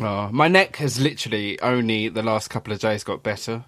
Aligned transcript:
Oh, 0.00 0.28
my 0.32 0.48
neck 0.48 0.76
has 0.76 1.00
literally 1.00 1.60
only 1.60 2.08
the 2.08 2.22
last 2.22 2.48
couple 2.48 2.72
of 2.72 2.80
days 2.80 3.04
got 3.04 3.22
better. 3.22 3.64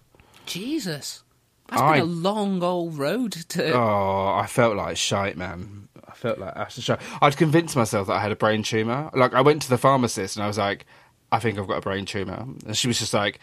Jesus. 0.47 1.23
That's 1.69 1.81
I- 1.83 1.93
been 2.01 2.03
a 2.03 2.05
long 2.05 2.63
old 2.63 2.99
road 2.99 3.33
to. 3.51 3.73
Oh, 3.73 4.35
I 4.35 4.47
felt 4.47 4.77
like 4.77 4.97
shite, 4.97 5.37
man. 5.37 5.89
I 6.07 6.13
felt 6.15 6.39
like 6.39 6.53
utter 6.57 6.81
shite. 6.81 7.01
I'd 7.23 7.37
convinced 7.37 7.77
myself 7.77 8.09
that 8.09 8.15
I 8.15 8.21
had 8.21 8.33
a 8.33 8.37
brain 8.37 8.63
tumor. 8.63 9.11
Like, 9.15 9.33
I 9.35 9.41
went 9.43 9.63
to 9.63 9.69
the 9.71 9.79
pharmacist 9.79 10.37
and 10.37 10.45
I 10.45 10.49
was 10.49 10.59
like, 10.59 10.87
I 11.31 11.39
think 11.39 11.59
I've 11.59 11.69
got 11.69 11.77
a 11.79 11.81
brain 11.81 12.05
tumor. 12.05 12.45
And 12.67 12.77
she 12.77 12.89
was 12.89 12.99
just 12.99 13.15
like, 13.15 13.39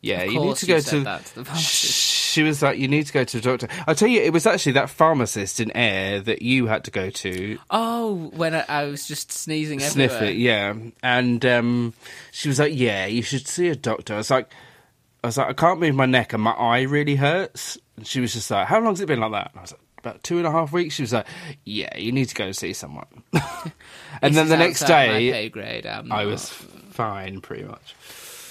Yeah, 0.00 0.22
you 0.22 0.38
need 0.40 0.56
to 0.56 0.66
go 0.66 0.78
said 0.78 0.90
to. 0.98 1.04
that 1.04 1.24
to 1.26 1.34
the 1.36 1.44
pharmacist. 1.44 2.21
She 2.32 2.42
was 2.42 2.62
like, 2.62 2.78
You 2.78 2.88
need 2.88 3.06
to 3.06 3.12
go 3.12 3.24
to 3.24 3.38
a 3.38 3.40
doctor. 3.42 3.68
I'll 3.86 3.94
tell 3.94 4.08
you, 4.08 4.22
it 4.22 4.32
was 4.32 4.46
actually 4.46 4.72
that 4.72 4.88
pharmacist 4.88 5.60
in 5.60 5.70
Air 5.76 6.18
that 6.20 6.40
you 6.40 6.66
had 6.66 6.84
to 6.84 6.90
go 6.90 7.10
to 7.10 7.58
Oh, 7.70 8.30
when 8.34 8.54
I, 8.54 8.64
I 8.68 8.84
was 8.84 9.06
just 9.06 9.30
sneezing 9.30 9.80
sniff 9.80 10.22
it, 10.22 10.36
yeah. 10.36 10.72
And 11.02 11.44
um, 11.44 11.92
she 12.30 12.48
was 12.48 12.58
like, 12.58 12.72
"Yeah, 12.74 13.04
you 13.04 13.20
should 13.20 13.46
see 13.46 13.68
a 13.68 13.76
doctor." 13.76 14.14
I 14.14 14.16
was 14.16 14.30
like, 14.30 14.50
"I 15.22 15.26
was 15.26 15.36
like, 15.36 15.48
I 15.48 15.52
can't 15.52 15.78
move 15.78 15.94
my 15.94 16.06
neck, 16.06 16.32
and 16.32 16.42
my 16.42 16.52
eye 16.52 16.82
really 16.82 17.16
hurts." 17.16 17.76
And 17.98 18.06
she 18.06 18.20
was 18.20 18.32
just 18.32 18.50
like, 18.50 18.66
"How 18.66 18.80
long's 18.80 19.02
it 19.02 19.06
been 19.06 19.20
like 19.20 19.32
that?" 19.32 19.50
And 19.50 19.58
I 19.58 19.62
was 19.62 19.72
like, 19.72 19.80
"About 19.98 20.22
two 20.24 20.38
and 20.38 20.46
a 20.46 20.50
half 20.50 20.72
weeks." 20.72 20.94
She 20.94 21.02
was 21.02 21.12
like, 21.12 21.26
"Yeah, 21.66 21.94
you 21.98 22.12
need 22.12 22.30
to 22.30 22.34
go 22.34 22.50
see 22.52 22.72
someone." 22.72 23.06
and 24.22 24.34
then 24.34 24.48
the 24.48 24.56
next 24.56 24.84
day, 24.84 25.50
grade. 25.50 25.84
I 25.86 26.24
was 26.24 26.48
fine, 26.48 27.42
pretty 27.42 27.64
much. 27.64 27.94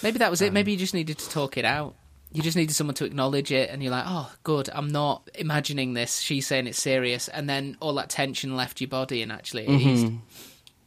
Maybe 0.04 0.20
that 0.20 0.30
was 0.30 0.42
it. 0.42 0.50
Um, 0.50 0.54
Maybe 0.54 0.72
you 0.72 0.78
just 0.78 0.94
needed 0.94 1.18
to 1.18 1.30
talk 1.30 1.58
it 1.58 1.66
out. 1.66 1.96
You 2.34 2.42
just 2.42 2.56
needed 2.56 2.74
someone 2.74 2.94
to 2.96 3.06
acknowledge 3.06 3.52
it, 3.52 3.70
and 3.70 3.84
you're 3.84 3.92
like, 3.92 4.06
"Oh, 4.08 4.32
good. 4.44 4.70
I'm 4.74 4.88
not 4.88 5.30
imagining 5.36 5.94
this. 5.94 6.20
She's 6.20 6.48
saying 6.48 6.68
it's 6.68 6.82
serious." 6.82 7.28
And 7.28 7.50
then 7.50 7.76
all 7.82 7.94
that 7.96 8.10
tension 8.10 8.56
left 8.56 8.80
your 8.80 8.88
body, 8.88 9.22
and 9.22 9.32
actually, 9.32 9.64
it 9.64 9.70
Mm-hmm. 9.70 9.90
eased. 9.90 10.14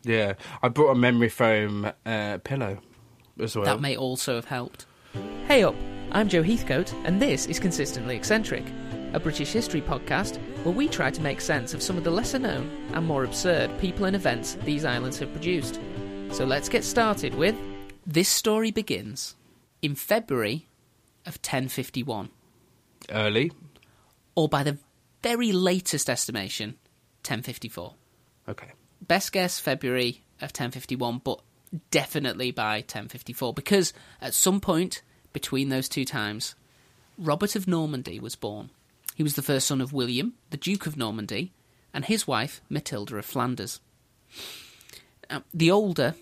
Yeah, 0.05 0.35
I 0.63 0.69
brought 0.69 0.91
a 0.93 0.95
memory 0.95 1.29
foam 1.29 1.91
uh, 2.07 2.39
pillow 2.45 2.79
as 3.41 3.57
well. 3.57 3.65
that 3.67 3.81
may 3.81 3.97
also 3.97 4.35
have 4.37 4.45
helped. 4.47 4.87
Hey 5.49 5.63
up, 5.65 5.75
I'm 6.13 6.29
Joe 6.29 6.43
Heathcote, 6.43 6.93
and 7.05 7.21
this 7.21 7.47
is 7.47 7.59
Consistently 7.61 8.15
Eccentric, 8.17 8.65
a 9.13 9.21
British 9.21 9.53
history 9.53 9.81
podcast 9.81 10.37
where 10.65 10.75
we 10.75 10.89
try 10.89 11.11
to 11.11 11.21
make 11.23 11.41
sense 11.41 11.73
of 11.75 11.83
some 11.83 11.97
of 11.97 12.05
the 12.05 12.11
lesser 12.11 12.39
known 12.39 12.71
and 12.93 13.07
more 13.07 13.25
absurd 13.25 13.71
people 13.79 14.05
and 14.07 14.15
events 14.17 14.55
these 14.65 14.85
islands 14.85 15.19
have 15.19 15.33
produced. 15.33 15.79
So 16.33 16.45
let's 16.45 16.69
get 16.69 16.85
started 16.85 17.35
with 17.35 17.55
This 18.07 18.29
story 18.29 18.71
begins 18.71 19.37
in 19.83 19.95
February 19.95 20.67
of 21.27 21.35
1051, 21.37 22.31
Early. 23.11 23.53
or 24.35 24.49
by 24.49 24.63
the 24.63 24.79
very 25.23 25.53
latest 25.53 26.11
estimation, 26.11 26.71
1054. 27.23 27.95
Okay. 28.49 28.73
best 29.07 29.33
guess 29.33 29.59
February 29.59 30.23
of 30.37 30.51
1051, 30.51 31.19
but 31.25 31.41
definitely 31.91 32.51
by 32.51 32.77
1054 32.77 33.55
because 33.55 33.93
at 34.21 34.35
some 34.35 34.61
point 34.61 35.03
between 35.33 35.71
those 35.71 35.89
two 35.89 36.05
times, 36.05 36.55
Robert 37.19 37.57
of 37.57 37.67
Normandy 37.67 38.21
was 38.21 38.37
born. 38.37 38.71
He 39.15 39.23
was 39.23 39.35
the 39.35 39.43
first 39.43 39.67
son 39.67 39.81
of 39.81 39.93
William, 39.93 40.35
the 40.51 40.57
Duke 40.57 40.87
of 40.87 40.97
Normandy, 40.97 41.53
and 41.93 42.05
his 42.05 42.27
wife 42.27 42.61
Matilda 42.69 43.17
of 43.17 43.25
Flanders. 43.25 43.81
Now, 45.31 45.43
the 45.55 45.71
older, 45.71 46.15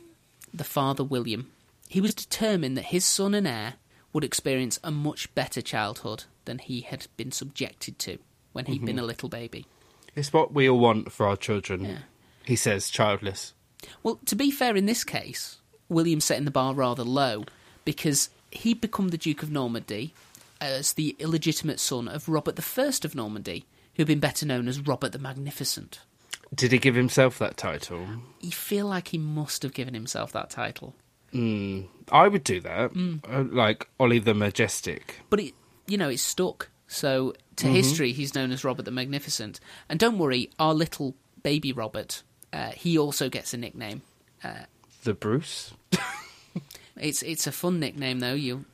the 0.55 0.64
father 0.64 1.03
William, 1.03 1.50
he 1.89 2.00
was 2.00 2.14
determined 2.14 2.77
that 2.77 2.87
his 2.87 3.05
son 3.05 3.34
and 3.34 3.48
heir 3.48 3.75
would 4.12 4.24
experience 4.24 4.78
a 4.84 4.91
much 4.91 5.34
better 5.34 5.62
childhood 5.62 6.24
than 6.44 6.58
he 6.58 6.80
had 6.82 7.06
been 7.16 7.32
subjected 7.32 7.98
to 8.00 8.19
when 8.52 8.66
he 8.66 8.74
had 8.74 8.84
been 8.84 8.96
mm-hmm. 8.96 9.04
a 9.04 9.06
little 9.06 9.28
baby. 9.28 9.66
It's 10.14 10.32
what 10.32 10.52
we 10.52 10.69
all 10.69 10.78
want 10.78 11.12
for 11.12 11.27
our 11.27 11.36
children. 11.36 11.84
Yeah. 11.84 11.98
He 12.44 12.56
says, 12.56 12.91
childless. 12.91 13.54
Well, 14.02 14.20
to 14.27 14.36
be 14.36 14.50
fair, 14.50 14.77
in 14.77 14.86
this 14.86 15.04
case, 15.04 15.58
William's 15.88 16.24
setting 16.24 16.44
the 16.44 16.50
bar 16.50 16.74
rather 16.74 17.04
low 17.04 17.44
because 17.84 18.30
he'd 18.50 18.80
become 18.80 19.08
the 19.08 19.19
Duke 19.19 19.42
of 19.42 19.50
Normandy 19.50 20.14
as 20.60 20.92
the 20.92 21.16
illegitimate 21.19 21.80
son 21.80 22.08
of 22.08 22.28
Robert 22.28 22.58
I 22.58 22.82
of 22.82 23.14
Normandy, 23.14 23.64
who'd 23.94 24.06
been 24.06 24.20
better 24.20 24.47
known 24.47 24.69
as 24.69 24.81
Robert 24.81 25.12
the 25.12 25.19
Magnificent. 25.19 26.00
Did 26.54 26.72
he 26.72 26.78
give 26.78 26.94
himself 26.94 27.38
that 27.38 27.56
title? 27.56 28.06
You 28.41 28.53
feel 28.53 28.87
like 28.87 29.08
he 29.08 29.19
must 29.19 29.62
have 29.62 29.72
given 29.72 29.94
himself 29.94 30.32
that 30.32 30.50
title. 30.50 30.94
Mm, 31.34 31.87
I 32.10 32.28
would 32.28 32.44
do 32.44 32.60
that. 32.60 32.93
Mm. 32.93 33.20
Uh, 33.28 33.44
like 33.54 33.88
Ollie 33.98 34.19
the 34.19 34.34
Majestic. 34.34 35.20
But, 35.31 35.41
it, 35.41 35.54
you 35.87 35.97
know, 35.98 36.09
it's 36.09 36.22
stuck. 36.22 36.69
So, 36.88 37.32
to 37.56 37.66
history, 37.69 38.12
he's 38.12 38.34
known 38.34 38.53
as 38.53 38.65
Robert 38.65 38.84
the 38.84 38.91
Magnificent. 38.91 39.60
And 39.88 39.98
don't 39.98 40.19
worry, 40.19 40.50
our 40.59 40.75
little 40.75 41.15
baby 41.43 41.72
Robert, 41.72 42.22
uh, 42.53 42.72
he 42.72 42.98
also 42.98 43.28
gets 43.31 43.54
a 43.54 43.56
nickname. 43.56 44.03
The 45.04 45.15
Bruce? 45.15 45.72
It's 46.97 47.22
it's 47.22 47.47
a 47.47 47.53
fun 47.53 47.81
nickname, 47.81 48.20
though. 48.20 48.34
You'll, 48.34 48.64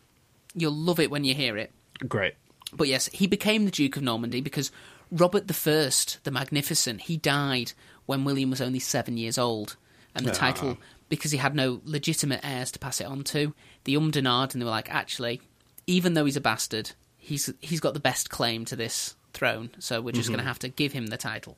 you'll 0.53 0.73
love 0.75 0.99
it 0.99 1.11
when 1.11 1.23
you 1.25 1.35
hear 1.35 1.57
it. 1.57 1.71
Great. 2.09 2.35
But 2.73 2.89
yes, 2.89 3.07
he 3.07 3.27
became 3.29 3.65
the 3.65 3.71
Duke 3.71 3.97
of 3.97 4.03
Normandy 4.03 4.41
because 4.41 4.73
Robert 5.13 5.47
the 5.47 5.55
First, 5.55 6.19
the 6.25 6.33
Magnificent, 6.33 7.03
he 7.03 7.17
died 7.17 7.73
when 8.07 8.25
William 8.25 8.51
was 8.51 8.61
only 8.61 8.81
seven 8.81 9.17
years 9.17 9.39
old. 9.39 9.77
And 10.17 10.27
the 10.27 10.33
Ah. 10.33 10.35
title, 10.35 10.79
because 11.09 11.31
he 11.31 11.39
had 11.39 11.55
no 11.55 11.81
legitimate 11.85 12.41
heirs 12.43 12.71
to 12.73 12.79
pass 12.79 13.01
it 13.01 13.07
on 13.07 13.25
to, 13.25 13.55
the 13.85 13.95
Umdenard, 13.95 14.53
and 14.53 14.61
they 14.61 14.65
were 14.65 14.71
like, 14.71 14.93
actually, 14.93 15.41
even 15.87 16.15
though 16.15 16.25
he's 16.25 16.37
a 16.37 16.41
bastard, 16.41 16.93
he's 17.17 17.53
he's 17.61 17.81
got 17.81 17.95
the 17.95 18.01
best 18.01 18.31
claim 18.31 18.65
to 18.67 18.77
this 18.77 19.17
throne, 19.33 19.71
so 19.79 20.01
we're 20.01 20.13
just 20.13 20.29
mhm. 20.29 20.33
going 20.33 20.45
to 20.45 20.49
have 20.49 20.59
to 20.61 20.69
give 20.69 20.93
him 20.93 21.07
the 21.07 21.17
title. 21.17 21.57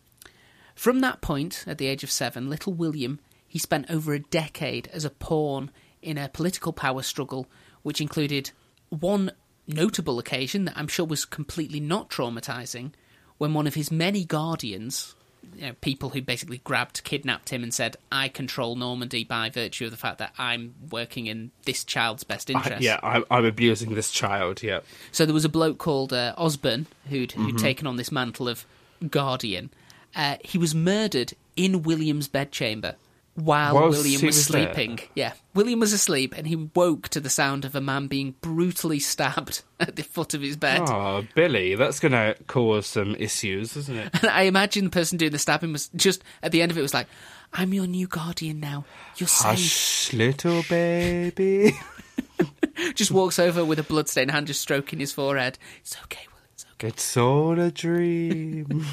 From 0.74 1.00
that 1.00 1.20
point, 1.20 1.64
at 1.66 1.78
the 1.78 1.86
age 1.86 2.02
of 2.04 2.10
seven, 2.10 2.48
little 2.48 2.72
William, 2.72 3.20
he 3.46 3.58
spent 3.58 3.90
over 3.90 4.14
a 4.14 4.20
decade 4.20 4.88
as 4.92 5.04
a 5.04 5.10
pawn 5.10 5.70
in 6.00 6.16
a 6.16 6.28
political 6.28 6.72
power 6.72 7.02
struggle, 7.02 7.46
which 7.82 8.00
included 8.00 8.52
one 8.88 9.32
notable 9.66 10.18
occasion 10.18 10.64
that 10.64 10.76
I'm 10.76 10.88
sure 10.88 11.06
was 11.06 11.24
completely 11.24 11.80
not 11.80 12.10
traumatizing, 12.10 12.92
when 13.38 13.54
one 13.54 13.66
of 13.66 13.74
his 13.74 13.90
many 13.90 14.24
guardians, 14.24 15.14
you 15.54 15.66
know, 15.66 15.72
people 15.80 16.10
who 16.10 16.22
basically 16.22 16.58
grabbed, 16.58 17.04
kidnapped 17.04 17.50
him, 17.50 17.62
and 17.62 17.72
said, 17.72 17.96
"I 18.10 18.28
control 18.28 18.76
Normandy 18.76 19.24
by 19.24 19.50
virtue 19.50 19.86
of 19.86 19.90
the 19.90 19.96
fact 19.96 20.18
that 20.18 20.32
I'm 20.38 20.74
working 20.90 21.26
in 21.26 21.50
this 21.64 21.84
child's 21.84 22.24
best 22.24 22.50
I, 22.50 22.54
interest." 22.54 22.82
yeah, 22.82 23.00
I, 23.02 23.22
I'm 23.30 23.44
abusing 23.44 23.94
this 23.94 24.10
child, 24.10 24.62
yeah. 24.62 24.80
So 25.12 25.26
there 25.26 25.34
was 25.34 25.44
a 25.44 25.50
bloke 25.50 25.78
called 25.78 26.12
uh, 26.12 26.34
Osborne 26.36 26.86
who'd, 27.08 27.32
who'd 27.32 27.58
taken 27.58 27.86
on 27.86 27.96
this 27.96 28.10
mantle 28.12 28.48
of 28.48 28.64
guardian. 29.08 29.70
Uh, 30.14 30.36
he 30.42 30.58
was 30.58 30.74
murdered 30.74 31.34
in 31.56 31.82
William's 31.82 32.28
bedchamber 32.28 32.96
while 33.40 33.74
Whilst 33.74 33.98
William 33.98 34.24
was, 34.24 34.36
was 34.36 34.48
there? 34.48 34.72
sleeping. 34.74 35.00
Yeah, 35.14 35.32
William 35.54 35.80
was 35.80 35.92
asleep 35.92 36.34
and 36.36 36.46
he 36.46 36.56
woke 36.56 37.08
to 37.10 37.20
the 37.20 37.30
sound 37.30 37.64
of 37.64 37.74
a 37.74 37.80
man 37.80 38.06
being 38.06 38.34
brutally 38.40 39.00
stabbed 39.00 39.62
at 39.80 39.96
the 39.96 40.02
foot 40.02 40.34
of 40.34 40.42
his 40.42 40.56
bed. 40.56 40.82
Oh, 40.86 41.26
Billy, 41.34 41.74
that's 41.74 42.00
going 42.00 42.12
to 42.12 42.36
cause 42.46 42.86
some 42.86 43.14
issues, 43.16 43.76
isn't 43.76 43.96
it? 43.96 44.10
And 44.22 44.26
I 44.30 44.42
imagine 44.42 44.84
the 44.84 44.90
person 44.90 45.18
doing 45.18 45.32
the 45.32 45.38
stabbing 45.38 45.72
was 45.72 45.88
just 45.96 46.22
at 46.42 46.52
the 46.52 46.62
end 46.62 46.70
of 46.70 46.78
it 46.78 46.82
was 46.82 46.94
like, 46.94 47.06
"I'm 47.52 47.72
your 47.74 47.86
new 47.86 48.06
guardian 48.06 48.60
now. 48.60 48.84
You're 49.16 49.26
safe." 49.28 49.50
Hush, 49.50 50.12
little 50.12 50.62
baby. 50.68 51.72
Just 52.94 53.10
walks 53.10 53.38
over 53.38 53.62
with 53.64 53.78
a 53.78 53.82
bloodstained 53.82 54.30
hand, 54.30 54.46
just 54.46 54.62
stroking 54.62 55.00
his 55.00 55.12
forehead. 55.12 55.58
It's 55.80 55.96
okay, 56.04 56.26
Will. 56.32 56.40
It's 56.54 56.64
okay. 56.72 56.88
It's 56.88 57.16
all 57.16 57.58
a 57.60 57.70
dream. 57.70 58.86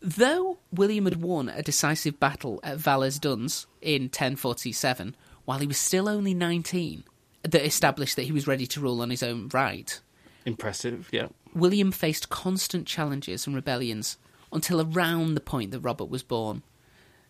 Though 0.00 0.58
William 0.72 1.04
had 1.04 1.20
won 1.20 1.48
a 1.48 1.62
decisive 1.62 2.18
battle 2.18 2.58
at 2.62 2.78
Val-ès-Dunes 2.78 3.66
in 3.82 4.04
1047, 4.04 5.14
while 5.44 5.58
he 5.58 5.66
was 5.66 5.76
still 5.78 6.08
only 6.08 6.32
19, 6.32 7.04
that 7.42 7.66
established 7.66 8.16
that 8.16 8.22
he 8.22 8.32
was 8.32 8.46
ready 8.46 8.66
to 8.66 8.80
rule 8.80 9.02
on 9.02 9.10
his 9.10 9.22
own 9.22 9.48
right, 9.52 10.00
Impressive, 10.46 11.08
yeah. 11.12 11.28
William 11.54 11.92
faced 11.92 12.30
constant 12.30 12.86
challenges 12.86 13.46
and 13.46 13.54
rebellions 13.54 14.16
until 14.52 14.80
around 14.80 15.34
the 15.34 15.40
point 15.40 15.70
that 15.70 15.80
Robert 15.80 16.08
was 16.08 16.22
born. 16.22 16.62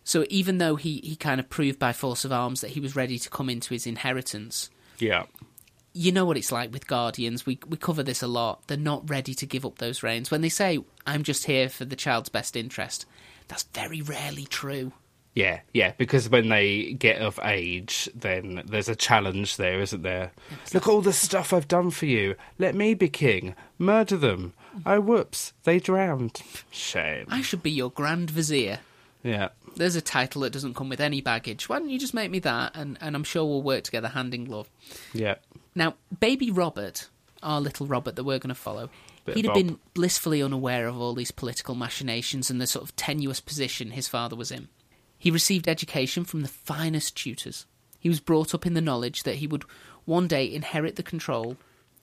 So 0.03 0.25
even 0.29 0.57
though 0.57 0.77
he, 0.77 1.01
he 1.03 1.15
kind 1.15 1.39
of 1.39 1.49
proved 1.49 1.77
by 1.77 1.91
force 1.93 2.23
of 2.23 2.31
arms 2.31 2.61
that 2.61 2.71
he 2.71 2.79
was 2.79 2.95
ready 2.95 3.19
to 3.19 3.29
come 3.29 3.49
into 3.49 3.73
his 3.73 3.85
inheritance, 3.85 4.69
Yeah. 4.97 5.25
You 5.93 6.11
know 6.11 6.25
what 6.25 6.37
it's 6.37 6.51
like 6.51 6.71
with 6.71 6.87
guardians. 6.87 7.45
We 7.45 7.59
we 7.67 7.77
cover 7.77 8.03
this 8.03 8.21
a 8.21 8.27
lot. 8.27 8.67
They're 8.67 8.77
not 8.77 9.09
ready 9.09 9.33
to 9.35 9.45
give 9.45 9.65
up 9.65 9.77
those 9.77 10.03
reins. 10.03 10.31
When 10.31 10.41
they 10.41 10.49
say, 10.49 10.79
"I'm 11.05 11.23
just 11.23 11.45
here 11.45 11.69
for 11.69 11.85
the 11.85 11.95
child's 11.95 12.29
best 12.29 12.55
interest," 12.55 13.05
that's 13.47 13.63
very 13.63 14.01
rarely 14.01 14.45
true. 14.45 14.93
Yeah, 15.33 15.61
yeah, 15.73 15.93
because 15.97 16.29
when 16.29 16.49
they 16.49 16.93
get 16.93 17.21
of 17.21 17.39
age, 17.43 18.09
then 18.13 18.63
there's 18.65 18.89
a 18.89 18.95
challenge 18.95 19.55
there, 19.55 19.79
isn't 19.79 20.01
there? 20.01 20.31
Look 20.73 20.87
all 20.87 20.99
the 20.99 21.13
stuff 21.13 21.53
I've 21.53 21.69
done 21.69 21.89
for 21.89 22.05
you. 22.05 22.35
Let 22.59 22.75
me 22.75 22.93
be 22.95 23.07
king. 23.07 23.55
Murder 23.77 24.17
them. 24.17 24.53
Oh, 24.85 24.99
whoops, 24.99 25.53
they 25.63 25.79
drowned. 25.79 26.41
Shame. 26.69 27.27
I 27.29 27.41
should 27.41 27.63
be 27.63 27.71
your 27.71 27.91
grand 27.91 28.29
vizier. 28.29 28.79
Yeah. 29.23 29.49
There's 29.77 29.95
a 29.95 30.01
title 30.01 30.41
that 30.41 30.51
doesn't 30.51 30.73
come 30.73 30.89
with 30.89 30.99
any 30.99 31.21
baggage. 31.21 31.69
Why 31.69 31.79
don't 31.79 31.89
you 31.89 31.99
just 31.99 32.13
make 32.13 32.31
me 32.31 32.39
that, 32.39 32.75
and, 32.75 32.97
and 32.99 33.15
I'm 33.15 33.23
sure 33.23 33.45
we'll 33.45 33.61
work 33.61 33.85
together 33.85 34.09
hand 34.09 34.33
in 34.33 34.45
glove. 34.45 34.69
Yeah. 35.13 35.35
Now, 35.75 35.95
baby 36.19 36.51
Robert, 36.51 37.09
our 37.41 37.61
little 37.61 37.87
Robert 37.87 38.15
that 38.15 38.23
we're 38.23 38.39
going 38.39 38.49
to 38.49 38.55
follow, 38.55 38.89
Bit 39.25 39.35
he'd 39.35 39.45
have 39.45 39.53
been 39.53 39.79
blissfully 39.93 40.41
unaware 40.41 40.87
of 40.87 40.99
all 40.99 41.13
these 41.13 41.31
political 41.31 41.75
machinations 41.75 42.49
and 42.49 42.59
the 42.59 42.67
sort 42.67 42.83
of 42.83 42.95
tenuous 42.95 43.39
position 43.39 43.91
his 43.91 44.07
father 44.07 44.35
was 44.35 44.51
in. 44.51 44.67
He 45.17 45.29
received 45.29 45.67
education 45.67 46.25
from 46.25 46.41
the 46.41 46.47
finest 46.47 47.15
tutors. 47.15 47.65
He 47.99 48.09
was 48.09 48.19
brought 48.19 48.55
up 48.55 48.65
in 48.65 48.73
the 48.73 48.81
knowledge 48.81 49.23
that 49.23 49.35
he 49.35 49.47
would 49.47 49.63
one 50.05 50.27
day 50.27 50.51
inherit 50.51 50.95
the 50.95 51.03
control 51.03 51.57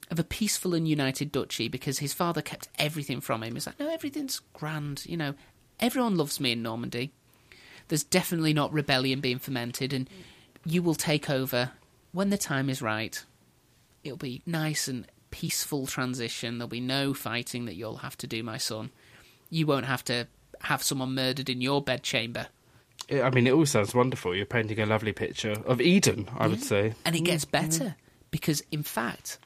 of 0.09 0.17
a 0.17 0.23
peaceful 0.23 0.73
and 0.73 0.87
united 0.87 1.31
duchy 1.31 1.67
because 1.67 1.99
his 1.99 2.13
father 2.13 2.41
kept 2.41 2.69
everything 2.79 3.19
from 3.19 3.43
him. 3.43 3.53
He's 3.53 3.67
like, 3.67 3.79
no, 3.79 3.89
everything's 3.89 4.39
grand, 4.53 5.05
you 5.05 5.17
know, 5.17 5.35
everyone 5.79 6.15
loves 6.15 6.39
me 6.39 6.53
in 6.53 6.63
Normandy. 6.63 7.11
There's 7.89 8.03
definitely 8.03 8.53
not 8.53 8.71
rebellion 8.71 9.19
being 9.19 9.39
fomented, 9.39 9.93
and 9.93 10.09
you 10.65 10.81
will 10.81 10.95
take 10.95 11.29
over 11.29 11.71
when 12.11 12.29
the 12.29 12.37
time 12.37 12.69
is 12.69 12.81
right. 12.81 13.23
It'll 14.03 14.17
be 14.17 14.41
nice 14.45 14.87
and 14.87 15.05
peaceful 15.31 15.87
transition. 15.87 16.57
There'll 16.57 16.67
be 16.69 16.79
no 16.79 17.13
fighting 17.13 17.65
that 17.65 17.75
you'll 17.75 17.97
have 17.97 18.17
to 18.17 18.27
do, 18.27 18.43
my 18.43 18.57
son. 18.57 18.91
You 19.49 19.65
won't 19.67 19.85
have 19.85 20.03
to 20.05 20.27
have 20.61 20.83
someone 20.83 21.13
murdered 21.15 21.49
in 21.49 21.61
your 21.61 21.81
bedchamber. 21.81 22.47
I 23.11 23.29
mean, 23.31 23.47
it 23.47 23.53
all 23.53 23.65
sounds 23.65 23.95
wonderful. 23.95 24.35
You're 24.35 24.45
painting 24.45 24.79
a 24.79 24.85
lovely 24.85 25.13
picture 25.13 25.53
of 25.65 25.81
Eden, 25.81 26.29
I 26.37 26.47
would 26.47 26.61
say. 26.63 26.93
And 27.05 27.15
it 27.15 27.21
gets 27.21 27.43
better 27.45 27.95
because, 28.29 28.61
in 28.71 28.83
fact, 28.83 29.39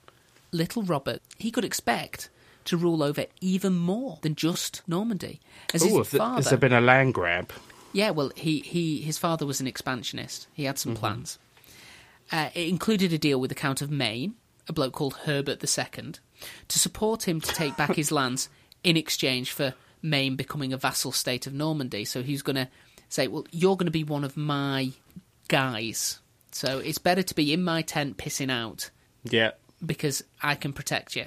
little 0.52 0.84
Robert, 0.84 1.22
he 1.38 1.50
could 1.52 1.64
expect 1.64 2.30
to 2.66 2.76
rule 2.78 3.02
over 3.04 3.26
even 3.42 3.74
more 3.76 4.20
than 4.22 4.36
just 4.36 4.82
Normandy. 4.88 5.40
As 5.74 5.84
Oh, 5.84 6.00
his 6.00 6.12
has 6.12 6.50
there 6.50 6.58
been 6.58 6.74
a 6.74 6.82
land 6.82 7.14
grab? 7.14 7.52
yeah, 7.94 8.10
well, 8.10 8.32
he, 8.36 8.60
he 8.60 9.02
his 9.02 9.18
father 9.18 9.46
was 9.46 9.62
an 9.62 9.68
expansionist. 9.68 10.48
He 10.54 10.64
had 10.66 10.78
some 10.80 10.96
plans. 10.96 11.40
Uh, 12.32 12.50
it 12.54 12.68
included 12.70 13.14
a 13.14 13.18
deal 13.18 13.40
with 13.40 13.50
the 13.50 13.56
Count 13.56 13.82
of 13.82 13.92
Maine, 13.92 14.36
a 14.68 14.74
bloke 14.74 14.94
called 14.94 15.13
Herbert 15.25 15.63
II, 15.63 16.13
to 16.68 16.80
support 16.80 17.27
him 17.27 17.42
to 17.42 17.54
take 17.54 17.75
back 17.77 17.95
his 17.95 18.12
lands 18.19 18.50
in 18.83 18.98
exchange 18.98 19.51
for 19.51 19.74
Maine 20.01 20.36
becoming 20.36 20.74
a 20.74 20.77
vassal 20.77 21.12
state 21.12 21.48
of 21.48 21.54
Normandy. 21.54 22.06
So 22.06 22.21
he's 22.24 22.42
going 22.42 22.56
to 22.57 22.68
say, 23.10 23.27
"Well, 23.27 23.45
you're 23.51 23.77
going 23.77 23.88
to 23.88 23.92
be 23.92 24.04
one 24.04 24.24
of 24.24 24.36
my 24.38 24.92
guys. 25.48 26.19
So 26.51 26.80
it's 26.80 26.98
better 26.98 27.24
to 27.24 27.36
be 27.36 27.54
in 27.54 27.63
my 27.63 27.81
tent 27.81 28.18
pissing 28.18 28.51
out 28.51 28.89
Yeah. 29.24 29.51
because 29.86 30.24
I 30.42 30.56
can 30.56 30.74
protect 30.74 31.15
you." 31.15 31.25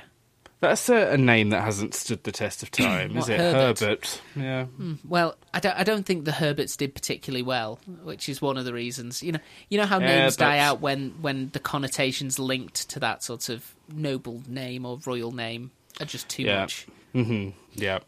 That's 0.61 0.89
a, 0.89 1.13
a 1.13 1.17
name 1.19 1.51
that 1.51 1.63
hasn't 1.63 1.95
stood 1.95 2.25
the 2.25 2.33
test 2.33 2.63
of 2.63 2.71
time, 2.71 3.17
is 3.19 3.29
it? 3.29 3.39
Herbert? 3.39 3.81
Herbert. 3.81 4.23
Yeah. 4.35 4.67
Well, 5.07 5.37
I 5.53 5.61
don't, 5.61 5.77
I 5.79 5.85
don't 5.85 6.05
think 6.07 6.25
the 6.25 6.33
Herberts 6.33 6.77
did 6.77 6.95
particularly 6.95 7.43
well, 7.43 7.79
which 8.03 8.29
is 8.29 8.41
one 8.41 8.57
of 8.57 8.65
the 8.65 8.73
reasons. 8.73 9.23
You 9.23 9.33
know, 9.33 9.39
you 9.69 9.79
know 9.79 9.85
how 9.87 9.99
names 9.99 10.37
die 10.37 10.59
out 10.59 10.81
when 10.81 11.11
when 11.21 11.51
the 11.53 11.59
connotations 11.61 12.39
linked 12.39 12.89
to 12.91 13.01
that 13.01 13.23
sort 13.23 13.49
of 13.51 13.75
noble 13.93 14.43
name 14.49 14.87
or 14.87 14.99
royal 15.05 15.31
name 15.33 15.73
are 16.01 16.07
just 16.07 16.29
too 16.29 16.45
Yeah. 16.45 16.61
much. 16.61 16.87
hmm 17.13 17.51
Yeah. 17.75 17.99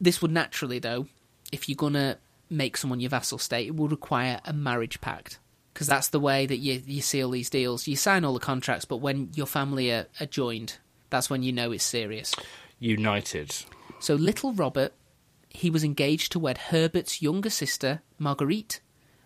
This 0.00 0.20
would 0.22 0.32
naturally, 0.32 0.78
though, 0.78 1.06
if 1.52 1.68
you're 1.68 1.76
gonna 1.76 2.16
make 2.50 2.76
someone 2.76 3.00
your 3.00 3.10
vassal 3.10 3.38
state, 3.38 3.66
it 3.66 3.74
would 3.74 3.90
require 3.90 4.40
a 4.44 4.52
marriage 4.52 5.00
pact 5.00 5.38
because 5.74 5.86
that's 5.86 6.08
the 6.08 6.20
way 6.20 6.46
that 6.46 6.56
you 6.56 6.82
you 6.86 7.02
seal 7.02 7.30
these 7.30 7.50
deals. 7.50 7.86
You 7.86 7.96
sign 7.96 8.24
all 8.24 8.32
the 8.34 8.40
contracts, 8.40 8.86
but 8.86 8.96
when 8.96 9.30
your 9.34 9.46
family 9.46 9.90
are, 9.92 10.06
are 10.20 10.26
joined, 10.26 10.78
that's 11.12 11.28
when 11.28 11.42
you 11.42 11.52
know 11.52 11.70
it's 11.70 11.84
serious. 11.84 12.34
United. 12.80 13.54
So 14.00 14.14
little 14.14 14.52
Robert, 14.54 14.94
he 15.50 15.70
was 15.70 15.84
engaged 15.84 16.32
to 16.32 16.38
wed 16.38 16.56
Herbert's 16.56 17.20
younger 17.20 17.50
sister, 17.50 18.00
Marguerite, 18.18 18.80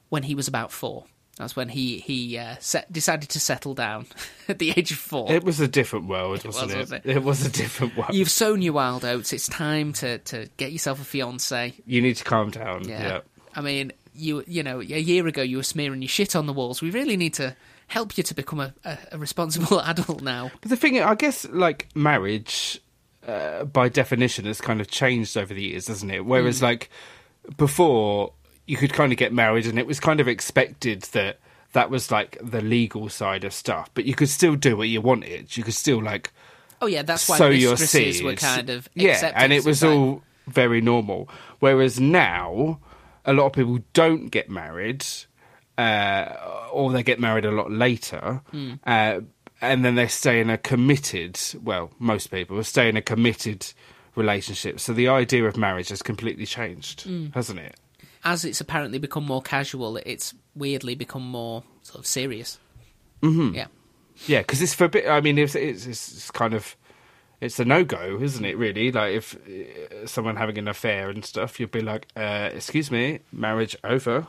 when 0.08 0.24
he 0.24 0.34
was 0.34 0.48
about 0.48 0.72
four. 0.72 1.04
That's 1.38 1.54
when 1.54 1.68
he 1.68 1.98
he 1.98 2.36
uh, 2.38 2.56
set, 2.58 2.90
decided 2.90 3.28
to 3.30 3.40
settle 3.40 3.74
down 3.74 4.06
at 4.48 4.58
the 4.58 4.72
age 4.76 4.90
of 4.90 4.98
four. 4.98 5.30
It 5.30 5.44
was 5.44 5.60
a 5.60 5.68
different 5.68 6.06
world, 6.08 6.44
wasn't 6.44 6.66
was, 6.66 6.74
it? 6.74 6.78
wasn't 6.78 7.06
It 7.06 7.22
was 7.22 7.46
a 7.46 7.50
different 7.50 7.96
world. 7.96 8.14
You've 8.14 8.30
sown 8.30 8.62
your 8.62 8.72
wild 8.72 9.04
oats. 9.04 9.32
It's 9.32 9.46
time 9.46 9.92
to, 9.94 10.18
to 10.18 10.48
get 10.56 10.72
yourself 10.72 11.00
a 11.00 11.04
fiance. 11.04 11.74
You 11.86 12.02
need 12.02 12.16
to 12.16 12.24
calm 12.24 12.50
down. 12.50 12.88
Yeah. 12.88 13.02
Yeah. 13.02 13.20
I 13.54 13.60
mean, 13.60 13.92
you 14.12 14.42
you 14.48 14.64
know, 14.64 14.80
a 14.80 14.84
year 14.84 15.26
ago 15.28 15.42
you 15.42 15.58
were 15.58 15.62
smearing 15.62 16.02
your 16.02 16.08
shit 16.08 16.34
on 16.34 16.46
the 16.46 16.52
walls. 16.52 16.82
We 16.82 16.90
really 16.90 17.16
need 17.16 17.34
to 17.34 17.54
help 17.88 18.16
you 18.16 18.24
to 18.24 18.34
become 18.34 18.60
a, 18.60 18.74
a, 18.84 18.98
a 19.12 19.18
responsible 19.18 19.80
adult 19.84 20.22
now. 20.22 20.50
But 20.60 20.70
the 20.70 20.76
thing, 20.76 21.00
I 21.00 21.14
guess, 21.14 21.46
like 21.48 21.88
marriage, 21.94 22.80
uh, 23.26 23.64
by 23.64 23.88
definition, 23.88 24.44
has 24.46 24.60
kind 24.60 24.80
of 24.80 24.88
changed 24.88 25.36
over 25.36 25.52
the 25.52 25.62
years, 25.62 25.88
hasn't 25.88 26.12
it? 26.12 26.24
Whereas, 26.24 26.62
like 26.62 26.90
before, 27.56 28.32
you 28.66 28.76
could 28.76 28.92
kind 28.92 29.12
of 29.12 29.18
get 29.18 29.32
married, 29.32 29.66
and 29.66 29.78
it 29.78 29.86
was 29.86 30.00
kind 30.00 30.20
of 30.20 30.28
expected 30.28 31.02
that 31.12 31.38
that 31.72 31.90
was 31.90 32.10
like 32.10 32.38
the 32.42 32.60
legal 32.60 33.08
side 33.08 33.44
of 33.44 33.52
stuff. 33.52 33.90
But 33.94 34.04
you 34.04 34.14
could 34.14 34.28
still 34.28 34.56
do 34.56 34.76
what 34.76 34.88
you 34.88 35.00
wanted. 35.00 35.56
You 35.56 35.62
could 35.64 35.74
still 35.74 36.02
like 36.02 36.32
Oh 36.80 36.86
yeah, 36.86 37.02
that's 37.02 37.28
why 37.28 37.38
sow 37.38 37.48
your 37.48 37.76
seeds. 37.76 38.22
were 38.22 38.34
kind 38.34 38.70
of 38.70 38.88
yeah, 38.94 39.32
and 39.34 39.52
it 39.52 39.64
was 39.64 39.82
all 39.82 40.22
very 40.46 40.80
normal. 40.80 41.28
Whereas 41.58 41.98
now, 41.98 42.80
a 43.24 43.32
lot 43.32 43.46
of 43.46 43.52
people 43.52 43.78
don't 43.92 44.28
get 44.28 44.50
married, 44.50 45.04
uh, 45.78 46.34
or 46.72 46.92
they 46.92 47.02
get 47.02 47.20
married 47.20 47.44
a 47.44 47.50
lot 47.50 47.70
later, 47.70 48.40
Hmm. 48.50 48.74
uh, 48.86 49.20
and 49.60 49.84
then 49.84 49.94
they 49.94 50.06
stay 50.06 50.40
in 50.40 50.50
a 50.50 50.58
committed. 50.58 51.38
Well, 51.62 51.90
most 51.98 52.30
people 52.30 52.62
stay 52.64 52.88
in 52.88 52.96
a 52.96 53.02
committed 53.02 53.66
relationship. 54.14 54.80
So 54.80 54.92
the 54.92 55.08
idea 55.08 55.44
of 55.44 55.56
marriage 55.56 55.88
has 55.90 56.02
completely 56.02 56.46
changed, 56.46 57.02
Hmm. 57.02 57.26
hasn't 57.34 57.58
it? 57.60 57.76
as 58.24 58.44
it's 58.44 58.60
apparently 58.60 58.98
become 58.98 59.24
more 59.24 59.40
casual, 59.40 59.98
it's 59.98 60.34
weirdly 60.56 60.96
become 60.96 61.22
more 61.22 61.62
sort 61.82 62.00
of 62.00 62.06
serious. 62.08 62.58
Mm-hmm. 63.22 63.54
Yeah. 63.54 63.66
Yeah, 64.26 64.40
because 64.40 64.60
it's 64.62 64.74
for. 64.74 64.84
A 64.84 64.88
bit. 64.88 65.06
I 65.06 65.20
mean, 65.20 65.38
it's, 65.38 65.54
it's 65.54 65.86
it's 65.86 66.30
kind 66.32 66.52
of 66.52 66.74
it's 67.40 67.58
a 67.58 67.64
no 67.64 67.84
go, 67.84 68.18
isn't 68.20 68.44
it? 68.44 68.56
Really, 68.56 68.90
like 68.90 69.14
if 69.14 69.36
uh, 69.36 70.06
someone 70.06 70.36
having 70.36 70.58
an 70.58 70.68
affair 70.68 71.10
and 71.10 71.24
stuff, 71.24 71.60
you'd 71.60 71.70
be 71.70 71.82
like, 71.82 72.08
uh, 72.16 72.50
"Excuse 72.52 72.90
me, 72.90 73.20
marriage 73.32 73.76
over." 73.84 74.26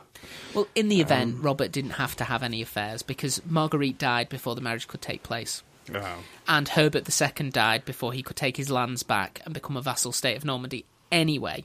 Well, 0.54 0.68
in 0.74 0.88
the 0.88 1.00
event, 1.00 1.36
Um, 1.36 1.42
Robert 1.42 1.72
didn't 1.72 1.92
have 1.92 2.16
to 2.16 2.24
have 2.24 2.42
any 2.42 2.60
affairs 2.60 3.02
because 3.02 3.40
Marguerite 3.46 3.98
died 3.98 4.28
before 4.28 4.54
the 4.54 4.60
marriage 4.60 4.88
could 4.88 5.02
take 5.02 5.22
place. 5.22 5.62
Oh. 5.94 6.18
And 6.46 6.68
Herbert 6.68 7.08
II 7.08 7.50
died 7.50 7.84
before 7.84 8.12
he 8.12 8.22
could 8.22 8.36
take 8.36 8.56
his 8.56 8.70
lands 8.70 9.02
back 9.02 9.40
and 9.44 9.54
become 9.54 9.76
a 9.76 9.82
vassal 9.82 10.12
state 10.12 10.36
of 10.36 10.44
Normandy 10.44 10.84
anyway. 11.10 11.64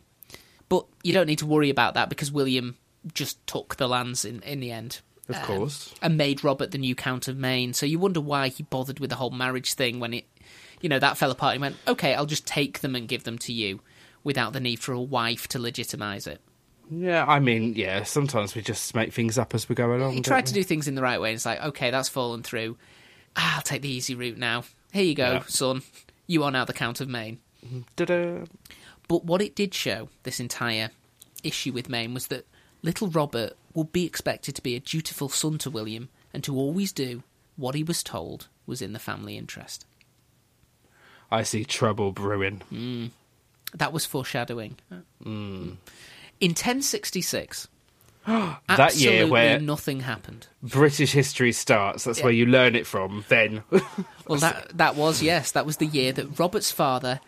But 0.70 0.86
you 1.04 1.14
don't 1.14 1.28
need 1.28 1.40
to 1.40 1.46
worry 1.46 1.70
about 1.70 1.94
that 1.96 2.10
because 2.10 2.32
William 2.32 2.78
just 3.14 3.46
took 3.48 3.76
the 3.76 3.88
lands 3.88 4.24
in, 4.24 4.42
in 4.44 4.60
the 4.60 4.72
end. 4.72 5.02
Of 5.30 5.36
um, 5.36 5.44
course. 5.44 5.94
And 6.02 6.18
made 6.18 6.44
Robert 6.44 6.72
the 6.72 6.78
new 6.78 6.96
Count 6.96 7.28
of 7.28 7.38
Maine. 7.38 7.74
So 7.74 7.86
you 7.86 8.00
wonder 8.00 8.22
why 8.22 8.50
he 8.50 8.64
bothered 8.64 9.00
with 9.00 9.10
the 9.10 9.16
whole 9.16 9.30
marriage 9.30 9.74
thing 9.74 10.00
when 10.00 10.14
it, 10.14 10.26
you 10.84 10.90
know, 10.90 11.00
that 11.00 11.18
fell 11.18 11.32
apart. 11.32 11.54
He 11.54 11.60
went, 11.60 11.78
okay, 11.88 12.14
I'll 12.14 12.28
just 12.28 12.46
take 12.46 12.82
them 12.82 12.94
and 12.94 13.08
give 13.08 13.24
them 13.24 13.40
to 13.40 13.52
you 13.54 13.80
without 14.24 14.54
the 14.54 14.60
need 14.60 14.80
for 14.80 14.92
a 14.94 15.02
wife 15.02 15.48
to 15.50 15.58
legitimise 15.58 16.28
it. 16.28 16.40
Yeah, 16.92 17.26
I 17.26 17.40
mean, 17.40 17.74
yeah. 17.76 18.04
Sometimes 18.04 18.54
we 18.54 18.62
just 18.62 18.94
make 18.94 19.14
things 19.14 19.38
up 19.40 19.56
as 19.56 19.68
we 19.68 19.74
go 19.74 19.96
along. 19.96 20.14
He 20.14 20.22
tried 20.22 20.46
to 20.48 20.54
do 20.54 20.64
things 20.64 20.88
in 20.88 20.94
the 20.96 21.02
right 21.02 21.20
way. 21.20 21.30
And 21.30 21.36
it's 21.38 21.46
like, 21.46 21.64
okay, 21.64 21.90
that's 21.90 22.10
fallen 22.10 22.44
through. 22.44 22.78
Ah, 23.36 23.56
I'll 23.56 23.62
take 23.64 23.82
the 23.82 23.90
easy 23.90 24.14
route 24.14 24.38
now. 24.38 24.66
Here 24.92 25.04
you 25.04 25.16
go, 25.16 25.32
Yeah. 25.34 25.44
son. 25.48 25.82
You 26.28 26.44
are 26.44 26.52
now 26.52 26.66
the 26.66 26.74
Count 26.74 27.02
of 27.02 27.08
Maine. 27.10 27.40
Da-da. 27.96 28.44
But 29.08 29.26
what 29.26 29.42
it 29.42 29.56
did 29.56 29.74
show, 29.74 30.10
this 30.24 30.40
entire 30.40 30.92
issue 31.44 31.72
with 31.72 31.90
Maine, 31.90 32.14
was 32.14 32.28
that 32.28 32.46
little 32.82 33.08
Robert 33.08 33.54
would 33.74 33.92
be 33.92 34.06
expected 34.06 34.54
to 34.56 34.62
be 34.62 34.76
a 34.76 34.80
dutiful 34.80 35.30
son 35.30 35.58
to 35.60 35.70
William 35.70 36.10
and 36.34 36.44
to 36.44 36.56
always 36.56 36.92
do 36.92 37.24
what 37.56 37.76
he 37.76 37.84
was 37.84 38.04
told 38.04 38.48
was 38.66 38.82
in 38.82 38.94
the 38.94 39.00
family 39.00 39.38
interest. 39.38 39.86
I 41.34 41.44
see 41.44 41.66
trouble 41.66 42.12
brewing. 42.12 42.62
Mm. 42.72 43.10
That 43.74 43.92
was 43.92 44.06
foreshadowing. 44.06 44.78
In 45.26 45.80
1066, 46.40 47.68
that 48.28 48.96
year 48.96 49.28
where 49.28 49.60
nothing 49.60 50.02
happened. 50.02 50.48
British 50.62 51.12
history 51.14 51.52
starts. 51.52 52.04
That's 52.04 52.20
Yeah. 52.20 52.24
where 52.26 52.34
you 52.34 52.46
learn 52.46 52.76
it 52.76 52.86
from. 52.88 53.26
Then, 53.28 53.64
Well, 54.28 54.40
that 54.40 54.78
that 54.78 54.96
was 54.96 55.22
yes, 55.22 55.52
that 55.52 55.66
was 55.66 55.78
the 55.78 55.88
year 55.88 56.12
that 56.14 56.38
Robert's 56.40 56.72
father 56.72 57.20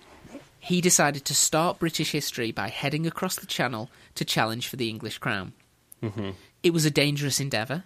he 0.60 0.82
decided 0.82 1.26
to 1.26 1.36
start 1.36 1.80
British 1.80 2.12
history 2.12 2.52
by 2.52 2.70
heading 2.70 3.06
across 3.06 3.36
the 3.36 3.46
Channel 3.46 3.90
to 4.16 4.26
challenge 4.26 4.68
for 4.68 4.78
the 4.78 4.90
English 4.90 5.18
crown. 5.20 5.54
It 6.62 6.72
was 6.74 6.86
a 6.86 6.92
dangerous 6.92 7.40
endeavour, 7.40 7.84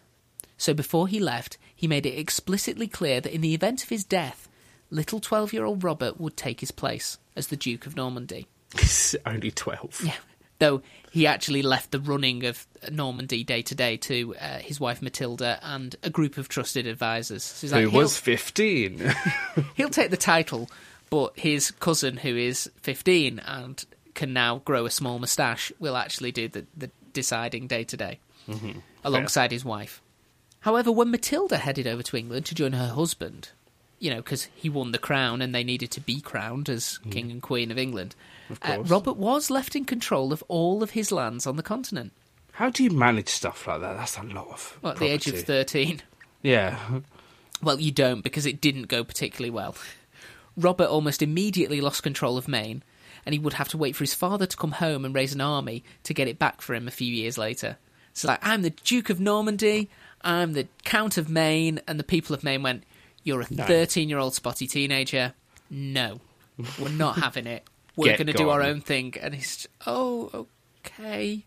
so 0.58 0.74
before 0.74 1.08
he 1.08 1.20
left, 1.22 1.58
he 1.74 1.88
made 1.88 2.06
it 2.06 2.18
explicitly 2.20 2.88
clear 2.88 3.22
that 3.22 3.34
in 3.34 3.40
the 3.42 3.54
event 3.54 3.82
of 3.84 3.90
his 3.90 4.04
death, 4.04 4.49
little 4.90 5.20
twelve-year-old 5.20 5.84
Robert 5.84 6.20
would 6.20 6.36
take 6.38 6.60
his 6.62 6.72
place 6.72 7.18
as 7.36 7.48
the 7.48 7.56
Duke 7.58 7.86
of 7.86 7.96
Normandy. 7.96 8.48
He's 8.80 9.16
only 9.26 9.52
twelve. 9.52 10.02
Yeah. 10.04 10.16
Though 10.60 10.82
he 11.12 11.26
actually 11.26 11.62
left 11.62 11.92
the 11.92 12.00
running 12.02 12.46
of 12.46 12.68
Normandy 12.92 13.46
day 13.46 13.62
to 13.62 13.74
day 13.76 13.96
to 13.98 14.36
uh, 14.36 14.60
his 14.60 14.78
wife 14.80 15.02
Matilda 15.02 15.58
and 15.64 15.96
a 16.04 16.10
group 16.10 16.38
of 16.38 16.50
trusted 16.50 16.86
advisors. 16.86 17.44
So 17.44 17.62
he's 17.62 17.72
like, 17.72 17.84
Who 17.84 17.90
"He'll- 17.92 18.02
was 18.02 18.18
fifteen? 18.18 19.14
he'll 19.76 19.90
take 19.90 20.12
the 20.12 20.18
title, 20.18 20.70
but 21.10 21.40
his 21.40 21.72
cousin, 21.72 22.18
who 22.18 22.36
is 22.36 22.70
15 22.82 23.40
and 23.40 23.86
can 24.16 24.34
now 24.34 24.58
grow 24.66 24.86
a 24.86 24.92
small 24.92 25.18
moustache, 25.18 25.72
will 25.80 25.96
actually 25.96 26.34
do 26.34 26.50
the, 26.50 26.66
the 26.76 26.92
deciding 27.14 27.68
day 27.68 27.86
to 27.86 27.96
day 27.96 28.20
alongside 29.04 29.52
his 29.52 29.64
wife. 29.64 30.02
However, 30.62 30.92
when 30.92 31.10
Matilda 31.10 31.58
headed 31.58 31.88
over 31.88 32.04
to 32.04 32.18
England 32.18 32.46
to 32.48 32.56
join 32.56 32.74
her 32.74 32.90
husband, 32.90 33.52
you 34.00 34.10
know, 34.10 34.18
because 34.18 34.46
he 34.56 34.70
won 34.70 34.92
the 34.92 34.98
crown 34.98 35.42
and 35.42 35.54
they 35.54 35.64
needed 35.64 35.92
to 35.92 36.02
be 36.02 36.22
crowned 36.22 36.70
as 36.70 37.00
King 37.12 37.32
and 37.32 37.42
Queen 37.42 37.72
of 37.72 37.78
England, 37.78 38.16
uh, 38.62 38.76
course. 38.76 38.90
Robert 38.90 39.18
was 39.18 39.50
left 39.50 39.76
in 39.76 39.86
control 39.86 40.34
of 40.34 40.44
all 40.48 40.82
of 40.82 40.92
his 40.92 41.12
lands 41.12 41.46
on 41.46 41.56
the 41.56 41.64
continent. 41.64 42.12
How 42.54 42.70
do 42.70 42.84
you 42.84 42.90
manage 42.90 43.30
stuff 43.30 43.68
like 43.68 43.82
that? 43.82 43.98
That's 43.98 44.18
a 44.18 44.24
lot 44.24 44.48
of. 44.50 44.78
Well, 44.82 44.94
at 44.94 45.00
the 45.00 45.08
age 45.08 45.28
of 45.28 45.40
13. 45.40 46.02
Yeah. 46.42 46.78
Well, 47.62 47.80
you 47.80 47.92
don't 47.92 48.22
because 48.22 48.46
it 48.46 48.62
didn't 48.62 48.88
go 48.88 49.04
particularly 49.04 49.50
well. 49.50 49.76
Robert 50.56 50.88
almost 50.88 51.22
immediately 51.22 51.82
lost 51.82 52.04
control 52.04 52.38
of 52.38 52.48
Maine, 52.48 52.84
and 53.26 53.34
he 53.34 53.40
would 53.40 53.54
have 53.54 53.70
to 53.70 53.78
wait 53.78 53.96
for 53.96 54.04
his 54.04 54.14
father 54.14 54.46
to 54.46 54.58
come 54.58 54.72
home 54.74 55.06
and 55.06 55.14
raise 55.14 55.34
an 55.34 55.42
army 55.42 55.84
to 56.04 56.14
get 56.14 56.28
it 56.28 56.40
back 56.40 56.62
for 56.62 56.74
him 56.74 56.88
a 56.88 56.92
few 56.92 57.14
years 57.14 57.38
later. 57.38 57.78
So, 58.14 58.28
like, 58.28 58.40
I'm 58.42 58.62
the 58.62 58.72
Duke 58.72 59.10
of 59.10 59.20
Normandy, 59.20 59.90
I'm 60.22 60.54
the 60.54 60.68
Count 60.84 61.18
of 61.18 61.30
Maine, 61.30 61.80
and 61.88 62.00
the 62.00 62.04
people 62.04 62.34
of 62.34 62.44
Maine 62.44 62.64
went, 62.64 62.84
You're 63.30 63.42
a 63.42 63.46
13 63.46 64.10
year 64.10 64.18
old 64.18 64.34
spotty 64.34 64.66
teenager. 64.66 65.34
No, 65.70 66.20
we're 66.80 66.90
not 66.90 67.18
having 67.22 67.46
it. 67.46 67.64
We're 67.96 68.18
going 68.18 68.26
to 68.28 68.34
do 68.34 68.50
our 68.50 68.64
own 68.64 68.82
thing. 68.82 69.14
And 69.22 69.36
he's, 69.36 69.68
Oh, 69.86 70.48
okay. 70.86 71.46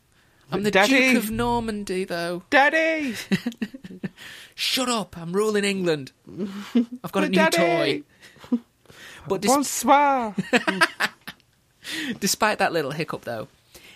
I'm 0.52 0.62
the 0.62 0.70
Daddy! 0.70 1.12
Duke 1.14 1.24
of 1.24 1.30
Normandy, 1.32 2.04
though. 2.04 2.44
Daddy! 2.50 3.14
Shut 4.54 4.88
up! 4.88 5.16
I'm 5.18 5.32
ruling 5.32 5.64
England. 5.64 6.12
I've 7.02 7.10
got 7.10 7.24
a 7.24 7.28
new 7.28 7.34
Daddy! 7.34 8.04
toy. 8.50 8.58
But 9.26 9.40
dis- 9.40 9.50
Bonsoir! 9.50 10.34
despite 12.20 12.58
that 12.58 12.72
little 12.72 12.90
hiccup, 12.92 13.22
though, 13.22 13.48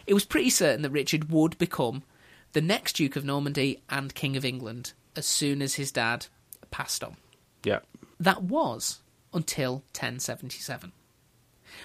it 0.06 0.14
was 0.14 0.24
pretty 0.24 0.50
certain 0.50 0.82
that 0.82 0.90
Richard 0.90 1.30
would 1.30 1.56
become 1.58 2.02
the 2.52 2.60
next 2.60 2.94
Duke 2.94 3.16
of 3.16 3.24
Normandy 3.24 3.82
and 3.90 4.14
King 4.14 4.36
of 4.36 4.44
England 4.44 4.92
as 5.14 5.26
soon 5.26 5.60
as 5.62 5.74
his 5.74 5.92
dad 5.92 6.26
passed 6.70 7.04
on. 7.04 7.16
Yeah. 7.64 7.80
That 8.20 8.42
was 8.42 9.00
until 9.34 9.74
1077. 9.92 10.92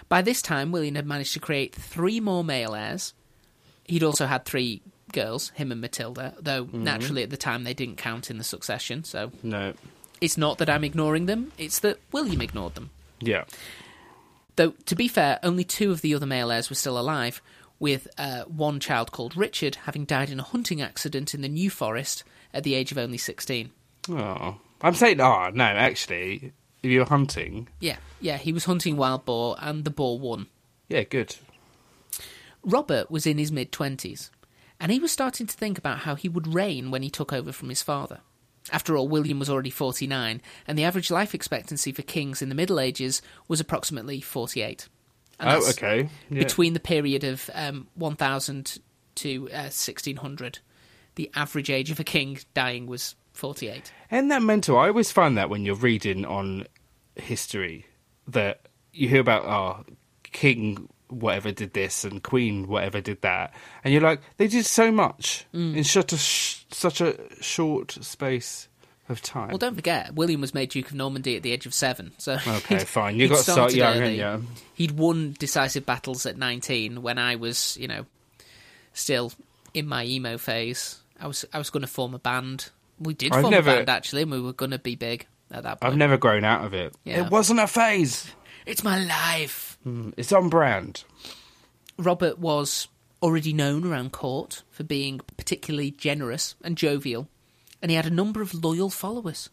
By 0.07 0.21
this 0.21 0.41
time, 0.41 0.71
William 0.71 0.95
had 0.95 1.05
managed 1.05 1.33
to 1.33 1.39
create 1.39 1.75
three 1.75 2.19
more 2.19 2.43
male 2.43 2.73
heirs. 2.75 3.13
He'd 3.85 4.03
also 4.03 4.25
had 4.25 4.45
three 4.45 4.81
girls, 5.11 5.49
him 5.49 5.71
and 5.71 5.81
Matilda, 5.81 6.35
though 6.39 6.69
naturally 6.71 7.23
at 7.23 7.29
the 7.29 7.37
time 7.37 7.63
they 7.63 7.73
didn't 7.73 7.97
count 7.97 8.29
in 8.31 8.37
the 8.37 8.43
succession, 8.45 9.03
so 9.03 9.31
No. 9.43 9.73
it's 10.21 10.37
not 10.37 10.57
that 10.59 10.69
I'm 10.69 10.85
ignoring 10.85 11.25
them, 11.25 11.51
it's 11.57 11.79
that 11.79 11.99
William 12.13 12.41
ignored 12.41 12.75
them. 12.75 12.91
Yeah. 13.19 13.43
Though, 14.55 14.71
to 14.85 14.95
be 14.95 15.09
fair, 15.09 15.39
only 15.43 15.65
two 15.65 15.91
of 15.91 15.99
the 16.01 16.15
other 16.15 16.25
male 16.25 16.51
heirs 16.51 16.69
were 16.69 16.75
still 16.77 16.97
alive, 16.97 17.41
with 17.79 18.07
uh, 18.17 18.43
one 18.43 18.79
child 18.79 19.11
called 19.11 19.35
Richard 19.35 19.75
having 19.83 20.05
died 20.05 20.29
in 20.29 20.39
a 20.39 20.43
hunting 20.43 20.81
accident 20.81 21.33
in 21.33 21.41
the 21.41 21.49
New 21.49 21.69
Forest 21.69 22.23
at 22.53 22.63
the 22.63 22.75
age 22.75 22.91
of 22.93 22.97
only 22.97 23.17
16. 23.17 23.71
Oh. 24.09 24.57
I'm 24.83 24.95
saying, 24.95 25.19
oh, 25.21 25.49
no, 25.53 25.63
actually, 25.63 26.53
if 26.83 26.89
you're 26.91 27.05
hunting, 27.05 27.67
Yeah, 27.79 27.97
yeah, 28.19 28.37
he 28.37 28.51
was 28.53 28.65
hunting 28.65 28.97
wild 28.97 29.25
boar, 29.25 29.55
and 29.59 29.83
the 29.83 29.91
boar 29.91 30.19
won. 30.19 30.47
yeah, 30.89 31.03
good. 31.03 31.35
Robert 32.63 33.09
was 33.09 33.25
in 33.25 33.37
his 33.37 33.51
mid 33.51 33.71
20s, 33.71 34.29
and 34.79 34.91
he 34.91 34.99
was 34.99 35.11
starting 35.11 35.47
to 35.47 35.55
think 35.55 35.77
about 35.77 35.99
how 35.99 36.15
he 36.15 36.29
would 36.29 36.53
reign 36.53 36.91
when 36.91 37.01
he 37.01 37.09
took 37.09 37.33
over 37.33 37.51
from 37.51 37.69
his 37.69 37.81
father. 37.81 38.19
After 38.71 38.95
all, 38.95 39.07
William 39.07 39.39
was 39.39 39.49
already 39.49 39.71
49, 39.71 40.41
and 40.67 40.77
the 40.77 40.83
average 40.83 41.09
life 41.09 41.33
expectancy 41.33 41.91
for 41.91 42.03
kings 42.03 42.41
in 42.41 42.49
the 42.49 42.55
Middle 42.55 42.79
Ages 42.79 43.21
was 43.47 43.59
approximately 43.59 44.21
48. 44.21 44.87
And 45.39 45.49
oh, 45.49 45.53
that's 45.53 45.77
okay. 45.77 46.09
Yeah. 46.29 46.39
Between 46.43 46.73
the 46.73 46.79
period 46.79 47.23
of 47.23 47.49
um, 47.55 47.87
1000 47.95 48.77
to 49.15 49.49
uh, 49.51 49.69
1600, 49.73 50.59
the 51.15 51.31
average 51.35 51.71
age 51.71 51.89
of 51.89 51.99
a 51.99 52.03
king 52.03 52.37
dying 52.53 52.85
was 52.85 53.15
48. 53.33 53.91
Isn't 54.11 54.27
that 54.29 54.41
mental? 54.41 54.77
I 54.77 54.87
always 54.87 55.11
find 55.11 55.37
that 55.37 55.49
when 55.49 55.65
you're 55.65 55.75
reading 55.75 56.25
on 56.25 56.65
history, 57.15 57.85
that 58.27 58.61
you 58.93 59.07
hear 59.07 59.21
about, 59.21 59.45
oh, 59.45 59.85
king 60.23 60.87
whatever 61.09 61.51
did 61.51 61.73
this 61.73 62.05
and 62.05 62.23
queen 62.23 62.67
whatever 62.67 63.01
did 63.01 63.21
that, 63.21 63.53
and 63.83 63.93
you're 63.93 64.01
like, 64.01 64.21
they 64.37 64.47
did 64.47 64.65
so 64.65 64.91
much 64.91 65.45
Mm. 65.53 65.75
in 65.75 65.83
such 65.83 66.13
a 66.13 66.17
sh- 66.17 66.63
such 66.71 67.01
a 67.01 67.17
short 67.41 67.91
space 68.01 68.69
of 69.09 69.21
time. 69.21 69.49
Well, 69.49 69.57
don't 69.57 69.75
forget, 69.75 70.13
William 70.15 70.39
was 70.39 70.53
made 70.53 70.69
Duke 70.69 70.87
of 70.87 70.93
Normandy 70.95 71.35
at 71.35 71.43
the 71.43 71.51
age 71.51 71.65
of 71.65 71.73
seven. 71.73 72.13
So 72.17 72.37
okay, 72.47 72.79
fine. 72.85 73.17
You 73.17 73.27
got 73.27 73.43
to 73.43 73.51
start 73.51 73.73
young, 73.73 73.97
early. 73.97 74.19
haven't? 74.19 74.47
He'd 74.73 74.91
won 74.91 75.35
decisive 75.37 75.85
battles 75.85 76.25
at 76.25 76.37
19 76.37 77.01
when 77.01 77.17
I 77.17 77.35
was, 77.35 77.75
you 77.77 77.89
know, 77.89 78.05
still 78.93 79.33
in 79.73 79.87
my 79.87 80.05
emo 80.05 80.37
phase. 80.37 81.01
I 81.19 81.27
was 81.27 81.43
I 81.53 81.57
was 81.57 81.69
going 81.69 81.81
to 81.81 81.87
form 81.87 82.13
a 82.13 82.19
band. 82.19 82.69
We 83.01 83.13
did 83.13 83.33
I've 83.33 83.41
form 83.41 83.51
never- 83.51 83.71
a 83.71 83.75
band 83.77 83.89
actually, 83.89 84.21
and 84.23 84.31
we 84.31 84.39
were 84.41 84.53
going 84.53 84.71
to 84.71 84.79
be 84.79 84.95
big 84.95 85.25
at 85.51 85.63
that 85.63 85.81
point. 85.81 85.91
I've 85.91 85.97
never 85.97 86.17
grown 86.17 86.43
out 86.43 86.63
of 86.65 86.73
it. 86.73 86.93
Yeah. 87.03 87.25
It 87.25 87.31
wasn't 87.31 87.59
a 87.59 87.67
phase. 87.67 88.31
It's 88.65 88.83
my 88.83 88.99
life. 89.03 89.77
It's 90.17 90.31
on 90.31 90.49
brand. 90.49 91.03
Robert 91.97 92.37
was 92.39 92.87
already 93.21 93.53
known 93.53 93.85
around 93.85 94.11
court 94.11 94.63
for 94.71 94.83
being 94.83 95.19
particularly 95.37 95.91
generous 95.91 96.55
and 96.63 96.77
jovial, 96.77 97.27
and 97.81 97.89
he 97.91 97.95
had 97.97 98.05
a 98.05 98.09
number 98.11 98.41
of 98.41 98.53
loyal 98.63 98.89
followers 98.89 99.49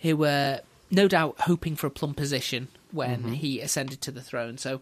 who 0.00 0.16
were 0.16 0.60
no 0.90 1.08
doubt 1.08 1.34
hoping 1.40 1.76
for 1.76 1.86
a 1.86 1.90
plum 1.90 2.14
position 2.14 2.68
when 2.92 3.20
Mm-hmm. 3.22 3.32
he 3.32 3.60
ascended 3.60 4.00
to 4.02 4.10
the 4.12 4.20
throne. 4.22 4.56
So 4.58 4.80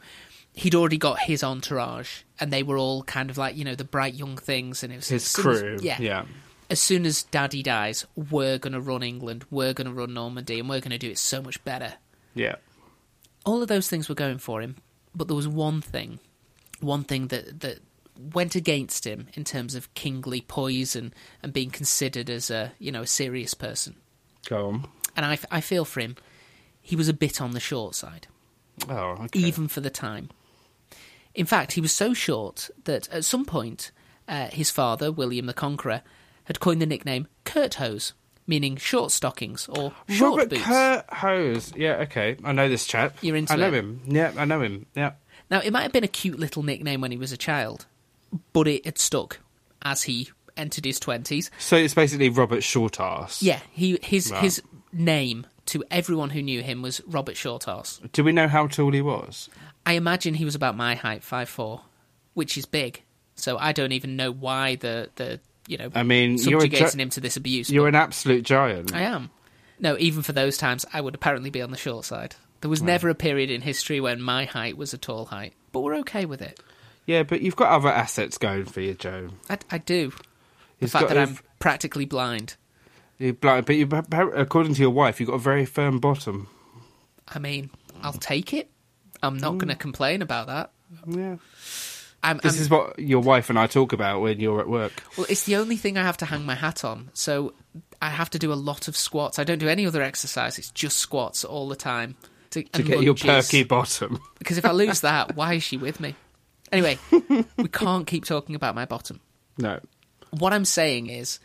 he'd 0.54 0.74
already 0.74 0.98
got 0.98 1.20
his 1.20 1.42
entourage, 1.42 2.22
and 2.38 2.52
they 2.52 2.62
were 2.62 2.76
all 2.78 3.02
kind 3.04 3.30
of 3.30 3.38
like 3.38 3.56
you 3.56 3.64
know 3.64 3.74
the 3.74 3.84
bright 3.84 4.14
young 4.14 4.36
things, 4.36 4.82
and 4.82 4.92
it 4.92 4.96
was 4.96 5.08
His 5.08 5.22
as 5.22 5.38
as- 5.38 5.60
crew. 5.60 5.78
yeah, 5.80 5.96
yeah. 6.00 6.24
As 6.72 6.80
soon 6.80 7.04
as 7.04 7.22
Daddy 7.24 7.62
dies, 7.62 8.06
we're 8.16 8.56
going 8.58 8.72
to 8.72 8.80
run 8.80 9.02
England, 9.02 9.44
we're 9.50 9.74
going 9.74 9.86
to 9.88 9.92
run 9.92 10.14
Normandy, 10.14 10.58
and 10.58 10.68
we're 10.70 10.80
going 10.80 10.90
to 10.92 10.98
do 11.06 11.10
it 11.10 11.18
so 11.18 11.42
much 11.42 11.62
better 11.64 11.94
Yeah. 12.34 12.56
all 13.44 13.60
of 13.60 13.68
those 13.68 13.88
things 13.88 14.08
were 14.08 14.14
going 14.14 14.38
for 14.38 14.62
him, 14.62 14.76
but 15.14 15.28
there 15.28 15.36
was 15.36 15.46
one 15.48 15.82
thing, 15.82 16.18
one 16.80 17.04
thing 17.04 17.26
that 17.28 17.60
that 17.60 17.80
went 18.32 18.54
against 18.54 19.06
him 19.06 19.26
in 19.34 19.44
terms 19.44 19.74
of 19.74 19.92
kingly 19.94 20.40
poise 20.40 20.94
and, 20.96 21.14
and 21.42 21.52
being 21.52 21.70
considered 21.70 22.30
as 22.30 22.50
a 22.50 22.72
you 22.78 22.90
know 22.92 23.02
a 23.02 23.06
serious 23.06 23.52
person. 23.54 23.96
Go 24.48 24.68
on. 24.68 24.86
And 25.16 25.26
I, 25.26 25.38
I 25.50 25.60
feel 25.60 25.84
for 25.84 26.00
him. 26.00 26.16
He 26.80 26.96
was 26.96 27.08
a 27.08 27.14
bit 27.14 27.40
on 27.40 27.50
the 27.52 27.60
short 27.60 27.94
side, 27.94 28.26
Oh, 28.88 29.16
okay. 29.24 29.38
even 29.40 29.68
for 29.68 29.80
the 29.82 29.90
time. 29.90 30.30
In 31.34 31.44
fact, 31.46 31.72
he 31.72 31.80
was 31.82 31.92
so 31.92 32.14
short 32.14 32.70
that 32.84 33.08
at 33.10 33.24
some 33.24 33.44
point, 33.44 33.90
uh, 34.26 34.48
his 34.48 34.70
father, 34.70 35.12
William 35.12 35.46
the 35.46 35.52
Conqueror, 35.54 36.00
had 36.44 36.60
coined 36.60 36.80
the 36.82 36.86
nickname 36.86 37.28
Curthose, 37.44 38.12
meaning 38.46 38.76
short 38.76 39.12
stockings 39.12 39.68
or 39.68 39.92
short 40.08 40.38
Robert 40.38 40.50
boots. 40.50 40.62
Curthose. 40.62 41.76
Yeah, 41.76 41.96
okay. 42.02 42.36
I 42.44 42.52
know 42.52 42.68
this 42.68 42.86
chap. 42.86 43.16
You're 43.20 43.36
into 43.36 43.52
I 43.52 43.56
know 43.56 43.68
it? 43.68 43.74
him. 43.74 44.00
Yeah, 44.06 44.32
I 44.36 44.44
know 44.44 44.60
him. 44.60 44.86
Yeah. 44.94 45.12
Now, 45.50 45.60
it 45.60 45.72
might 45.72 45.82
have 45.82 45.92
been 45.92 46.04
a 46.04 46.08
cute 46.08 46.38
little 46.38 46.62
nickname 46.62 47.00
when 47.00 47.10
he 47.10 47.18
was 47.18 47.32
a 47.32 47.36
child, 47.36 47.86
but 48.52 48.66
it 48.66 48.84
had 48.84 48.98
stuck 48.98 49.40
as 49.82 50.02
he 50.04 50.30
entered 50.56 50.84
his 50.84 50.98
twenties. 51.00 51.50
So 51.58 51.76
it's 51.76 51.94
basically 51.94 52.28
Robert 52.28 52.60
Shortass. 52.60 53.42
Yeah, 53.42 53.60
he 53.72 53.98
his 54.02 54.30
Right. 54.30 54.42
his 54.42 54.62
name 54.92 55.46
to 55.66 55.84
everyone 55.90 56.30
who 56.30 56.42
knew 56.42 56.62
him 56.62 56.82
was 56.82 57.00
Robert 57.06 57.36
Shorthouse. 57.36 58.00
Do 58.12 58.24
we 58.24 58.32
know 58.32 58.48
how 58.48 58.66
tall 58.66 58.92
he 58.92 59.00
was? 59.02 59.48
I 59.86 59.94
imagine 59.94 60.34
he 60.34 60.44
was 60.44 60.54
about 60.54 60.76
my 60.76 60.94
height, 60.94 61.22
five 61.22 61.48
four, 61.48 61.82
which 62.34 62.56
is 62.58 62.66
big. 62.66 63.02
So 63.34 63.56
I 63.58 63.72
don't 63.72 63.92
even 63.92 64.16
know 64.16 64.30
why 64.30 64.76
the 64.76 65.10
the 65.16 65.40
you 65.66 65.78
know 65.78 65.90
I 65.94 66.02
mean, 66.02 66.38
subjugating 66.38 66.88
gi- 66.88 67.02
him 67.02 67.10
to 67.10 67.20
this 67.20 67.36
abuse. 67.36 67.70
You're 67.70 67.88
an 67.88 67.94
absolute 67.94 68.44
giant. 68.44 68.94
I 68.94 69.02
am. 69.02 69.30
No, 69.78 69.96
even 69.98 70.22
for 70.22 70.32
those 70.32 70.56
times, 70.56 70.86
I 70.92 71.00
would 71.00 71.14
apparently 71.14 71.50
be 71.50 71.62
on 71.62 71.70
the 71.70 71.76
short 71.76 72.04
side. 72.04 72.36
There 72.60 72.70
was 72.70 72.82
never 72.82 73.08
a 73.08 73.14
period 73.16 73.50
in 73.50 73.60
history 73.60 74.00
when 74.00 74.22
my 74.22 74.44
height 74.44 74.76
was 74.76 74.94
a 74.94 74.98
tall 74.98 75.24
height, 75.24 75.52
but 75.72 75.80
we're 75.80 75.96
okay 75.96 76.26
with 76.26 76.40
it. 76.40 76.60
Yeah, 77.06 77.24
but 77.24 77.40
you've 77.42 77.56
got 77.56 77.72
other 77.72 77.88
assets 77.88 78.38
going 78.38 78.66
for 78.66 78.80
you, 78.80 78.94
Joe. 78.94 79.30
I, 79.50 79.58
I 79.70 79.78
do. 79.78 80.10
The 80.10 80.16
He's 80.78 80.92
fact 80.92 81.08
got 81.08 81.14
that 81.14 81.28
I'm 81.28 81.38
practically 81.58 82.04
blind. 82.04 82.54
You're 83.18 83.32
blind, 83.32 83.66
but 83.66 83.76
you, 83.76 83.88
according 84.34 84.74
to 84.74 84.80
your 84.80 84.90
wife, 84.90 85.18
you've 85.18 85.28
got 85.28 85.36
a 85.36 85.40
very 85.40 85.64
firm 85.64 85.98
bottom. 85.98 86.48
I 87.26 87.40
mean, 87.40 87.70
I'll 88.02 88.12
take 88.12 88.52
it. 88.52 88.70
I'm 89.22 89.38
not 89.38 89.58
going 89.58 89.68
to 89.68 89.74
mm. 89.74 89.80
complain 89.80 90.22
about 90.22 90.46
that. 90.48 90.70
Yeah. 91.06 91.36
I'm, 92.22 92.38
This 92.38 92.54
I'm- 92.54 92.62
is 92.62 92.70
what 92.70 92.98
your 92.98 93.20
wife 93.20 93.50
and 93.50 93.58
I 93.58 93.66
talk 93.66 93.92
about 93.92 94.20
when 94.20 94.38
you're 94.40 94.60
at 94.60 94.68
work. 94.68 94.92
well, 95.16 95.26
it's 95.28 95.44
the 95.44 95.56
only 95.56 95.76
thing 95.76 95.98
I 95.98 96.02
have 96.02 96.16
to 96.18 96.26
hang 96.26 96.44
my 96.46 96.54
hat 96.54 96.84
on. 96.84 97.10
So 97.14 97.54
I 98.00 98.10
have 98.10 98.30
to 98.30 98.38
do 98.38 98.52
a 98.52 98.54
lot 98.54 98.88
of 98.88 98.96
squats. 98.96 99.38
I 99.38 99.44
don't 99.44 99.58
do 99.58 99.68
any 99.68 99.86
other 99.86 100.02
exercise. 100.02 100.58
It's 100.58 100.70
just 100.70 100.98
squats 100.98 101.44
all 101.44 101.68
the 101.68 101.76
time 101.76 102.16
to, 102.50 102.62
To 102.62 102.82
get 102.82 103.02
your 103.02 103.14
perky 103.14 103.64
bottom. 103.64 104.20
Because 104.38 104.58
if 104.58 104.64
I 104.64 104.72
lose 104.72 105.00
that, 105.02 105.36
why 105.36 105.54
is 105.54 105.62
she 105.62 105.76
with 105.76 106.00
me? 106.00 106.14
Anyway, 106.72 106.98
we 107.56 107.68
can't 107.68 108.06
keep 108.06 108.24
talking 108.24 108.54
about 108.56 108.74
my 108.74 108.84
bottom. 108.86 109.20
No. 109.58 109.78
What 110.30 110.52
I'm 110.52 110.64
saying 110.64 111.08
is, 111.08 111.38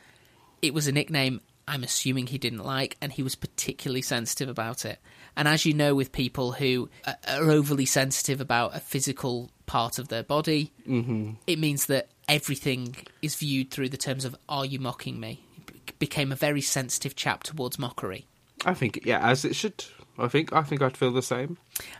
it 0.61 0.73
was 0.73 0.87
a 0.87 0.91
nickname 0.91 1.41
I'm 1.67 1.83
assuming 1.83 2.27
he 2.27 2.37
didn't 2.37 2.63
like, 2.63 2.97
and 3.01 3.11
he 3.11 3.21
was 3.21 3.35
particularly 3.35 4.01
sensitive 4.01 4.47
about 4.49 4.85
it. 4.85 4.99
And 5.37 5.47
as 5.47 5.65
you 5.65 5.73
know, 5.73 5.95
with 5.95 6.11
people 6.11 6.51
who 6.51 6.89
are 7.05 7.15
are 7.27 7.49
overly 7.49 7.85
sensitive 7.85 8.41
about 8.41 8.75
a 8.75 8.81
physical 8.81 9.51
part 9.67 9.99
of 9.99 10.09
their 10.09 10.23
body, 10.23 10.73
mm-hmm. 10.87 11.33
it 11.45 11.59
means 11.59 11.85
that 11.85 12.09
everything 12.27 12.95
is 13.21 13.35
viewed 13.35 13.71
through 13.71 13.89
the 13.89 13.97
terms 13.97 14.25
of 14.25 14.35
"Are 14.49 14.65
you 14.65 14.79
mocking 14.79 15.19
me?" 15.19 15.45
Be- 15.65 15.93
became 15.99 16.31
a 16.33 16.35
very 16.35 16.61
sensitive 16.61 17.15
chap 17.15 17.43
towards 17.43 17.79
mockery. 17.79 18.25
I 18.65 18.73
think, 18.73 19.01
yeah, 19.05 19.19
as 19.25 19.45
it 19.45 19.55
should. 19.55 19.85
I 20.17 20.27
think, 20.27 20.51
I 20.51 20.63
think 20.63 20.81
I'd 20.81 20.97
feel 20.97 21.11
the 21.11 21.21
same. 21.21 21.57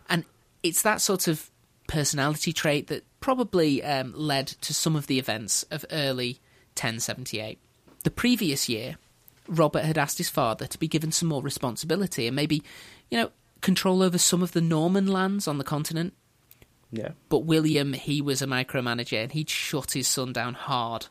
And 0.09 0.25
it's 0.63 0.81
that 0.81 1.01
sort 1.01 1.27
of 1.27 1.51
personality 1.87 2.51
trait 2.51 2.87
that 2.87 3.03
probably 3.19 3.83
um, 3.83 4.13
led 4.15 4.47
to 4.47 4.73
some 4.73 4.95
of 4.95 5.07
the 5.07 5.19
events 5.19 5.63
of 5.71 5.85
early 5.91 6.39
1078. 6.73 7.59
The 8.03 8.11
previous 8.11 8.67
year, 8.67 8.97
Robert 9.47 9.85
had 9.85 9.97
asked 9.97 10.17
his 10.17 10.29
father 10.29 10.67
to 10.67 10.77
be 10.77 10.87
given 10.87 11.11
some 11.11 11.29
more 11.29 11.41
responsibility 11.41 12.27
and 12.27 12.35
maybe, 12.35 12.63
you 13.09 13.17
know, 13.19 13.31
control 13.61 14.01
over 14.03 14.17
some 14.17 14.41
of 14.43 14.51
the 14.51 14.61
Norman 14.61 15.07
lands 15.07 15.47
on 15.47 15.57
the 15.57 15.63
continent. 15.63 16.13
Yeah. 16.91 17.11
But 17.29 17.39
William, 17.39 17.93
he 17.93 18.21
was 18.21 18.41
a 18.41 18.47
micromanager 18.47 19.21
and 19.23 19.31
he'd 19.31 19.49
shut 19.49 19.91
his 19.91 20.07
son 20.07 20.31
down 20.33 20.53
hard. 20.53 21.07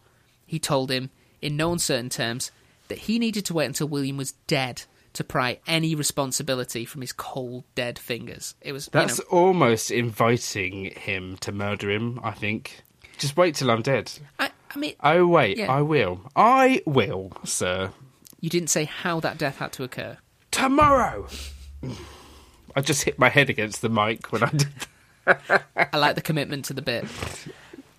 He 0.46 0.58
told 0.58 0.90
him, 0.90 1.10
in 1.42 1.56
no 1.56 1.72
uncertain 1.72 2.08
terms, 2.08 2.50
that 2.88 2.98
he 2.98 3.18
needed 3.18 3.44
to 3.46 3.54
wait 3.54 3.66
until 3.66 3.88
William 3.88 4.16
was 4.16 4.32
dead 4.46 4.82
to 5.12 5.24
pry 5.24 5.58
any 5.66 5.94
responsibility 5.94 6.84
from 6.84 7.00
his 7.00 7.12
cold, 7.12 7.64
dead 7.74 7.98
fingers. 7.98 8.54
It 8.60 8.72
was, 8.72 8.86
That's 8.86 9.18
you 9.18 9.24
know, 9.24 9.38
almost 9.38 9.90
inviting 9.90 10.92
him 10.92 11.36
to 11.38 11.52
murder 11.52 11.90
him, 11.90 12.20
I 12.22 12.30
think. 12.32 12.82
Just 13.18 13.36
wait 13.36 13.54
till 13.54 13.70
I'm 13.70 13.82
dead. 13.82 14.12
I, 14.38 14.50
I 14.74 14.78
mean, 14.78 14.94
Oh, 15.02 15.26
wait, 15.26 15.56
Yeah. 15.58 15.72
I 15.72 15.80
will. 15.82 16.20
I 16.36 16.82
will, 16.86 17.32
sir. 17.44 17.92
you 18.40 18.50
didn't 18.50 18.68
say 18.70 18.84
how 18.84 19.20
that 19.20 19.38
death 19.38 19.58
had 19.58 19.72
to 19.72 19.84
occur. 19.84 20.18
Tomorrow! 20.50 21.26
I 22.76 22.80
just 22.80 23.04
hit 23.04 23.18
my 23.18 23.28
head 23.28 23.48
against 23.50 23.80
the 23.82 23.88
mic 23.88 24.32
when 24.32 24.42
I 24.42 24.50
did 24.50 24.68
that. 25.24 25.64
I 25.92 25.96
like 25.96 26.14
the 26.14 26.20
commitment 26.20 26.66
to 26.66 26.74
the 26.74 26.82
bit. 26.82 27.04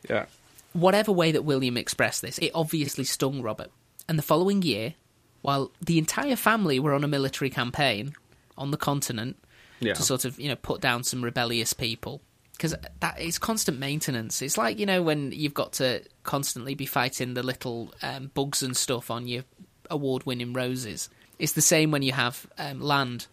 Yeah. 0.09 0.27
Whatever 0.71 1.11
way 1.11 1.33
that 1.33 1.43
William 1.43 1.75
expressed 1.75 2.21
this, 2.21 2.37
it 2.37 2.51
obviously 2.55 3.03
stung 3.03 3.41
Robert. 3.41 3.69
And 4.07 4.17
the 4.17 4.23
following 4.23 4.61
year, 4.61 4.93
while 5.41 5.69
the 5.81 5.97
entire 5.97 6.37
family 6.37 6.79
were 6.79 6.93
on 6.93 7.03
a 7.03 7.09
military 7.09 7.49
campaign 7.49 8.13
on 8.57 8.71
the 8.71 8.77
continent 8.77 9.35
Yeah. 9.81 9.95
to 9.95 10.01
sort 10.01 10.23
of, 10.23 10.39
you 10.39 10.47
know, 10.47 10.55
put 10.55 10.79
down 10.79 11.03
some 11.03 11.21
rebellious 11.25 11.73
people, 11.73 12.21
because 12.53 12.73
that 13.01 13.19
is 13.19 13.37
constant 13.37 13.79
maintenance. 13.79 14.41
It's 14.41 14.57
like, 14.57 14.79
you 14.79 14.85
know, 14.85 15.01
when 15.01 15.33
you've 15.33 15.53
got 15.53 15.73
to 15.73 16.03
constantly 16.23 16.73
be 16.73 16.85
fighting 16.85 17.33
the 17.33 17.43
little 17.43 17.93
um, 18.01 18.31
bugs 18.33 18.63
and 18.63 18.77
stuff 18.77 19.11
on 19.11 19.27
your 19.27 19.43
award 19.89 20.25
winning 20.25 20.53
roses. 20.53 21.09
It's 21.37 21.51
the 21.53 21.61
same 21.61 21.91
when 21.91 22.01
you 22.01 22.13
have 22.13 22.47
um, 22.57 22.79
land. 22.79 23.27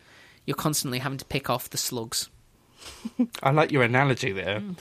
You're 0.46 0.56
constantly 0.56 0.98
having 0.98 1.18
to 1.18 1.24
pick 1.24 1.48
off 1.50 1.70
the 1.70 1.78
slugs. 1.78 2.28
I 3.42 3.50
like 3.50 3.72
your 3.72 3.82
analogy 3.82 4.32
there. 4.32 4.60
Hmm. 4.60 4.72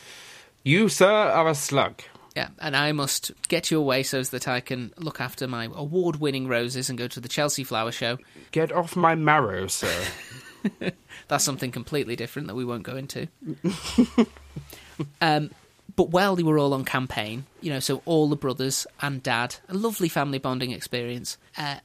You, 0.64 0.90
sir, 0.90 1.10
are 1.10 1.50
a 1.50 1.56
slug. 1.56 2.02
Yeah, 2.36 2.50
and 2.60 2.76
I 2.76 2.92
must 2.94 3.32
get 3.48 3.70
you 3.70 3.78
away 3.78 4.02
so 4.04 4.24
that 4.24 4.48
I 4.48 4.60
can 4.60 4.92
look 4.98 5.22
after 5.22 5.48
my 5.48 5.66
award 5.66 6.16
winning 6.16 6.48
roses 6.48 6.90
and 6.90 6.98
go 6.98 7.08
to 7.08 7.20
the 7.20 7.28
Chelsea 7.28 7.64
Flower 7.64 7.92
Show. 7.92 8.18
Get 8.52 8.72
off 8.72 8.96
my 8.96 9.14
marrow, 9.14 9.68
sir. 9.68 10.04
That's 11.28 11.44
something 11.44 11.72
completely 11.72 12.16
different 12.16 12.48
that 12.48 12.56
we 12.56 12.66
won't 12.66 12.84
go 12.84 12.96
into. 12.96 13.28
um, 15.22 15.52
but 15.96 16.10
while 16.10 16.36
they 16.36 16.44
were 16.44 16.58
all 16.58 16.74
on 16.74 16.86
campaign, 16.86 17.46
you 17.62 17.72
know, 17.72 17.80
so 17.80 18.02
all 18.06 18.28
the 18.28 18.36
brothers 18.36 18.88
and 19.02 19.22
dad, 19.22 19.58
a 19.70 19.76
lovely 19.76 20.10
family 20.10 20.40
bonding 20.40 20.72
experience, 20.72 21.38
uh, 21.58 21.78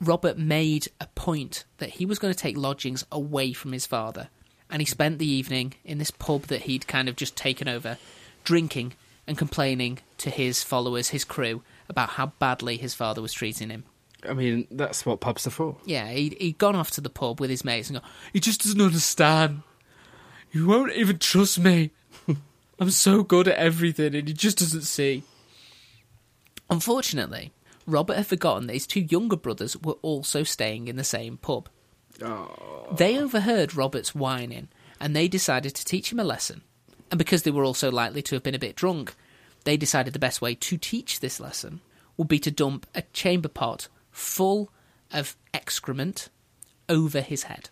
Robert 0.00 0.38
made 0.38 0.88
a 1.00 1.06
point 1.08 1.64
that 1.78 1.90
he 1.90 2.06
was 2.06 2.18
going 2.18 2.32
to 2.32 2.38
take 2.38 2.56
lodgings 2.56 3.04
away 3.12 3.52
from 3.52 3.72
his 3.72 3.86
father. 3.86 4.28
And 4.70 4.80
he 4.80 4.86
spent 4.86 5.18
the 5.18 5.30
evening 5.30 5.74
in 5.84 5.98
this 5.98 6.10
pub 6.10 6.44
that 6.44 6.62
he'd 6.62 6.86
kind 6.86 7.08
of 7.08 7.16
just 7.16 7.36
taken 7.36 7.68
over, 7.68 7.98
drinking 8.44 8.94
and 9.26 9.36
complaining 9.36 9.98
to 10.18 10.30
his 10.30 10.62
followers, 10.62 11.08
his 11.08 11.24
crew, 11.24 11.62
about 11.88 12.10
how 12.10 12.26
badly 12.38 12.76
his 12.76 12.94
father 12.94 13.20
was 13.20 13.32
treating 13.32 13.68
him. 13.68 13.84
I 14.28 14.32
mean, 14.32 14.66
that's 14.70 15.04
what 15.04 15.20
pubs 15.20 15.46
are 15.46 15.50
for. 15.50 15.76
Yeah, 15.84 16.08
he'd, 16.10 16.34
he'd 16.40 16.58
gone 16.58 16.76
off 16.76 16.90
to 16.92 17.00
the 17.00 17.10
pub 17.10 17.40
with 17.40 17.50
his 17.50 17.64
mates 17.64 17.90
and 17.90 18.00
go, 18.00 18.06
he 18.32 18.40
just 18.40 18.62
doesn't 18.62 18.80
understand. 18.80 19.62
He 20.50 20.62
won't 20.62 20.92
even 20.92 21.18
trust 21.18 21.58
me. 21.58 21.90
I'm 22.78 22.90
so 22.90 23.22
good 23.22 23.48
at 23.48 23.56
everything 23.56 24.14
and 24.14 24.28
he 24.28 24.34
just 24.34 24.58
doesn't 24.58 24.82
see. 24.82 25.24
Unfortunately, 26.68 27.52
Robert 27.90 28.16
had 28.16 28.26
forgotten 28.26 28.66
that 28.66 28.72
his 28.74 28.86
two 28.86 29.00
younger 29.00 29.36
brothers 29.36 29.76
were 29.76 29.96
also 30.02 30.42
staying 30.42 30.88
in 30.88 30.96
the 30.96 31.04
same 31.04 31.36
pub. 31.36 31.68
They 32.96 33.18
overheard 33.18 33.74
Robert's 33.74 34.14
whining 34.14 34.68
and 35.00 35.14
they 35.16 35.28
decided 35.28 35.74
to 35.74 35.84
teach 35.84 36.12
him 36.12 36.20
a 36.20 36.24
lesson. 36.24 36.62
And 37.10 37.18
because 37.18 37.42
they 37.42 37.50
were 37.50 37.64
also 37.64 37.90
likely 37.90 38.22
to 38.22 38.36
have 38.36 38.42
been 38.42 38.54
a 38.54 38.58
bit 38.58 38.76
drunk, 38.76 39.14
they 39.64 39.76
decided 39.76 40.12
the 40.12 40.18
best 40.18 40.40
way 40.40 40.54
to 40.54 40.76
teach 40.76 41.20
this 41.20 41.40
lesson 41.40 41.80
would 42.16 42.28
be 42.28 42.38
to 42.40 42.50
dump 42.50 42.86
a 42.94 43.02
chamber 43.12 43.48
pot 43.48 43.88
full 44.10 44.70
of 45.12 45.36
excrement 45.54 46.28
over 46.88 47.20
his 47.20 47.44
head. 47.44 47.70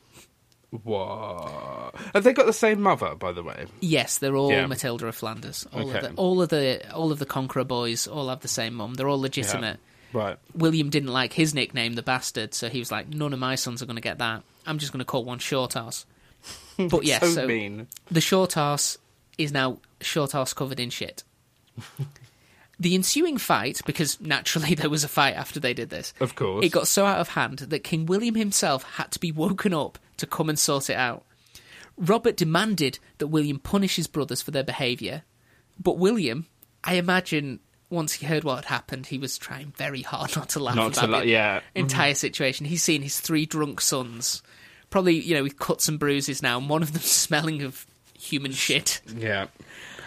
What? 0.70 1.94
Have 2.14 2.24
they 2.24 2.32
got 2.32 2.46
the 2.46 2.52
same 2.52 2.80
mother, 2.82 3.14
by 3.14 3.32
the 3.32 3.42
way? 3.42 3.66
Yes, 3.80 4.18
they're 4.18 4.36
all 4.36 4.50
Yeah. 4.50 4.66
Matilda 4.66 5.06
of 5.06 5.14
Flanders. 5.14 5.66
All 5.72 5.88
Okay. 5.88 5.98
of 5.98 6.02
the 6.04 6.20
all 6.20 6.42
of 6.42 6.48
the 6.50 6.92
all 6.94 7.10
of 7.12 7.18
the 7.18 7.26
Conqueror 7.26 7.64
boys 7.64 8.06
all 8.06 8.28
have 8.28 8.40
the 8.40 8.48
same 8.48 8.74
mum. 8.74 8.94
They're 8.94 9.08
all 9.08 9.20
legitimate. 9.20 9.78
Right. 10.12 10.36
William 10.54 10.90
didn't 10.90 11.10
like 11.12 11.32
his 11.34 11.54
nickname, 11.54 11.94
the 11.94 12.02
bastard, 12.02 12.54
so 12.54 12.68
he 12.68 12.78
was 12.78 12.90
like, 12.90 13.08
"None 13.08 13.32
of 13.32 13.38
my 13.38 13.54
sons 13.54 13.82
are 13.82 13.86
going 13.86 13.96
to 13.96 14.02
get 14.02 14.18
that. 14.18 14.42
I'm 14.66 14.78
just 14.78 14.92
going 14.92 15.00
to 15.00 15.04
call 15.04 15.24
one 15.24 15.38
short 15.38 15.76
ass." 15.76 16.06
But 16.90 17.04
yes, 17.04 17.20
so, 17.22 17.28
so 17.32 17.46
mean. 17.48 17.88
the 18.08 18.20
short 18.20 18.56
ass 18.56 18.98
is 19.36 19.50
now 19.52 19.78
short 20.00 20.32
ass 20.34 20.52
covered 20.54 20.78
in 20.78 20.90
shit. 20.90 21.24
the 22.80 22.94
ensuing 22.94 23.36
fight, 23.38 23.80
because 23.86 24.20
naturally 24.20 24.74
there 24.76 24.88
was 24.90 25.02
a 25.04 25.08
fight 25.08 25.34
after 25.34 25.58
they 25.58 25.74
did 25.74 25.90
this, 25.90 26.14
Of 26.20 26.36
course. 26.36 26.64
it 26.64 26.70
got 26.70 26.86
so 26.86 27.04
out 27.04 27.18
of 27.20 27.30
hand 27.30 27.58
that 27.58 27.80
King 27.80 28.06
William 28.06 28.36
himself 28.36 28.84
had 28.94 29.10
to 29.12 29.18
be 29.18 29.32
woken 29.32 29.74
up 29.74 29.98
to 30.18 30.26
come 30.26 30.48
and 30.48 30.58
sort 30.58 30.88
it 30.88 30.96
out. 30.96 31.24
Robert 31.96 32.36
demanded 32.36 33.00
that 33.18 33.26
William 33.26 33.58
punish 33.58 33.96
his 33.96 34.06
brothers 34.06 34.40
for 34.40 34.52
their 34.52 34.62
behaviour, 34.62 35.24
but 35.80 35.98
William, 35.98 36.46
I 36.84 36.94
imagine, 36.94 37.58
once 37.90 38.12
he 38.14 38.26
heard 38.26 38.44
what 38.44 38.56
had 38.56 38.64
happened, 38.66 39.06
he 39.06 39.18
was 39.18 39.38
trying 39.38 39.72
very 39.76 40.02
hard 40.02 40.34
not 40.36 40.50
to 40.50 40.58
laugh 40.60 40.76
Not 40.76 40.94
to 40.94 41.00
about 41.00 41.10
la- 41.10 41.20
the 41.20 41.28
yeah. 41.28 41.60
entire 41.74 42.14
situation. 42.14 42.66
He's 42.66 42.82
seen 42.82 43.02
his 43.02 43.20
three 43.20 43.46
drunk 43.46 43.80
sons, 43.80 44.42
probably 44.90 45.18
you 45.20 45.34
know 45.34 45.42
with 45.42 45.58
cuts 45.58 45.88
and 45.88 45.98
bruises 45.98 46.42
now, 46.42 46.58
and 46.58 46.68
one 46.68 46.82
of 46.82 46.92
them 46.92 47.02
smelling 47.02 47.62
of 47.62 47.86
human 48.18 48.52
shit. 48.52 49.00
Yeah. 49.16 49.46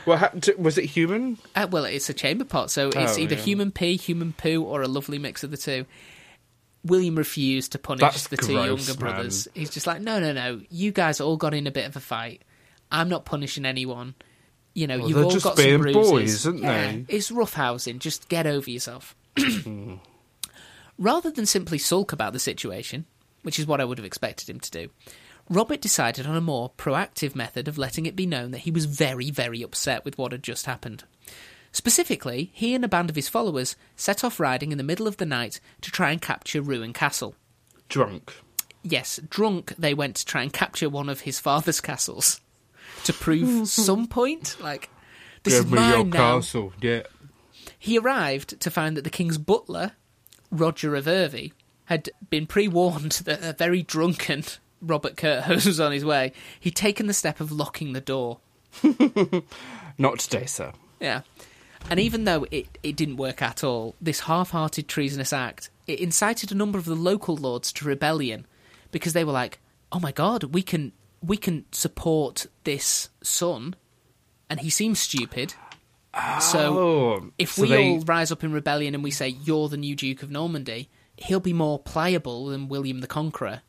Well, 0.05 0.17
ha- 0.17 0.29
t- 0.29 0.53
was 0.57 0.77
it 0.79 0.85
human? 0.85 1.37
Uh, 1.55 1.67
well, 1.69 1.85
it's 1.85 2.09
a 2.09 2.13
chamber 2.13 2.43
pot, 2.45 2.71
so 2.71 2.87
it's 2.89 3.17
Oh, 3.17 3.21
either 3.21 3.35
yeah. 3.35 3.41
human 3.41 3.71
pee, 3.71 3.97
human 3.97 4.33
poo, 4.33 4.63
or 4.63 4.81
a 4.81 4.87
lovely 4.87 5.19
mix 5.19 5.43
of 5.43 5.51
the 5.51 5.57
two. 5.57 5.85
William 6.83 7.15
refused 7.15 7.73
to 7.73 7.77
punish 7.79 8.01
That's 8.01 8.27
the 8.27 8.37
two 8.37 8.53
gross, 8.53 8.87
younger 8.87 8.99
brothers. 8.99 9.47
He's 9.53 9.69
just 9.69 9.85
like, 9.85 10.01
no, 10.01 10.19
no, 10.19 10.33
no. 10.33 10.61
You 10.71 10.91
guys 10.91 11.21
all 11.21 11.37
got 11.37 11.53
in 11.53 11.67
a 11.67 11.71
bit 11.71 11.85
of 11.85 11.95
a 11.95 11.99
fight. 11.99 12.41
I'm 12.91 13.07
not 13.09 13.25
punishing 13.25 13.63
anyone. 13.65 14.15
You 14.73 14.87
know, 14.87 14.99
Well, 14.99 15.09
you've 15.09 15.17
all 15.17 15.39
got 15.39 15.57
some 15.57 15.81
bruises. 15.81 16.09
boys, 16.09 16.45
aren't 16.47 16.59
yeah, 16.59 16.91
they? 16.91 17.05
It's 17.09 17.29
roughhousing. 17.29 17.99
Just 17.99 18.29
get 18.29 18.47
over 18.47 18.69
yourself. 18.69 19.15
Rather 20.97 21.31
than 21.31 21.45
simply 21.45 21.77
sulk 21.77 22.13
about 22.13 22.33
the 22.33 22.39
situation, 22.39 23.05
which 23.43 23.59
is 23.59 23.65
what 23.65 23.81
I 23.81 23.85
would 23.85 23.97
have 23.97 24.05
expected 24.05 24.49
him 24.49 24.59
to 24.59 24.71
do, 24.71 24.89
Robert 25.49 25.81
decided 25.81 26.25
on 26.25 26.37
a 26.37 26.41
more 26.41 26.71
proactive 26.77 27.35
method 27.35 27.67
of 27.67 27.77
letting 27.77 28.05
it 28.05 28.15
be 28.15 28.25
known 28.25 28.51
that 28.51 28.59
he 28.59 28.71
was 28.71 28.85
very, 28.85 29.31
very 29.31 29.61
upset 29.61 30.05
with 30.05 30.17
what 30.17 30.31
had 30.31 30.43
just 30.43 30.65
happened. 30.65 31.03
Specifically, 31.73 32.51
he 32.53 32.73
and 32.73 32.85
a 32.85 32.89
band 32.89 33.09
of 33.09 33.15
his 33.15 33.29
followers 33.29 33.75
set 33.95 34.23
off 34.23 34.39
riding 34.39 34.71
in 34.71 34.77
the 34.77 34.83
middle 34.83 35.07
of 35.07 35.17
the 35.17 35.25
night 35.25 35.59
to 35.81 35.91
try 35.91 36.11
and 36.11 36.21
capture 36.21 36.61
Rouen 36.61 36.93
Castle. 36.93 37.35
Drunk. 37.89 38.33
Yes, 38.83 39.19
drunk, 39.29 39.73
they 39.77 39.93
went 39.93 40.15
to 40.17 40.25
try 40.25 40.43
and 40.43 40.53
capture 40.53 40.89
one 40.89 41.09
of 41.09 41.21
his 41.21 41.39
father's 41.39 41.81
castles 41.81 42.39
to 43.05 43.13
prove 43.13 43.67
some 43.67 44.07
point. 44.07 44.57
Like, 44.59 44.89
this 45.43 45.53
is 45.55 45.61
Give 45.65 45.71
me 45.73 45.87
your 45.89 45.97
mine 45.99 46.09
now. 46.09 46.35
castle. 46.37 46.73
Yeah. 46.81 47.03
He 47.77 47.97
arrived 47.97 48.59
to 48.59 48.69
find 48.71 48.95
that 48.97 49.03
the 49.03 49.09
king's 49.09 49.37
butler, 49.37 49.93
Roger 50.51 50.95
of 50.95 51.07
Ivry, 51.07 51.53
had 51.85 52.09
been 52.29 52.45
pre 52.45 52.67
warned 52.67 53.13
that 53.25 53.43
a 53.43 53.53
very 53.53 53.81
drunken 53.83 54.43
Robert 54.81 55.15
Curthose 55.15 55.65
was 55.67 55.79
on 55.79 55.91
his 55.91 56.05
way. 56.05 56.31
He'd 56.59 56.75
taken 56.75 57.07
the 57.07 57.13
step 57.13 57.39
of 57.39 57.51
locking 57.51 57.93
the 57.93 58.01
door. 58.01 58.39
Not 59.97 60.19
today, 60.19 60.45
sir. 60.45 60.73
Yeah. 60.99 61.21
And 61.89 61.99
even 61.99 62.25
though 62.25 62.45
it, 62.51 62.77
it 62.83 62.95
didn't 62.95 63.17
work 63.17 63.41
at 63.41 63.63
all, 63.63 63.95
this 63.99 64.21
half 64.21 64.51
hearted 64.51 64.87
treasonous 64.87 65.33
act, 65.33 65.69
it 65.87 65.99
incited 65.99 66.51
a 66.51 66.55
number 66.55 66.77
of 66.77 66.85
the 66.85 66.95
local 66.95 67.35
lords 67.35 67.73
to 67.73 67.85
rebellion 67.85 68.45
because 68.91 69.13
they 69.13 69.23
were 69.23 69.31
like, 69.31 69.59
Oh 69.91 69.99
my 69.99 70.11
god, 70.11 70.43
we 70.53 70.61
can 70.61 70.93
we 71.21 71.37
can 71.37 71.65
support 71.71 72.45
this 72.63 73.09
son 73.21 73.75
and 74.49 74.59
he 74.59 74.69
seems 74.69 74.99
stupid. 74.99 75.53
So 76.41 76.77
Oh, 76.77 77.31
if 77.37 77.53
so 77.53 77.61
we 77.61 77.67
they- 77.69 77.89
all 77.89 77.99
rise 78.01 78.31
up 78.31 78.43
in 78.43 78.51
rebellion 78.51 78.93
and 78.95 79.03
we 79.03 79.11
say 79.11 79.29
you're 79.29 79.69
the 79.69 79.77
new 79.77 79.95
Duke 79.95 80.23
of 80.23 80.31
Normandy, 80.31 80.89
he'll 81.15 81.39
be 81.39 81.53
more 81.53 81.79
pliable 81.79 82.47
than 82.47 82.67
William 82.67 82.99
the 82.99 83.07
Conqueror. 83.07 83.61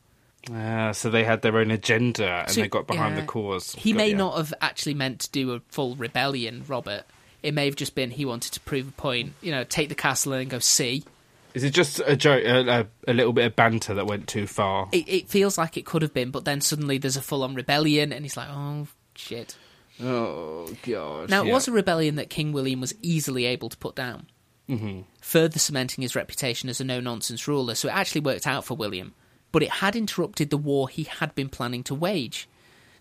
Ah, 0.51 0.91
so 0.91 1.09
they 1.09 1.23
had 1.23 1.41
their 1.41 1.57
own 1.57 1.71
agenda 1.71 2.27
and 2.45 2.51
So, 2.51 2.61
they 2.61 2.67
got 2.67 2.85
behind 2.85 3.15
yeah, 3.15 3.21
the 3.21 3.27
cause. 3.27 3.73
He 3.75 3.93
Got 3.93 3.97
may 3.97 4.13
not 4.13 4.35
have 4.35 4.53
actually 4.59 4.93
meant 4.95 5.21
to 5.21 5.31
do 5.31 5.53
a 5.53 5.61
full 5.69 5.95
rebellion, 5.95 6.65
Robert. 6.67 7.03
It 7.41 7.53
may 7.53 7.65
have 7.65 7.77
just 7.77 7.95
been 7.95 8.11
he 8.11 8.25
wanted 8.25 8.51
to 8.53 8.59
prove 8.59 8.89
a 8.89 8.91
point. 8.91 9.33
You 9.41 9.51
know, 9.51 9.63
take 9.63 9.87
the 9.87 9.95
castle 9.95 10.33
and 10.33 10.49
go 10.49 10.59
see. 10.59 11.05
Is 11.53 11.63
it 11.63 11.71
just 11.73 12.01
a 12.05 12.15
joke, 12.15 12.43
a, 12.43 12.81
a, 13.07 13.11
a 13.11 13.13
little 13.13 13.33
bit 13.33 13.45
of 13.45 13.55
banter 13.55 13.93
that 13.93 14.07
went 14.07 14.27
too 14.27 14.47
far? 14.47 14.89
It, 14.91 15.07
it 15.07 15.29
feels 15.29 15.57
like 15.57 15.77
it 15.77 15.85
could 15.85 16.01
have 16.01 16.13
been, 16.13 16.31
but 16.31 16.45
then 16.45 16.61
suddenly 16.61 16.97
there's 16.97 17.17
a 17.17 17.21
full-on 17.21 17.53
rebellion, 17.55 18.11
and 18.11 18.25
he's 18.25 18.35
like, 18.37 18.49
"Oh 18.49 18.87
shit!" 19.15 19.55
Oh 20.01 20.67
god. 20.83 21.29
Now 21.29 21.43
it 21.45 21.51
was 21.51 21.67
a 21.67 21.71
rebellion 21.71 22.15
that 22.15 22.29
King 22.29 22.51
William 22.53 22.81
was 22.81 22.93
easily 23.01 23.45
able 23.45 23.69
to 23.69 23.77
put 23.77 23.95
down. 23.95 24.27
Mm-hmm. 24.69 25.01
further 25.19 25.59
cementing 25.59 26.03
his 26.03 26.15
reputation 26.15 26.69
as 26.69 26.79
a 26.79 26.85
no 26.85 27.01
nonsense 27.01 27.49
ruler. 27.49 27.75
So 27.75 27.89
it 27.89 27.93
actually 27.93 28.21
worked 28.21 28.47
out 28.47 28.63
for 28.63 28.75
William, 28.77 29.13
but 29.51 29.61
it 29.61 29.69
had 29.69 29.93
interrupted 29.93 30.49
the 30.51 30.57
war 30.57 30.87
he 30.87 31.03
had 31.03 31.35
been 31.35 31.49
planning 31.49 31.83
to 31.83 31.93
wage. 31.93 32.47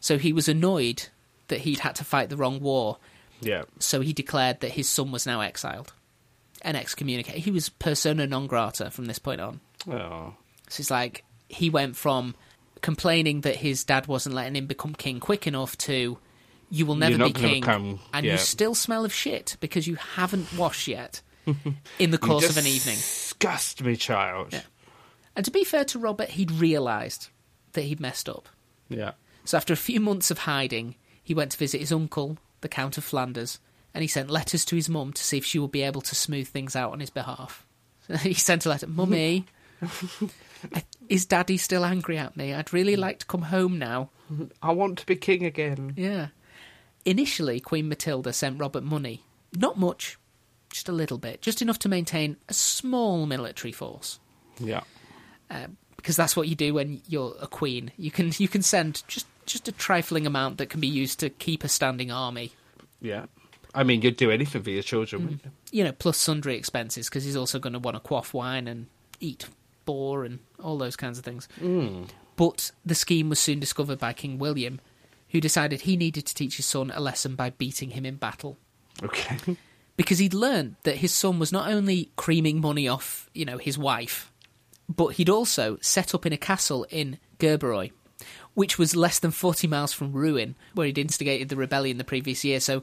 So 0.01 0.19
he 0.19 0.33
was 0.33 0.49
annoyed 0.49 1.05
that 1.47 1.61
he'd 1.61 1.79
had 1.79 1.95
to 1.95 2.05
fight 2.05 2.31
the 2.31 2.37
wrong 2.37 2.59
war, 2.59 2.99
Yeah. 3.41 3.63
so 3.79 4.01
he 4.01 4.13
declared 4.13 4.59
that 4.61 4.73
his 4.73 4.89
son 4.89 5.13
was 5.13 5.25
now 5.25 5.41
exiled 5.41 5.93
and 6.63 6.77
excommunicated. 6.77 7.43
He 7.43 7.51
was 7.51 7.69
persona 7.69 8.27
non 8.27 8.47
grata 8.47 8.91
from 8.91 9.07
this 9.07 9.19
point 9.19 9.41
on. 9.41 9.61
Oh. 9.89 10.35
So 10.69 10.81
it's 10.81 10.91
like 10.91 11.25
he 11.49 11.71
went 11.71 11.97
from 11.97 12.35
complaining 12.81 13.43
that 13.43 13.57
his 13.57 13.85
dad 13.85 14.07
wasn't 14.07 14.35
letting 14.35 14.57
him 14.57 14.67
become 14.67 14.95
king 14.95 15.21
quick 15.21 15.47
enough 15.47 15.79
to 15.79 16.19
you 16.71 16.87
will 16.87 16.97
never 16.97 17.19
be 17.19 17.33
king 17.33 17.61
become- 17.61 18.01
and 18.13 18.25
yeah. 18.25 18.33
you 18.33 18.39
still 18.39 18.75
smell 18.75 19.05
of 19.05 19.13
shit 19.13 19.57
because 19.61 19.87
you 19.87 19.97
haven't 19.97 20.53
washed 20.57 20.89
yet 20.89 21.21
in 21.99 22.11
the 22.11 22.19
course 22.19 22.49
of 22.49 22.57
an 22.57 22.67
evening. 22.67 22.97
Disgust 22.97 23.83
me, 23.83 23.95
child. 23.97 24.53
Yeah. 24.53 24.63
And 25.37 25.45
to 25.45 25.51
be 25.51 25.65
fair 25.65 25.85
to 25.87 25.99
Robert, 25.99 26.31
he'd 26.31 26.51
realised 26.51 27.29
that 27.73 27.83
he'd 27.83 28.01
messed 28.01 28.29
up. 28.29 28.49
Yeah. 28.89 29.13
So 29.45 29.57
after 29.57 29.73
a 29.73 29.77
few 29.77 30.01
months 30.01 30.31
of 30.31 30.39
hiding, 30.39 30.97
he 31.23 31.35
went 31.35 31.53
to 31.53 31.59
visit 31.59 31.81
his 31.81 31.93
uncle, 31.93 32.39
the 32.61 32.69
Count 32.69 32.97
of 32.97 33.05
Flanders, 33.05 33.59
and 33.95 34.03
he 34.03 34.09
sent 34.09 34.31
letters 34.31 34.65
to 34.67 34.77
his 34.77 34.89
mum 34.89 35.13
to 35.13 35.23
see 35.23 35.39
if 35.39 35.45
she 35.45 35.59
would 35.59 35.73
be 35.73 35.83
able 35.83 36.01
to 36.03 36.15
smooth 36.15 36.49
things 36.49 36.77
out 36.77 36.93
on 36.93 37.01
his 37.01 37.11
behalf. 37.11 37.67
So 38.07 38.17
he 38.19 38.35
sent 38.35 38.67
a 38.67 38.69
letter, 38.69 38.87
Mummy, 38.87 39.47
is 41.09 41.27
Daddy 41.27 41.57
still 41.57 41.85
angry 41.85 42.19
at 42.19 42.37
me? 42.37 42.55
I'd 42.55 42.73
really 42.73 42.97
like 42.97 43.19
to 43.21 43.27
come 43.27 43.43
home 43.43 43.79
now. 43.79 44.11
I 44.63 44.73
want 44.73 44.99
to 44.99 45.07
be 45.07 45.17
king 45.17 45.45
again. 45.45 45.95
Yeah. 45.97 46.29
Initially, 47.05 47.61
Queen 47.61 47.89
Matilda 47.89 48.33
sent 48.33 48.61
Robert 48.61 48.85
money. 48.85 49.25
Not 49.55 49.79
much, 49.79 50.19
just 50.71 50.89
a 50.89 50.93
little 50.93 51.19
bit, 51.19 51.43
just 51.43 51.61
enough 51.61 51.79
to 51.81 51.89
maintain 51.89 52.37
a 52.49 52.55
small 52.55 53.27
military 53.27 53.73
force. 53.73 54.19
Yeah. 54.59 54.83
Uh, 55.51 55.67
because 55.97 56.17
that's 56.17 56.35
what 56.35 56.49
you 56.49 56.55
do 56.55 56.75
when 56.75 57.01
you're 57.07 57.37
a 57.41 57.47
queen. 57.47 57.93
You 57.97 58.11
can 58.11 58.33
you 58.39 58.49
can 58.49 58.63
send 58.63 59.03
just 59.07 59.27
just 59.47 59.69
a 59.69 59.73
trifling 59.73 60.27
amount 60.27 60.59
that 60.59 60.69
can 60.69 60.81
be 60.81 60.89
used 60.89 61.21
to 61.21 61.31
keep 61.31 61.63
a 61.63 61.69
standing 61.69 62.11
army. 62.11 62.53
Yeah. 63.01 63.27
I 63.75 63.85
mean, 63.85 64.03
you'd 64.03 64.17
do 64.17 64.31
anything 64.31 64.63
for 64.63 64.71
your 64.71 64.83
children, 64.83 65.23
mm. 65.23 65.25
wouldn't 65.25 65.45
you? 65.45 65.51
You 65.79 65.85
know, 65.85 65.93
plus 65.93 66.19
sundry 66.19 66.57
expenses 66.57 67.09
because 67.09 67.25
he's 67.25 67.37
also 67.37 67.59
going 67.59 67.73
to 67.73 67.79
want 67.79 67.97
to 67.97 68.01
quaff 68.01 68.35
wine 68.35 68.69
and 68.69 68.87
eat 69.21 69.47
boar 69.85 70.25
and 70.25 70.41
all 70.63 70.79
those 70.79 70.97
kinds 70.97 71.19
of 71.19 71.25
things. 71.25 71.49
Mm. 71.61 72.09
But 72.37 72.71
the 72.85 72.95
scheme 72.95 73.29
was 73.29 73.39
soon 73.39 73.61
discovered 73.61 73.99
by 73.99 74.13
King 74.13 74.39
William, 74.39 74.81
who 75.31 75.41
decided 75.41 75.83
he 75.83 75.97
needed 75.97 76.27
to 76.27 76.35
teach 76.35 76.57
his 76.57 76.67
son 76.67 76.93
a 76.95 77.01
lesson 77.01 77.35
by 77.35 77.51
beating 77.51 77.91
him 77.91 78.05
in 78.05 78.17
battle. 78.17 78.59
Okay. 79.03 79.57
because 79.97 80.19
he'd 80.19 80.35
learned 80.35 80.77
that 80.85 80.97
his 80.97 81.13
son 81.13 81.39
was 81.39 81.53
not 81.53 81.71
only 81.71 82.11
creaming 82.17 82.61
money 82.61 82.89
off, 82.89 83.31
you 83.35 83.45
know, 83.45 83.59
his 83.59 83.79
wife, 83.79 84.33
but 84.89 85.15
he'd 85.15 85.31
also 85.31 85.79
set 85.81 86.15
up 86.15 86.27
in 86.27 86.33
a 86.33 86.39
castle 86.39 86.87
in 86.91 87.19
Gerberoy, 87.39 87.93
which 88.55 88.79
was 88.79 88.97
less 88.97 89.19
than 89.19 89.31
40 89.31 89.67
miles 89.67 89.93
from 89.93 90.13
Rouen, 90.13 90.55
where 90.75 90.87
he'd 90.87 90.99
instigated 90.99 91.49
the 91.49 91.57
rebellion 91.57 91.99
the 91.99 92.05
previous 92.05 92.45
year. 92.45 92.61
So 92.61 92.83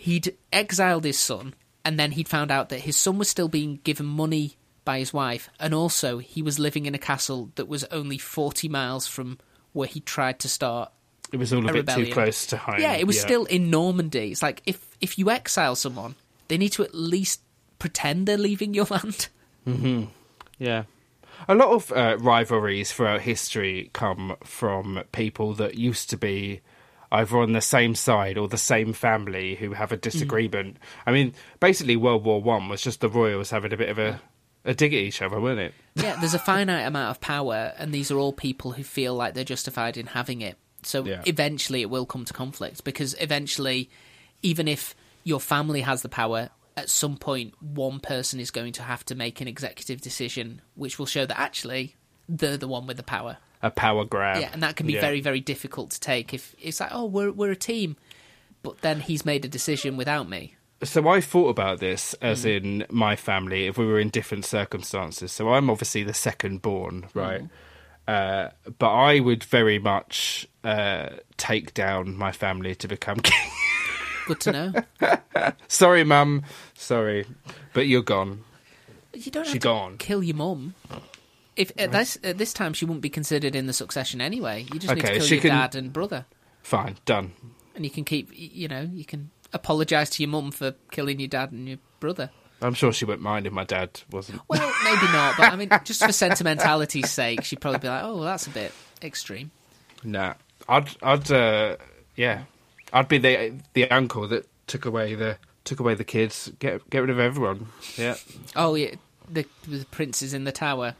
he'd 0.00 0.36
exiled 0.52 1.04
his 1.04 1.18
son, 1.18 1.54
and 1.84 1.98
then 1.98 2.12
he'd 2.12 2.28
found 2.28 2.50
out 2.50 2.68
that 2.70 2.80
his 2.80 2.96
son 2.96 3.18
was 3.18 3.28
still 3.28 3.48
being 3.48 3.80
given 3.84 4.06
money 4.06 4.56
by 4.84 4.98
his 4.98 5.12
wife, 5.12 5.48
and 5.60 5.74
also 5.74 6.18
he 6.18 6.42
was 6.42 6.58
living 6.58 6.86
in 6.86 6.94
a 6.94 6.98
castle 6.98 7.50
that 7.56 7.68
was 7.68 7.84
only 7.84 8.16
40 8.18 8.68
miles 8.68 9.06
from 9.06 9.38
where 9.72 9.86
he 9.88 10.00
tried 10.00 10.38
to 10.40 10.48
start 10.48 10.90
It 11.32 11.36
was 11.36 11.52
all 11.52 11.64
a, 11.66 11.68
A 11.68 11.72
bit 11.72 11.78
rebellion. 11.80 12.06
too 12.08 12.12
close 12.12 12.46
to 12.46 12.56
home. 12.56 12.80
yeah, 12.80 12.94
it 12.94 13.06
was 13.06 13.20
still 13.20 13.44
in 13.44 13.70
Normandy. 13.70 14.30
It's 14.32 14.42
like 14.42 14.62
if 14.66 14.78
if 15.00 15.18
you 15.18 15.30
exile 15.30 15.76
someone, 15.76 16.14
they 16.48 16.56
need 16.58 16.72
to 16.72 16.82
at 16.82 16.94
least 16.94 17.42
pretend 17.78 18.26
they're 18.26 18.38
leaving 18.38 18.74
your 18.74 18.86
land. 18.90 19.28
Yeah. 20.58 20.84
A 21.48 21.54
lot 21.54 21.68
of 21.68 21.92
uh, 21.92 22.16
rivalries 22.20 22.92
throughout 22.92 23.22
history 23.22 23.90
come 23.92 24.36
from 24.44 25.02
people 25.12 25.54
that 25.54 25.74
used 25.76 26.10
to 26.10 26.16
be 26.16 26.60
either 27.12 27.38
on 27.38 27.52
the 27.52 27.60
same 27.60 27.94
side 27.94 28.38
or 28.38 28.48
the 28.48 28.56
same 28.56 28.92
family 28.92 29.56
who 29.56 29.72
have 29.72 29.92
a 29.92 29.96
mm. 29.96 30.00
disagreement. 30.00 30.76
I 31.06 31.12
mean, 31.12 31.34
basically, 31.58 31.96
World 31.96 32.24
War 32.24 32.40
One 32.40 32.68
was 32.68 32.82
just 32.82 33.00
the 33.00 33.08
royals 33.08 33.50
having 33.50 33.72
a 33.72 33.76
bit 33.76 33.88
of 33.88 33.98
a, 33.98 34.20
a 34.64 34.74
dig 34.74 34.94
at 34.94 35.00
each 35.00 35.22
other, 35.22 35.40
wasn't 35.40 35.60
it? 35.60 35.74
Yeah, 35.96 36.16
there's 36.20 36.34
a 36.34 36.38
finite 36.38 36.86
amount 36.86 37.10
of 37.10 37.20
power, 37.20 37.72
and 37.76 37.92
these 37.92 38.10
are 38.10 38.18
all 38.18 38.32
people 38.32 38.72
who 38.72 38.84
feel 38.84 39.14
like 39.14 39.34
they're 39.34 39.44
justified 39.44 39.96
in 39.96 40.06
having 40.06 40.40
it. 40.40 40.56
So 40.82 41.04
Yeah. 41.04 41.22
eventually, 41.26 41.82
it 41.82 41.90
will 41.90 42.06
come 42.06 42.24
to 42.24 42.32
conflict 42.32 42.84
because 42.84 43.14
eventually, 43.20 43.90
even 44.42 44.68
if 44.68 44.94
your 45.24 45.40
family 45.40 45.82
has 45.82 46.02
the 46.02 46.08
power, 46.08 46.50
at 46.76 46.88
some 46.88 47.16
point, 47.16 47.54
one 47.60 48.00
person 48.00 48.40
is 48.40 48.50
going 48.50 48.72
to 48.74 48.82
have 48.82 49.04
to 49.06 49.14
make 49.14 49.40
an 49.40 49.48
executive 49.48 50.00
decision, 50.00 50.62
which 50.74 50.98
will 50.98 51.06
show 51.06 51.26
that 51.26 51.38
actually 51.38 51.96
they're 52.28 52.56
the 52.56 52.68
one 52.68 52.86
with 52.86 52.96
the 52.96 53.02
power. 53.02 53.38
A 53.62 53.70
power 53.70 54.04
grab. 54.04 54.40
Yeah, 54.40 54.50
and 54.52 54.62
that 54.62 54.76
can 54.76 54.86
be 54.86 54.94
Yeah. 54.94 55.00
very, 55.02 55.20
very 55.20 55.40
difficult 55.40 55.90
to 55.90 56.00
take 56.00 56.32
if 56.32 56.54
it's 56.58 56.80
like, 56.80 56.90
oh, 56.92 57.04
we're 57.06 57.30
we're 57.32 57.50
a 57.50 57.56
team, 57.56 57.96
but 58.62 58.80
then 58.80 59.00
he's 59.00 59.24
made 59.24 59.44
a 59.44 59.48
decision 59.48 59.96
without 59.96 60.28
me. 60.28 60.54
So 60.82 61.06
I 61.08 61.20
thought 61.20 61.48
about 61.50 61.78
this 61.78 62.14
as 62.22 62.44
Mm. 62.46 62.56
in 62.56 62.86
my 62.90 63.16
family 63.16 63.66
if 63.66 63.76
we 63.76 63.84
were 63.84 64.00
in 64.00 64.08
different 64.08 64.46
circumstances. 64.46 65.30
So 65.30 65.50
I'm 65.52 65.68
obviously 65.68 66.02
the 66.04 66.14
second 66.14 66.62
born, 66.62 67.02
Mm. 67.02 67.14
right? 67.14 67.42
Uh, 68.08 68.50
but 68.78 68.90
I 68.90 69.20
would 69.20 69.44
very 69.44 69.78
much 69.78 70.48
uh, 70.64 71.10
take 71.36 71.74
down 71.74 72.16
my 72.16 72.32
family 72.32 72.74
to 72.76 72.88
become 72.88 73.16
king. 73.22 73.50
Good 74.26 74.40
to 74.40 74.52
know. 74.52 75.52
Sorry, 75.68 76.02
mum. 76.04 76.42
Sorry, 76.74 77.26
but 77.74 77.86
you're 77.86 78.02
gone. 78.02 78.44
you 79.14 79.30
don't 79.30 79.44
have 79.44 79.52
to 79.52 79.58
gone. 79.58 79.98
kill 79.98 80.22
your 80.22 80.36
mum. 80.36 80.74
If 81.60 81.72
at 81.78 81.92
this 81.92 82.18
at 82.24 82.38
this 82.38 82.52
time 82.52 82.72
she 82.72 82.84
wouldn't 82.84 83.02
be 83.02 83.10
considered 83.10 83.54
in 83.54 83.66
the 83.66 83.72
succession 83.72 84.20
anyway, 84.20 84.66
you 84.72 84.80
just 84.80 84.94
need 84.94 85.04
Okay, 85.04 85.14
to 85.14 85.18
kill 85.18 85.26
she 85.26 85.34
your 85.36 85.42
can- 85.42 85.50
dad 85.50 85.74
and 85.74 85.92
brother, 85.92 86.26
Fine, 86.62 86.96
done. 87.04 87.32
and 87.74 87.84
you 87.84 87.90
can 87.90 88.04
keep. 88.04 88.30
You 88.32 88.68
know, 88.68 88.88
you 88.92 89.04
can 89.04 89.30
apologise 89.52 90.10
to 90.10 90.22
your 90.22 90.30
mum 90.30 90.50
for 90.52 90.74
killing 90.90 91.18
your 91.20 91.28
dad 91.28 91.52
and 91.52 91.68
your 91.68 91.78
brother. 92.00 92.30
I'm 92.62 92.74
sure 92.74 92.92
she 92.92 93.04
wouldn't 93.06 93.22
mind 93.22 93.46
if 93.46 93.52
my 93.52 93.64
dad 93.64 94.00
wasn't. 94.10 94.42
Well, 94.48 94.60
maybe 94.84 95.06
not, 95.12 95.36
but 95.38 95.52
I 95.52 95.56
mean, 95.56 95.70
just 95.84 96.04
for 96.04 96.12
sentimentality's 96.12 97.10
sake, 97.10 97.42
she'd 97.44 97.60
probably 97.60 97.80
be 97.80 97.88
like, 97.88 98.04
"Oh, 98.04 98.16
well, 98.16 98.24
that's 98.24 98.46
a 98.46 98.50
bit 98.50 98.72
extreme." 99.02 99.50
Nah, 100.04 100.34
I'd, 100.68 100.88
I'd, 101.02 101.30
uh, 101.30 101.76
yeah, 102.16 102.42
I'd 102.92 103.08
be 103.08 103.18
the 103.18 103.54
the 103.74 103.90
uncle 103.90 104.28
that 104.28 104.46
took 104.66 104.84
away 104.84 105.14
the 105.14 105.36
took 105.64 105.80
away 105.80 105.94
the 105.94 106.04
kids. 106.04 106.50
Get 106.58 106.88
get 106.90 107.00
rid 107.00 107.10
of 107.10 107.18
everyone. 107.18 107.66
Yeah, 107.96 108.16
Oh 108.56 108.74
yeah, 108.74 108.94
the, 109.32 109.46
the 109.68 109.84
prince 109.90 110.22
is 110.22 110.34
in 110.34 110.44
the 110.44 110.52
tower. 110.52 110.94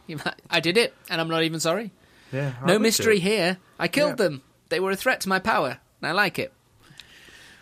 I 0.49 0.59
did 0.59 0.77
it, 0.77 0.93
and 1.09 1.19
I'm 1.21 1.27
not 1.29 1.43
even 1.43 1.59
sorry. 1.59 1.91
yeah. 2.31 2.53
I 2.61 2.65
No 2.65 2.79
mystery 2.79 3.17
it. 3.17 3.23
here. 3.23 3.57
I 3.79 3.87
killed 3.87 4.11
Yeah. 4.19 4.25
them. 4.27 4.41
They 4.69 4.79
were 4.79 4.91
a 4.91 4.95
threat 4.95 5.21
to 5.21 5.29
my 5.29 5.39
power, 5.39 5.79
and 6.01 6.07
I 6.07 6.11
like 6.13 6.39
it. 6.39 6.53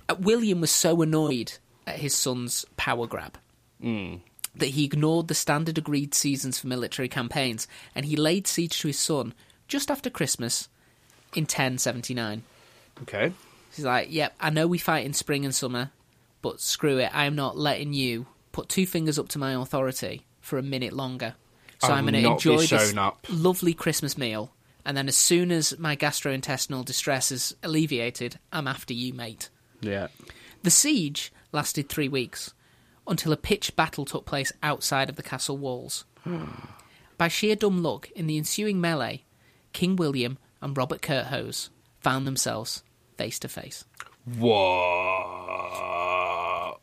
Uh, 0.08 0.16
William 0.20 0.62
was 0.62 0.72
so 0.72 1.02
annoyed 1.02 1.54
at 1.88 1.98
his 1.98 2.16
son's 2.16 2.66
power 2.78 3.08
grab 3.08 3.38
that 3.82 4.70
he 4.70 4.84
ignored 4.84 5.28
the 5.28 5.34
standard 5.36 5.78
agreed 5.78 6.14
seasons 6.14 6.60
for 6.60 6.68
military 6.68 7.08
campaigns, 7.08 7.68
and 7.96 8.06
he 8.06 8.16
laid 8.16 8.46
siege 8.48 8.80
to 8.82 8.88
his 8.88 9.00
son 9.00 9.34
just 9.68 9.90
after 9.90 10.10
Christmas 10.10 10.68
in 11.36 11.44
1079. 11.44 12.44
Okay. 13.04 13.32
He's 13.74 13.86
like, 13.86 14.12
"Yep, 14.12 14.36
I 14.40 14.50
know 14.50 14.68
we 14.68 14.78
fight 14.80 15.06
in 15.06 15.14
spring 15.14 15.46
and 15.46 15.54
summer, 15.56 15.92
but 16.42 16.60
screw 16.60 16.98
it. 16.98 17.10
I 17.16 17.26
am 17.26 17.36
not 17.36 17.58
letting 17.58 17.94
you 17.94 18.26
put 18.52 18.68
two 18.68 18.86
fingers 18.86 19.18
up 19.20 19.30
to 19.30 19.40
my 19.40 19.54
authority 19.54 20.26
for 20.50 20.58
a 20.58 20.64
minute 20.64 20.94
longer. 20.94 21.36
So 21.82 21.94
I'm 21.94 22.06
going 22.06 22.22
to 22.22 22.30
enjoy 22.32 22.66
this 22.66 22.98
up." 22.98 23.26
lovely 23.30 23.74
Christmas 23.74 24.18
meal, 24.18 24.52
and 24.86 24.98
then 24.98 25.08
as 25.08 25.16
soon 25.16 25.52
as 25.52 25.78
my 25.80 25.96
gastrointestinal 25.96 26.84
distress 26.84 27.32
is 27.32 27.56
alleviated, 27.64 28.40
I'm 28.52 28.68
after 28.68 28.94
you, 28.94 29.14
mate." 29.14 29.50
Yeah. 29.80 30.08
The 30.64 30.72
siege 30.72 31.32
lasted 31.54 31.88
three 31.88 32.10
weeks 32.10 32.54
until 33.08 33.32
a 33.32 33.38
pitched 33.38 33.76
battle 33.76 34.06
took 34.06 34.26
place 34.26 34.52
outside 34.62 35.10
of 35.10 35.16
the 35.16 35.24
castle 35.24 35.58
walls. 35.58 36.06
By 37.18 37.28
sheer 37.28 37.56
dumb 37.56 37.82
luck, 37.82 38.10
in 38.12 38.28
the 38.28 38.38
ensuing 38.38 38.82
melee, 38.82 39.24
King 39.74 39.96
William 39.96 40.38
and 40.62 40.76
Robert 40.76 41.02
Curthose 41.02 41.70
found 42.02 42.26
themselves 42.28 42.84
face 43.18 43.40
to 43.40 43.48
face. 43.48 43.86
What? 44.38 45.09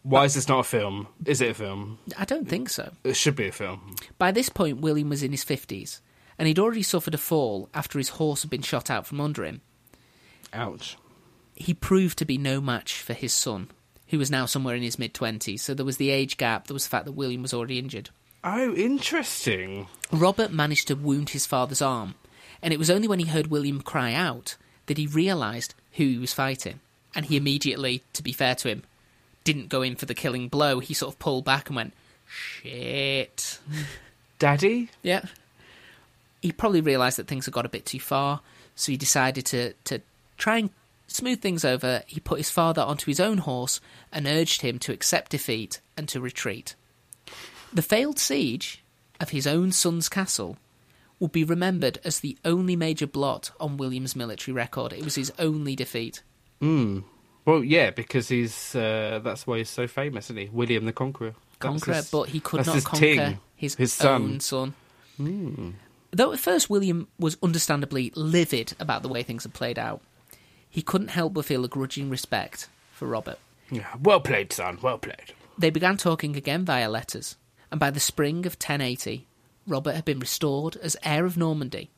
Why 0.06 0.24
is 0.24 0.34
this 0.34 0.46
not 0.46 0.60
a 0.60 0.64
film? 0.64 1.08
Is 1.24 1.40
it 1.40 1.50
a 1.50 1.54
film? 1.54 1.98
I 2.16 2.24
don't 2.24 2.48
think 2.48 2.68
so. 2.68 2.92
It 3.02 3.16
should 3.16 3.34
be 3.34 3.48
a 3.48 3.52
film. 3.52 3.96
By 4.18 4.30
this 4.30 4.48
point, 4.48 4.80
William 4.80 5.08
was 5.08 5.24
in 5.24 5.32
his 5.32 5.44
50s, 5.44 5.98
and 6.38 6.46
he'd 6.46 6.60
already 6.60 6.84
suffered 6.84 7.14
a 7.14 7.18
fall 7.18 7.68
after 7.74 7.98
his 7.98 8.10
horse 8.10 8.42
had 8.42 8.50
been 8.50 8.62
shot 8.62 8.88
out 8.88 9.04
from 9.04 9.20
under 9.20 9.44
him. 9.44 9.62
Ouch. 10.52 10.96
He 11.56 11.74
proved 11.74 12.18
to 12.18 12.24
be 12.24 12.38
no 12.38 12.60
match 12.60 13.02
for 13.02 13.14
his 13.14 13.32
son, 13.32 13.68
who 14.06 14.18
was 14.18 14.30
now 14.30 14.46
somewhere 14.46 14.76
in 14.76 14.82
his 14.84 14.96
mid 14.96 15.12
20s, 15.12 15.58
so 15.58 15.74
there 15.74 15.84
was 15.84 15.96
the 15.96 16.10
age 16.10 16.36
gap, 16.36 16.68
there 16.68 16.74
was 16.74 16.84
the 16.84 16.90
fact 16.90 17.06
that 17.06 17.12
William 17.12 17.42
was 17.42 17.52
already 17.52 17.80
injured. 17.80 18.10
Oh, 18.44 18.74
interesting. 18.76 19.88
Robert 20.12 20.52
managed 20.52 20.86
to 20.86 20.94
wound 20.94 21.30
his 21.30 21.46
father's 21.46 21.82
arm, 21.82 22.14
and 22.62 22.72
it 22.72 22.78
was 22.78 22.90
only 22.90 23.08
when 23.08 23.18
he 23.18 23.26
heard 23.26 23.48
William 23.48 23.80
cry 23.80 24.12
out 24.12 24.54
that 24.86 24.98
he 24.98 25.08
realised 25.08 25.74
who 25.94 26.04
he 26.04 26.18
was 26.18 26.32
fighting. 26.32 26.78
And 27.12 27.26
he 27.26 27.36
immediately, 27.36 28.04
to 28.12 28.22
be 28.22 28.32
fair 28.32 28.54
to 28.56 28.68
him, 28.68 28.84
didn't 29.46 29.68
go 29.68 29.80
in 29.80 29.94
for 29.94 30.06
the 30.06 30.14
killing 30.14 30.48
blow. 30.48 30.80
He 30.80 30.92
sort 30.92 31.14
of 31.14 31.18
pulled 31.20 31.44
back 31.44 31.68
and 31.68 31.76
went, 31.76 31.94
shit. 32.26 33.60
Daddy? 34.38 34.90
Yeah. 35.02 35.24
He 36.42 36.50
probably 36.52 36.80
realised 36.80 37.16
that 37.16 37.28
things 37.28 37.46
had 37.46 37.54
got 37.54 37.64
a 37.64 37.70
bit 37.70 37.86
too 37.86 38.00
far, 38.00 38.40
so 38.74 38.92
he 38.92 38.98
decided 38.98 39.46
to, 39.46 39.72
to 39.84 40.02
try 40.36 40.58
and 40.58 40.70
smooth 41.06 41.40
things 41.40 41.64
over. 41.64 42.02
He 42.08 42.18
put 42.18 42.38
his 42.38 42.50
father 42.50 42.82
onto 42.82 43.06
his 43.06 43.20
own 43.20 43.38
horse 43.38 43.80
and 44.12 44.26
urged 44.26 44.62
him 44.62 44.78
to 44.80 44.92
accept 44.92 45.30
defeat 45.30 45.80
and 45.96 46.08
to 46.08 46.20
retreat. 46.20 46.74
The 47.72 47.82
failed 47.82 48.18
siege 48.18 48.82
of 49.20 49.30
his 49.30 49.46
own 49.46 49.70
son's 49.70 50.08
castle 50.08 50.56
will 51.20 51.28
be 51.28 51.44
remembered 51.44 51.98
as 52.04 52.20
the 52.20 52.36
only 52.44 52.74
major 52.74 53.06
blot 53.06 53.52
on 53.60 53.76
William's 53.76 54.16
military 54.16 54.54
record. 54.54 54.92
It 54.92 55.04
was 55.04 55.14
his 55.14 55.32
only 55.38 55.76
defeat. 55.76 56.22
Hmm. 56.60 57.00
Well, 57.46 57.64
yeah, 57.64 57.90
because 57.90 58.28
he's 58.28 58.74
uh, 58.74 59.20
that's 59.22 59.46
why 59.46 59.58
he's 59.58 59.70
so 59.70 59.86
famous, 59.86 60.26
isn't 60.26 60.36
he? 60.36 60.48
William 60.52 60.84
the 60.84 60.92
Conqueror. 60.92 61.34
That 61.60 61.72
was 61.72 61.82
conqueror, 61.84 61.94
his- 61.94 62.10
but 62.10 62.28
he 62.28 62.40
could 62.40 62.66
not 62.66 62.74
his 62.74 62.84
conquer 62.84 63.00
ting, 63.06 63.38
his, 63.54 63.74
his 63.76 63.92
son. 63.94 64.22
own 64.22 64.40
son. 64.40 64.74
Though 66.10 66.32
at 66.32 66.38
first 66.38 66.68
William 66.70 67.08
was 67.18 67.36
understandably 67.42 68.12
livid 68.14 68.74
about 68.78 69.02
the 69.02 69.08
way 69.08 69.22
things 69.22 69.44
had 69.44 69.54
played 69.54 69.78
out, 69.78 70.02
he 70.68 70.82
couldn't 70.82 71.08
help 71.08 71.34
but 71.34 71.44
feel 71.44 71.64
a 71.64 71.68
grudging 71.68 72.10
respect 72.10 72.68
for 72.92 73.06
Robert. 73.06 73.38
Yeah, 73.70 73.86
well 74.02 74.20
played, 74.20 74.52
son. 74.52 74.78
Well 74.82 74.98
played. 74.98 75.32
They 75.58 75.70
began 75.70 75.96
talking 75.96 76.36
again 76.36 76.64
via 76.64 76.90
letters, 76.90 77.36
and 77.70 77.80
by 77.80 77.90
the 77.90 78.00
spring 78.00 78.38
of 78.46 78.54
1080, 78.54 79.26
Robert 79.66 79.94
had 79.94 80.04
been 80.04 80.18
restored 80.20 80.76
as 80.76 80.96
heir 81.02 81.24
of 81.24 81.36
Normandy, 81.36 81.90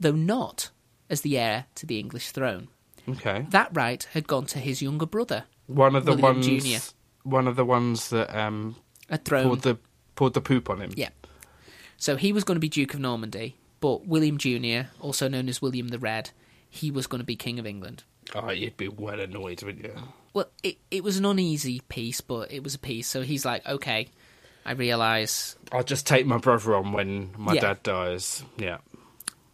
though 0.00 0.12
not 0.12 0.70
as 1.08 1.20
the 1.20 1.38
heir 1.38 1.66
to 1.76 1.86
the 1.86 1.98
English 2.00 2.30
throne. 2.30 2.68
Okay. 3.08 3.46
That 3.50 3.70
right 3.72 4.02
had 4.12 4.26
gone 4.26 4.46
to 4.46 4.58
his 4.58 4.80
younger 4.82 5.06
brother, 5.06 5.44
One 5.66 5.94
of 5.96 6.04
the 6.04 6.12
William 6.14 6.36
ones. 6.36 6.46
Jr.. 6.64 6.92
One 7.28 7.46
of 7.48 7.56
the 7.56 7.64
ones 7.64 8.10
that 8.10 8.34
um, 8.36 8.76
a 9.10 9.18
throne. 9.18 9.44
poured 9.44 9.62
the 9.62 9.78
poured 10.14 10.34
the 10.34 10.40
poop 10.40 10.70
on 10.70 10.80
him. 10.80 10.92
Yeah. 10.96 11.10
So 11.96 12.16
he 12.16 12.32
was 12.32 12.44
going 12.44 12.56
to 12.56 12.60
be 12.60 12.68
Duke 12.68 12.94
of 12.94 13.00
Normandy, 13.00 13.56
but 13.80 14.06
William 14.06 14.36
Jr., 14.38 14.88
also 15.00 15.28
known 15.28 15.48
as 15.48 15.60
William 15.62 15.88
the 15.88 15.98
Red, 15.98 16.30
he 16.68 16.90
was 16.90 17.06
going 17.06 17.20
to 17.20 17.24
be 17.24 17.36
King 17.36 17.58
of 17.58 17.66
England. 17.66 18.04
Oh, 18.34 18.50
you'd 18.50 18.76
be 18.76 18.88
well 18.88 19.20
annoyed, 19.20 19.62
wouldn't 19.62 19.84
you? 19.84 19.94
Well, 20.32 20.50
it, 20.62 20.78
it 20.90 21.04
was 21.04 21.16
an 21.18 21.24
uneasy 21.24 21.80
peace, 21.88 22.20
but 22.20 22.50
it 22.52 22.62
was 22.64 22.74
a 22.74 22.78
peace. 22.78 23.06
So 23.06 23.22
he's 23.22 23.44
like, 23.44 23.64
okay, 23.66 24.08
I 24.66 24.72
realise. 24.72 25.56
I'll 25.72 25.84
just 25.84 26.06
take 26.06 26.26
my 26.26 26.38
brother 26.38 26.74
on 26.74 26.92
when 26.92 27.30
my 27.36 27.54
Yeah. 27.54 27.60
dad 27.60 27.82
dies. 27.84 28.42
Yeah. 28.56 28.78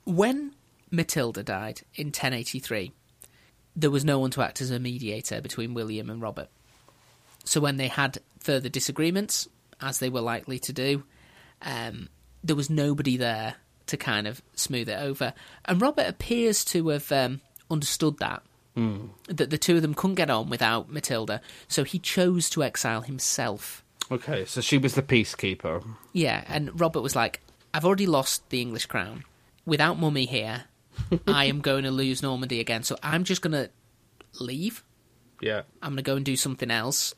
When 0.05 0.55
Matilda 0.91 1.43
died 1.43 1.83
in 1.95 2.09
1083, 2.09 2.93
there 3.77 3.91
was 3.91 4.05
no 4.05 4.19
one 4.19 4.31
to 4.33 4.43
act 4.43 4.61
as 4.61 4.71
a 4.71 4.79
mediator 4.79 5.41
between 5.41 5.75
William 5.75 6.11
and 6.11 6.21
Robert. 6.21 6.49
So 7.45 7.61
when 7.61 7.77
they 7.77 7.89
had 7.89 8.19
further 8.39 8.69
disagreements, 8.69 9.49
as 9.81 9.99
they 9.99 10.11
were 10.11 10.21
likely 10.21 10.59
to 10.61 10.73
do, 10.73 11.05
um, 11.63 12.09
there 12.45 12.57
was 12.57 12.71
nobody 12.71 13.17
there 13.17 13.55
to 13.87 13.97
kind 13.97 14.27
of 14.27 14.43
smooth 14.55 14.89
it 14.89 15.01
over. 15.01 15.35
And 15.65 15.81
Robert 15.81 16.07
appears 16.07 16.65
to 16.67 16.89
have 16.89 17.11
um, 17.13 17.41
understood 17.71 18.19
that. 18.19 18.43
That 19.29 19.51
the 19.51 19.59
two 19.59 19.77
of 19.77 19.83
them 19.83 19.93
couldn't 19.93 20.15
get 20.15 20.31
on 20.31 20.49
without 20.49 20.91
Matilda, 20.91 21.43
so 21.69 21.85
he 21.85 21.99
chose 21.99 22.49
to 22.51 22.63
exile 22.63 23.03
himself. 23.03 23.85
Okay, 24.11 24.47
so 24.47 24.63
she 24.63 24.79
was 24.79 24.95
the 24.95 25.03
peacekeeper. 25.03 25.85
Yeah, 26.15 26.45
and 26.49 26.81
Robert 26.81 27.03
was 27.03 27.15
like, 27.15 27.41
I've 27.75 27.85
already 27.85 28.07
lost 28.07 28.49
the 28.49 28.63
English 28.63 28.87
crown. 28.87 29.25
Without 29.67 29.99
Mummy 29.99 30.25
here, 30.25 30.65
I 31.27 31.47
am 31.47 31.61
going 31.61 31.85
to 31.85 31.91
lose 31.91 32.23
Normandy 32.23 32.61
again, 32.61 32.83
so 32.83 32.97
I'm 33.03 33.25
just 33.25 33.43
going 33.43 33.53
to 33.53 33.71
leave. 34.41 34.85
Yeah. 35.41 35.63
I'm 35.83 35.91
going 35.91 35.97
to 35.99 36.03
go 36.03 36.17
and 36.17 36.25
do 36.25 36.37
something 36.37 36.71
else, 36.71 37.15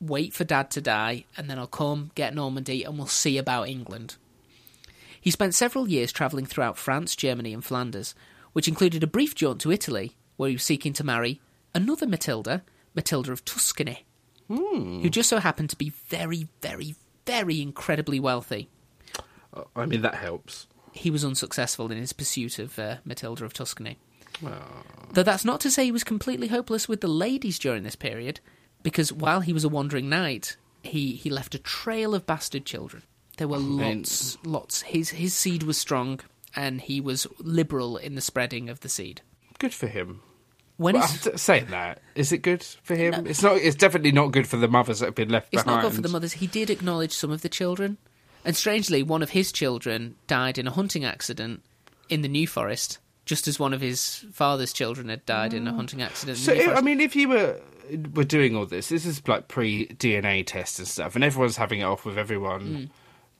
wait 0.00 0.34
for 0.34 0.44
Dad 0.44 0.70
to 0.72 0.80
die, 0.80 1.24
and 1.36 1.48
then 1.48 1.58
I'll 1.58 1.66
come, 1.66 2.10
get 2.14 2.34
Normandy, 2.34 2.84
and 2.84 2.98
we'll 2.98 3.06
see 3.06 3.38
about 3.38 3.68
England. 3.68 4.16
He 5.20 5.30
spent 5.30 5.54
several 5.54 5.88
years 5.88 6.12
travelling 6.12 6.44
throughout 6.44 6.76
France, 6.76 7.16
Germany, 7.16 7.54
and 7.54 7.64
Flanders, 7.64 8.14
which 8.52 8.68
included 8.68 9.02
a 9.02 9.06
brief 9.06 9.34
jaunt 9.34 9.60
to 9.62 9.72
Italy, 9.72 10.16
where 10.36 10.50
he 10.50 10.56
was 10.56 10.62
seeking 10.62 10.92
to 10.94 11.04
marry 11.04 11.40
another 11.74 12.06
Matilda, 12.06 12.62
Matilda 12.94 13.32
of 13.32 13.44
Tuscany, 13.44 14.04
hmm. 14.48 15.00
who 15.00 15.08
just 15.08 15.28
so 15.28 15.38
happened 15.38 15.70
to 15.70 15.76
be 15.76 15.90
very, 16.08 16.48
very, 16.60 16.94
very 17.26 17.62
incredibly 17.62 18.20
wealthy. 18.20 18.68
Uh, 19.54 19.64
I 19.74 19.86
mean, 19.86 20.02
that 20.02 20.16
helps. 20.16 20.66
He 20.94 21.10
was 21.10 21.24
unsuccessful 21.24 21.90
in 21.92 21.98
his 21.98 22.12
pursuit 22.12 22.58
of 22.58 22.78
uh, 22.78 22.96
Matilda 23.04 23.44
of 23.44 23.52
Tuscany. 23.52 23.98
Though 25.12 25.22
that's 25.22 25.44
not 25.44 25.60
to 25.60 25.70
say 25.70 25.84
he 25.84 25.92
was 25.92 26.04
completely 26.04 26.48
hopeless 26.48 26.88
with 26.88 27.00
the 27.00 27.08
ladies 27.08 27.58
during 27.58 27.82
this 27.82 27.96
period, 27.96 28.40
because 28.82 29.12
while 29.12 29.40
he 29.40 29.52
was 29.52 29.64
a 29.64 29.68
wandering 29.68 30.08
knight, 30.08 30.56
he, 30.82 31.12
he 31.12 31.30
left 31.30 31.54
a 31.54 31.58
trail 31.58 32.14
of 32.14 32.26
bastard 32.26 32.64
children. 32.64 33.02
There 33.36 33.48
were 33.48 33.58
mean- 33.58 33.98
lots, 33.98 34.38
lots. 34.44 34.82
His 34.82 35.10
his 35.10 35.34
seed 35.34 35.64
was 35.64 35.76
strong, 35.76 36.20
and 36.54 36.80
he 36.80 37.00
was 37.00 37.26
liberal 37.38 37.96
in 37.96 38.14
the 38.14 38.20
spreading 38.20 38.68
of 38.68 38.80
the 38.80 38.88
seed. 38.88 39.20
Good 39.58 39.74
for 39.74 39.88
him. 39.88 40.20
When 40.76 40.94
Well, 40.94 41.04
I'm 41.04 41.36
saying 41.36 41.66
that, 41.70 42.00
is 42.16 42.32
it 42.32 42.38
good 42.38 42.62
for 42.82 42.94
him? 42.96 43.26
It's 43.26 43.42
not. 43.42 43.56
It's 43.56 43.76
definitely 43.76 44.12
not 44.12 44.32
good 44.32 44.46
for 44.46 44.56
the 44.56 44.68
mothers 44.68 45.00
that 45.00 45.06
have 45.06 45.14
been 45.14 45.28
left 45.30 45.48
It's 45.52 45.62
behind. 45.64 45.82
not 45.82 45.88
good 45.88 45.96
for 45.96 46.02
the 46.02 46.08
mothers. 46.08 46.34
He 46.34 46.46
did 46.48 46.70
acknowledge 46.70 47.12
some 47.12 47.30
of 47.30 47.42
the 47.42 47.48
children. 47.48 47.98
And 48.44 48.54
strangely, 48.56 49.02
one 49.02 49.22
of 49.22 49.30
his 49.30 49.50
children 49.52 50.16
died 50.26 50.58
in 50.58 50.66
a 50.66 50.70
hunting 50.70 51.04
accident 51.04 51.62
in 52.08 52.22
the 52.22 52.28
New 52.28 52.46
Forest, 52.46 52.98
just 53.24 53.48
as 53.48 53.58
one 53.58 53.72
of 53.72 53.80
his 53.80 54.24
father's 54.32 54.72
children 54.72 55.08
had 55.08 55.24
died 55.24 55.54
in 55.54 55.66
a 55.66 55.72
hunting 55.72 56.02
accident. 56.02 56.38
In 56.38 56.44
So, 56.44 56.50
the 56.54 56.58
New 56.58 56.70
if- 56.72 56.78
I 56.78 56.80
mean, 56.82 57.00
if 57.00 57.16
you 57.16 57.28
were 57.28 57.60
were 58.14 58.24
doing 58.24 58.56
all 58.56 58.64
this, 58.66 58.88
this 58.88 59.04
is 59.04 59.26
like 59.28 59.48
pre 59.48 59.86
DNA 59.88 60.42
tests 60.46 60.78
and 60.78 60.88
stuff, 60.88 61.14
and 61.14 61.22
everyone's 61.24 61.56
having 61.56 61.80
it 61.80 61.84
off 61.84 62.04
with 62.06 62.16
everyone 62.18 62.60
Hmm. 62.60 62.84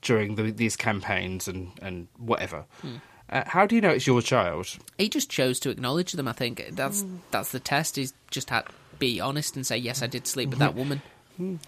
during 0.02 0.34
the, 0.34 0.50
these 0.52 0.76
campaigns 0.76 1.48
and 1.48 1.70
and 1.82 2.08
whatever. 2.18 2.64
Hmm. 2.82 2.96
Uh, 3.30 3.42
how 3.46 3.66
do 3.66 3.74
you 3.74 3.80
know 3.80 3.88
it's 3.90 4.06
your 4.06 4.20
child? 4.20 4.68
he 4.98 5.08
just 5.08 5.30
chose 5.30 5.58
to 5.60 5.70
acknowledge 5.70 6.12
them. 6.12 6.28
I 6.28 6.32
think 6.32 6.62
that's 6.72 7.04
that's 7.30 7.52
the 7.52 7.60
test. 7.60 7.96
He's 7.96 8.12
just 8.30 8.50
had 8.50 8.64
be 8.98 9.18
honest 9.20 9.56
and 9.56 9.66
say 9.66 9.76
yes, 9.78 10.02
I 10.02 10.06
did 10.06 10.26
sleep 10.26 10.50
with 10.50 10.58
that 10.60 10.74
woman. 10.74 11.00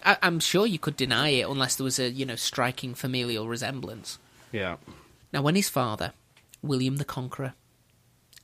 I, 0.05 0.17
I'm 0.21 0.39
sure 0.39 0.65
you 0.65 0.79
could 0.79 0.97
deny 0.97 1.29
it 1.29 1.49
unless 1.49 1.75
there 1.75 1.83
was 1.83 1.99
a 1.99 2.09
you 2.09 2.25
know 2.25 2.35
striking 2.35 2.93
familial 2.93 3.47
resemblance. 3.47 4.19
Yeah. 4.51 4.77
Now, 5.33 5.41
when 5.41 5.55
his 5.55 5.69
father, 5.69 6.13
William 6.61 6.97
the 6.97 7.05
Conqueror, 7.05 7.53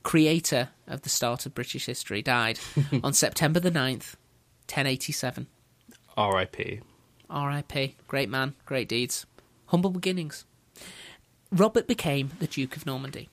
creator 0.02 0.68
of 0.86 1.02
the 1.02 1.08
start 1.08 1.46
of 1.46 1.54
British 1.54 1.86
history, 1.86 2.22
died 2.22 2.58
on 3.02 3.14
September 3.14 3.58
the 3.58 3.70
9th, 3.70 4.16
1087. 4.68 5.46
R.I.P. 6.16 6.80
R.I.P. 7.30 7.96
Great 8.06 8.28
man, 8.28 8.54
great 8.66 8.88
deeds. 8.88 9.26
Humble 9.66 9.90
beginnings. 9.90 10.44
Robert 11.50 11.86
became 11.86 12.32
the 12.38 12.46
Duke 12.46 12.76
of 12.76 12.86
Normandy. 12.86 13.28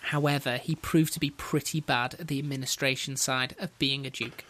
However, 0.00 0.56
he 0.56 0.74
proved 0.74 1.12
to 1.14 1.20
be 1.20 1.30
pretty 1.30 1.80
bad 1.80 2.14
at 2.14 2.28
the 2.28 2.38
administration 2.38 3.16
side 3.16 3.54
of 3.58 3.76
being 3.78 4.04
a 4.04 4.10
duke. 4.10 4.44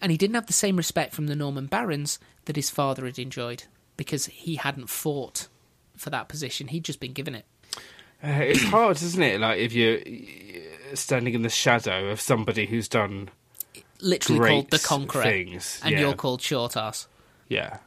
And 0.00 0.12
he 0.12 0.18
didn't 0.18 0.34
have 0.34 0.46
the 0.46 0.52
same 0.52 0.76
respect 0.76 1.14
from 1.14 1.26
the 1.26 1.36
Norman 1.36 1.66
barons 1.66 2.18
that 2.44 2.56
his 2.56 2.70
father 2.70 3.06
had 3.06 3.18
enjoyed, 3.18 3.64
because 3.96 4.26
he 4.26 4.56
hadn't 4.56 4.90
fought 4.90 5.48
for 5.96 6.10
that 6.10 6.28
position. 6.28 6.68
He'd 6.68 6.84
just 6.84 7.00
been 7.00 7.12
given 7.14 7.34
it. 7.34 7.46
Uh, 8.22 8.28
it's 8.28 8.62
hard, 8.64 8.96
isn't 8.96 9.22
it? 9.22 9.40
Like 9.40 9.58
if 9.58 9.72
you're 9.72 10.00
standing 10.94 11.34
in 11.34 11.42
the 11.42 11.48
shadow 11.48 12.08
of 12.08 12.20
somebody 12.20 12.66
who's 12.66 12.88
done 12.88 13.30
Literally 14.00 14.50
called 14.50 14.70
the 14.70 14.78
Conqueror, 14.78 15.22
things. 15.22 15.80
and 15.82 15.92
yeah. 15.92 16.00
you're 16.00 16.14
called 16.14 16.42
short 16.42 16.76
ass. 16.76 17.08
Yeah. 17.48 17.78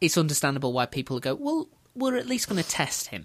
It's 0.00 0.18
understandable 0.18 0.72
why 0.72 0.86
people 0.86 1.18
go, 1.20 1.34
well, 1.34 1.68
we're 1.94 2.16
at 2.16 2.26
least 2.26 2.48
going 2.48 2.62
to 2.62 2.68
test 2.68 3.08
him. 3.08 3.24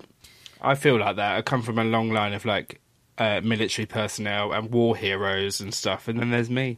I 0.62 0.76
feel 0.76 1.00
like 1.00 1.16
that. 1.18 1.36
I 1.38 1.42
come 1.42 1.62
from 1.62 1.78
a 1.80 1.84
long 1.84 2.12
line 2.12 2.34
of 2.34 2.46
like 2.46 2.80
uh, 3.18 3.42
military 3.44 3.86
personnel 3.86 4.52
and 4.52 4.72
war 4.72 4.96
heroes 4.96 5.60
and 5.60 5.74
stuff, 5.74 6.08
and 6.08 6.20
then 6.20 6.30
there's 6.30 6.50
me. 6.50 6.78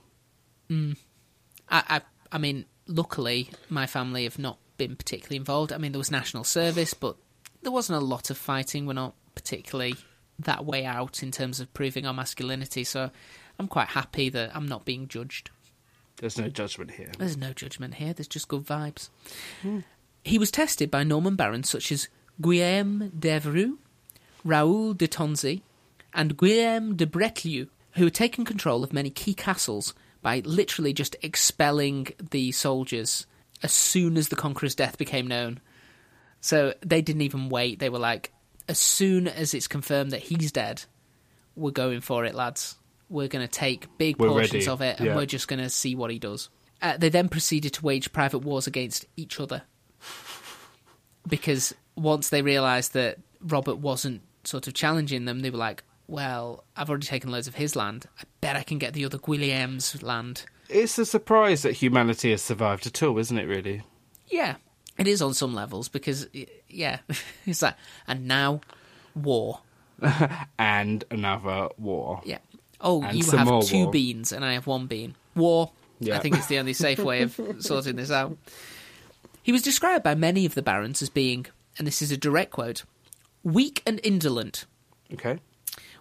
I, 1.73 1.83
I, 1.89 2.01
I 2.31 2.37
mean, 2.37 2.65
luckily, 2.87 3.49
my 3.67 3.87
family 3.87 4.23
have 4.23 4.39
not 4.39 4.59
been 4.77 4.95
particularly 4.95 5.37
involved. 5.37 5.73
I 5.73 5.77
mean, 5.77 5.91
there 5.91 5.99
was 5.99 6.11
national 6.11 6.43
service, 6.43 6.93
but 6.93 7.17
there 7.63 7.71
wasn't 7.71 8.01
a 8.01 8.05
lot 8.05 8.29
of 8.29 8.37
fighting. 8.37 8.85
We're 8.85 8.93
not 8.93 9.15
particularly 9.35 9.95
that 10.39 10.65
way 10.65 10.85
out 10.85 11.23
in 11.23 11.31
terms 11.31 11.59
of 11.59 11.73
proving 11.73 12.05
our 12.05 12.13
masculinity, 12.13 12.83
so 12.83 13.09
I'm 13.59 13.67
quite 13.67 13.89
happy 13.89 14.29
that 14.29 14.55
I'm 14.55 14.67
not 14.67 14.85
being 14.85 15.07
judged. 15.07 15.49
There's 16.17 16.37
no 16.37 16.47
judgment 16.47 16.91
here. 16.91 17.11
There's 17.17 17.37
no 17.37 17.53
judgment 17.53 17.95
here, 17.95 18.13
there's 18.13 18.27
just 18.27 18.47
good 18.47 18.65
vibes. 18.65 19.09
Hmm. 19.61 19.79
He 20.23 20.37
was 20.37 20.51
tested 20.51 20.89
by 20.89 21.03
Norman 21.03 21.35
barons 21.35 21.69
such 21.69 21.91
as 21.91 22.07
Guillaume 22.39 23.11
d'Evreux, 23.17 23.77
Raoul 24.45 24.93
de 24.93 25.07
Tonzy, 25.07 25.61
and 26.13 26.37
Guillaume 26.37 26.95
de 26.95 27.05
Breteuil, 27.05 27.67
who 27.93 28.05
had 28.05 28.13
taken 28.13 28.45
control 28.45 28.83
of 28.83 28.93
many 28.93 29.09
key 29.09 29.33
castles 29.33 29.93
by 30.23 30.41
literally 30.45 30.93
just 30.93 31.15
expelling 31.21 32.07
the 32.31 32.51
soldiers 32.51 33.27
as 33.61 33.71
soon 33.71 34.17
as 34.17 34.29
the 34.29 34.35
conqueror's 34.35 34.73
death 34.73 34.97
became 34.97 35.27
known. 35.27 35.59
So 36.41 36.73
they 36.81 37.01
didn't 37.01 37.21
even 37.21 37.49
wait. 37.49 37.79
They 37.79 37.89
were 37.89 37.99
like, 37.99 38.31
as 38.67 38.79
soon 38.79 39.27
as 39.27 39.53
it's 39.53 39.67
confirmed 39.67 40.11
that 40.11 40.21
he's 40.21 40.51
dead, 40.51 40.83
we're 41.55 41.71
going 41.71 42.01
for 42.01 42.25
it, 42.25 42.33
lads. 42.33 42.77
We're 43.09 43.27
going 43.27 43.45
to 43.45 43.51
take 43.51 43.97
big 43.97 44.17
We're 44.17 44.29
portions 44.29 44.53
ready, 44.53 44.67
of 44.67 44.81
it 44.81 44.97
and 44.97 45.07
yeah. 45.07 45.15
we're 45.15 45.25
just 45.27 45.47
going 45.47 45.61
to 45.61 45.69
see 45.69 45.93
what 45.93 46.09
he 46.09 46.17
does. 46.17 46.49
Uh, 46.81 46.97
they 46.97 47.09
then 47.09 47.29
proceeded 47.29 47.73
to 47.73 47.85
wage 47.85 48.11
private 48.11 48.39
wars 48.39 48.65
against 48.65 49.05
each 49.15 49.39
other. 49.39 49.61
because 51.27 51.73
once 51.95 52.29
they 52.29 52.41
realised 52.41 52.93
that 52.93 53.19
Robert 53.41 53.75
wasn't 53.75 54.21
sort 54.43 54.67
of 54.67 54.73
challenging 54.73 55.25
them, 55.25 55.41
they 55.41 55.49
were 55.49 55.57
like, 55.57 55.83
"Well, 56.07 56.63
I've 56.75 56.89
already 56.89 57.07
taken 57.07 57.31
loads 57.31 57.47
of 57.47 57.55
his 57.55 57.75
land. 57.75 58.05
I 58.19 58.23
bet 58.41 58.55
I 58.55 58.63
can 58.63 58.77
get 58.77 58.93
the 58.93 59.05
other 59.05 59.17
Guilliam's 59.17 60.01
land." 60.03 60.45
It's 60.69 60.97
a 60.97 61.05
surprise 61.05 61.61
that 61.63 61.73
humanity 61.73 62.31
has 62.31 62.41
survived 62.41 62.87
at 62.87 63.03
all, 63.03 63.17
isn't 63.19 63.37
it? 63.37 63.45
Really. 63.45 63.83
Yeah, 64.27 64.55
it 64.97 65.07
is 65.07 65.21
on 65.21 65.33
some 65.33 65.53
levels 65.53 65.89
because, 65.89 66.27
yeah, 66.67 66.99
it's 67.45 67.61
like, 67.61 67.75
and 68.07 68.27
now 68.27 68.61
war. 69.15 69.59
And 70.57 71.03
another 71.11 71.69
war. 71.77 72.21
Yeah. 72.25 72.39
Oh, 72.81 73.03
And 73.03 73.17
you 73.17 73.29
have 73.31 73.65
two 73.67 73.83
war. 73.83 73.91
beans 73.91 74.31
and 74.31 74.43
I 74.43 74.53
have 74.53 74.67
one 74.67 74.87
bean. 74.87 75.15
War. 75.35 75.71
Yeah. 75.99 76.17
I 76.17 76.19
think 76.19 76.35
it's 76.35 76.47
the 76.47 76.59
only 76.59 76.73
safe 76.73 76.99
way 76.99 77.21
of 77.21 77.39
sorting 77.59 77.95
this 77.95 78.11
out. 78.11 78.37
He 79.43 79.51
was 79.51 79.61
described 79.61 80.03
by 80.03 80.15
many 80.15 80.45
of 80.45 80.55
the 80.55 80.61
barons 80.61 81.01
as 81.01 81.09
being, 81.09 81.45
and 81.77 81.85
this 81.87 82.01
is 82.01 82.11
a 82.11 82.17
direct 82.17 82.51
quote, 82.51 82.83
weak 83.43 83.81
and 83.85 83.99
indolent, 84.03 84.65
Okay. 85.13 85.39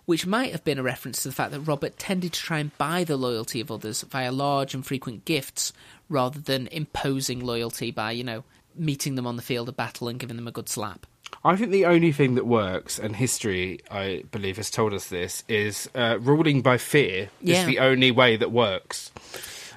Which 0.05 0.27
might 0.27 0.53
have 0.53 0.65
been 0.65 0.79
a 0.79 0.83
reference 0.83 1.23
to 1.23 1.29
the 1.29 1.35
fact 1.35 1.53
that 1.53 1.61
Robert 1.61 1.99
tended 1.99 2.33
to 2.33 2.41
try 2.41 2.59
and 2.59 2.77
buy 2.79 3.05
the 3.05 3.17
loyalty 3.17 3.61
of 3.61 3.71
others 3.71 4.03
via 4.03 4.33
large 4.33 4.75
and 4.75 4.85
frequent 4.85 5.25
gifts 5.25 5.73
rather 6.09 6.41
than 6.41 6.67
imposing 6.69 7.41
loyalty 7.41 7.91
by, 7.91 8.11
you 8.13 8.25
know, 8.25 8.45
meeting 8.75 9.15
them 9.15 9.27
on 9.27 9.37
the 9.37 9.43
field 9.43 9.69
of 9.69 9.77
battle 9.77 10.09
and 10.09 10.19
giving 10.19 10.37
them 10.37 10.49
a 10.49 10.53
good 10.53 10.69
slap. 10.69 11.07
I 11.45 11.57
think 11.57 11.71
the 11.71 11.87
only 11.87 12.13
thing 12.13 12.35
that 12.35 12.47
works, 12.47 12.99
and 12.99 13.17
history, 13.17 13.81
I 13.91 14.25
believe, 14.31 14.57
has 14.59 14.71
told 14.71 14.93
us 14.93 15.09
this, 15.09 15.45
is 15.49 15.89
uh, 15.95 16.19
ruling 16.21 16.61
by 16.63 16.79
fear 16.79 17.31
Yeah. 17.41 17.61
is 17.61 17.67
the 17.67 17.79
only 17.79 18.11
way 18.11 18.37
that 18.37 18.53
works. 18.53 19.11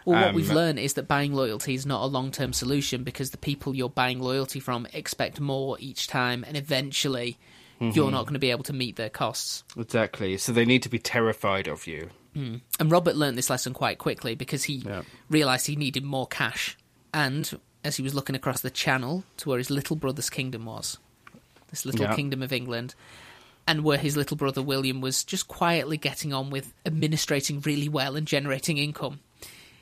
Well, 0.06 0.20
what 0.20 0.30
Um, 0.30 0.36
we've 0.36 0.52
learned 0.52 0.80
is 0.80 0.94
that 0.94 1.08
buying 1.08 1.34
loyalty 1.34 1.74
is 1.74 1.86
not 1.86 2.04
a 2.04 2.08
long 2.08 2.32
term 2.32 2.52
solution 2.54 3.04
because 3.04 3.32
the 3.32 3.38
people 3.38 3.74
you're 3.76 3.90
buying 3.90 4.20
loyalty 4.20 4.60
from 4.60 4.86
expect 4.94 5.40
more 5.40 5.78
each 5.80 6.08
time, 6.08 6.44
and 6.48 6.56
eventually 6.58 7.38
Mm-hmm. 7.82 7.92
you're 7.96 8.12
not 8.12 8.24
going 8.24 8.34
to 8.36 8.40
be 8.40 8.52
able 8.52 8.64
to 8.64 8.74
meet 8.74 8.96
their 8.96 9.10
costs. 9.10 9.64
Exactly. 9.78 10.38
So 10.38 10.52
they 10.54 10.64
need 10.66 10.84
to 10.84 10.90
be 10.90 11.00
terrified 11.00 11.68
of 11.68 11.88
you. 11.88 12.10
And 12.34 12.62
Robert 12.92 13.16
learned 13.16 13.38
this 13.38 13.50
lesson 13.50 13.74
quite 13.74 13.98
quickly 13.98 14.36
because 14.36 14.66
he 14.66 14.76
Yeah. 14.86 15.04
realised 15.30 15.68
he 15.68 15.76
needed 15.78 16.04
more 16.04 16.28
cash. 16.28 16.78
And 17.14 17.60
as 17.84 17.96
he 17.96 18.04
was 18.04 18.14
looking 18.14 18.36
across 18.36 18.60
the 18.60 18.70
channel 18.70 19.24
to 19.38 19.48
where 19.50 19.58
his 19.58 19.70
little 19.70 19.96
brother's 19.96 20.30
kingdom 20.30 20.66
was, 20.66 20.98
this 21.70 21.86
little 21.86 22.02
Yeah. 22.08 22.16
kingdom 22.16 22.42
of 22.42 22.52
England, 22.52 22.94
and 23.66 23.84
where 23.86 23.98
his 23.98 24.18
little 24.18 24.36
brother 24.38 24.62
William 24.62 25.00
was 25.00 25.24
just 25.24 25.48
quietly 25.48 25.96
getting 25.98 26.34
on 26.34 26.50
with 26.50 26.74
administrating 26.86 27.62
really 27.62 27.88
well 27.90 28.16
and 28.18 28.28
generating 28.28 28.78
income, 28.78 29.22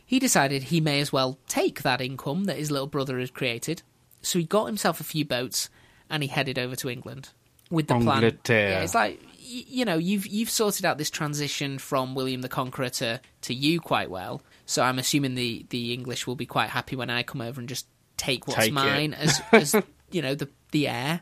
he 0.06 0.20
decided 0.20 0.64
he 0.64 0.80
may 0.80 1.00
as 1.00 1.12
well 1.12 1.40
take 1.48 1.82
that 1.82 2.02
income 2.02 2.44
that 2.46 2.58
his 2.58 2.70
little 2.70 2.88
brother 2.88 3.20
had 3.20 3.34
created. 3.34 3.82
So 4.22 4.38
he 4.38 4.46
got 4.46 4.66
himself 4.66 5.00
a 5.00 5.04
few 5.04 5.26
boats 5.26 5.70
and 6.10 6.22
he 6.22 6.30
headed 6.30 6.60
over 6.60 6.76
to 6.76 6.90
England 6.90 7.30
with 7.74 7.88
the 7.88 8.00
plan. 8.00 8.22
Yeah, 8.48 8.82
it's 8.84 8.96
like 8.96 9.20
y- 9.24 9.66
you 9.68 9.86
know 9.86 9.98
you've 9.98 10.26
you've 10.28 10.50
sorted 10.50 10.86
out 10.86 10.98
this 10.98 11.10
transition 11.10 11.80
from 11.80 12.16
William 12.16 12.42
the 12.42 12.50
Conqueror 12.50 12.90
to, 12.90 13.20
to 13.42 13.54
you 13.54 13.80
quite 13.82 14.10
well. 14.10 14.42
So 14.66 14.82
I'm 14.82 15.00
assuming 15.00 15.36
the, 15.36 15.66
the 15.70 15.94
English 15.94 16.26
will 16.26 16.36
be 16.38 16.46
quite 16.46 16.70
happy 16.70 16.96
when 16.96 17.10
I 17.10 17.24
come 17.24 17.42
over 17.42 17.60
and 17.60 17.68
just 17.68 17.86
take 18.16 18.48
what's 18.48 18.60
Take 18.60 18.74
mine 18.74 19.14
as 19.14 19.42
as 19.52 19.76
you 20.12 20.22
know 20.22 20.36
the 20.36 20.48
the 20.72 20.88
heir 20.88 21.22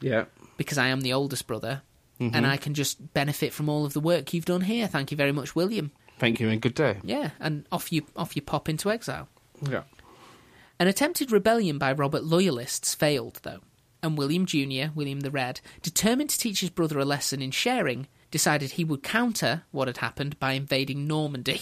Yeah. 0.00 0.24
because 0.58 0.76
I 0.76 0.88
am 0.88 1.00
the 1.00 1.12
oldest 1.14 1.46
brother 1.46 1.82
Mm-hmm. 2.20 2.36
and 2.36 2.46
I 2.46 2.56
can 2.56 2.74
just 2.74 3.12
benefit 3.14 3.52
from 3.52 3.68
all 3.68 3.84
of 3.84 3.94
the 3.94 4.00
work 4.00 4.32
you've 4.32 4.44
done 4.44 4.60
here. 4.60 4.86
Thank 4.86 5.10
you 5.10 5.16
very 5.16 5.32
much, 5.32 5.56
William. 5.56 5.90
Thank 6.20 6.38
you 6.38 6.50
and 6.50 6.60
good 6.60 6.74
day. 6.74 6.98
Yeah, 7.02 7.30
and 7.40 7.66
off 7.72 7.90
you 7.90 8.02
off 8.14 8.36
you 8.36 8.42
pop 8.42 8.68
into 8.68 8.92
exile. 8.92 9.28
Yeah. 9.68 9.82
An 10.78 10.86
attempted 10.86 11.32
rebellion 11.32 11.78
by 11.78 11.90
Robert 11.92 12.22
loyalists 12.22 12.94
failed, 12.94 13.40
though, 13.42 13.58
and 14.02 14.18
William 14.18 14.46
Jr., 14.46 14.92
William 14.94 15.20
the 15.20 15.30
Red, 15.30 15.60
determined 15.82 16.30
to 16.30 16.38
teach 16.38 16.60
his 16.60 16.70
brother 16.70 16.98
a 16.98 17.04
lesson 17.04 17.40
in 17.40 17.50
sharing, 17.50 18.08
decided 18.30 18.72
he 18.72 18.84
would 18.84 19.02
counter 19.02 19.62
what 19.70 19.88
had 19.88 19.98
happened 19.98 20.38
by 20.38 20.52
invading 20.52 21.06
Normandy. 21.06 21.60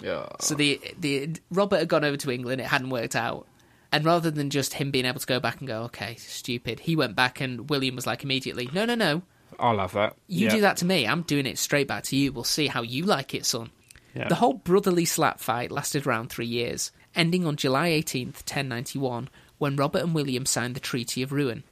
Yeah. 0.00 0.26
So 0.40 0.54
the 0.54 0.80
the 0.98 1.36
Robert 1.50 1.78
had 1.78 1.88
gone 1.88 2.04
over 2.04 2.16
to 2.16 2.30
England, 2.30 2.60
it 2.60 2.66
hadn't 2.66 2.90
worked 2.90 3.16
out. 3.16 3.46
And 3.92 4.04
rather 4.04 4.30
than 4.30 4.50
just 4.50 4.74
him 4.74 4.90
being 4.90 5.04
able 5.04 5.20
to 5.20 5.26
go 5.26 5.38
back 5.38 5.60
and 5.60 5.68
go, 5.68 5.82
okay, 5.84 6.16
stupid, 6.16 6.80
he 6.80 6.96
went 6.96 7.14
back 7.14 7.40
and 7.40 7.70
William 7.70 7.94
was 7.94 8.08
like 8.08 8.24
immediately, 8.24 8.68
no, 8.72 8.84
no, 8.84 8.96
no, 8.96 9.22
I'll 9.58 9.78
have 9.78 9.92
that. 9.92 10.16
you 10.26 10.46
yeah. 10.46 10.54
do 10.54 10.60
that 10.62 10.78
to 10.78 10.84
me, 10.84 11.06
I'm 11.06 11.22
doing 11.22 11.46
it 11.46 11.58
straight 11.58 11.86
back 11.86 12.02
to 12.04 12.16
you. 12.16 12.32
We'll 12.32 12.44
see 12.44 12.66
how 12.66 12.82
you 12.82 13.04
like 13.04 13.34
it, 13.34 13.46
son. 13.46 13.70
Yeah. 14.14 14.28
The 14.28 14.34
whole 14.36 14.54
brotherly 14.54 15.04
slap 15.04 15.40
fight 15.40 15.70
lasted 15.70 16.06
around 16.06 16.28
three 16.28 16.46
years, 16.46 16.92
ending 17.14 17.46
on 17.46 17.56
July 17.56 17.90
18th, 17.90 18.42
1091, 18.42 19.28
when 19.58 19.76
Robert 19.76 20.02
and 20.02 20.14
William 20.14 20.46
signed 20.46 20.74
the 20.74 20.80
Treaty 20.80 21.22
of 21.22 21.32
Rouen, 21.32 21.64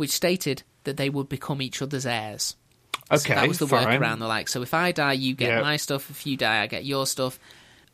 which 0.00 0.10
stated 0.10 0.62
that 0.84 0.96
they 0.96 1.10
would 1.10 1.28
become 1.28 1.60
each 1.60 1.82
other's 1.82 2.06
heirs. 2.06 2.56
okay. 3.10 3.18
So 3.18 3.34
that 3.34 3.46
was 3.48 3.58
the 3.58 3.66
fine. 3.68 3.86
workaround. 3.86 4.18
They're 4.20 4.28
like, 4.28 4.48
so 4.48 4.62
if 4.62 4.72
I 4.72 4.92
die, 4.92 5.12
you 5.12 5.34
get 5.34 5.50
Yeah. 5.50 5.60
my 5.60 5.76
stuff. 5.76 6.08
If 6.08 6.26
you 6.26 6.38
die, 6.38 6.62
I 6.62 6.66
get 6.66 6.84
your 6.86 7.06
stuff. 7.06 7.38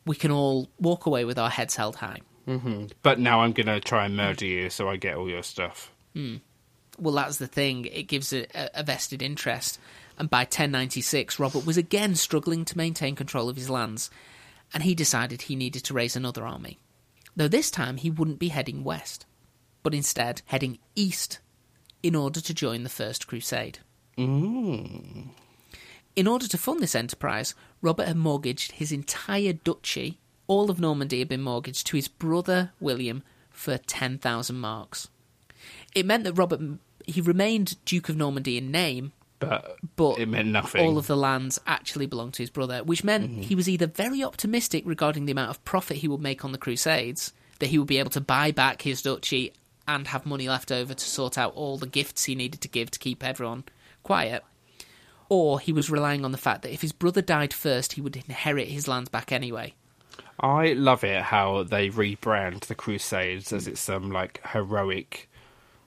We 0.05 0.15
can 0.15 0.31
all 0.31 0.69
walk 0.79 1.05
away 1.05 1.25
with 1.25 1.37
our 1.37 1.49
heads 1.49 1.75
held 1.75 1.97
high. 1.97 2.21
Mm-hmm. 2.47 2.85
But 3.03 3.19
now 3.19 3.41
I'm 3.41 3.51
going 3.51 3.67
to 3.67 3.81
try 3.81 4.05
and 4.05 4.15
murder 4.15 4.45
you 4.45 4.69
so 4.69 4.87
I 4.87 4.95
get 4.95 5.17
all 5.17 5.29
your 5.29 5.43
stuff. 5.43 5.91
Hmm. 6.15 6.37
Well, 6.97 7.13
that's 7.15 7.37
the 7.39 7.47
thing. 7.47 7.85
It 7.85 8.03
gives 8.03 8.31
a- 8.31 8.47
a 8.73 8.83
vested 8.83 9.21
interest. 9.21 9.79
And 10.17 10.29
by 10.29 10.43
1096, 10.45 11.39
Robert 11.39 11.65
was 11.65 11.75
again 11.77 12.15
struggling 12.15 12.63
to 12.65 12.77
maintain 12.77 13.15
control 13.15 13.49
of 13.49 13.57
his 13.57 13.69
lands, 13.69 14.09
and 14.73 14.83
he 14.83 14.95
decided 14.95 15.41
he 15.43 15.55
needed 15.57 15.83
to 15.83 15.93
raise 15.93 16.15
another 16.15 16.45
army. 16.47 16.79
Though 17.35 17.49
this 17.49 17.69
time 17.69 17.97
he 17.97 18.09
wouldn't 18.09 18.39
be 18.39 18.47
heading 18.47 18.83
west, 18.85 19.25
but 19.83 19.93
instead 19.93 20.41
heading 20.45 20.79
east 20.95 21.39
in 22.03 22.15
order 22.15 22.41
to 22.41 22.53
join 22.53 22.83
the 22.83 22.89
First 22.89 23.27
Crusade. 23.27 23.79
Mm. 24.17 25.29
In 26.15 26.27
order 26.27 26.47
to 26.47 26.57
fund 26.57 26.79
this 26.79 26.95
enterprise, 26.95 27.53
Robert 27.81 28.07
had 28.07 28.17
mortgaged 28.17 28.73
his 28.73 28.91
entire 28.91 29.53
duchy, 29.53 30.19
all 30.47 30.71
of 30.71 30.79
Normandy 30.79 31.19
had 31.19 31.27
been 31.27 31.41
mortgaged 31.41 31.85
to 31.87 31.95
his 31.95 32.07
brother 32.07 32.71
William 32.79 33.23
for 33.51 33.77
10,000 33.77 34.55
marks. 34.55 35.09
It 35.93 36.05
meant 36.05 36.23
that 36.23 36.33
Robert 36.33 36.61
he 37.05 37.21
remained 37.21 37.83
Duke 37.85 38.09
of 38.09 38.17
Normandy 38.17 38.57
in 38.57 38.69
name, 38.69 39.13
But, 39.39 39.77
but 39.95 40.19
it 40.19 40.27
meant 40.27 40.49
nothing. 40.49 40.85
all 40.85 40.97
of 40.97 41.07
the 41.07 41.15
lands 41.15 41.59
actually 41.65 42.05
belonged 42.05 42.33
to 42.33 42.43
his 42.43 42.49
brother, 42.49 42.83
which 42.83 43.03
meant 43.03 43.29
mm-hmm. 43.31 43.41
he 43.41 43.55
was 43.55 43.69
either 43.69 43.87
very 43.87 44.23
optimistic 44.23 44.83
regarding 44.85 45.25
the 45.25 45.31
amount 45.31 45.51
of 45.51 45.63
profit 45.63 45.97
he 45.97 46.07
would 46.07 46.21
make 46.21 46.43
on 46.43 46.51
the 46.51 46.57
Crusades, 46.57 47.31
that 47.59 47.67
he 47.67 47.77
would 47.79 47.87
be 47.87 47.97
able 47.97 48.09
to 48.11 48.21
buy 48.21 48.51
back 48.51 48.81
his 48.81 49.01
duchy 49.01 49.53
and 49.87 50.07
have 50.07 50.25
money 50.25 50.49
left 50.49 50.71
over 50.71 50.93
to 50.93 51.05
sort 51.05 51.37
out 51.37 51.53
all 51.55 51.77
the 51.77 51.87
gifts 51.87 52.25
he 52.25 52.35
needed 52.35 52.61
to 52.61 52.67
give 52.67 52.91
to 52.91 52.99
keep 52.99 53.23
everyone 53.23 53.63
quiet, 54.03 54.43
or 55.29 55.59
he 55.59 55.73
was 55.73 55.89
relying 55.89 56.23
on 56.25 56.31
the 56.31 56.37
fact 56.37 56.61
that 56.61 56.73
if 56.73 56.81
his 56.81 56.91
brother 56.91 57.21
died 57.21 57.53
first, 57.53 57.93
he 57.93 58.01
would 58.01 58.15
inherit 58.15 58.67
his 58.67 58.87
lands 58.87 59.09
back 59.09 59.31
anyway. 59.31 59.73
I 60.39 60.73
love 60.73 61.03
it 61.03 61.21
how 61.23 61.63
they 61.63 61.89
rebrand 61.89 62.61
the 62.67 62.75
Crusades 62.75 63.51
as 63.51 63.67
it's 63.67 63.81
some 63.81 64.11
like 64.11 64.39
heroic, 64.47 65.29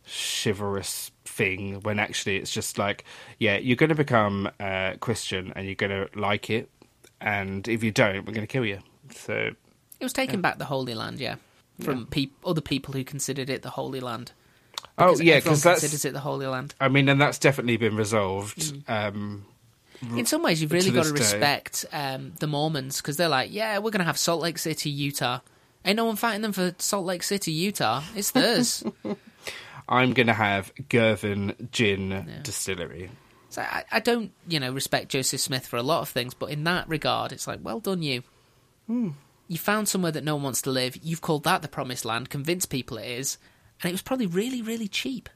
chivalrous 0.05 1.13
thing 1.25 1.81
when 1.83 1.99
actually 2.01 2.37
it's 2.37 2.51
just 2.51 2.77
like, 2.77 3.05
yeah, 3.39 3.59
you're 3.59 3.77
going 3.77 3.91
to 3.91 3.95
become 3.95 4.51
uh, 4.59 4.95
Christian 5.01 5.53
and 5.55 5.67
you're 5.67 5.77
going 5.77 5.91
to 5.91 6.19
like 6.19 6.51
it, 6.51 6.69
and 7.21 7.69
if 7.69 7.85
you 7.85 7.93
don't, 7.93 8.27
we're 8.27 8.33
going 8.33 8.47
to 8.47 8.53
kill 8.53 8.67
you. 8.67 8.81
So 9.15 9.35
It 10.01 10.05
was 10.05 10.13
taking 10.13 10.41
back 10.41 10.59
the 10.59 10.65
Holy 10.65 10.95
Land, 10.95 11.21
yeah, 11.21 11.37
from 11.81 12.07
peop 12.07 12.35
other 12.45 12.61
people 12.61 12.95
who 12.95 13.05
considered 13.05 13.51
it 13.51 13.63
the 13.63 13.71
Holy 13.71 14.01
Land. 14.01 14.33
Oh 14.99 15.19
yeah, 15.19 15.37
because 15.37 15.63
that's. 15.63 15.81
considers 15.81 16.05
it 16.05 16.13
the 16.13 16.21
Holy 16.21 16.47
Land. 16.47 16.75
I 16.81 16.89
mean, 16.89 17.09
and 17.09 17.21
that's 17.21 17.39
definitely 17.39 17.77
been 17.77 17.97
resolved. 17.97 18.59
Mm. 18.59 18.91
Um, 18.91 19.47
In 20.17 20.27
some 20.27 20.43
ways, 20.43 20.61
you've 20.63 20.73
really 20.73 20.91
to 20.91 20.93
got 20.93 21.07
to 21.07 21.13
respect 21.13 21.85
um, 21.93 22.33
the 22.41 22.47
Mormons 22.47 22.99
because 22.99 23.17
they're 23.17 23.29
like, 23.29 23.53
yeah, 23.53 23.79
we're 23.79 23.91
going 23.91 24.01
to 24.01 24.05
have 24.05 24.19
Salt 24.19 24.41
Lake 24.43 24.59
City, 24.59 24.91
Utah. 24.91 25.41
Ain't 25.85 25.97
no 25.97 26.05
one 26.05 26.17
fighting 26.17 26.43
them 26.43 26.53
for 26.53 26.75
Salt 26.79 27.07
Lake 27.07 27.23
City, 27.23 27.53
Utah. 27.53 28.03
It's 28.15 28.31
theirs. 28.33 28.85
I'm 29.89 30.13
going 30.13 30.27
to 30.29 30.33
have 30.35 30.73
Girvan 30.89 31.69
Gin 31.73 32.41
Distillery. 32.43 33.11
so 33.49 33.63
I, 33.63 33.85
I 33.91 34.01
don't, 34.01 34.33
you 34.47 34.61
know, 34.61 34.73
respect 34.73 35.09
Joseph 35.11 35.41
Smith 35.41 35.67
for 35.67 35.77
a 35.77 35.83
lot 35.83 36.03
of 36.03 36.09
things, 36.09 36.33
but 36.33 36.51
in 36.51 36.65
that 36.65 36.89
regard, 36.89 37.33
it's 37.33 37.47
like, 37.47 37.61
well 37.63 37.81
done, 37.81 38.03
you. 38.03 38.23
Hmm. 38.87 39.11
You 39.51 39.59
found 39.59 39.89
somewhere 39.89 40.13
that 40.13 40.23
no 40.23 40.37
one 40.37 40.45
wants 40.45 40.63
to 40.63 40.71
live. 40.71 40.97
You've 41.03 41.23
called 41.23 41.43
that 41.43 41.61
the 41.61 41.67
Promised 41.67 42.05
Land. 42.05 42.31
Convinced 42.31 42.71
people 42.71 42.99
it 42.99 43.07
is, 43.09 43.37
and 43.83 43.91
it 43.91 43.93
was 43.93 44.01
probably 44.01 44.27
really, 44.27 44.63
really 44.63 44.87
cheap. 44.87 45.29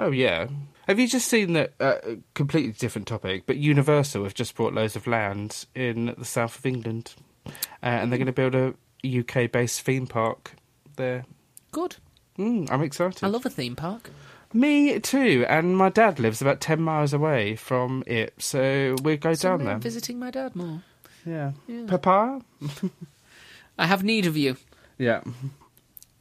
Oh 0.00 0.10
yeah. 0.10 0.48
Have 0.88 0.98
you 0.98 1.06
just 1.06 1.28
seen 1.28 1.52
that? 1.52 1.74
Uh, 1.78 1.94
completely 2.34 2.72
different 2.72 3.06
topic, 3.06 3.44
but 3.46 3.56
Universal 3.56 4.24
have 4.24 4.34
just 4.34 4.56
bought 4.56 4.74
loads 4.74 4.96
of 4.96 5.06
land 5.06 5.64
in 5.76 6.12
the 6.18 6.24
south 6.24 6.58
of 6.58 6.66
England, 6.66 7.14
uh, 7.46 7.50
and 7.82 8.10
they're 8.10 8.18
going 8.18 8.26
to 8.26 8.32
build 8.32 8.56
a 8.56 8.74
UK-based 9.20 9.82
theme 9.82 10.08
park 10.08 10.56
there. 10.96 11.24
Good. 11.70 11.94
Mm, 12.36 12.68
I'm 12.68 12.82
excited. 12.82 13.22
I 13.22 13.28
love 13.28 13.46
a 13.46 13.50
theme 13.50 13.76
park. 13.76 14.10
Me 14.52 14.98
too, 14.98 15.46
and 15.48 15.76
my 15.76 15.88
dad 15.88 16.18
lives 16.18 16.42
about 16.42 16.60
ten 16.60 16.82
miles 16.82 17.12
away 17.12 17.54
from 17.54 18.02
it, 18.08 18.34
so 18.38 18.96
we'll 19.04 19.18
go 19.18 19.34
So 19.34 19.50
down 19.50 19.64
there. 19.66 19.78
visiting 19.78 20.18
my 20.18 20.32
dad 20.32 20.56
more. 20.56 20.82
Yeah. 21.26 21.52
Yeah. 21.66 21.84
Papa. 21.86 22.40
I 23.78 23.86
have 23.86 24.04
need 24.04 24.26
of 24.26 24.36
you. 24.36 24.56
Yeah. 24.98 25.22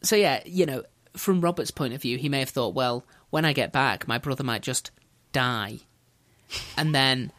So 0.01 0.15
yeah, 0.15 0.41
you 0.45 0.65
know, 0.65 0.83
from 1.15 1.41
Robert's 1.41 1.71
point 1.71 1.93
of 1.93 2.01
view, 2.01 2.17
he 2.17 2.29
may 2.29 2.39
have 2.39 2.49
thought, 2.49 2.73
well, 2.73 3.05
when 3.29 3.45
I 3.45 3.53
get 3.53 3.71
back, 3.71 4.07
my 4.07 4.17
brother 4.17 4.43
might 4.43 4.61
just 4.61 4.91
die, 5.31 5.79
and 6.77 6.93
then 6.93 7.31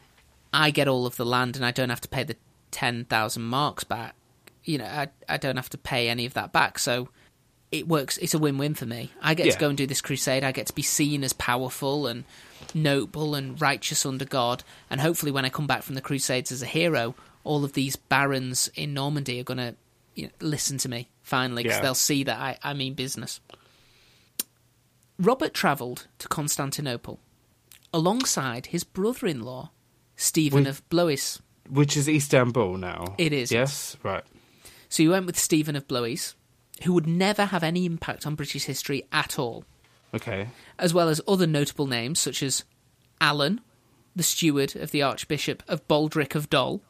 I 0.53 0.71
get 0.71 0.87
all 0.87 1.05
of 1.05 1.15
the 1.17 1.25
land, 1.25 1.55
and 1.55 1.65
I 1.65 1.71
don't 1.71 1.89
have 1.89 2.01
to 2.01 2.07
pay 2.09 2.23
the 2.23 2.35
ten 2.71 3.05
thousand 3.05 3.43
marks 3.43 3.83
back. 3.83 4.15
You 4.63 4.79
know, 4.79 4.85
I 4.85 5.07
I 5.27 5.37
don't 5.37 5.57
have 5.57 5.69
to 5.69 5.77
pay 5.77 6.09
any 6.09 6.25
of 6.25 6.33
that 6.33 6.51
back, 6.53 6.79
so 6.79 7.09
it 7.71 7.87
works. 7.87 8.17
It's 8.17 8.33
a 8.33 8.39
win-win 8.39 8.73
for 8.75 8.85
me. 8.85 9.11
I 9.21 9.33
get 9.33 9.45
Yeah. 9.47 9.51
to 9.53 9.59
go 9.59 9.69
and 9.69 9.77
do 9.77 9.85
this 9.87 10.01
crusade. 10.01 10.43
I 10.43 10.51
get 10.51 10.67
to 10.67 10.73
be 10.73 10.81
seen 10.81 11.23
as 11.23 11.33
powerful 11.33 12.07
and 12.07 12.23
noble 12.73 13.35
and 13.35 13.59
righteous 13.61 14.05
under 14.05 14.25
God, 14.25 14.63
and 14.89 15.01
hopefully, 15.01 15.31
when 15.31 15.45
I 15.45 15.49
come 15.49 15.67
back 15.67 15.83
from 15.83 15.95
the 15.95 16.01
crusades 16.01 16.51
as 16.51 16.61
a 16.61 16.65
hero, 16.67 17.15
all 17.45 17.63
of 17.63 17.71
these 17.73 17.95
barons 17.95 18.69
in 18.75 18.93
Normandy 18.93 19.39
are 19.39 19.43
going 19.43 19.57
to 19.59 19.75
you 20.15 20.25
know, 20.25 20.31
listen 20.41 20.77
to 20.79 20.89
me 20.89 21.09
finally 21.21 21.63
because 21.63 21.77
Yeah. 21.77 21.81
they'll 21.81 21.95
see 21.95 22.23
that 22.25 22.37
I, 22.37 22.57
I 22.63 22.73
mean 22.73 22.93
business. 22.93 23.39
Robert 25.17 25.53
travelled 25.53 26.07
to 26.19 26.27
Constantinople 26.27 27.19
alongside 27.93 28.67
his 28.67 28.83
brother-in-law, 28.83 29.71
Stephen 30.17 30.63
Wait. 30.65 30.69
of 30.69 30.87
Blois. 30.89 31.39
Which 31.69 31.95
is 31.95 32.07
Istanbul 32.09 32.77
now. 32.77 33.15
It 33.17 33.31
is, 33.33 33.51
Yes, 33.51 33.95
right. 34.03 34.23
So 34.89 35.03
he 35.03 35.09
went 35.09 35.25
with 35.25 35.39
Stephen 35.39 35.75
of 35.75 35.87
Blois, 35.87 36.33
who 36.83 36.93
would 36.93 37.07
never 37.07 37.45
have 37.45 37.63
any 37.63 37.85
impact 37.85 38.27
on 38.27 38.35
British 38.35 38.65
history 38.65 39.07
at 39.11 39.39
all, 39.39 39.63
Okay. 40.13 40.49
as 40.77 40.93
well 40.93 41.09
as 41.09 41.21
other 41.27 41.47
notable 41.47 41.87
names 41.87 42.19
such 42.19 42.43
as 42.43 42.63
Alan, 43.21 43.61
the 44.15 44.23
steward 44.23 44.75
of 44.75 44.91
the 44.91 45.01
Archbishop 45.01 45.63
of 45.67 45.87
Baldric 45.87 46.35
of 46.35 46.49
Dol. 46.49 46.81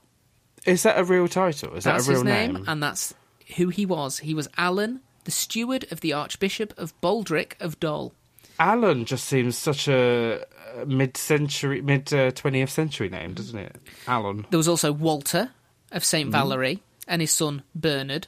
Is 0.66 0.84
that 0.84 0.97
a 0.97 1.03
real 1.03 1.28
title? 1.28 1.76
Is 1.76 1.84
That's 1.84 2.05
that 2.05 2.11
a 2.11 2.16
real 2.16 2.24
his 2.26 2.34
name, 2.34 2.53
name? 2.53 2.66
and 2.68 2.82
that's 2.82 3.13
who 3.57 3.70
he 3.70 3.86
was. 3.86 4.20
He 4.20 4.34
was 4.34 4.47
Alan, 4.57 5.01
the 5.26 5.32
steward 5.32 5.86
of 5.91 6.01
the 6.01 6.13
Archbishop 6.13 6.74
of 6.78 6.99
Baldric 7.01 7.53
of 7.59 7.80
Dol. 7.80 8.13
Alan 8.59 9.05
just 9.05 9.26
seems 9.26 9.57
such 9.57 9.88
a 9.88 10.45
mid-century, 10.88 11.82
mid 11.82 12.11
uh, 12.13 12.32
twentieth 12.32 12.70
century 12.70 13.09
name, 13.09 13.34
doesn't 13.34 13.57
it? 13.59 13.76
Alan. 14.07 14.45
There 14.49 14.57
was 14.57 14.68
also 14.68 14.91
Walter 14.91 15.51
of 15.91 16.03
St. 16.05 16.32
Valery 16.32 16.82
and 17.07 17.22
his 17.22 17.32
son 17.32 17.63
Bernard. 17.76 18.28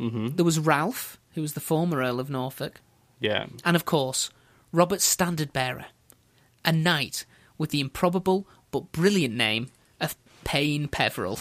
Mm-hmm. 0.00 0.28
There 0.36 0.44
was 0.44 0.58
Ralph, 0.58 1.18
who 1.34 1.42
was 1.42 1.52
the 1.52 1.60
former 1.60 1.98
Earl 2.02 2.18
of 2.20 2.30
Norfolk. 2.30 2.80
Yeah. 3.20 3.46
and 3.64 3.74
of 3.76 3.84
course, 3.84 4.30
Robert's 4.72 5.04
standard 5.04 5.52
bearer, 5.52 5.86
a 6.64 6.70
knight 6.72 7.24
with 7.58 7.70
the 7.70 7.80
improbable 7.80 8.46
but 8.70 8.92
brilliant 8.92 9.34
name 9.34 9.68
of 10.00 10.14
Payne 10.44 10.86
Peveril. 10.88 11.40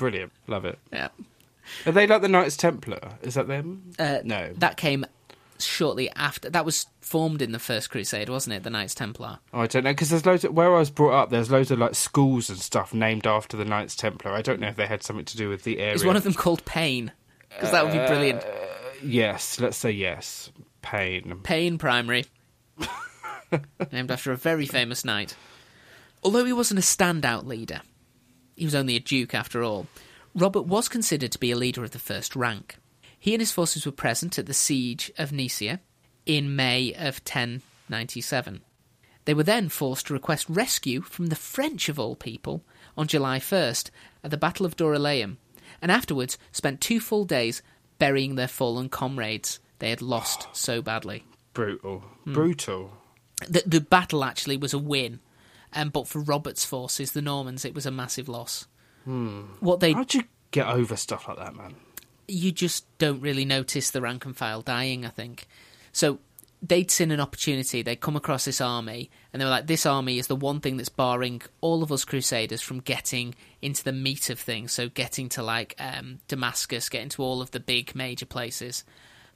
Brilliant. 0.00 0.32
Love 0.46 0.64
it. 0.64 0.78
Yeah. 0.90 1.08
Are 1.84 1.92
they 1.92 2.06
like 2.06 2.22
the 2.22 2.28
Knights 2.28 2.56
Templar? 2.56 3.18
Is 3.20 3.34
that 3.34 3.48
them? 3.48 3.92
Uh, 3.98 4.20
no. 4.24 4.50
That 4.56 4.78
came 4.78 5.04
shortly 5.58 6.08
after. 6.16 6.48
That 6.48 6.64
was 6.64 6.86
formed 7.02 7.42
in 7.42 7.52
the 7.52 7.58
First 7.58 7.90
Crusade, 7.90 8.30
wasn't 8.30 8.56
it? 8.56 8.62
The 8.62 8.70
Knights 8.70 8.94
Templar. 8.94 9.40
Oh, 9.52 9.60
I 9.60 9.66
don't 9.66 9.84
know 9.84 9.90
because 9.90 10.08
there's 10.08 10.24
loads 10.24 10.42
of, 10.42 10.54
where 10.54 10.74
I 10.74 10.78
was 10.78 10.88
brought 10.88 11.12
up. 11.12 11.28
There's 11.28 11.50
loads 11.50 11.70
of 11.70 11.78
like 11.78 11.94
schools 11.94 12.48
and 12.48 12.58
stuff 12.58 12.94
named 12.94 13.26
after 13.26 13.58
the 13.58 13.66
Knights 13.66 13.94
Templar. 13.94 14.32
I 14.32 14.40
don't 14.40 14.58
know 14.58 14.68
if 14.68 14.76
they 14.76 14.86
had 14.86 15.02
something 15.02 15.26
to 15.26 15.36
do 15.36 15.50
with 15.50 15.64
the 15.64 15.78
area. 15.80 15.92
Is 15.92 16.04
one 16.04 16.16
of 16.16 16.24
them 16.24 16.32
called 16.32 16.64
Payne? 16.64 17.12
Because 17.50 17.72
that 17.72 17.84
would 17.84 17.92
be 17.92 17.98
brilliant. 18.06 18.42
Yes, 19.02 19.60
let's 19.60 19.76
say 19.76 19.90
yes. 19.90 20.50
Pain. 20.80 21.40
Payne 21.42 21.76
Primary. 21.76 22.24
Named 23.92 24.10
after 24.10 24.32
a 24.32 24.36
very 24.36 24.64
famous 24.64 25.04
knight. 25.04 25.36
Although 26.22 26.46
he 26.46 26.54
wasn't 26.54 26.78
a 26.78 26.82
standout 26.82 27.44
leader, 27.44 27.82
he 28.60 28.66
was 28.66 28.74
only 28.74 28.94
a 28.94 29.00
duke 29.00 29.34
after 29.34 29.62
all, 29.62 29.86
Robert 30.34 30.66
was 30.66 30.86
considered 30.86 31.32
to 31.32 31.40
be 31.40 31.50
a 31.50 31.56
leader 31.56 31.82
of 31.82 31.92
the 31.92 31.98
first 31.98 32.36
rank. 32.36 32.76
He 33.18 33.32
and 33.32 33.40
his 33.40 33.52
forces 33.52 33.86
were 33.86 33.92
present 33.92 34.38
at 34.38 34.44
the 34.44 34.52
siege 34.52 35.10
of 35.16 35.32
Nicaea 35.32 35.80
in 36.26 36.54
May 36.54 36.92
of 36.92 37.22
1097. 37.24 38.60
They 39.24 39.32
were 39.32 39.42
then 39.42 39.70
forced 39.70 40.08
to 40.08 40.12
request 40.12 40.44
rescue 40.46 41.00
from 41.00 41.28
the 41.28 41.36
French 41.36 41.88
of 41.88 41.98
all 41.98 42.14
people 42.16 42.62
on 42.98 43.06
July 43.06 43.38
1st 43.38 43.88
at 44.22 44.30
the 44.30 44.36
Battle 44.36 44.66
of 44.66 44.76
Dorylaeum, 44.76 45.38
and 45.80 45.90
afterwards 45.90 46.36
spent 46.52 46.82
two 46.82 47.00
full 47.00 47.24
days 47.24 47.62
burying 47.98 48.34
their 48.34 48.46
fallen 48.46 48.90
comrades 48.90 49.58
they 49.78 49.88
had 49.88 50.02
lost 50.02 50.48
so 50.52 50.82
badly 50.82 51.24
Brutal. 51.54 52.00
Hmm. 52.24 52.32
Brutal. 52.34 52.92
the, 53.48 53.62
the 53.64 53.80
battle 53.80 54.22
actually 54.22 54.58
was 54.58 54.74
a 54.74 54.78
win, 54.78 55.20
um, 55.74 55.90
but 55.90 56.08
for 56.08 56.20
Robert's 56.20 56.64
forces, 56.64 57.12
the 57.12 57.22
Normans, 57.22 57.64
it 57.64 57.74
was 57.74 57.86
a 57.86 57.90
massive 57.90 58.28
loss. 58.28 58.66
What 59.60 59.80
they 59.80 59.92
How'd 59.92 60.14
you 60.14 60.22
get 60.50 60.66
over 60.68 60.94
stuff 60.96 61.26
like 61.28 61.38
that, 61.38 61.54
man? 61.54 61.74
you 62.28 62.52
just 62.52 62.86
don't 62.98 63.20
really 63.20 63.44
notice 63.44 63.90
the 63.90 64.00
rank 64.00 64.24
and 64.24 64.36
file 64.36 64.62
dying. 64.62 65.04
I 65.04 65.08
think 65.08 65.46
so. 65.92 66.20
They'd 66.62 66.90
seen 66.90 67.10
an 67.10 67.20
opportunity. 67.20 67.80
They'd 67.80 68.00
come 68.02 68.16
across 68.16 68.44
this 68.44 68.60
army, 68.60 69.10
and 69.32 69.40
they 69.40 69.46
were 69.46 69.50
like, 69.50 69.66
"This 69.66 69.86
army 69.86 70.18
is 70.18 70.26
the 70.26 70.36
one 70.36 70.60
thing 70.60 70.76
that's 70.76 70.90
barring 70.90 71.40
all 71.62 71.82
of 71.82 71.90
us 71.90 72.04
Crusaders 72.04 72.60
from 72.60 72.80
getting 72.80 73.34
into 73.62 73.82
the 73.82 73.92
meat 73.92 74.28
of 74.28 74.38
things. 74.38 74.70
So 74.72 74.90
getting 74.90 75.30
to 75.30 75.42
like 75.42 75.74
um, 75.80 76.20
Damascus, 76.28 76.90
getting 76.90 77.08
to 77.10 77.22
all 77.22 77.40
of 77.40 77.50
the 77.52 77.60
big 77.60 77.94
major 77.96 78.26
places. 78.26 78.84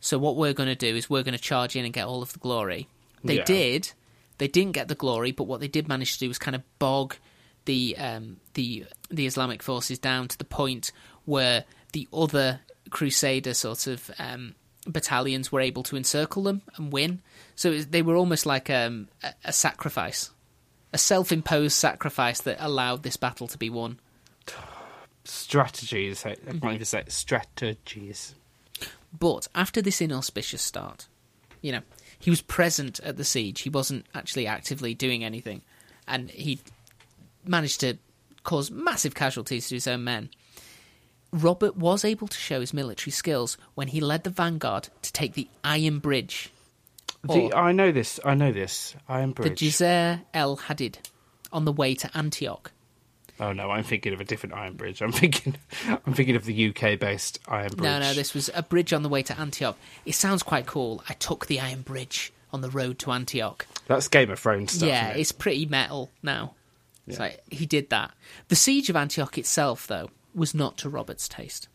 So 0.00 0.18
what 0.18 0.36
we're 0.36 0.52
going 0.52 0.68
to 0.68 0.74
do 0.74 0.94
is 0.94 1.08
we're 1.08 1.22
going 1.22 1.36
to 1.36 1.42
charge 1.42 1.74
in 1.76 1.86
and 1.86 1.94
get 1.94 2.06
all 2.06 2.20
of 2.22 2.34
the 2.34 2.38
glory. 2.38 2.88
They 3.24 3.36
Yeah. 3.36 3.44
did. 3.44 3.92
They 4.38 4.48
didn't 4.48 4.72
get 4.72 4.88
the 4.88 4.94
glory, 4.94 5.32
but 5.32 5.44
what 5.44 5.60
they 5.60 5.68
did 5.68 5.88
manage 5.88 6.14
to 6.14 6.18
do 6.20 6.28
was 6.28 6.38
kind 6.38 6.54
of 6.54 6.62
bog 6.78 7.16
the 7.64 7.96
um, 7.98 8.38
the 8.54 8.84
the 9.10 9.26
Islamic 9.26 9.62
forces 9.62 9.98
down 9.98 10.28
to 10.28 10.38
the 10.38 10.44
point 10.44 10.92
where 11.24 11.64
the 11.92 12.08
other 12.12 12.60
Crusader 12.90 13.54
sort 13.54 13.86
of 13.86 14.10
um, 14.18 14.54
battalions 14.86 15.50
were 15.50 15.60
able 15.60 15.82
to 15.84 15.96
encircle 15.96 16.42
them 16.42 16.62
and 16.76 16.92
win. 16.92 17.22
So 17.54 17.70
it 17.70 17.74
was, 17.74 17.86
they 17.86 18.02
were 18.02 18.16
almost 18.16 18.46
like 18.46 18.68
um, 18.68 19.08
a, 19.22 19.32
a 19.46 19.52
sacrifice, 19.52 20.30
a 20.92 20.98
self-imposed 20.98 21.76
sacrifice 21.76 22.40
that 22.42 22.56
allowed 22.60 23.02
this 23.02 23.16
battle 23.16 23.46
to 23.48 23.58
be 23.58 23.70
won. 23.70 24.00
Strategies. 25.24 26.26
I 26.26 26.34
can't 26.34 26.64
even 26.64 26.84
say 26.84 27.04
strategies. 27.08 28.34
But 29.18 29.48
after 29.54 29.80
this 29.80 30.00
inauspicious 30.00 30.60
start, 30.60 31.06
you 31.62 31.72
know, 31.72 31.80
he 32.24 32.30
was 32.30 32.40
present 32.40 33.00
at 33.00 33.18
the 33.18 33.22
siege. 33.24 33.60
He 33.60 33.68
wasn't 33.68 34.06
actually 34.14 34.46
actively 34.46 34.94
doing 34.94 35.22
anything, 35.22 35.60
and 36.08 36.30
he 36.30 36.58
managed 37.44 37.80
to 37.80 37.98
cause 38.44 38.70
massive 38.70 39.14
casualties 39.14 39.68
to 39.68 39.74
his 39.74 39.86
own 39.86 40.04
men. 40.04 40.30
Robert 41.32 41.76
was 41.76 42.02
able 42.02 42.26
to 42.26 42.38
show 42.38 42.60
his 42.60 42.72
military 42.72 43.12
skills 43.12 43.58
when 43.74 43.88
he 43.88 44.00
led 44.00 44.24
the 44.24 44.30
vanguard 44.30 44.88
to 45.02 45.12
take 45.12 45.34
the 45.34 45.48
Iron 45.62 45.98
Bridge, 45.98 46.50
The, 47.24 47.52
I 47.54 47.72
know 47.72 47.92
this. 47.92 48.18
I 48.24 48.32
know 48.32 48.52
this. 48.52 48.96
Iron 49.06 49.32
Bridge. 49.32 49.60
the. 49.60 49.66
Jizr 49.68 50.22
el 50.32 50.56
Hadid, 50.56 50.96
on 51.52 51.66
the 51.66 51.72
way 51.72 51.94
to 51.94 52.10
Antioch. 52.16 52.72
Oh 53.40 53.52
no, 53.52 53.70
I'm 53.70 53.84
thinking 53.84 54.12
of 54.12 54.20
a 54.20 54.24
different 54.24 54.54
Iron 54.54 54.74
Bridge. 54.74 55.02
I'm 55.02 55.12
thinking. 55.22 55.56
I'm 55.88 56.14
thinking 56.14 56.36
of 56.36 56.44
the 56.44 56.68
UK-based 56.70 57.38
Iron 57.48 57.68
Bridge. 57.70 57.82
No, 57.82 57.98
no, 58.00 58.14
this 58.14 58.34
was 58.34 58.50
a 58.54 58.62
bridge 58.62 58.92
on 58.92 59.02
the 59.02 59.08
way 59.08 59.22
to 59.22 59.38
Antioch. 59.38 59.76
It 60.06 60.14
sounds 60.14 60.42
quite 60.42 60.66
cool. 60.66 61.02
I 61.08 61.14
took 61.14 61.46
the 61.46 61.60
Iron 61.60 61.82
Bridge 61.82 62.32
on 62.52 62.60
the 62.60 62.70
road 62.70 62.98
to 63.00 63.10
Antioch. 63.12 63.66
That's 63.86 64.08
Game 64.08 64.30
of 64.30 64.38
Thrones 64.38 64.72
stuff. 64.72 64.88
yeah, 64.88 65.10
it? 65.10 65.20
it's 65.20 65.32
pretty 65.32 65.66
metal 65.66 66.10
now. 66.22 66.54
It's 67.06 67.18
Yeah. 67.18 67.24
like 67.24 67.42
he 67.50 67.66
did 67.66 67.90
that. 67.90 68.12
The 68.48 68.56
siege 68.56 68.88
of 68.88 68.96
Antioch 68.96 69.36
itself, 69.36 69.86
though, 69.86 70.10
was 70.34 70.54
not 70.54 70.76
to 70.78 70.88
Robert's 70.88 71.28
taste. 71.28 71.68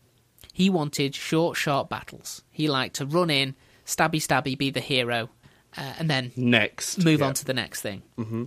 He 0.52 0.68
wanted 0.68 1.14
short, 1.14 1.56
sharp 1.56 1.88
battles. 1.88 2.42
He 2.50 2.66
liked 2.68 2.96
to 2.96 3.06
run 3.06 3.30
in, 3.30 3.54
stabby, 3.86 4.16
stabby, 4.16 4.58
be 4.58 4.70
the 4.70 4.80
hero, 4.80 5.28
uh, 5.76 5.92
and 5.98 6.10
then 6.10 6.32
next. 6.34 7.04
move 7.04 7.20
yeah. 7.20 7.26
on 7.26 7.34
to 7.34 7.44
the 7.44 7.54
next 7.54 7.80
thing. 7.82 8.02
Mm-hmm. 8.18 8.44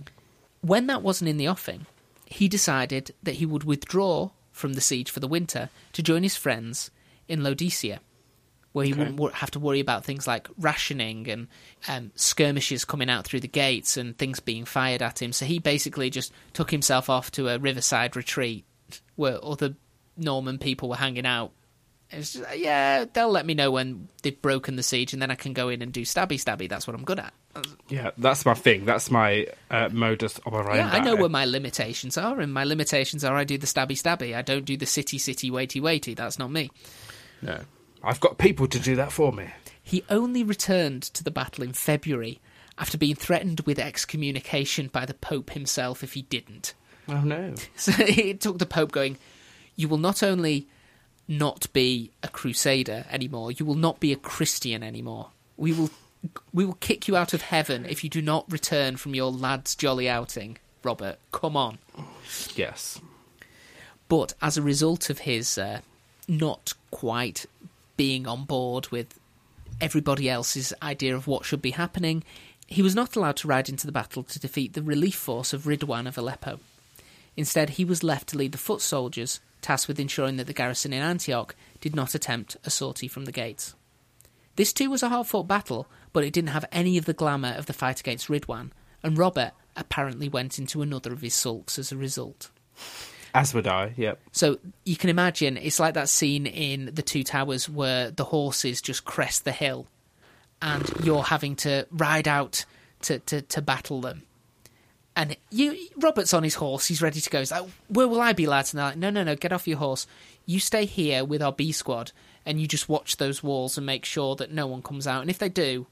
When 0.60 0.86
that 0.88 1.02
wasn't 1.02 1.30
in 1.30 1.36
the 1.38 1.48
offing, 1.48 1.86
he 2.26 2.48
decided 2.48 3.14
that 3.22 3.34
he 3.36 3.46
would 3.46 3.64
withdraw 3.64 4.30
from 4.52 4.74
the 4.74 4.80
siege 4.80 5.10
for 5.10 5.20
the 5.20 5.28
winter 5.28 5.68
to 5.92 6.02
join 6.02 6.22
his 6.22 6.36
friends 6.36 6.90
in 7.28 7.42
Laodicea, 7.42 8.00
where 8.72 8.84
he 8.86 8.92
Okay. 8.92 9.10
wouldn't 9.10 9.34
have 9.36 9.50
to 9.52 9.58
worry 9.60 9.80
about 9.80 10.04
things 10.04 10.26
like 10.26 10.48
rationing 10.58 11.28
and 11.28 11.48
um, 11.88 12.12
skirmishes 12.14 12.84
coming 12.84 13.08
out 13.10 13.24
through 13.24 13.40
the 13.40 13.48
gates 13.48 13.96
and 13.96 14.16
things 14.18 14.40
being 14.40 14.64
fired 14.64 15.02
at 15.02 15.20
him. 15.22 15.32
So 15.32 15.44
he 15.46 15.58
basically 15.58 16.10
just 16.10 16.32
took 16.52 16.70
himself 16.70 17.08
off 17.10 17.30
to 17.32 17.48
a 17.48 17.58
riverside 17.58 18.16
retreat 18.16 18.64
where 19.16 19.44
other 19.44 19.74
Norman 20.16 20.58
people 20.58 20.88
were 20.88 20.96
hanging 20.96 21.26
out. 21.26 21.52
Just, 22.10 22.40
yeah, 22.54 23.06
they'll 23.12 23.30
let 23.30 23.46
me 23.46 23.54
know 23.54 23.70
when 23.72 24.08
they've 24.22 24.40
broken 24.40 24.76
the 24.76 24.82
siege, 24.84 25.12
and 25.12 25.20
then 25.22 25.30
I 25.32 25.34
can 25.34 25.52
go 25.52 25.68
in 25.68 25.82
and 25.82 25.92
do 25.92 26.02
stabby 26.02 26.36
stabby. 26.40 26.68
That's 26.68 26.86
what 26.86 26.94
I'm 26.94 27.04
good 27.04 27.18
at. 27.18 27.32
Yeah, 27.88 28.10
that's 28.18 28.44
my 28.44 28.54
thing. 28.54 28.84
That's 28.84 29.10
my 29.10 29.46
uh, 29.70 29.88
modus 29.92 30.40
operandi. 30.46 30.76
Yeah, 30.76 30.90
I 30.90 31.00
know 31.00 31.16
where 31.16 31.28
my 31.28 31.44
limitations 31.44 32.16
are, 32.16 32.40
and 32.40 32.52
my 32.52 32.64
limitations 32.64 33.24
are 33.24 33.36
I 33.36 33.44
do 33.44 33.58
the 33.58 33.66
stabby 33.66 33.92
stabby. 33.92 34.34
I 34.34 34.42
don't 34.42 34.64
do 34.64 34.76
the 34.76 34.86
city 34.86 35.18
city 35.18 35.50
weighty 35.50 35.80
weighty. 35.80 36.14
That's 36.14 36.38
not 36.38 36.50
me. 36.50 36.70
No, 37.42 37.60
I've 38.02 38.20
got 38.20 38.38
people 38.38 38.66
to 38.68 38.78
do 38.78 38.96
that 38.96 39.12
for 39.12 39.32
me. 39.32 39.48
He 39.82 40.02
only 40.08 40.42
returned 40.42 41.02
to 41.02 41.22
the 41.22 41.30
battle 41.30 41.62
in 41.62 41.74
February 41.74 42.40
after 42.78 42.98
being 42.98 43.14
threatened 43.14 43.60
with 43.60 43.78
excommunication 43.78 44.88
by 44.88 45.04
the 45.04 45.14
Pope 45.14 45.50
himself 45.50 46.02
if 46.02 46.14
he 46.14 46.22
didn't. 46.22 46.74
Oh 47.08 47.20
no. 47.20 47.54
So 47.76 47.92
it 47.98 48.40
took 48.40 48.58
the 48.58 48.66
Pope 48.66 48.92
going, 48.92 49.18
You 49.76 49.88
will 49.88 49.98
not 49.98 50.22
only 50.22 50.68
not 51.28 51.72
be 51.72 52.12
a 52.22 52.28
crusader 52.28 53.04
anymore, 53.10 53.52
you 53.52 53.64
will 53.64 53.74
not 53.74 54.00
be 54.00 54.12
a 54.12 54.16
Christian 54.16 54.82
anymore. 54.82 55.30
We 55.56 55.72
will 55.72 55.90
we 56.52 56.64
will 56.64 56.74
kick 56.74 57.08
you 57.08 57.16
out 57.16 57.34
of 57.34 57.42
heaven 57.42 57.84
if 57.84 58.04
you 58.04 58.10
do 58.10 58.22
not 58.22 58.50
return 58.50 58.96
from 58.96 59.14
your 59.14 59.30
lad's 59.30 59.74
jolly 59.74 60.08
outing, 60.08 60.58
Robert. 60.82 61.18
Come 61.32 61.56
on. 61.56 61.78
Yes. 62.54 63.00
But 64.08 64.34
as 64.40 64.56
a 64.56 64.62
result 64.62 65.10
of 65.10 65.20
his 65.20 65.58
uh, 65.58 65.80
not 66.28 66.74
quite 66.90 67.46
being 67.96 68.26
on 68.26 68.44
board 68.44 68.88
with 68.88 69.18
everybody 69.80 70.28
else's 70.28 70.72
idea 70.82 71.14
of 71.14 71.26
what 71.26 71.44
should 71.44 71.62
be 71.62 71.72
happening, 71.72 72.22
he 72.66 72.82
was 72.82 72.94
not 72.94 73.16
allowed 73.16 73.36
to 73.36 73.48
ride 73.48 73.68
into 73.68 73.86
the 73.86 73.92
battle 73.92 74.22
to 74.22 74.38
defeat 74.38 74.72
the 74.72 74.82
relief 74.82 75.16
force 75.16 75.52
of 75.52 75.64
Ridwan 75.64 76.06
of 76.06 76.16
Aleppo. 76.16 76.60
Instead, 77.36 77.70
he 77.70 77.84
was 77.84 78.02
left 78.02 78.28
to 78.28 78.38
lead 78.38 78.52
the 78.52 78.58
foot 78.58 78.80
soldiers, 78.80 79.40
tasked 79.60 79.88
with 79.88 79.98
ensuring 79.98 80.36
that 80.36 80.46
the 80.46 80.52
garrison 80.52 80.92
in 80.92 81.02
Antioch 81.02 81.54
did 81.80 81.94
not 81.94 82.14
attempt 82.14 82.56
a 82.64 82.70
sortie 82.70 83.08
from 83.08 83.24
the 83.24 83.32
gates. 83.32 83.74
This 84.56 84.72
too 84.72 84.90
was 84.90 85.02
a 85.02 85.08
hard 85.08 85.26
fought 85.26 85.48
battle, 85.48 85.88
but 86.14 86.24
it 86.24 86.32
didn't 86.32 86.50
have 86.50 86.64
any 86.72 86.96
of 86.96 87.04
the 87.04 87.12
glamour 87.12 87.52
of 87.58 87.66
the 87.66 87.74
fight 87.74 88.00
against 88.00 88.28
Ridwan, 88.28 88.70
and 89.02 89.18
Robert 89.18 89.52
apparently 89.76 90.30
went 90.30 90.58
into 90.58 90.80
another 90.80 91.12
of 91.12 91.20
his 91.20 91.34
sulks 91.34 91.78
as 91.78 91.92
a 91.92 91.96
result. 91.96 92.50
As 93.34 93.52
would 93.52 93.66
I. 93.66 93.92
Yep. 93.96 94.20
So 94.32 94.58
you 94.84 94.96
can 94.96 95.10
imagine 95.10 95.56
it's 95.56 95.80
like 95.80 95.94
that 95.94 96.08
scene 96.08 96.46
in 96.46 96.90
The 96.94 97.02
Two 97.02 97.24
Towers 97.24 97.68
where 97.68 98.12
the 98.12 98.24
horses 98.24 98.80
just 98.80 99.04
crest 99.04 99.44
the 99.44 99.52
hill 99.52 99.88
and 100.62 100.88
you're 101.02 101.24
having 101.24 101.56
to 101.56 101.86
ride 101.90 102.28
out 102.28 102.64
to, 103.02 103.18
to, 103.18 103.42
to 103.42 103.60
battle 103.60 104.00
them. 104.00 104.22
And 105.16 105.36
you, 105.50 105.76
Robert's 105.96 106.32
on 106.32 106.44
his 106.44 106.54
horse. 106.54 106.86
He's 106.86 107.02
ready 107.02 107.20
to 107.20 107.30
go. 107.30 107.38
He's 107.38 107.52
like, 107.52 107.68
"Where 107.88 108.08
will 108.08 108.20
I 108.20 108.32
be, 108.32 108.48
lads?" 108.48 108.72
And 108.72 108.78
they're 108.78 108.86
like, 108.88 108.96
"No, 108.96 109.10
no, 109.10 109.22
no. 109.22 109.36
Get 109.36 109.52
off 109.52 109.68
your 109.68 109.78
horse. 109.78 110.08
You 110.44 110.58
stay 110.58 110.86
here 110.86 111.24
with 111.24 111.40
our 111.40 111.52
B 111.52 111.70
squad, 111.70 112.10
and 112.44 112.60
you 112.60 112.66
just 112.66 112.88
watch 112.88 113.16
those 113.16 113.40
walls 113.40 113.76
and 113.76 113.86
make 113.86 114.04
sure 114.04 114.34
that 114.36 114.50
no 114.50 114.66
one 114.66 114.82
comes 114.82 115.06
out. 115.06 115.20
And 115.20 115.30
if 115.30 115.38
they 115.38 115.48
do, 115.48 115.86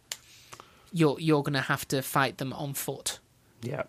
you're 0.93 1.19
you're 1.19 1.43
going 1.43 1.55
to 1.55 1.61
have 1.61 1.87
to 1.89 2.03
fight 2.03 2.39
them 2.39 2.53
on 2.53 2.75
foot." 2.75 3.19
Yeah. 3.63 3.85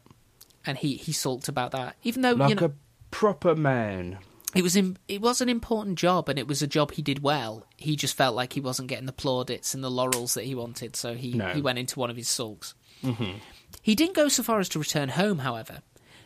And 0.66 0.78
he 0.78 0.96
he 0.96 1.12
sulked 1.12 1.48
about 1.50 1.72
that, 1.72 1.96
even 2.04 2.22
though 2.22 2.32
Like 2.34 2.50
you 2.50 2.56
know 2.56 2.66
a 2.68 2.72
proper 3.12 3.56
man. 3.56 4.18
it 4.56 4.62
was 4.64 4.76
im- 4.76 4.98
it 5.08 5.22
was 5.22 5.42
an 5.42 5.50
important 5.50 5.98
job, 6.00 6.30
and 6.30 6.40
it 6.40 6.48
was 6.48 6.62
a 6.62 6.68
job 6.68 6.92
he 6.92 7.02
did 7.02 7.22
well. 7.22 7.66
He 7.78 7.96
just 7.96 8.16
felt 8.16 8.36
like 8.36 8.54
he 8.54 8.62
wasn't 8.62 8.88
getting 8.88 9.06
the 9.08 9.12
plaudits 9.14 9.74
and 9.74 9.84
the 9.84 9.92
laurels 9.92 10.34
that 10.36 10.46
he 10.46 10.56
wanted, 10.56 10.96
so 10.96 11.16
he 11.16 11.34
No. 11.34 11.50
he 11.50 11.62
went 11.62 11.80
into 11.80 12.00
one 12.00 12.10
of 12.10 12.16
his 12.16 12.30
sulks. 12.30 12.74
Mm-hmm. 13.04 13.38
He 13.82 13.96
didn't 13.96 14.16
go 14.16 14.30
so 14.30 14.44
far 14.44 14.60
as 14.60 14.70
to 14.70 14.80
return 14.80 15.10
home, 15.10 15.40
however, 15.40 15.82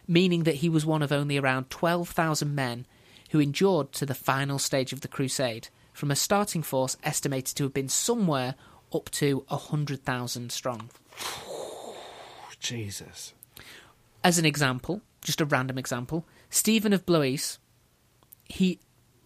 meaning 0.07 0.43
that 0.43 0.55
he 0.55 0.69
was 0.69 0.85
one 0.85 1.01
of 1.01 1.11
only 1.11 1.37
around 1.37 1.69
12,000 1.71 2.53
men 2.53 2.85
who 3.31 3.39
endured 3.39 3.91
to 3.93 4.05
the 4.05 4.13
final 4.13 4.59
stage 4.59 4.93
of 4.93 5.01
the 5.01 5.07
crusade, 5.07 5.69
from 5.93 6.11
a 6.11 6.15
starting 6.15 6.61
force 6.61 6.95
estimated 7.03 7.55
to 7.57 7.63
have 7.63 7.73
been 7.73 7.89
somewhere 7.89 8.53
up 8.93 9.09
to 9.11 9.43
100,000 9.47 10.51
strong. 10.51 10.89
Jesus. 12.59 13.33
As 14.23 14.37
an 14.37 14.45
example, 14.45 15.01
just 15.23 15.41
a 15.41 15.45
random 15.45 15.77
example, 15.77 16.25
Stephen 16.49 16.93
of 16.93 17.05
Blois, 17.05 17.57
he 18.45 18.79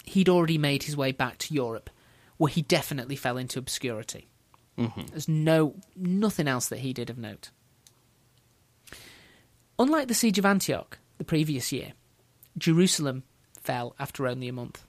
he'd 0.04 0.30
already 0.30 0.58
made 0.58 0.84
his 0.84 0.98
way 0.98 1.12
back 1.12 1.38
to 1.38 1.54
Europe, 1.54 1.90
where 2.38 2.50
he 2.50 2.62
definitely 2.64 3.16
fell 3.16 3.38
into 3.38 3.60
obscurity. 3.60 4.28
Mm-hmm. 4.78 5.08
There's 5.08 5.28
no 5.28 5.76
nothing 5.96 6.48
else 6.48 6.68
that 6.70 6.80
he 6.80 6.94
did 6.94 7.10
of 7.10 7.18
note. 7.18 7.52
Unlike 9.78 10.08
the 10.08 10.14
siege 10.14 10.40
of 10.40 10.46
Antioch 10.46 10.98
the 11.18 11.24
previous 11.24 11.72
year, 11.72 11.94
Jerusalem 12.58 13.24
fell 13.60 13.96
after 14.00 14.28
only 14.28 14.48
a 14.48 14.54
month. 14.54 14.86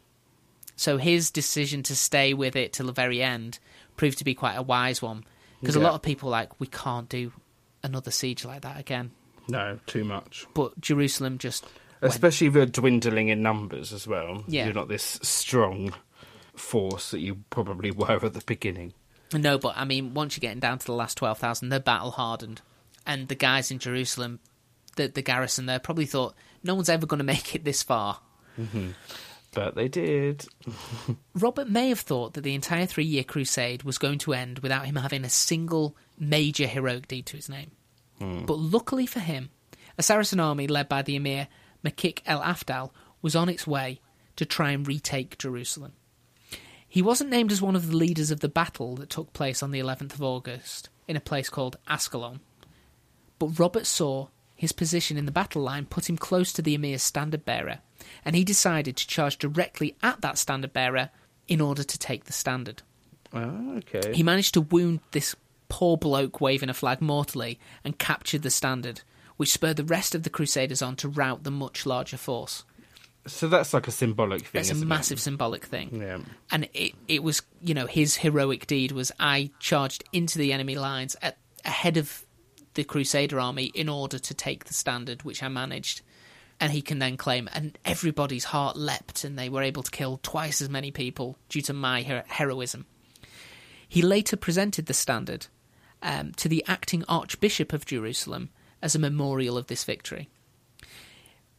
So 0.76 0.96
his 0.96 1.30
decision 1.30 1.82
to 1.84 1.94
stay 1.94 2.34
with 2.34 2.56
it 2.56 2.72
till 2.72 2.86
the 2.86 2.92
very 2.92 3.22
end 3.22 3.58
proved 4.02 4.18
to 4.18 4.24
be 4.24 4.34
quite 4.34 4.56
a 4.56 4.62
wise 4.62 5.00
one, 5.00 5.22
because 5.60 5.76
a 5.76 5.80
lot 5.80 5.94
of 5.94 6.02
people 6.02 6.28
like 6.28 6.58
we 6.58 6.66
can't 6.66 7.08
do 7.08 7.30
another 7.84 8.10
siege 8.10 8.44
like 8.44 8.62
that 8.62 8.80
again. 8.80 9.12
No, 9.46 9.78
too 9.86 10.02
much. 10.02 10.44
But 10.54 10.80
Jerusalem 10.80 11.38
just 11.38 11.64
went. 12.00 12.12
Especially 12.12 12.48
if 12.48 12.54
you're 12.54 12.66
dwindling 12.66 13.28
in 13.28 13.42
numbers 13.42 13.92
as 13.92 14.08
well. 14.08 14.42
Yeah. 14.48 14.64
You're 14.64 14.74
not 14.74 14.88
this 14.88 15.20
strong 15.22 15.94
force 16.56 17.12
that 17.12 17.20
you 17.20 17.44
probably 17.50 17.92
were 17.92 18.24
at 18.24 18.34
the 18.34 18.42
beginning. 18.44 18.92
No, 19.32 19.56
but 19.56 19.74
I 19.76 19.84
mean, 19.84 20.14
once 20.14 20.36
you're 20.36 20.40
getting 20.40 20.58
down 20.58 20.80
to 20.80 20.86
the 20.86 20.94
last 20.94 21.16
12,000, 21.16 21.68
they're 21.68 21.78
battle 21.78 22.10
hardened. 22.10 22.60
And 23.06 23.28
the 23.28 23.36
guys 23.36 23.70
in 23.70 23.78
Jerusalem, 23.78 24.40
the, 24.96 25.06
the 25.06 25.22
garrison 25.22 25.66
there, 25.66 25.78
probably 25.78 26.06
thought, 26.06 26.34
no 26.64 26.74
one's 26.74 26.88
ever 26.88 27.06
going 27.06 27.18
to 27.18 27.24
make 27.24 27.54
it 27.54 27.62
this 27.62 27.84
far. 27.84 28.18
Mm-hmm. 28.58 28.90
But 29.52 29.74
they 29.74 29.88
did. 29.88 30.46
Robert 31.34 31.68
may 31.68 31.90
have 31.90 32.00
thought 32.00 32.34
that 32.34 32.40
the 32.40 32.54
entire 32.54 32.86
three 32.86 33.04
year 33.04 33.24
crusade 33.24 33.82
was 33.82 33.98
going 33.98 34.18
to 34.20 34.32
end 34.32 34.60
without 34.60 34.86
him 34.86 34.96
having 34.96 35.24
a 35.24 35.30
single 35.30 35.96
major 36.18 36.66
heroic 36.66 37.08
deed 37.08 37.26
to 37.26 37.36
his 37.36 37.48
name. 37.48 37.70
Hmm. 38.18 38.44
But 38.46 38.58
luckily 38.58 39.06
for 39.06 39.20
him, 39.20 39.50
a 39.98 40.02
Saracen 40.02 40.40
army 40.40 40.66
led 40.66 40.88
by 40.88 41.02
the 41.02 41.16
emir 41.16 41.48
Malik 41.82 42.22
el 42.26 42.40
Afdal 42.40 42.90
was 43.20 43.36
on 43.36 43.48
its 43.48 43.66
way 43.66 44.00
to 44.36 44.46
try 44.46 44.70
and 44.70 44.86
retake 44.86 45.38
Jerusalem. 45.38 45.92
He 46.88 47.02
wasn't 47.02 47.30
named 47.30 47.52
as 47.52 47.62
one 47.62 47.76
of 47.76 47.88
the 47.88 47.96
leaders 47.96 48.30
of 48.30 48.40
the 48.40 48.48
battle 48.48 48.96
that 48.96 49.10
took 49.10 49.32
place 49.32 49.62
on 49.62 49.70
the 49.70 49.80
11th 49.80 50.14
of 50.14 50.22
August 50.22 50.88
in 51.08 51.16
a 51.16 51.20
place 51.20 51.48
called 51.48 51.78
Ascalon, 51.88 52.40
but 53.38 53.58
Robert 53.58 53.86
saw 53.86 54.28
his 54.62 54.70
position 54.70 55.16
in 55.16 55.26
the 55.26 55.32
battle 55.32 55.60
line 55.60 55.86
put 55.86 56.08
him 56.08 56.16
close 56.16 56.52
to 56.52 56.62
the 56.62 56.76
emir's 56.76 57.02
standard 57.02 57.44
bearer, 57.44 57.80
and 58.24 58.36
he 58.36 58.44
decided 58.44 58.96
to 58.96 59.08
charge 59.08 59.36
directly 59.36 59.96
at 60.04 60.20
that 60.20 60.38
standard 60.38 60.72
bearer 60.72 61.10
in 61.48 61.60
order 61.60 61.82
to 61.82 61.98
take 61.98 62.26
the 62.26 62.32
standard. 62.32 62.80
Oh, 63.34 63.78
okay. 63.78 64.14
He 64.14 64.22
managed 64.22 64.54
to 64.54 64.60
wound 64.60 65.00
this 65.10 65.34
poor 65.68 65.96
bloke 65.96 66.40
waving 66.40 66.68
a 66.68 66.74
flag 66.74 67.00
mortally 67.00 67.58
and 67.82 67.98
captured 67.98 68.42
the 68.42 68.50
standard, 68.50 69.00
which 69.36 69.50
spurred 69.50 69.78
the 69.78 69.82
rest 69.82 70.14
of 70.14 70.22
the 70.22 70.30
Crusaders 70.30 70.80
on 70.80 70.94
to 70.94 71.08
rout 71.08 71.42
the 71.42 71.50
much 71.50 71.84
larger 71.84 72.16
force. 72.16 72.62
So 73.26 73.48
that's 73.48 73.74
like 73.74 73.88
a 73.88 73.90
symbolic 73.90 74.46
thing. 74.46 74.60
It's 74.60 74.70
a 74.70 74.76
massive 74.76 75.18
symbolic 75.18 75.64
thing. 75.64 76.00
Yeah. 76.00 76.18
And 76.52 76.68
it, 76.72 76.92
it 77.08 77.24
was, 77.24 77.42
you 77.60 77.74
know, 77.74 77.86
his 77.88 78.14
heroic 78.14 78.68
deed 78.68 78.92
was 78.92 79.10
I 79.18 79.50
charged 79.58 80.04
into 80.12 80.38
the 80.38 80.52
enemy 80.52 80.76
lines 80.76 81.16
at, 81.20 81.36
ahead 81.64 81.96
of 81.96 82.24
the 82.74 82.84
Crusader 82.84 83.38
army 83.38 83.66
in 83.74 83.88
order 83.88 84.18
to 84.18 84.34
take 84.34 84.64
the 84.64 84.74
standard, 84.74 85.22
which 85.22 85.42
I 85.42 85.48
managed. 85.48 86.02
And 86.60 86.72
he 86.72 86.82
can 86.82 86.98
then 86.98 87.16
claim, 87.16 87.48
and 87.52 87.76
everybody's 87.84 88.44
heart 88.44 88.76
leapt, 88.76 89.24
and 89.24 89.38
they 89.38 89.48
were 89.48 89.62
able 89.62 89.82
to 89.82 89.90
kill 89.90 90.20
twice 90.22 90.62
as 90.62 90.68
many 90.68 90.90
people 90.90 91.36
due 91.48 91.62
to 91.62 91.72
my 91.72 92.02
her- 92.02 92.24
heroism. 92.28 92.86
He 93.88 94.00
later 94.00 94.36
presented 94.36 94.86
the 94.86 94.94
standard 94.94 95.48
um, 96.02 96.32
to 96.32 96.48
the 96.48 96.64
acting 96.66 97.04
Archbishop 97.08 97.72
of 97.72 97.84
Jerusalem 97.84 98.50
as 98.80 98.94
a 98.94 99.00
memorial 99.00 99.58
of 99.58 99.66
this 99.66 99.84
victory. 99.84 100.28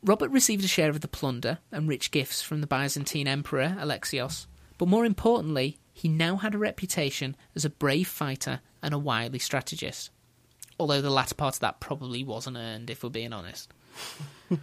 Robert 0.03 0.31
received 0.31 0.65
a 0.65 0.67
share 0.67 0.89
of 0.89 1.01
the 1.01 1.07
plunder 1.07 1.59
and 1.71 1.87
rich 1.87 2.11
gifts 2.11 2.41
from 2.41 2.61
the 2.61 2.67
Byzantine 2.67 3.27
Emperor 3.27 3.77
Alexios, 3.79 4.47
but 4.77 4.87
more 4.87 5.05
importantly, 5.05 5.79
he 5.93 6.09
now 6.09 6.35
had 6.35 6.55
a 6.55 6.57
reputation 6.57 7.37
as 7.55 7.63
a 7.63 7.69
brave 7.69 8.07
fighter 8.07 8.59
and 8.81 8.93
a 8.93 8.99
wily 8.99 9.39
strategist. 9.39 10.09
Although 10.79 11.01
the 11.01 11.09
latter 11.09 11.35
part 11.35 11.55
of 11.55 11.59
that 11.61 11.79
probably 11.79 12.23
wasn't 12.23 12.57
earned, 12.57 12.89
if 12.89 13.03
we're 13.03 13.09
being 13.09 13.33
honest. 13.33 13.71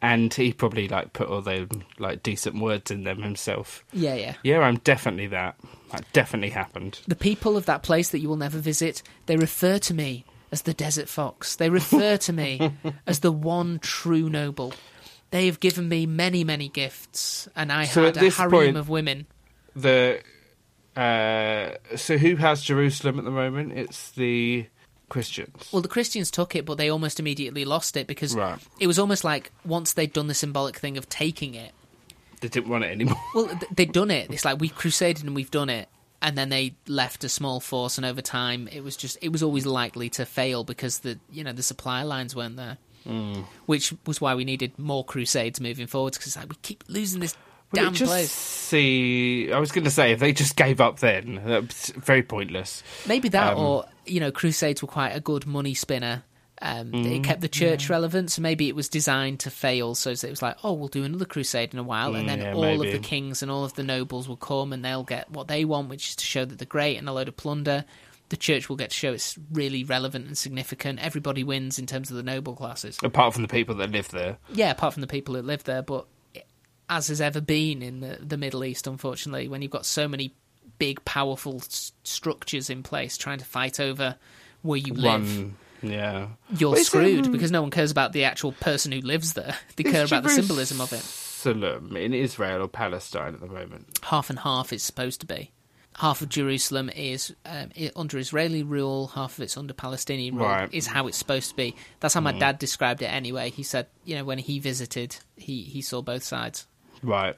And 0.00 0.34
he 0.34 0.52
probably 0.52 0.88
like 0.88 1.12
put 1.12 1.28
all 1.28 1.42
the 1.42 1.68
like 1.98 2.22
decent 2.24 2.60
words 2.60 2.90
in 2.90 3.04
them 3.04 3.22
himself. 3.22 3.84
Yeah, 3.92 4.14
yeah. 4.14 4.34
Yeah, 4.42 4.60
I'm 4.60 4.78
definitely 4.78 5.28
that. 5.28 5.56
That 5.92 6.04
definitely 6.12 6.50
happened. 6.50 7.00
The 7.06 7.14
people 7.14 7.56
of 7.56 7.66
that 7.66 7.82
place 7.84 8.10
that 8.10 8.18
you 8.18 8.28
will 8.28 8.36
never 8.36 8.58
visit, 8.58 9.02
they 9.26 9.36
refer 9.36 9.78
to 9.80 9.94
me 9.94 10.24
as 10.50 10.62
the 10.62 10.74
Desert 10.74 11.08
Fox. 11.08 11.54
They 11.56 11.70
refer 11.70 12.16
to 12.16 12.32
me 12.32 12.72
as 13.06 13.20
the 13.20 13.30
one 13.32 13.78
true 13.78 14.28
noble. 14.28 14.74
They 15.30 15.46
have 15.46 15.60
given 15.60 15.88
me 15.88 16.04
many, 16.04 16.42
many 16.42 16.68
gifts, 16.68 17.48
and 17.54 17.70
I 17.72 17.84
So 17.84 18.04
had 18.06 18.16
a 18.16 18.28
harem 18.30 18.50
point- 18.50 18.76
of 18.76 18.88
women. 18.88 19.26
The 19.76 20.20
uh, 20.96 21.70
so 21.96 22.18
who 22.18 22.36
has 22.36 22.62
Jerusalem 22.62 23.18
at 23.18 23.24
the 23.24 23.30
moment? 23.30 23.72
It's 23.72 24.10
the 24.10 24.66
Christians. 25.12 25.68
Well, 25.70 25.82
the 25.82 25.88
Christians 25.88 26.30
took 26.30 26.56
it, 26.56 26.64
but 26.64 26.78
they 26.78 26.88
almost 26.90 27.20
immediately 27.20 27.64
lost 27.64 27.96
it 27.96 28.06
because 28.06 28.34
Right. 28.34 28.58
it 28.80 28.86
was 28.86 28.98
almost 28.98 29.24
like 29.24 29.52
once 29.64 29.92
they'd 29.92 30.12
done 30.12 30.26
the 30.26 30.34
symbolic 30.34 30.76
thing 30.78 30.96
of 30.96 31.08
taking 31.08 31.54
it. 31.54 31.72
They 32.40 32.48
didn't 32.48 32.70
want 32.70 32.84
it 32.84 32.90
anymore. 32.90 33.20
Well, 33.34 33.60
they'd 33.74 33.92
done 33.92 34.10
it. 34.10 34.30
It's 34.30 34.44
like 34.44 34.58
we've 34.60 34.74
crusaded 34.74 35.24
and 35.24 35.34
we've 35.34 35.50
done 35.50 35.68
it, 35.70 35.88
and 36.20 36.36
then 36.36 36.48
they 36.48 36.74
left 36.88 37.22
a 37.24 37.28
small 37.28 37.60
force, 37.60 37.98
and 37.98 38.04
over 38.06 38.22
time, 38.22 38.68
it 38.72 38.82
was 38.82 38.96
just 38.96 39.16
it 39.20 39.28
was 39.30 39.42
always 39.42 39.66
likely 39.66 40.08
to 40.10 40.24
fail 40.24 40.64
because 40.64 41.00
the 41.00 41.18
you 41.30 41.44
know 41.44 41.52
the 41.52 41.62
supply 41.62 42.02
lines 42.02 42.34
weren't 42.34 42.56
there, 42.56 42.78
Hmm. 43.04 43.42
which 43.66 43.92
was 44.06 44.20
why 44.20 44.34
we 44.34 44.44
needed 44.44 44.78
more 44.78 45.04
crusades 45.04 45.60
moving 45.60 45.86
forwards 45.86 46.16
because 46.18 46.28
it's 46.28 46.36
like 46.36 46.48
we 46.48 46.56
keep 46.62 46.82
losing 46.88 47.20
this 47.20 47.36
Well, 47.72 47.84
damn 47.84 47.94
just 47.94 48.10
place. 48.12 48.30
see. 48.30 49.50
I 49.52 49.58
was 49.58 49.72
going 49.72 49.84
to 49.84 49.90
say 49.90 50.12
if 50.12 50.20
they 50.20 50.32
just 50.32 50.56
gave 50.56 50.80
up, 50.80 50.98
then 51.00 51.40
that's 51.44 51.90
very 51.90 52.22
pointless. 52.22 52.82
Maybe 53.06 53.28
that, 53.30 53.54
um, 53.54 53.58
or 53.58 53.84
you 54.06 54.20
know, 54.20 54.30
crusades 54.32 54.82
were 54.82 54.88
quite 54.88 55.10
a 55.10 55.20
good 55.20 55.46
money 55.46 55.74
spinner. 55.74 56.24
Um, 56.60 56.92
Mm, 56.92 57.16
it 57.16 57.24
kept 57.24 57.40
the 57.40 57.48
church 57.48 57.90
relevant, 57.90 58.30
so 58.30 58.40
maybe 58.40 58.68
it 58.68 58.76
was 58.76 58.88
designed 58.88 59.40
to 59.40 59.50
fail. 59.50 59.96
So 59.96 60.10
it 60.10 60.22
was 60.22 60.42
like, 60.42 60.56
oh, 60.62 60.74
we'll 60.74 60.86
do 60.86 61.02
another 61.02 61.24
crusade 61.24 61.72
in 61.72 61.80
a 61.80 61.82
while, 61.82 62.14
and 62.14 62.28
then 62.28 62.38
yeah, 62.40 62.54
all 62.54 62.80
of 62.80 62.92
the 62.92 63.00
kings 63.00 63.42
and 63.42 63.50
all 63.50 63.64
of 63.64 63.74
the 63.74 63.82
nobles 63.82 64.28
will 64.28 64.36
come, 64.36 64.72
and 64.72 64.84
they'll 64.84 65.02
get 65.02 65.28
what 65.30 65.48
they 65.48 65.64
want, 65.64 65.88
which 65.88 66.10
is 66.10 66.16
to 66.16 66.24
show 66.24 66.44
that 66.44 66.58
they're 66.58 66.66
great 66.66 66.98
and 66.98 67.08
a 67.08 67.12
load 67.12 67.26
of 67.26 67.36
plunder. 67.36 67.84
the 68.28 68.36
church 68.36 68.68
will 68.68 68.76
get 68.76 68.90
to 68.90 68.96
show 68.96 69.12
it's 69.12 69.36
really 69.52 69.84
relevant 69.84 70.26
and 70.26 70.38
significant. 70.38 70.98
Everybody 71.04 71.44
wins 71.44 71.78
in 71.78 71.86
terms 71.86 72.10
of 72.10 72.16
the 72.16 72.22
noble 72.22 72.54
classes. 72.54 72.96
Apart 73.02 73.34
from 73.34 73.42
the 73.42 73.48
people 73.48 73.74
that 73.74 73.90
live 73.90 74.08
there. 74.08 74.38
Yeah, 74.54 74.70
apart 74.70 74.94
from 74.94 75.00
the 75.02 75.06
people 75.06 75.34
that 75.34 75.44
live 75.44 75.64
there, 75.64 75.82
but 75.82 76.06
as 76.88 77.08
has 77.08 77.20
ever 77.20 77.40
been 77.40 77.82
in 77.82 78.00
the, 78.00 78.18
the 78.20 78.36
Middle 78.36 78.64
East, 78.64 78.86
unfortunately, 78.86 79.48
when 79.48 79.62
you've 79.62 79.70
got 79.70 79.86
so 79.86 80.06
many 80.08 80.34
big, 80.78 81.04
powerful 81.04 81.56
s- 81.56 81.92
structures 82.04 82.68
in 82.70 82.82
place 82.82 83.16
trying 83.16 83.38
to 83.38 83.44
fight 83.44 83.80
over 83.80 84.16
where 84.62 84.78
you 84.78 84.94
live, 84.94 85.22
One, 85.22 85.56
yeah. 85.82 86.28
you're 86.56 86.76
screwed 86.76 87.26
um, 87.26 87.32
because 87.32 87.50
no 87.50 87.62
one 87.62 87.70
cares 87.70 87.90
about 87.90 88.12
the 88.12 88.24
actual 88.24 88.52
person 88.52 88.92
who 88.92 89.00
lives 89.00 89.34
there. 89.34 89.56
They 89.76 89.84
care 89.84 90.04
about 90.04 90.22
the 90.22 90.28
symbolism 90.28 90.80
of 90.80 90.92
it. 90.92 91.96
in 91.96 92.14
Israel 92.14 92.62
or 92.62 92.68
Palestine 92.68 93.34
at 93.34 93.40
the 93.40 93.46
moment? 93.46 93.98
Half 94.02 94.30
and 94.30 94.38
half 94.38 94.72
is 94.72 94.82
supposed 94.82 95.20
to 95.20 95.26
be. 95.26 95.50
Half 95.96 96.22
of 96.22 96.30
Jerusalem 96.30 96.88
is 96.88 97.34
um, 97.44 97.70
under 97.94 98.16
Israeli 98.16 98.62
rule, 98.62 99.08
half 99.08 99.36
of 99.36 99.42
it's 99.44 99.58
under 99.58 99.74
Palestinian 99.74 100.36
rule. 100.36 100.46
Right. 100.46 100.72
Is 100.72 100.86
how 100.86 101.06
it's 101.06 101.18
supposed 101.18 101.50
to 101.50 101.56
be. 101.56 101.76
That's 102.00 102.14
how 102.14 102.20
my 102.22 102.32
dad 102.32 102.58
described 102.58 103.02
it. 103.02 103.06
Anyway, 103.06 103.50
he 103.50 103.62
said, 103.62 103.88
you 104.04 104.16
know, 104.16 104.24
when 104.24 104.38
he 104.38 104.58
visited, 104.58 105.16
he 105.36 105.62
he 105.62 105.82
saw 105.82 106.00
both 106.00 106.22
sides. 106.22 106.66
Right. 107.02 107.36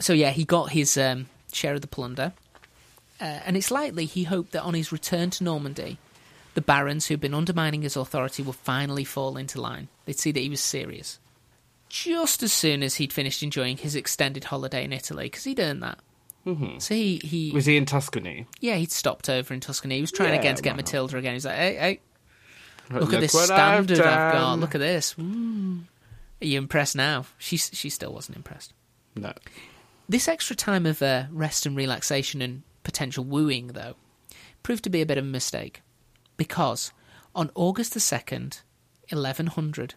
So 0.00 0.12
yeah, 0.12 0.30
he 0.30 0.44
got 0.44 0.70
his 0.70 0.96
um, 0.96 1.26
share 1.52 1.74
of 1.74 1.80
the 1.80 1.86
plunder, 1.86 2.32
uh, 3.20 3.24
and 3.24 3.56
it's 3.56 3.70
likely 3.70 4.04
he 4.04 4.24
hoped 4.24 4.52
that 4.52 4.62
on 4.62 4.74
his 4.74 4.92
return 4.92 5.30
to 5.30 5.44
Normandy, 5.44 5.98
the 6.54 6.60
barons 6.60 7.06
who'd 7.06 7.20
been 7.20 7.34
undermining 7.34 7.82
his 7.82 7.96
authority 7.96 8.42
would 8.42 8.56
finally 8.56 9.04
fall 9.04 9.36
into 9.36 9.60
line. 9.60 9.88
They'd 10.04 10.18
see 10.18 10.32
that 10.32 10.40
he 10.40 10.48
was 10.48 10.60
serious. 10.60 11.18
Just 11.88 12.42
as 12.42 12.52
soon 12.52 12.82
as 12.82 12.96
he'd 12.96 13.12
finished 13.12 13.42
enjoying 13.42 13.78
his 13.78 13.96
extended 13.96 14.44
holiday 14.44 14.84
in 14.84 14.92
Italy, 14.92 15.24
because 15.26 15.44
he'd 15.44 15.58
earned 15.58 15.82
that. 15.82 15.98
Mm-hmm. 16.46 16.78
So 16.78 16.94
he, 16.94 17.20
he 17.24 17.50
Was 17.52 17.66
he 17.66 17.76
in 17.76 17.84
Tuscany? 17.86 18.46
yeah, 18.60 18.76
he'd 18.76 18.92
stopped 18.92 19.28
over 19.28 19.52
in 19.52 19.60
Tuscany. 19.60 19.96
He 19.96 20.00
was 20.00 20.12
trying 20.12 20.34
Yeah, 20.34 20.40
again 20.40 20.54
to 20.56 20.62
get 20.62 20.70
why 20.70 20.76
not? 20.76 20.84
Matilda 20.84 21.16
again. 21.16 21.32
He's 21.34 21.44
like, 21.46 21.56
hey, 21.56 21.74
hey, 21.76 22.00
look, 22.90 23.12
at 23.12 23.20
this 23.20 23.34
what 23.34 23.50
I've 23.50 23.84
standard 23.86 24.00
I've, 24.00 24.32
got. 24.32 24.58
Look 24.58 24.74
at 24.74 24.80
this. 24.80 25.14
Ooh. 25.18 25.80
Are 26.40 26.46
you 26.46 26.58
impressed 26.58 26.96
now? 26.96 27.26
She, 27.36 27.56
she 27.56 27.90
still 27.90 28.12
wasn't 28.12 28.36
impressed. 28.36 28.72
No. 29.16 29.32
This 30.08 30.28
extra 30.28 30.54
time 30.56 30.86
of 30.86 31.02
uh, 31.02 31.24
rest 31.30 31.66
and 31.66 31.76
relaxation 31.76 32.40
and 32.40 32.62
potential 32.82 33.24
wooing, 33.24 33.68
though, 33.68 33.96
proved 34.62 34.84
to 34.84 34.90
be 34.90 35.02
a 35.02 35.06
bit 35.06 35.18
of 35.18 35.24
a 35.24 35.28
mistake. 35.28 35.82
Because 36.36 36.92
on 37.34 37.50
August 37.54 37.94
the 37.94 38.00
2nd, 38.00 38.62
1100, 39.10 39.94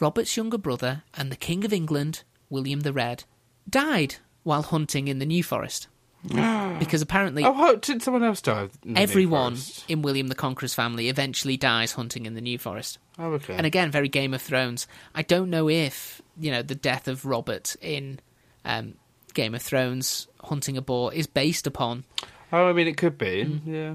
Robert's 0.00 0.36
younger 0.36 0.58
brother 0.58 1.02
and 1.14 1.32
the 1.32 1.36
King 1.36 1.64
of 1.64 1.72
England, 1.72 2.22
William 2.50 2.80
the 2.80 2.92
Red, 2.92 3.24
died 3.68 4.16
while 4.42 4.62
hunting 4.62 5.08
in 5.08 5.18
the 5.18 5.26
New 5.26 5.42
Forest. 5.42 5.88
because 6.78 7.02
apparently 7.02 7.44
Oh, 7.44 7.52
how, 7.52 7.74
did 7.74 8.02
someone 8.02 8.22
else 8.22 8.40
die? 8.40 8.68
in 8.84 8.96
everyone 8.96 9.56
in 9.88 10.02
William 10.02 10.28
the 10.28 10.34
Conqueror's 10.34 10.74
family 10.74 11.08
eventually 11.08 11.56
dies 11.56 11.92
hunting 11.92 12.26
in 12.26 12.34
the 12.34 12.40
New 12.40 12.58
Forest. 12.58 12.98
Oh, 13.18 13.32
okay. 13.32 13.54
And 13.54 13.66
again, 13.66 13.90
very 13.90 14.08
Game 14.08 14.32
of 14.34 14.42
Thrones. 14.42 14.86
I 15.14 15.22
don't 15.22 15.50
know 15.50 15.68
if 15.68 16.22
you 16.38 16.50
know 16.50 16.62
the 16.62 16.74
death 16.74 17.08
of 17.08 17.24
Robert 17.24 17.76
in 17.80 18.20
um, 18.64 18.94
Game 19.34 19.54
of 19.54 19.62
Thrones, 19.62 20.26
hunting 20.42 20.76
a 20.76 20.82
boar, 20.82 21.12
is 21.12 21.26
based 21.26 21.66
upon. 21.66 22.04
oh, 22.52 22.66
I 22.68 22.72
mean, 22.72 22.88
it 22.88 22.96
could 22.96 23.18
be. 23.18 23.44
Mm. 23.44 23.60
Yeah. 23.66 23.94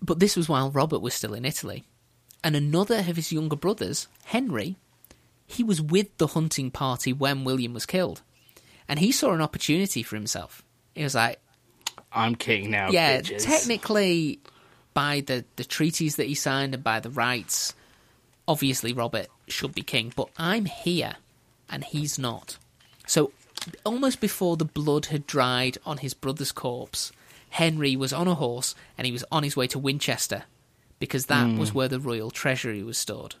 But 0.00 0.18
this 0.18 0.36
was 0.36 0.48
while 0.48 0.70
Robert 0.70 1.00
was 1.00 1.14
still 1.14 1.34
in 1.34 1.44
Italy, 1.44 1.84
and 2.42 2.56
another 2.56 2.98
of 3.06 3.16
his 3.16 3.30
younger 3.32 3.54
brothers, 3.56 4.08
Henry, 4.24 4.76
he 5.46 5.62
was 5.62 5.80
with 5.82 6.16
the 6.16 6.28
hunting 6.28 6.70
party 6.70 7.12
when 7.12 7.44
William 7.44 7.74
was 7.74 7.86
killed, 7.86 8.22
and 8.88 8.98
he 8.98 9.12
saw 9.12 9.32
an 9.32 9.40
opportunity 9.42 10.02
for 10.02 10.16
himself. 10.16 10.64
He 10.94 11.02
was 11.02 11.14
like, 11.14 11.38
I'm 12.12 12.34
king 12.34 12.70
now. 12.70 12.90
yeah, 12.90 13.20
bitches. 13.20 13.44
technically, 13.44 14.38
by 14.94 15.20
the, 15.26 15.44
the 15.56 15.64
treaties 15.64 16.16
that 16.16 16.26
he 16.26 16.34
signed 16.34 16.74
and 16.74 16.84
by 16.84 17.00
the 17.00 17.10
rights, 17.10 17.74
obviously 18.46 18.92
Robert 18.92 19.28
should 19.48 19.74
be 19.74 19.82
king, 19.82 20.12
but 20.14 20.28
I'm 20.36 20.66
here 20.66 21.16
and 21.70 21.84
he's 21.84 22.18
not. 22.18 22.58
So, 23.06 23.32
almost 23.84 24.20
before 24.20 24.56
the 24.56 24.64
blood 24.66 25.06
had 25.06 25.26
dried 25.26 25.78
on 25.86 25.98
his 25.98 26.12
brother's 26.14 26.52
corpse, 26.52 27.12
Henry 27.50 27.96
was 27.96 28.12
on 28.12 28.28
a 28.28 28.34
horse 28.34 28.74
and 28.98 29.06
he 29.06 29.12
was 29.12 29.24
on 29.32 29.42
his 29.42 29.56
way 29.56 29.66
to 29.68 29.78
Winchester 29.78 30.44
because 30.98 31.26
that 31.26 31.46
Hmm. 31.46 31.58
was 31.58 31.72
where 31.74 31.88
the 31.88 31.98
royal 32.00 32.30
treasury 32.30 32.82
was 32.82 32.98
stored. 32.98 33.36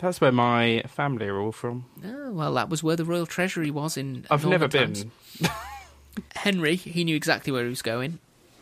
That's 0.00 0.20
where 0.20 0.30
my 0.32 0.82
family 0.86 1.26
are 1.26 1.40
all 1.40 1.50
from. 1.52 1.86
Oh, 2.04 2.30
well, 2.32 2.54
that 2.54 2.68
was 2.68 2.82
where 2.84 2.94
the 2.96 3.04
royal 3.04 3.26
treasury 3.26 3.70
was 3.70 3.96
in. 3.96 4.24
I've 4.30 4.44
never 4.46 4.68
times. 4.68 5.04
been. 5.04 5.50
Henry, 6.34 6.76
he 6.76 7.04
knew 7.04 7.16
exactly 7.16 7.52
where 7.52 7.64
he 7.64 7.70
was 7.70 7.82
going, 7.82 8.18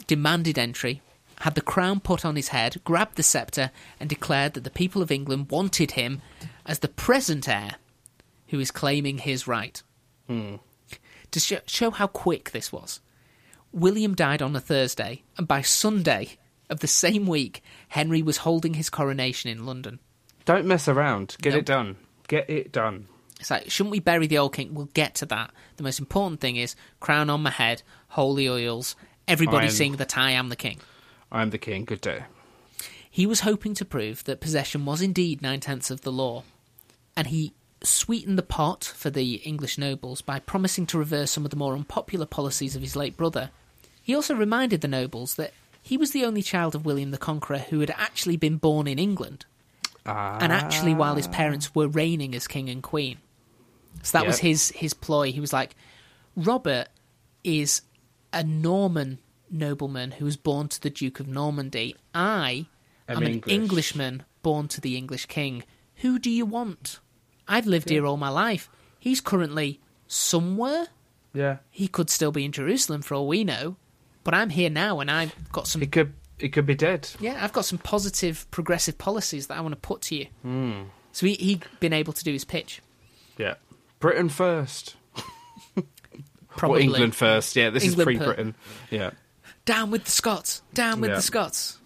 demanded 0.07 0.59
entry, 0.59 1.01
had 1.41 1.55
the 1.55 1.61
crown 1.61 2.01
put 2.01 2.25
on 2.25 2.37
his 2.37 2.49
head, 2.49 2.81
grabbed 2.85 3.17
the 3.17 3.23
sceptre, 3.23 3.71
and 3.99 4.09
declared 4.09 4.55
that 4.55 4.65
the 4.65 4.71
people 4.71 5.03
of 5.03 5.11
England 5.11 5.51
wanted 5.51 5.93
him 5.93 6.23
as 6.67 6.79
the 6.79 6.89
present 6.89 7.49
heir 7.49 7.77
who 8.49 8.61
is 8.61 8.71
claiming 8.71 9.19
his 9.19 9.47
right. 9.47 9.83
Hmm. 10.29 10.57
To 11.33 11.41
sh- 11.41 11.55
show 11.67 11.91
how 11.91 12.07
quick 12.07 12.51
this 12.53 12.71
was, 12.73 13.01
William 13.73 14.15
died 14.15 14.41
on 14.41 14.55
a 14.55 14.61
Thursday, 14.61 15.23
and 15.37 15.49
by 15.49 15.61
Sunday 15.63 16.39
of 16.71 16.81
the 16.81 16.87
same 16.87 17.27
week, 17.27 17.63
Henry 17.89 18.23
was 18.23 18.39
holding 18.39 18.75
his 18.75 18.89
coronation 18.89 19.51
in 19.51 19.67
London. 19.67 19.99
Don't 20.45 20.67
mess 20.67 20.87
around. 20.89 21.37
Get 21.43 21.51
Nope. 21.55 21.61
it 21.61 21.67
done. 21.67 21.97
Get 22.29 22.49
it 22.49 22.71
done. 22.73 23.09
It's 23.45 23.51
like, 23.51 23.71
shouldn't 23.71 23.91
we 23.91 24.01
bury 24.01 24.27
the 24.27 24.39
old 24.39 24.55
king? 24.55 24.73
We'll 24.73 24.89
get 24.95 25.15
to 25.17 25.27
that. 25.27 25.51
The 25.77 25.83
most 25.83 25.99
important 25.99 26.41
thing 26.41 26.57
is 26.57 26.75
crown 26.99 27.29
on 27.29 27.43
my 27.43 27.51
head, 27.51 27.83
holy 28.09 28.49
oils, 28.49 28.97
everybody 29.29 29.67
I'm- 29.67 29.71
sing 29.75 29.97
that 29.97 30.17
I 30.17 30.31
am 30.31 30.49
the 30.49 30.57
king. 30.57 30.79
I'm 31.31 31.51
the 31.51 31.59
king. 31.59 31.85
Good 31.85 32.01
day. 32.01 32.23
He 33.11 33.27
was 33.27 33.41
hoping 33.41 33.75
to 33.75 33.85
prove 33.85 34.25
that 34.25 34.41
possession 34.41 34.87
was 34.87 35.03
indeed 35.03 35.43
nine 35.43 35.61
tenths 35.61 35.91
of 35.91 36.01
the 36.01 36.11
law, 36.11 36.45
and 37.15 37.27
he 37.27 37.53
sweetened 37.83 38.39
the 38.39 38.43
pot 38.43 38.83
for 38.83 39.11
the 39.11 39.35
English 39.35 39.77
nobles 39.77 40.23
by 40.23 40.39
promising 40.39 40.87
to 40.87 40.99
reverse 40.99 41.31
some 41.31 41.45
of 41.45 41.51
the 41.51 41.57
more 41.59 41.75
unpopular 41.75 42.25
policies 42.25 42.75
of 42.75 42.81
his 42.81 42.97
late 42.97 43.15
brother. 43.15 43.51
He 44.03 44.15
also 44.15 44.35
reminded 44.35 44.81
the 44.81 44.89
nobles 44.89 45.35
that 45.35 45.53
he 45.83 45.99
was 45.99 46.13
the 46.13 46.25
only 46.25 46.41
child 46.43 46.75
of 46.75 46.87
William 46.87 47.11
the 47.11 47.19
Conqueror 47.19 47.59
who 47.59 47.81
had 47.81 47.91
actually 47.91 48.39
been 48.39 48.57
born 48.57 48.87
in 48.87 48.99
England, 48.99 49.45
Ah. 50.07 50.39
and 50.41 50.51
actually 50.51 50.95
while 50.95 51.17
his 51.17 51.29
parents 51.29 51.75
were 51.75 51.89
reigning 51.89 52.35
as 52.35 52.47
king 52.49 52.71
and 52.71 52.83
queen. 52.83 53.19
So 54.03 54.19
that 54.19 54.27
was 54.27 54.39
his 54.39 54.71
his 54.71 54.95
ploy. 54.95 55.33
He 55.33 55.41
was 55.41 55.53
like, 55.53 55.75
Robert 56.37 56.89
is 57.43 57.83
a 58.33 58.43
Norman 58.43 59.19
nobleman 59.51 60.13
who 60.13 60.25
was 60.25 60.37
born 60.37 60.69
to 60.69 60.81
the 60.81 60.91
Duke 60.91 61.21
of 61.21 61.29
Normandy. 61.29 61.97
I 62.15 62.67
am 63.09 63.19
an 63.19 63.27
English. 63.29 63.55
Englishman 63.55 64.23
born 64.43 64.69
to 64.69 64.81
the 64.81 64.97
English 64.97 65.27
king. 65.27 65.65
Who 65.97 66.19
do 66.19 66.31
you 66.31 66.45
want? 66.45 67.01
I've 67.47 67.67
lived 67.67 67.91
here 67.91 68.05
all 68.07 68.17
my 68.17 68.31
life. 68.31 68.69
He's 68.99 69.21
currently 69.21 69.81
somewhere. 70.07 70.89
Yeah. 71.33 71.59
He 71.71 71.89
could 71.89 72.11
still 72.11 72.33
be 72.33 72.45
in 72.45 72.53
Jerusalem 72.53 73.03
for 73.03 73.15
all 73.15 73.29
we 73.29 73.45
know. 73.45 73.77
But 74.23 74.35
I'm 74.35 74.51
here 74.51 74.71
now 74.71 75.01
and 75.01 75.11
I've 75.11 75.35
got 75.53 75.67
some 75.69 75.83
It 75.83 75.93
could. 75.93 76.15
It 76.39 76.49
could 76.49 76.67
be 76.67 76.75
dead. 76.75 77.09
yeah, 77.21 77.39
I've 77.43 77.53
got 77.53 77.65
some 77.65 77.79
positive 77.79 78.51
progressive 78.51 78.99
policies 78.99 79.47
that 79.47 79.57
I 79.57 79.61
want 79.61 79.73
to 79.73 79.81
put 79.81 80.03
to 80.03 80.17
you. 80.17 80.27
Hmm. 80.43 80.83
So 81.13 81.27
he 81.27 81.35
he'd 81.35 81.65
been 81.79 81.93
able 81.93 82.13
to 82.13 82.25
do 82.25 82.33
his 82.33 82.45
pitch. 82.45 82.83
Yeah. 83.39 83.55
Britain 84.05 84.29
first. 84.29 84.97
Probably 86.49 86.81
Or 86.83 86.85
England 86.85 87.15
first. 87.15 87.57
Yeah. 87.57 87.71
This 87.71 87.85
England 87.85 88.11
is 88.11 88.19
pre-Britain. 88.19 88.55
Yeah. 88.91 89.13
Down 89.65 89.91
with 89.91 90.05
the 90.05 90.11
Scots. 90.11 90.61
Down 90.75 91.01
with 91.01 91.09
Yeah. 91.09 91.17
the 91.17 91.23
Scots. 91.23 91.79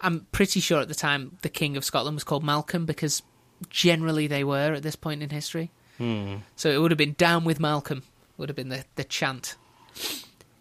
I'm 0.00 0.26
pretty 0.32 0.58
sure 0.58 0.80
at 0.80 0.88
the 0.88 0.96
time 0.96 1.38
the 1.42 1.48
King 1.48 1.76
of 1.76 1.84
Scotland 1.84 2.16
was 2.16 2.24
called 2.24 2.42
Malcolm 2.42 2.86
because 2.86 3.22
generally 3.68 4.26
they 4.26 4.42
were 4.42 4.72
at 4.72 4.82
this 4.82 4.96
point 4.96 5.22
in 5.22 5.30
history. 5.30 5.70
Hmm. 5.98 6.38
So 6.56 6.70
it 6.70 6.78
would 6.78 6.90
have 6.90 6.98
been 6.98 7.12
down 7.16 7.44
with 7.44 7.60
Malcolm. 7.60 8.02
Would 8.36 8.48
have 8.48 8.56
been 8.56 8.70
the, 8.70 8.84
the 8.96 9.04
chant. 9.04 9.54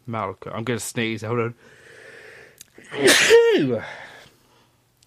Malcolm. 0.06 0.52
I'm 0.56 0.64
going 0.64 0.78
to 0.78 0.86
sneeze. 0.86 1.24
Hold 1.24 1.40
on. 1.40 1.56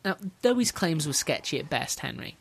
Now, 0.04 0.16
though 0.40 0.56
his 0.58 0.72
claims 0.72 1.06
were 1.06 1.12
sketchy 1.12 1.60
at 1.60 1.70
best, 1.70 2.00
Henry, 2.00 2.36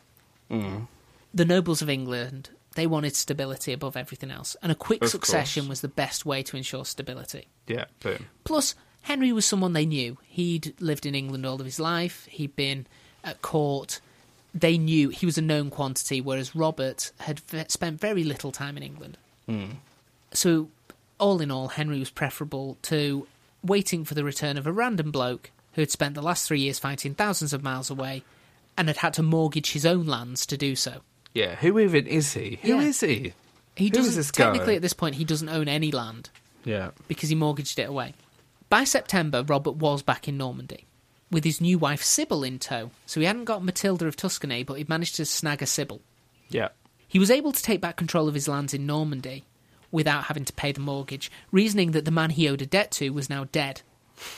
Hmm. 0.50 0.86
the 1.32 1.46
nobles 1.46 1.84
of 1.84 1.90
England 1.92 2.50
they 2.76 2.88
wanted 2.88 3.16
stability 3.16 3.74
above 3.74 3.98
everything 3.98 4.32
else, 4.32 4.56
and 4.62 4.72
a 4.72 4.76
quick 4.76 5.04
Of 5.04 5.10
succession 5.10 5.64
course. 5.64 5.70
was 5.70 5.82
the 5.82 5.88
best 5.88 6.26
way 6.26 6.42
to 6.44 6.58
ensure 6.58 6.86
stability. 6.86 7.48
Yeah. 7.68 7.86
Boom. 8.02 8.28
Plus, 8.44 8.76
Henry 9.04 9.32
was 9.34 9.46
someone 9.46 9.74
they 9.74 9.86
knew. 9.86 10.18
He'd 10.28 10.74
lived 10.80 11.06
in 11.06 11.16
England 11.16 11.46
all 11.46 11.60
of 11.60 11.66
his 11.66 11.80
life. 11.80 12.26
He'd 12.30 12.56
been 12.56 12.88
at 13.24 13.42
court. 13.42 14.00
They 14.54 14.78
knew 14.78 15.10
he 15.10 15.26
was 15.26 15.38
a 15.38 15.42
known 15.42 15.70
quantity, 15.70 16.22
whereas 16.22 16.56
Robert 16.56 17.12
had 17.22 17.40
v- 17.42 17.66
spent 17.68 18.00
very 18.00 18.24
little 18.24 18.52
time 18.52 18.78
in 18.78 18.84
England. 18.84 19.18
Hmm. 19.48 19.66
So, 20.34 20.70
all 21.20 21.42
in 21.42 21.52
all, 21.52 21.70
Henry 21.70 22.00
was 22.00 22.10
preferable 22.10 22.78
to 22.84 23.28
waiting 23.64 24.06
for 24.06 24.14
the 24.14 24.24
return 24.24 24.58
of 24.58 24.66
a 24.68 24.72
random 24.72 25.12
bloke 25.12 25.52
who 25.74 25.82
had 25.82 25.92
spent 25.92 26.16
the 26.16 26.22
last 26.22 26.48
three 26.48 26.60
years 26.60 26.80
fighting 26.80 27.14
thousands 27.16 27.54
of 27.54 27.64
miles 27.64 27.90
away 27.90 28.24
and 28.78 28.88
had 28.88 28.98
had 28.98 29.14
to 29.14 29.24
mortgage 29.24 29.72
his 29.74 29.86
own 29.86 30.06
lands 30.06 30.46
to 30.48 30.58
do 30.58 30.76
so. 30.76 31.02
Yeah. 31.34 31.56
Who 31.56 31.80
even 31.80 32.08
is 32.08 32.34
he? 32.34 32.60
Who 32.62 32.80
Yeah. 32.80 32.82
is 32.82 33.00
he? 33.00 33.34
He 33.76 33.86
Who 33.86 33.92
is 33.92 33.92
doesn't 33.92 34.16
this 34.16 34.32
guy? 34.32 34.44
technically 34.46 34.76
at 34.76 34.82
this 34.82 34.94
point 34.94 35.16
he 35.16 35.24
doesn't 35.24 35.50
own 35.50 35.68
any 35.68 35.92
land. 35.92 36.30
Yeah. 36.64 36.92
because 37.08 37.30
he 37.30 37.36
mortgaged 37.36 37.80
it 37.80 37.90
away. 37.90 38.14
By 38.70 38.84
September, 38.84 39.42
Robert 39.44 39.78
was 39.78 40.04
back 40.04 40.28
in 40.28 40.38
Normandy. 40.38 40.86
with 41.32 41.44
his 41.46 41.62
new 41.62 41.78
wife 41.80 42.04
Sybil 42.04 42.44
in 42.44 42.60
tow. 42.60 42.92
So 43.06 43.22
he 43.22 43.26
hadn't 43.26 43.46
got 43.46 43.64
Matilda 43.64 44.06
of 44.06 44.18
Tuscany, 44.18 44.64
but 44.64 44.74
he'd 44.74 44.90
managed 44.90 45.16
to 45.16 45.26
snag 45.26 45.62
a 45.62 45.66
Sybil. 45.66 46.02
Yeah. 46.50 46.68
He 47.08 47.20
was 47.20 47.32
able 47.32 47.54
to 47.54 47.64
take 47.64 47.80
back 47.80 47.96
control 47.96 48.28
of 48.28 48.34
his 48.34 48.50
lands 48.50 48.74
in 48.74 48.86
Normandy 48.86 49.46
without 49.92 50.26
having 50.26 50.44
to 50.44 50.52
pay 50.54 50.74
the 50.74 50.82
mortgage, 50.82 51.32
reasoning 51.50 51.92
that 51.92 52.04
the 52.04 52.12
man 52.12 52.32
he 52.32 52.50
owed 52.50 52.62
a 52.62 52.66
debt 52.66 52.92
to 52.92 53.12
was 53.12 53.30
now 53.30 53.46
dead, 53.46 53.82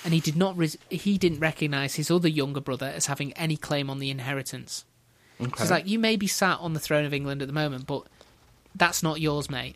and 0.05 0.13
he 0.13 0.19
did 0.19 0.35
not 0.35 0.55
res- 0.55 0.77
he 0.89 1.17
didn't 1.17 1.39
recognise 1.39 1.95
his 1.95 2.11
other 2.11 2.27
younger 2.29 2.61
brother 2.61 2.85
as 2.95 3.07
having 3.07 3.33
any 3.33 3.57
claim 3.57 3.89
on 3.89 3.97
the 3.97 4.11
inheritance. 4.11 4.85
Okay. 5.47 5.57
So 5.57 5.63
it's 5.63 5.71
like 5.71 5.87
you 5.87 5.99
may 5.99 6.15
be 6.15 6.27
sat 6.27 6.59
on 6.59 6.73
the 6.73 6.79
throne 6.79 7.05
of 7.05 7.13
England 7.13 7.41
at 7.41 7.47
the 7.47 7.53
moment, 7.53 7.85
but 7.87 8.03
that's 8.75 9.03
not 9.03 9.21
yours, 9.21 9.49
mate, 9.49 9.75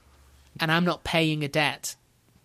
and 0.59 0.72
I'm 0.72 0.86
not 0.86 1.03
paying 1.03 1.43
a 1.43 1.47
debt 1.47 1.95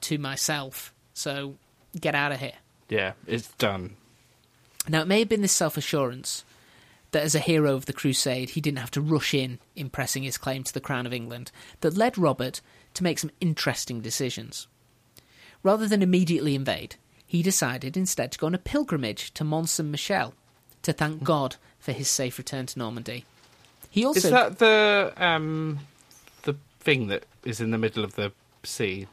to 0.03 0.18
myself. 0.18 0.93
So 1.14 1.57
get 1.99 2.14
out 2.14 2.33
of 2.33 2.41
here. 2.41 2.55
yeah, 2.89 3.12
it's 3.27 3.49
done. 3.53 3.97
Now, 4.89 5.03
it 5.03 5.09
may 5.09 5.20
have 5.20 5.29
been 5.29 5.43
this 5.43 5.53
self 5.53 5.77
assurance 5.77 6.45
that 7.12 7.23
as 7.23 7.35
a 7.35 7.41
hero 7.41 7.75
of 7.75 7.87
the 7.87 7.93
crusade, 7.93 8.51
he 8.51 8.61
didn't 8.61 8.79
have 8.79 8.91
to 8.93 9.01
rush 9.01 9.35
in 9.35 9.59
in 9.77 9.91
pressing 9.91 10.23
his 10.23 10.39
claim 10.39 10.64
to 10.64 10.73
the 10.73 10.81
crown 10.81 11.07
of 11.07 11.12
England 11.12 11.53
that 11.81 11.97
led 11.97 12.18
Robert 12.18 12.61
to 12.95 13.05
make 13.05 13.18
some 13.18 13.31
interesting 13.41 14.01
decisions. 14.01 14.66
Rather 15.62 15.87
than 15.87 16.03
immediately 16.03 16.55
invade, 16.55 16.97
he 17.27 17.43
decided 17.43 17.97
instead 17.97 18.33
to 18.33 18.39
go 18.39 18.47
on 18.47 18.55
a 18.55 18.59
pilgrimage 18.59 19.33
to 19.35 19.45
Mont 19.45 19.68
Saint 19.68 19.89
Michel 19.89 20.35
to 20.83 20.93
thank 20.93 21.18
hmm. 21.18 21.25
God 21.25 21.57
for 21.83 21.93
his 21.93 22.09
safe 22.09 22.39
return 22.39 22.64
to 22.66 22.78
Normandy. 22.78 23.26
He 23.91 24.07
also 24.07 24.18
Is 24.28 24.30
that 24.30 24.59
the 24.59 25.12
um 25.18 25.80
the 26.45 26.55
thing 26.80 27.09
that 27.09 27.24
is 27.45 27.61
in 27.61 27.70
the 27.72 27.78
middle 27.78 28.05
of 28.05 28.14
the 28.14 28.33
sea? 28.62 29.07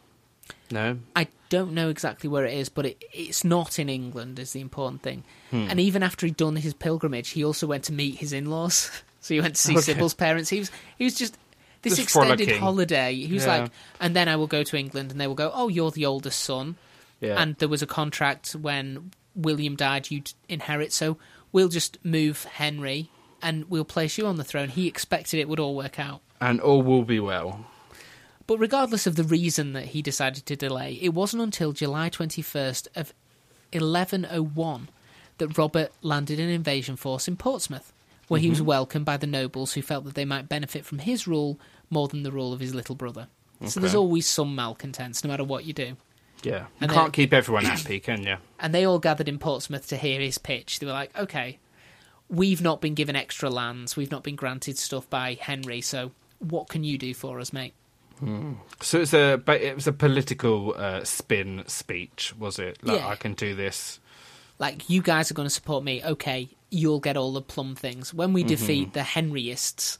No. 0.71 0.99
I 1.15 1.27
don't 1.49 1.73
know 1.73 1.89
exactly 1.89 2.29
where 2.29 2.45
it 2.45 2.53
is, 2.53 2.69
but 2.69 2.85
it, 2.85 3.03
it's 3.11 3.43
not 3.43 3.79
in 3.79 3.89
England, 3.89 4.37
is 4.39 4.53
the 4.53 4.61
important 4.61 5.01
thing. 5.01 5.23
Hmm. 5.49 5.65
And 5.69 5.79
even 5.79 6.03
after 6.03 6.25
he'd 6.27 6.37
done 6.37 6.55
his 6.55 6.73
pilgrimage, 6.75 7.29
he 7.29 7.43
also 7.43 7.65
went 7.67 7.83
to 7.85 7.91
meet 7.93 8.19
his 8.19 8.31
in 8.33 8.45
laws. 8.51 8.89
so 9.19 9.33
he 9.33 9.41
went 9.41 9.55
to 9.55 9.61
see 9.61 9.73
Okay. 9.73 9.81
Sybil's 9.81 10.13
parents. 10.13 10.49
He 10.49 10.59
was, 10.59 10.71
he 10.97 11.03
was 11.05 11.15
just. 11.15 11.37
This 11.81 11.93
Just 11.95 12.03
extended 12.03 12.37
frolicking. 12.39 12.59
holiday. 12.59 13.15
He 13.15 13.33
was 13.33 13.45
Yeah. 13.45 13.61
like, 13.61 13.71
and 14.01 14.13
then 14.13 14.27
I 14.27 14.35
will 14.35 14.47
go 14.47 14.63
to 14.63 14.77
England, 14.77 15.11
and 15.11 15.19
they 15.19 15.27
will 15.27 15.33
go, 15.35 15.49
oh, 15.53 15.69
you're 15.69 15.91
the 15.91 16.05
oldest 16.05 16.43
son. 16.43 16.75
Yeah. 17.21 17.41
And 17.41 17.55
there 17.55 17.69
was 17.69 17.81
a 17.81 17.87
contract 17.87 18.51
when 18.51 19.11
William 19.33 19.77
died, 19.77 20.11
you'd 20.11 20.33
inherit, 20.49 20.91
so 20.91 21.17
we'll 21.51 21.69
just 21.69 21.97
move 22.03 22.43
Henry 22.45 23.09
and 23.41 23.69
we'll 23.69 23.85
place 23.85 24.17
you 24.17 24.25
on 24.25 24.37
the 24.37 24.43
throne. 24.43 24.69
He 24.69 24.87
expected 24.87 25.39
it 25.39 25.49
would 25.49 25.59
all 25.59 25.75
work 25.75 25.99
out. 25.99 26.21
and 26.41 26.61
all 26.61 26.81
will 26.81 27.03
be 27.03 27.19
well. 27.19 27.65
But 28.47 28.59
regardless 28.59 29.05
of 29.05 29.15
the 29.15 29.23
reason 29.23 29.73
that 29.73 29.87
he 29.87 30.01
decided 30.01 30.45
to 30.45 30.55
delay, 30.55 30.97
it 31.01 31.13
wasn't 31.13 31.43
until 31.43 31.71
July 31.71 32.09
21st 32.09 32.87
of 32.95 33.13
1101 33.71 34.89
that 35.37 35.57
Robert 35.57 35.91
landed 36.01 36.39
an 36.39 36.49
invasion 36.49 36.95
force 36.95 37.27
in 37.27 37.35
Portsmouth, 37.35 37.93
where 38.27 38.39
he 38.39 38.49
was 38.49 38.61
mhm. 38.61 38.65
welcomed 38.65 39.05
by 39.05 39.17
the 39.17 39.27
nobles 39.27 39.73
who 39.73 39.81
felt 39.81 40.05
that 40.05 40.15
they 40.15 40.25
might 40.25 40.49
benefit 40.49 40.85
from 40.85 40.99
his 40.99 41.27
rule 41.27 41.59
more 41.89 42.07
than 42.07 42.23
the 42.23 42.31
rule 42.31 42.53
of 42.53 42.59
his 42.59 42.73
little 42.73 42.95
brother. 42.95 43.27
So 43.65 43.81
there's 43.81 43.95
always 43.95 44.25
some 44.25 44.55
malcontents, 44.55 45.23
no 45.23 45.29
matter 45.29 45.43
what 45.43 45.65
you 45.65 45.73
do. 45.73 45.97
Yeah. 46.43 46.59
You 46.59 46.65
And 46.81 46.91
can't 46.91 47.13
keep 47.13 47.33
everyone 47.33 47.65
happy, 47.65 47.99
can 47.99 48.23
you? 48.23 48.37
And 48.59 48.73
they 48.73 48.85
all 48.85 48.99
gathered 48.99 49.29
in 49.29 49.39
Portsmouth 49.39 49.87
to 49.87 49.97
hear 49.97 50.19
his 50.19 50.37
pitch. 50.37 50.79
They 50.79 50.85
were 50.85 50.91
like, 50.91 51.17
okay, 51.17 51.59
we've 52.29 52.61
not 52.61 52.81
been 52.81 52.93
given 52.93 53.15
extra 53.15 53.49
lands, 53.49 53.95
we've 53.95 54.11
not 54.11 54.21
been 54.23 54.35
granted 54.35 54.77
stuff 54.77 55.09
by 55.09 55.37
Henry, 55.39 55.79
so 55.81 56.11
what 56.39 56.67
can 56.67 56.83
you 56.83 56.97
do 56.97 57.13
for 57.13 57.39
us, 57.39 57.53
mate? 57.53 57.73
So 58.81 58.99
it's 58.99 59.13
a 59.13 59.37
but 59.37 59.61
it 59.61 59.75
was 59.75 59.87
a 59.87 59.93
political 59.93 60.75
uh, 60.77 61.05
spin 61.05 61.63
speech, 61.67 62.33
was 62.37 62.59
it? 62.59 62.77
Like 62.83 62.99
Yeah. 62.99 63.07
I 63.07 63.15
can 63.15 63.33
do 63.33 63.55
this. 63.55 63.99
like 64.59 64.89
you 64.89 65.01
guys 65.01 65.31
are 65.31 65.35
going 65.35 65.47
to 65.47 65.53
support 65.53 65.85
me 65.85 66.03
okay 66.03 66.49
you'll 66.69 66.99
get 66.99 67.15
all 67.15 67.31
the 67.31 67.41
plum 67.41 67.75
things 67.75 68.13
when 68.13 68.33
we 68.33 68.43
defeat 68.43 68.91
the 68.93 69.03
henryists 69.03 69.97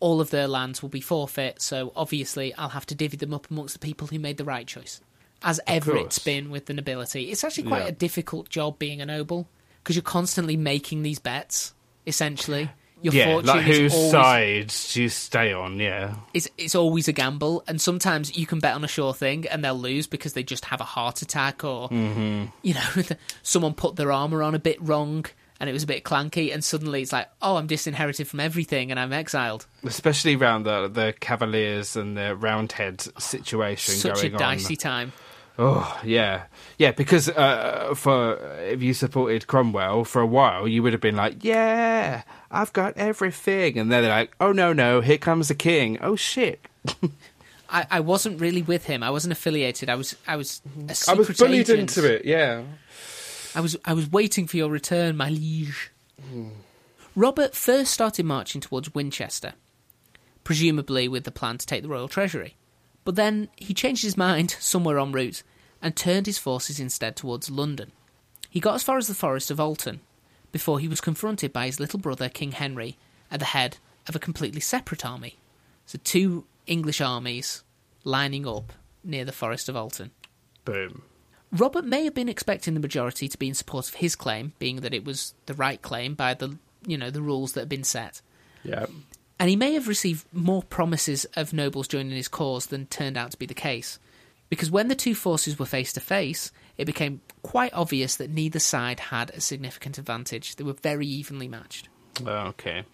all 0.00 0.20
of 0.20 0.30
their 0.30 0.48
lands 0.48 0.82
will 0.82 0.88
be 0.90 1.00
forfeit 1.00 1.62
so 1.62 1.92
obviously 1.94 2.52
i'll 2.56 2.70
have 2.70 2.84
to 2.84 2.94
divvy 2.96 3.16
them 3.16 3.32
up 3.32 3.48
amongst 3.50 3.74
the 3.74 3.78
people 3.78 4.08
who 4.08 4.18
made 4.18 4.36
the 4.38 4.44
right 4.44 4.66
choice 4.66 5.00
as 5.44 5.60
ever 5.66 5.96
it's 5.96 6.18
been 6.18 6.50
with 6.50 6.66
the 6.66 6.74
nobility 6.74 7.30
it's 7.30 7.44
actually 7.44 7.64
quite 7.64 7.82
Yeah. 7.82 7.88
a 7.88 7.92
difficult 7.92 8.48
job 8.48 8.78
being 8.78 9.00
a 9.00 9.06
noble 9.06 9.48
because 9.82 9.96
you're 9.96 10.02
constantly 10.02 10.56
making 10.56 11.02
these 11.02 11.18
bets 11.18 11.74
essentially 12.06 12.70
your 13.02 13.14
yeah, 13.14 13.24
fortune 13.26 13.48
like 13.48 13.64
whose 13.64 13.94
always 13.94 14.10
side 14.12 14.74
do 14.92 15.02
you 15.02 15.08
stay 15.08 15.52
on? 15.52 15.78
Yeah. 15.78 16.14
it's 16.32 16.48
it's 16.56 16.74
always 16.74 17.08
a 17.08 17.12
gamble, 17.12 17.64
and 17.66 17.80
sometimes 17.80 18.36
you 18.36 18.46
can 18.46 18.60
bet 18.60 18.74
on 18.74 18.84
a 18.84 18.88
sure 18.88 19.12
thing 19.12 19.46
and 19.48 19.64
they'll 19.64 19.74
lose 19.74 20.06
because 20.06 20.34
they 20.34 20.42
just 20.42 20.64
have 20.66 20.80
a 20.80 20.84
heart 20.84 21.20
attack, 21.20 21.64
or 21.64 21.88
mm-hmm. 21.88 22.44
you 22.62 22.74
know, 22.74 23.02
someone 23.42 23.74
put 23.74 23.96
their 23.96 24.12
armor 24.12 24.42
on 24.42 24.54
a 24.54 24.58
bit 24.58 24.80
wrong 24.80 25.26
and 25.58 25.68
it 25.68 25.72
was 25.72 25.82
a 25.84 25.86
bit 25.86 26.04
clanky, 26.04 26.52
and 26.52 26.64
suddenly 26.64 27.02
it's 27.02 27.12
like, 27.12 27.28
oh, 27.40 27.56
I'm 27.56 27.66
disinherited 27.66 28.26
from 28.26 28.40
everything 28.40 28.90
and 28.90 28.98
I'm 28.98 29.12
exiled. 29.12 29.66
Especially 29.84 30.36
around 30.36 30.64
the 30.64 30.88
the 30.88 31.14
Cavaliers 31.18 31.96
and 31.96 32.16
the 32.16 32.36
Roundhead 32.36 33.00
situation 33.20 33.94
Such 33.94 34.24
a 34.24 34.30
dicey 34.30 34.74
on. 34.74 34.78
time. 34.78 35.12
Oh 35.58 36.00
yeah, 36.02 36.44
yeah. 36.78 36.92
Because 36.92 37.28
uh, 37.28 37.94
for 37.94 38.36
if 38.60 38.82
you 38.82 38.94
supported 38.94 39.46
Cromwell 39.46 40.04
for 40.04 40.22
a 40.22 40.26
while, 40.26 40.66
you 40.66 40.82
would 40.82 40.92
have 40.92 41.02
been 41.02 41.16
like, 41.16 41.44
"Yeah, 41.44 42.22
I've 42.50 42.72
got 42.72 42.96
everything," 42.96 43.78
and 43.78 43.92
then 43.92 44.02
they're 44.02 44.10
like, 44.10 44.34
"Oh 44.40 44.52
no, 44.52 44.72
no, 44.72 45.00
here 45.00 45.18
comes 45.18 45.48
the 45.48 45.54
king." 45.54 45.98
Oh 46.00 46.16
shit! 46.16 46.66
I, 47.68 47.86
I 47.90 48.00
wasn't 48.00 48.40
really 48.40 48.62
with 48.62 48.84
him. 48.84 49.02
I 49.02 49.10
wasn't 49.10 49.32
affiliated. 49.32 49.88
I 49.88 49.94
was 49.94 50.16
I 50.26 50.36
was 50.36 50.62
a 50.88 50.94
secret 50.94 51.16
I 51.16 51.18
was 51.18 51.38
bullied 51.38 51.70
agent. 51.70 51.96
into 51.96 52.14
it. 52.14 52.24
Yeah. 52.24 52.62
I 53.54 53.60
was 53.60 53.76
I 53.84 53.92
was 53.92 54.10
waiting 54.10 54.46
for 54.46 54.56
your 54.56 54.70
return, 54.70 55.16
my 55.16 55.28
liege. 55.28 55.90
Robert 57.14 57.54
first 57.54 57.92
started 57.92 58.24
marching 58.24 58.60
towards 58.60 58.94
Winchester, 58.94 59.52
presumably 60.44 61.08
with 61.08 61.24
the 61.24 61.30
plan 61.30 61.58
to 61.58 61.66
take 61.66 61.82
the 61.82 61.88
royal 61.88 62.08
treasury. 62.08 62.56
But 63.04 63.16
then 63.16 63.48
he 63.56 63.74
changed 63.74 64.02
his 64.02 64.16
mind 64.16 64.56
somewhere 64.60 64.98
en 64.98 65.12
route 65.12 65.42
and 65.80 65.96
turned 65.96 66.26
his 66.26 66.38
forces 66.38 66.78
instead 66.78 67.16
towards 67.16 67.50
London. 67.50 67.92
He 68.48 68.60
got 68.60 68.74
as 68.74 68.82
far 68.82 68.98
as 68.98 69.08
the 69.08 69.14
forest 69.14 69.50
of 69.50 69.58
Alton 69.58 70.00
before 70.52 70.78
he 70.78 70.88
was 70.88 71.00
confronted 71.00 71.52
by 71.52 71.66
his 71.66 71.80
little 71.80 71.98
brother 71.98 72.28
King 72.28 72.52
Henry 72.52 72.98
at 73.30 73.40
the 73.40 73.46
head 73.46 73.78
of 74.06 74.14
a 74.14 74.20
completely 74.20 74.60
separate 74.60 75.04
army. 75.04 75.38
So 75.86 75.98
two 76.04 76.44
English 76.66 77.00
armies 77.00 77.64
lining 78.04 78.46
up 78.46 78.72
near 79.02 79.24
the 79.24 79.32
forest 79.32 79.68
of 79.68 79.76
Alton. 79.76 80.10
Boom. 80.64 81.02
Robert 81.50 81.84
may 81.84 82.04
have 82.04 82.14
been 82.14 82.28
expecting 82.28 82.74
the 82.74 82.80
majority 82.80 83.28
to 83.28 83.38
be 83.38 83.48
in 83.48 83.54
support 83.54 83.88
of 83.88 83.94
his 83.94 84.16
claim, 84.16 84.52
being 84.58 84.76
that 84.76 84.94
it 84.94 85.04
was 85.04 85.34
the 85.46 85.54
right 85.54 85.80
claim 85.82 86.14
by 86.14 86.34
the 86.34 86.58
you 86.86 86.96
know 86.96 87.10
the 87.10 87.22
rules 87.22 87.52
that 87.52 87.60
had 87.60 87.68
been 87.68 87.84
set. 87.84 88.22
Yeah. 88.64 88.86
And 89.42 89.50
he 89.50 89.56
may 89.56 89.72
have 89.72 89.88
received 89.88 90.24
more 90.32 90.62
promises 90.62 91.24
of 91.34 91.52
nobles 91.52 91.88
joining 91.88 92.12
his 92.12 92.28
cause 92.28 92.66
than 92.66 92.86
turned 92.86 93.16
out 93.16 93.32
to 93.32 93.36
be 93.36 93.44
the 93.44 93.54
case. 93.54 93.98
Because 94.48 94.70
when 94.70 94.86
the 94.86 94.94
two 94.94 95.16
forces 95.16 95.58
were 95.58 95.66
face 95.66 95.92
to 95.94 96.00
face, 96.00 96.52
it 96.78 96.84
became 96.84 97.20
quite 97.42 97.74
obvious 97.74 98.14
that 98.14 98.30
neither 98.30 98.60
side 98.60 99.00
had 99.00 99.30
a 99.30 99.40
significant 99.40 99.98
advantage. 99.98 100.54
They 100.54 100.62
were 100.62 100.74
very 100.74 101.08
evenly 101.08 101.48
matched. 101.48 101.88
Oh, 102.24 102.30
okay. 102.50 102.84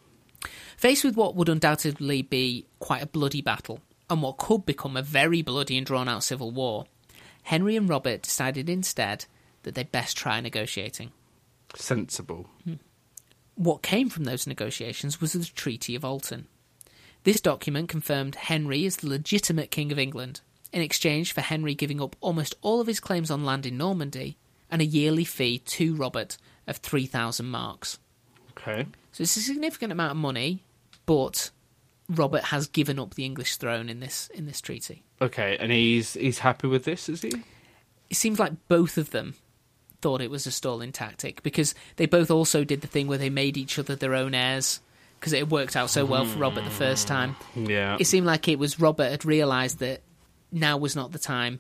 Faced 0.79 1.05
with 1.05 1.17
what 1.17 1.37
would 1.37 1.51
undoubtedly 1.51 2.23
be 2.23 2.65
quite 2.79 3.03
a 3.03 3.07
bloody 3.07 3.43
battle, 3.43 3.81
and 4.09 4.23
what 4.23 4.39
could 4.39 4.65
become 4.65 4.97
a 4.97 5.03
very 5.03 5.43
bloody 5.43 5.77
and 5.77 5.85
drawn 5.85 6.09
out 6.09 6.25
civil 6.25 6.51
war, 6.51 6.87
Henry 7.43 7.77
and 7.77 7.91
Robert 7.91 8.23
decided 8.23 8.71
instead 8.71 9.27
that 9.65 9.75
they'd 9.75 9.93
best 9.93 10.17
try 10.17 10.41
negotiating. 10.41 11.13
Sensible. 11.75 12.49
Hmm. 12.65 12.77
What 13.59 13.83
came 13.83 14.09
from 14.09 14.23
those 14.23 14.47
negotiations 14.47 15.21
was 15.21 15.33
the 15.33 15.45
Treaty 15.45 15.97
of 15.97 16.05
Alton. 16.05 16.47
This 17.25 17.41
document 17.41 17.89
confirmed 17.89 18.37
Henry 18.37 18.87
as 18.87 18.99
the 18.99 19.09
legitimate 19.09 19.73
King 19.73 19.91
of 19.91 19.99
England, 19.99 20.43
in 20.73 20.81
exchange 20.81 21.33
for 21.33 21.41
Henry 21.41 21.75
giving 21.75 22.01
up 22.01 22.15
almost 22.21 22.55
all 22.63 22.81
of 22.81 22.87
his 22.87 23.01
claims 23.01 23.33
on 23.33 23.45
land 23.45 23.67
in 23.67 23.77
Normandy 23.77 24.37
and 24.71 24.81
a 24.81 24.85
yearly 24.85 25.25
fee 25.25 25.59
to 25.59 25.97
Robert 25.97 26.39
of 26.69 26.77
3,000 26.77 27.47
marks. 27.47 27.99
Okay. 28.53 28.87
So 29.11 29.23
it's 29.23 29.37
a 29.37 29.41
significant 29.41 29.91
amount 29.91 30.13
of 30.13 30.19
money, 30.19 30.63
but 31.05 31.51
Robert 32.09 32.45
has 32.45 32.69
given 32.69 33.01
up 33.01 33.15
the 33.15 33.25
English 33.25 33.57
throne 33.57 33.89
in 33.89 33.99
this 33.99 34.31
in 34.33 34.47
this 34.47 34.61
treaty. 34.61 35.03
Okay, 35.21 35.57
and 35.59 35.73
he's 35.73 36.15
he's 36.15 36.39
happy 36.39 36.69
with 36.69 36.85
this, 36.85 37.09
is 37.09 37.23
he? 37.23 37.33
It 38.09 38.17
seems 38.17 38.39
like 38.39 38.53
both 38.69 38.97
of 38.97 39.11
them 39.11 39.35
thought 40.01 40.21
it 40.21 40.31
was 40.31 40.47
a 40.47 40.51
stalling 40.51 40.93
tactic 40.93 41.43
because 41.43 41.75
they 41.97 42.07
both 42.07 42.31
also 42.31 42.65
did 42.65 42.81
the 42.81 42.87
thing 42.87 43.07
where 43.09 43.19
they 43.19 43.31
made 43.31 43.57
each 43.57 43.79
other 43.79 43.97
their 43.97 44.15
own 44.15 44.35
heirs 44.35 44.81
because 45.19 45.33
it 45.33 45.39
had 45.39 45.51
worked 45.51 45.75
out 45.77 45.91
so 45.91 46.05
well 46.05 46.25
for 46.25 46.39
Robert 46.39 46.63
the 46.65 46.71
first 46.71 47.09
time. 47.09 47.35
Mm-hmm. 47.57 47.71
Yeah. 47.71 47.97
It 47.99 48.07
seemed 48.07 48.27
like 48.27 48.47
it 48.49 48.59
was 48.59 48.79
Robert 48.79 49.11
had 49.11 49.25
realised 49.25 49.81
that 49.81 50.03
now 50.53 50.77
was 50.77 50.95
not 50.95 51.11
the 51.13 51.19
time. 51.19 51.59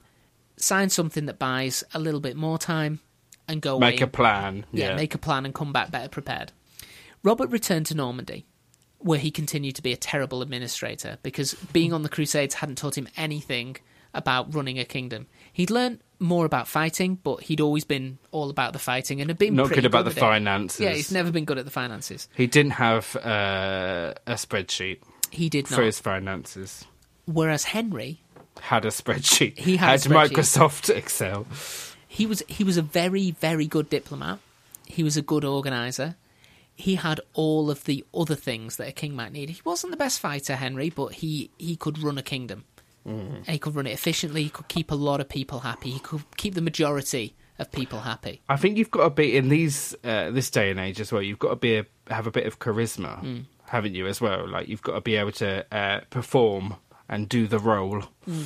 Sign 0.56 0.88
something 0.90 1.26
that 1.26 1.38
buys 1.38 1.82
a 1.92 1.98
little 1.98 2.20
bit 2.20 2.36
more 2.36 2.58
time 2.58 3.00
and 3.48 3.60
go 3.60 3.78
Make 3.78 3.96
away. 4.00 4.04
a 4.04 4.06
plan. 4.06 4.66
yeah, 4.72 4.90
Yeah. 4.90 4.96
make 4.96 5.14
a 5.14 5.18
plan 5.18 5.44
and 5.44 5.54
come 5.54 5.72
back 5.72 5.90
better 5.90 6.08
prepared. 6.08 6.52
Robert 7.24 7.50
returned 7.50 7.86
to 7.86 7.94
Normandy, 7.96 8.46
where 8.98 9.18
he 9.18 9.30
continued 9.32 9.74
to 9.76 9.82
be 9.82 9.92
a 9.92 9.96
terrible 9.96 10.40
administrator 10.42 11.18
because 11.24 11.54
being 11.72 11.92
on 11.92 12.02
the 12.02 12.08
Crusades 12.08 12.54
hadn't 12.56 12.76
taught 12.78 12.96
him 12.96 13.08
anything 13.16 13.76
about 14.14 14.54
running 14.54 14.78
a 14.78 14.84
kingdom. 14.84 15.26
He'd 15.52 15.70
learned 15.70 16.00
more 16.20 16.44
about 16.44 16.66
fighting, 16.68 17.16
but 17.22 17.42
he'd 17.42 17.60
always 17.60 17.84
been 17.84 18.18
all 18.32 18.50
about 18.50 18.72
the 18.72 18.78
fighting 18.78 19.20
and 19.20 19.30
had 19.30 19.38
been 19.38 19.54
Not 19.54 19.70
good 19.70 19.84
about 19.84 20.06
at 20.06 20.14
the 20.14 20.18
it. 20.18 20.20
finances. 20.20 20.80
Yeah, 20.80 20.92
he's 20.92 21.12
never 21.12 21.30
been 21.30 21.44
good 21.44 21.58
at 21.58 21.64
the 21.64 21.70
finances. 21.70 22.28
He 22.36 22.46
didn't 22.46 22.72
have 22.72 23.14
uh, 23.16 24.14
a 24.26 24.32
spreadsheet 24.34 24.98
He 25.30 25.48
did 25.48 25.68
for 25.68 25.76
not. 25.76 25.84
his 25.84 26.00
finances. 26.00 26.84
Whereas 27.26 27.64
Henry, 27.64 28.20
Had 28.60 28.84
a 28.84 28.88
spreadsheet. 28.88 29.58
He 29.58 29.76
had 29.76 29.94
a 29.94 29.98
spreadsheet. 29.98 30.30
Microsoft 30.32 30.90
Excel. 30.96 31.46
he 32.08 32.26
was 32.26 32.42
he 32.48 32.64
was 32.64 32.76
a 32.76 32.82
very 32.82 33.30
very 33.32 33.66
good 33.66 33.88
diplomat. 33.90 34.38
He 34.86 35.02
was 35.02 35.16
a 35.16 35.22
good 35.22 35.44
organizer. 35.44 36.16
He 36.74 36.94
had 36.94 37.20
all 37.34 37.70
of 37.70 37.84
the 37.84 38.04
other 38.14 38.34
things 38.36 38.76
that 38.76 38.88
a 38.88 38.92
king 38.92 39.14
might 39.14 39.32
need. 39.32 39.50
He 39.50 39.60
wasn't 39.64 39.90
the 39.90 39.96
best 39.96 40.18
fighter, 40.20 40.56
Henry, 40.56 40.90
but 40.90 41.12
he 41.14 41.50
he 41.58 41.76
could 41.76 41.98
run 42.02 42.18
a 42.18 42.22
kingdom. 42.22 42.64
And 43.08 43.46
he 43.46 43.58
could 43.58 43.74
run 43.74 43.86
it 43.86 43.92
efficiently. 43.92 44.42
He 44.44 44.48
could 44.50 44.68
keep 44.68 44.90
a 44.90 44.94
lot 44.94 45.20
of 45.20 45.28
people 45.28 45.60
happy. 45.60 45.90
He 45.90 45.98
could 46.00 46.22
keep 46.36 46.54
the 46.54 46.60
majority 46.60 47.34
of 47.58 47.72
people 47.72 48.00
happy. 48.00 48.40
I 48.48 48.56
think 48.56 48.76
you've 48.78 48.90
got 48.90 49.04
to 49.04 49.10
be 49.10 49.36
in 49.36 49.48
these 49.48 49.94
uh, 50.04 50.30
this 50.30 50.50
day 50.50 50.70
and 50.70 50.78
age 50.78 51.00
as 51.00 51.10
well. 51.12 51.22
You've 51.22 51.38
got 51.38 51.50
to 51.50 51.56
be 51.56 51.76
a, 51.78 51.86
have 52.08 52.26
a 52.26 52.30
bit 52.30 52.46
of 52.46 52.58
charisma, 52.58 53.18
Hmm. 53.20 53.38
haven't 53.64 53.94
you? 53.94 54.06
As 54.06 54.20
well, 54.20 54.46
like 54.48 54.68
you've 54.68 54.82
got 54.82 54.94
to 54.94 55.00
be 55.00 55.16
able 55.16 55.32
to 55.32 55.64
uh, 55.74 56.00
perform 56.10 56.76
and 57.08 57.28
do 57.28 57.46
the 57.46 57.58
role. 57.58 58.02
Hmm. 58.26 58.42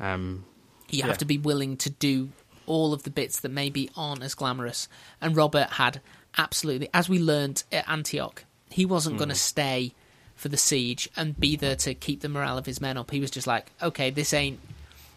Um, 0.00 0.44
You 0.90 0.98
Yeah. 1.00 1.06
have 1.08 1.18
to 1.18 1.24
be 1.24 1.38
willing 1.38 1.76
to 1.78 1.90
do 1.90 2.30
all 2.66 2.92
of 2.94 3.02
the 3.02 3.10
bits 3.10 3.40
that 3.40 3.50
maybe 3.50 3.90
aren't 3.96 4.22
as 4.22 4.34
glamorous. 4.34 4.88
And 5.20 5.36
Robert 5.36 5.70
had 5.70 6.00
absolutely, 6.38 6.88
as 6.94 7.08
we 7.08 7.18
learned 7.18 7.64
at 7.72 7.88
Antioch, 7.88 8.44
he 8.70 8.86
wasn't 8.86 9.14
Hmm. 9.14 9.18
going 9.18 9.28
to 9.30 9.34
stay 9.34 9.94
for 10.36 10.48
the 10.48 10.56
siege 10.56 11.08
and 11.16 11.38
be 11.38 11.56
there 11.56 11.76
to 11.76 11.94
keep 11.94 12.20
the 12.20 12.28
morale 12.28 12.58
of 12.58 12.66
his 12.66 12.80
men 12.80 12.96
up. 12.96 13.10
He 13.10 13.20
was 13.20 13.30
just 13.30 13.46
like, 13.46 13.70
okay, 13.82 14.10
this 14.10 14.32
ain't 14.34 14.58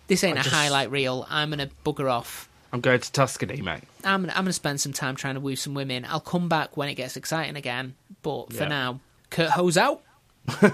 this 0.07 0.23
ain't 0.23 0.37
I 0.37 0.41
a 0.41 0.43
just- 0.43 0.55
highlight 0.55 0.89
reel. 0.91 1.25
I'm 1.29 1.49
going 1.51 1.59
to 1.67 1.73
bugger 1.85 2.09
off. 2.11 2.47
I'm 2.73 2.81
going 2.81 2.99
to 2.99 3.11
Tuscany, 3.11 3.61
mate. 3.61 3.83
I'm 4.03 4.21
gonna, 4.23 4.33
I'm 4.33 4.39
going 4.43 4.47
to 4.47 4.53
spend 4.53 4.81
some 4.81 4.91
time 4.93 5.15
trying 5.15 5.35
to 5.35 5.39
woo 5.39 5.55
some 5.55 5.73
women. 5.73 6.05
I'll 6.09 6.19
come 6.19 6.49
back 6.49 6.75
when 6.75 6.89
it 6.89 6.95
gets 6.95 7.15
exciting 7.15 7.55
again. 7.55 7.95
But 8.23 8.51
for 8.53 8.63
Yeah. 8.63 8.67
now, 8.69 8.99
Curthose 9.31 9.77
out. 9.77 10.01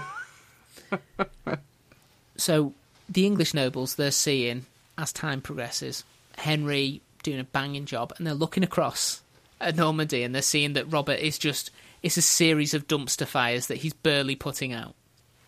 so 2.36 2.72
the 3.08 3.26
English 3.26 3.54
nobles, 3.54 3.94
they're 3.94 4.10
seeing 4.10 4.66
as 4.98 5.12
time 5.12 5.40
progresses, 5.40 6.04
Henry 6.38 7.00
doing 7.22 7.40
a 7.40 7.44
banging 7.44 7.84
job, 7.86 8.12
and 8.18 8.26
they're 8.26 8.34
looking 8.34 8.62
across 8.64 9.20
at 9.60 9.76
Normandy 9.76 10.22
and 10.24 10.34
they're 10.34 10.42
seeing 10.42 10.72
that 10.74 10.90
Robert 10.92 11.18
is 11.20 11.38
just 11.38 11.70
it's 12.04 12.16
a 12.16 12.22
series 12.22 12.72
of 12.74 12.86
dumpster 12.86 13.26
fires 13.26 13.66
that 13.66 13.78
he's 13.78 13.92
barely 13.94 14.36
putting 14.36 14.72
out. 14.72 14.94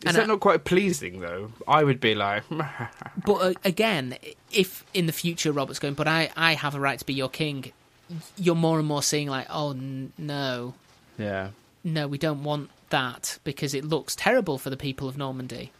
Is 0.03 0.09
And 0.09 0.17
that 0.17 0.23
I- 0.25 0.27
not 0.27 0.41
quite 0.41 0.65
pleasing 0.65 1.21
though? 1.21 1.53
I 1.69 1.85
would 1.85 2.01
be 2.01 2.15
like, 2.17 2.43
But 3.25 3.35
uh, 3.35 3.53
again, 3.65 4.17
if 4.53 4.85
in 4.93 5.07
the 5.07 5.13
future 5.13 5.53
Robert's 5.53 5.79
going, 5.79 5.95
but 5.95 6.09
I, 6.09 6.31
I 6.37 6.55
have 6.55 6.75
a 6.75 6.81
right 6.81 6.99
to 6.99 7.07
be 7.07 7.15
your 7.15 7.29
king, 7.29 7.73
you're 8.37 8.55
more 8.57 8.79
and 8.79 8.87
more 8.89 9.03
seeing 9.03 9.29
like, 9.29 9.47
oh 9.51 9.71
n- 9.71 10.13
no, 10.19 10.75
yeah. 11.19 11.51
no, 11.85 12.07
we 12.09 12.19
don't 12.19 12.43
want 12.45 12.71
that 12.91 13.39
because 13.45 13.73
it 13.75 13.85
looks 13.85 14.15
terrible 14.15 14.59
for 14.59 14.71
the 14.71 14.77
people 14.77 15.09
of 15.09 15.17
Normandy. 15.17 15.73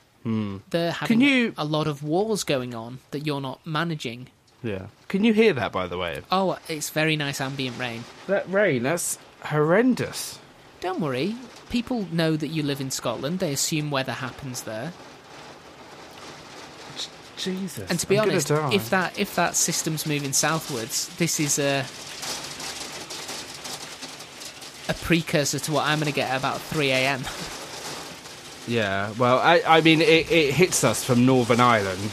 They're 0.71 0.91
having 0.93 1.21
you- 1.21 1.55
a 1.57 1.65
lot 1.65 1.87
of 1.87 2.03
wars 2.03 2.43
going 2.43 2.75
on 2.75 2.99
that 3.13 3.25
you're 3.27 3.41
not 3.41 3.65
managing. 3.67 4.29
Yeah. 4.63 4.87
Can 5.07 5.23
you 5.23 5.33
hear 5.33 5.53
that, 5.53 5.71
by 5.71 5.87
the 5.87 5.97
way? 5.99 6.23
Oh, 6.33 6.59
it's 6.69 6.91
very 6.91 7.15
nice 7.17 7.41
ambient 7.41 7.79
rain. 7.79 8.03
That 8.27 8.51
rain, 8.51 8.83
that's 8.83 9.19
horrendous. 9.43 10.41
Don't 10.87 11.01
worry, 11.01 11.35
people 11.69 12.07
know 12.13 12.37
that 12.37 12.47
you 12.47 12.63
live 12.63 12.81
in 12.81 12.93
Scotland. 12.93 13.41
They 13.41 13.53
assume 13.53 13.91
weather 13.91 14.13
happens 14.13 14.63
there. 14.63 14.93
Jesus. 17.37 17.91
And 17.91 17.99
to 17.99 18.07
be 18.07 18.21
I'm 18.21 18.31
honest, 18.31 18.53
if 18.53 18.91
that 18.91 19.19
if 19.19 19.35
that 19.35 19.57
system's 19.57 20.07
moving 20.07 20.33
southwards, 20.33 21.09
this 21.17 21.41
is 21.41 21.59
a 21.59 21.81
a 24.89 24.95
precursor 25.03 25.59
to 25.59 25.73
what 25.73 25.87
I'm 25.87 25.99
going 25.99 26.07
to 26.07 26.15
get 26.15 26.31
at 26.31 26.39
about 26.39 26.61
3 26.61 26.93
a.m. 26.93 27.23
Yeah, 28.69 29.13
well, 29.19 29.41
I, 29.41 29.63
I 29.67 29.81
mean, 29.81 30.01
it, 30.01 30.31
it 30.31 30.55
hits 30.55 30.85
us 30.85 31.03
from 31.03 31.27
Northern 31.27 31.59
Ireland. 31.59 32.13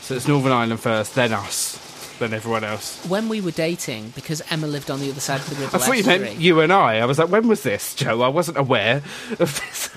So 0.00 0.14
it's 0.14 0.28
Northern 0.28 0.52
Ireland 0.52 0.78
first, 0.78 1.16
then 1.16 1.32
us, 1.32 1.76
then 2.18 2.32
everyone 2.32 2.64
else. 2.64 3.04
When 3.06 3.28
we 3.28 3.40
were 3.40 3.50
dating, 3.50 4.10
because 4.14 4.42
Emma 4.50 4.66
lived 4.66 4.90
on 4.90 5.00
the 5.00 5.10
other 5.10 5.20
side 5.20 5.40
of 5.40 5.50
the 5.50 5.56
river 5.56 5.76
I 5.76 5.80
thought 5.80 5.92
you 5.92 5.98
estuary, 6.00 6.18
meant 6.20 6.40
you 6.40 6.60
and 6.60 6.72
I. 6.72 6.98
I 6.98 7.04
was 7.04 7.18
like, 7.18 7.28
when 7.28 7.48
was 7.48 7.62
this, 7.62 7.94
Joe? 7.94 8.22
I 8.22 8.28
wasn't 8.28 8.58
aware 8.58 9.02
of 9.38 9.38
this. 9.60 9.90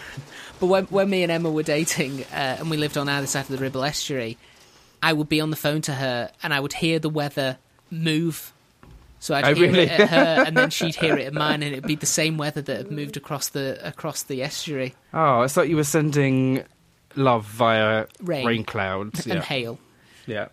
But 0.59 0.65
when, 0.67 0.85
when 0.85 1.09
me 1.09 1.23
and 1.23 1.31
Emma 1.31 1.49
were 1.49 1.63
dating 1.63 2.23
uh, 2.33 2.57
and 2.59 2.69
we 2.69 2.75
lived 2.77 2.97
on 2.97 3.07
either 3.07 3.27
side 3.27 3.41
of 3.41 3.47
the 3.47 3.57
Ribble 3.57 3.83
estuary, 3.83 4.37
I 5.01 5.13
would 5.13 5.29
be 5.29 5.39
on 5.39 5.49
the 5.51 5.55
phone 5.55 5.81
to 5.83 5.93
her 5.93 6.31
and 6.43 6.53
I 6.53 6.59
would 6.59 6.73
hear 6.73 6.99
the 6.99 7.09
weather 7.09 7.57
move. 7.89 8.51
So 9.21 9.33
I'd 9.35 9.45
Oh, 9.45 9.53
hear 9.53 9.67
really? 9.71 9.83
it 9.83 9.91
at 9.99 10.09
her, 10.09 10.43
and 10.47 10.55
then 10.57 10.69
she'd 10.69 10.95
hear 10.95 11.17
it 11.17 11.27
at 11.27 11.33
mine, 11.33 11.63
and 11.63 11.71
it'd 11.73 11.85
be 11.87 11.95
the 11.95 12.05
same 12.05 12.37
weather 12.37 12.61
that 12.61 12.77
had 12.77 12.91
moved 12.91 13.17
across 13.17 13.49
the 13.49 13.77
across 13.85 14.23
the 14.23 14.41
estuary 14.43 14.95
Oh, 15.13 15.41
it's 15.41 15.57
like 15.57 15.67
you 15.69 15.75
were 15.75 15.83
sending 15.83 16.63
love 17.15 17.43
via 17.45 18.05
Rain. 18.21 18.45
rain, 18.45 18.63
clouds. 18.63 19.25
and 19.25 19.35
Yeah. 19.35 19.41
hail. 19.41 19.79
yeah. 20.25 20.47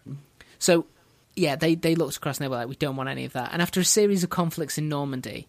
So, 0.59 0.87
yeah, 1.37 1.55
they, 1.57 1.75
they 1.75 1.95
looked 1.95 2.17
across 2.17 2.39
and 2.39 2.45
they 2.45 2.49
were 2.49 2.57
like, 2.57 2.69
we 2.69 2.75
don't 2.77 2.97
want 2.97 3.09
any 3.11 3.25
of 3.27 3.35
that. 3.35 3.51
And 3.53 3.61
after 3.63 3.79
a 3.81 3.85
series 3.85 4.25
of 4.25 4.31
conflicts 4.31 4.79
in 4.79 4.89
Normandy, 4.89 5.47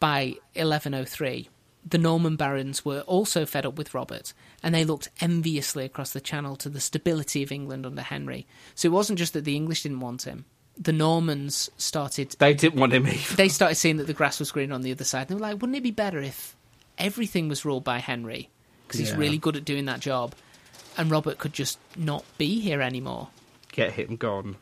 by 0.00 0.36
1103, 0.54 1.48
the 1.88 1.98
Norman 1.98 2.36
barons 2.36 2.84
were 2.84 3.00
also 3.00 3.44
fed 3.46 3.64
up 3.66 3.76
with 3.78 3.94
Robert, 3.94 4.32
and 4.62 4.74
they 4.74 4.84
looked 4.84 5.08
enviously 5.20 5.84
across 5.84 6.12
the 6.12 6.20
channel 6.20 6.54
to 6.56 6.68
the 6.68 6.80
stability 6.80 7.42
of 7.42 7.50
England 7.52 7.84
under 7.86 8.02
Henry. 8.02 8.46
So 8.74 8.86
it 8.86 8.92
wasn't 8.92 9.18
just 9.18 9.32
that 9.32 9.44
the 9.44 9.56
English 9.56 9.82
didn't 9.82 10.00
want 10.00 10.22
him. 10.24 10.44
The 10.76 10.92
Normans 10.92 11.70
started 11.76 12.36
They 12.38 12.54
didn't 12.54 12.78
want 12.78 12.92
him 12.92 13.06
either. 13.06 13.34
they 13.36 13.48
started 13.48 13.74
seeing 13.74 13.96
that 13.96 14.06
the 14.06 14.12
grass 14.14 14.38
was 14.38 14.52
green 14.52 14.70
on 14.70 14.82
the 14.82 14.92
other 14.92 15.02
side. 15.04 15.22
And 15.22 15.30
they 15.30 15.34
were 15.34 15.40
like, 15.40 15.60
wouldn't 15.60 15.76
it 15.76 15.82
be 15.82 15.90
better 15.90 16.20
if 16.20 16.54
everything 16.98 17.48
was 17.48 17.64
ruled 17.64 17.82
by 17.82 17.98
Henry? 17.98 18.48
Because 18.86 19.00
he's 19.00 19.10
Yeah. 19.10 19.16
really 19.16 19.38
good 19.38 19.56
at 19.56 19.64
doing 19.64 19.86
that 19.86 19.98
job. 20.00 20.34
And 20.96 21.10
Robert 21.10 21.38
could 21.38 21.52
just 21.52 21.78
not 21.96 22.24
be 22.38 22.60
here 22.60 22.80
anymore. 22.80 23.28
Get 23.72 23.92
him 23.94 24.14
gone. 24.16 24.56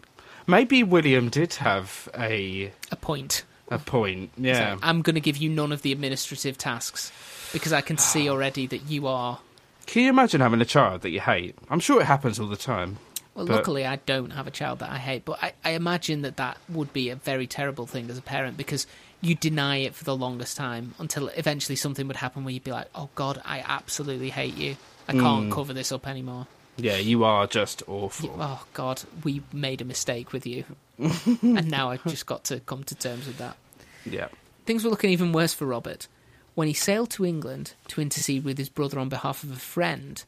Maybe 0.46 0.82
William 0.82 1.28
did 1.28 1.54
have 1.54 2.08
a 2.16 2.72
A 2.90 2.96
point. 2.96 3.44
a 3.68 3.78
point. 3.78 4.30
Yeah. 4.36 4.74
So 4.74 4.80
I'm 4.82 5.02
going 5.02 5.14
to 5.14 5.20
give 5.20 5.36
you 5.36 5.50
none 5.50 5.72
of 5.72 5.82
the 5.82 5.92
administrative 5.92 6.56
tasks 6.56 7.12
because 7.52 7.72
I 7.72 7.80
can 7.80 7.98
see 7.98 8.28
ah. 8.28 8.32
already 8.32 8.66
that 8.68 8.88
you 8.88 9.06
are. 9.06 9.40
Can 9.86 10.02
you 10.02 10.08
imagine 10.08 10.40
having 10.40 10.60
a 10.60 10.64
child 10.64 11.02
that 11.02 11.10
you 11.10 11.20
hate? 11.20 11.56
I'm 11.70 11.80
sure 11.80 12.00
it 12.00 12.04
happens 12.04 12.40
all 12.40 12.48
the 12.48 12.56
time. 12.56 12.98
Well, 13.34 13.46
But- 13.46 13.56
luckily, 13.56 13.84
I 13.86 13.96
don't 13.96 14.30
have 14.30 14.46
a 14.46 14.50
child 14.50 14.78
that 14.80 14.90
I 14.90 14.98
hate, 14.98 15.24
but 15.24 15.42
I, 15.42 15.52
I 15.64 15.70
imagine 15.70 16.22
that 16.22 16.38
that 16.38 16.58
would 16.68 16.92
be 16.92 17.10
a 17.10 17.16
very 17.16 17.46
terrible 17.46 17.86
thing 17.86 18.08
as 18.08 18.16
a 18.16 18.22
parent 18.22 18.56
because 18.56 18.86
you 19.20 19.34
deny 19.34 19.78
it 19.78 19.94
for 19.94 20.04
the 20.04 20.16
longest 20.16 20.56
time 20.56 20.94
until 20.98 21.28
eventually 21.28 21.76
something 21.76 22.06
would 22.06 22.16
happen 22.16 22.44
where 22.44 22.54
you'd 22.54 22.64
be 22.64 22.72
like, 22.72 22.88
oh 22.94 23.08
God, 23.14 23.40
I 23.44 23.62
absolutely 23.66 24.30
hate 24.30 24.56
you. 24.56 24.76
I 25.08 25.12
can't 25.12 25.46
hmm. 25.46 25.52
cover 25.52 25.72
this 25.72 25.92
up 25.92 26.06
anymore. 26.06 26.46
Yeah, 26.76 26.96
you 26.96 27.24
are 27.24 27.46
just 27.46 27.82
awful. 27.88 28.36
Oh 28.38 28.66
God, 28.74 29.02
we 29.24 29.42
made 29.52 29.80
a 29.80 29.84
mistake 29.84 30.32
with 30.32 30.46
you. 30.46 30.64
and 30.98 31.70
now 31.70 31.90
I've 31.90 32.04
just 32.04 32.26
got 32.26 32.44
to 32.44 32.60
come 32.60 32.84
to 32.84 32.94
terms 32.94 33.26
with 33.26 33.38
that. 33.38 33.56
Yeah. 34.04 34.28
Things 34.66 34.84
were 34.84 34.90
looking 34.90 35.10
even 35.10 35.32
worse 35.32 35.54
for 35.54 35.66
Robert 35.66 36.08
when 36.56 36.68
he 36.68 36.74
sailed 36.74 37.10
to 37.10 37.24
England 37.24 37.74
to 37.86 38.00
intercede 38.00 38.42
with 38.42 38.56
his 38.56 38.70
brother 38.70 38.98
on 38.98 39.10
behalf 39.10 39.44
of 39.44 39.52
a 39.52 39.56
friend, 39.56 40.24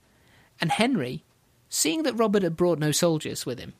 and 0.61 0.70
Henry, 0.70 1.24
seeing 1.70 2.03
that 2.03 2.18
Robert 2.18 2.42
had 2.42 2.57
brought 2.57 2.78
no 2.78 2.92
soldiers 2.92 3.46
with 3.46 3.59
him, 3.59 3.72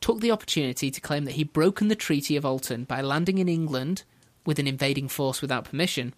took 0.00 0.20
the 0.20 0.30
opportunity 0.30 0.90
to 0.90 1.00
claim 1.00 1.24
that 1.24 1.34
he'd 1.34 1.52
broken 1.52 1.88
the 1.88 1.96
Treaty 1.96 2.36
of 2.36 2.46
Alton 2.46 2.84
by 2.84 3.00
landing 3.00 3.38
in 3.38 3.48
England 3.48 4.04
with 4.46 4.60
an 4.60 4.68
invading 4.68 5.08
force 5.08 5.42
without 5.42 5.64
permission, 5.64 6.14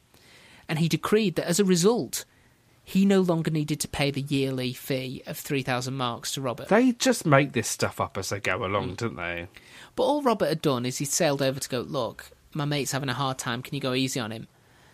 and 0.68 0.78
he 0.78 0.88
decreed 0.88 1.36
that 1.36 1.48
as 1.48 1.58
a 1.58 1.64
result, 1.64 2.26
he 2.84 3.04
no 3.04 3.20
longer 3.20 3.50
needed 3.50 3.80
to 3.80 3.88
pay 3.88 4.10
the 4.10 4.20
yearly 4.20 4.72
fee 4.72 5.22
of 5.26 5.38
3,000 5.38 5.94
marks 5.94 6.34
to 6.34 6.40
Robert. 6.40 6.68
They 6.68 6.92
just 6.92 7.24
make 7.24 7.52
this 7.52 7.68
stuff 7.68 8.00
up 8.00 8.18
as 8.18 8.30
they 8.30 8.40
go 8.40 8.64
along, 8.64 8.90
mm. 8.92 8.96
don't 8.96 9.16
they? 9.16 9.48
But 9.94 10.04
all 10.04 10.22
Robert 10.22 10.48
had 10.48 10.62
done 10.62 10.84
is 10.84 10.98
he'd 10.98 11.06
sailed 11.06 11.42
over 11.42 11.60
to 11.60 11.68
go, 11.68 11.80
look, 11.80 12.30
my 12.52 12.64
mate's 12.64 12.92
having 12.92 13.08
a 13.08 13.14
hard 13.14 13.38
time, 13.38 13.62
can 13.62 13.74
you 13.74 13.80
go 13.80 13.94
easy 13.94 14.18
on 14.18 14.30
him? 14.30 14.48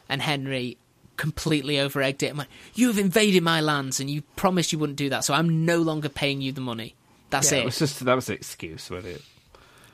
And 0.09 0.22
Henry 0.22 0.76
completely 1.16 1.78
over 1.78 2.01
egged 2.01 2.22
it 2.22 2.28
and 2.28 2.39
went, 2.39 2.51
You 2.74 2.86
have 2.89 2.99
invaded 2.99 3.43
my 3.43 3.61
lands 3.61 4.01
and 4.01 4.09
you 4.09 4.22
promised 4.36 4.72
you 4.72 4.78
wouldn't 4.78 4.99
do 4.99 5.11
that, 5.11 5.24
so 5.24 5.34
I'm 5.34 5.64
no 5.64 5.78
longer 5.78 6.09
paying 6.09 6.41
you 6.41 6.53
the 6.53 6.61
money. 6.61 6.95
That's 7.30 7.53
Yeah, 7.53 7.59
it. 7.59 7.62
it 7.62 7.64
was 7.66 7.78
just 7.78 8.05
that 8.05 8.14
was 8.14 8.28
an 8.28 8.36
excuse, 8.36 8.91
wasn't 8.91 9.16
it? 9.16 9.22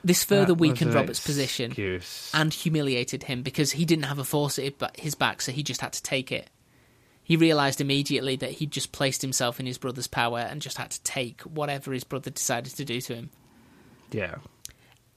this 0.05 0.23
further 0.23 0.45
That 0.47 0.55
weakened 0.55 0.93
Robert's 0.93 1.19
position 1.19 1.73
and 2.33 2.53
humiliated 2.53 3.23
him 3.23 3.41
because 3.41 3.71
he 3.71 3.85
didn't 3.85 4.05
have 4.05 4.19
a 4.19 4.23
force 4.23 4.59
at 4.59 4.73
his 4.99 5.15
back, 5.15 5.41
so 5.41 5.51
he 5.51 5.63
just 5.63 5.81
had 5.81 5.93
to 5.93 6.03
take 6.03 6.31
it. 6.31 6.47
He 7.25 7.35
realised 7.35 7.81
immediately 7.81 8.37
that 8.37 8.51
he'd 8.51 8.71
just 8.71 8.91
placed 8.93 9.21
himself 9.21 9.59
in 9.59 9.65
his 9.65 9.77
brother's 9.79 10.07
power 10.07 10.39
and 10.39 10.61
just 10.61 10.77
had 10.77 10.91
to 10.91 11.01
take 11.03 11.41
whatever 11.41 11.91
his 11.91 12.03
brother 12.05 12.29
decided 12.29 12.73
to 12.75 12.85
do 12.85 13.01
to 13.01 13.15
him. 13.15 13.29
Yeah. 14.11 14.35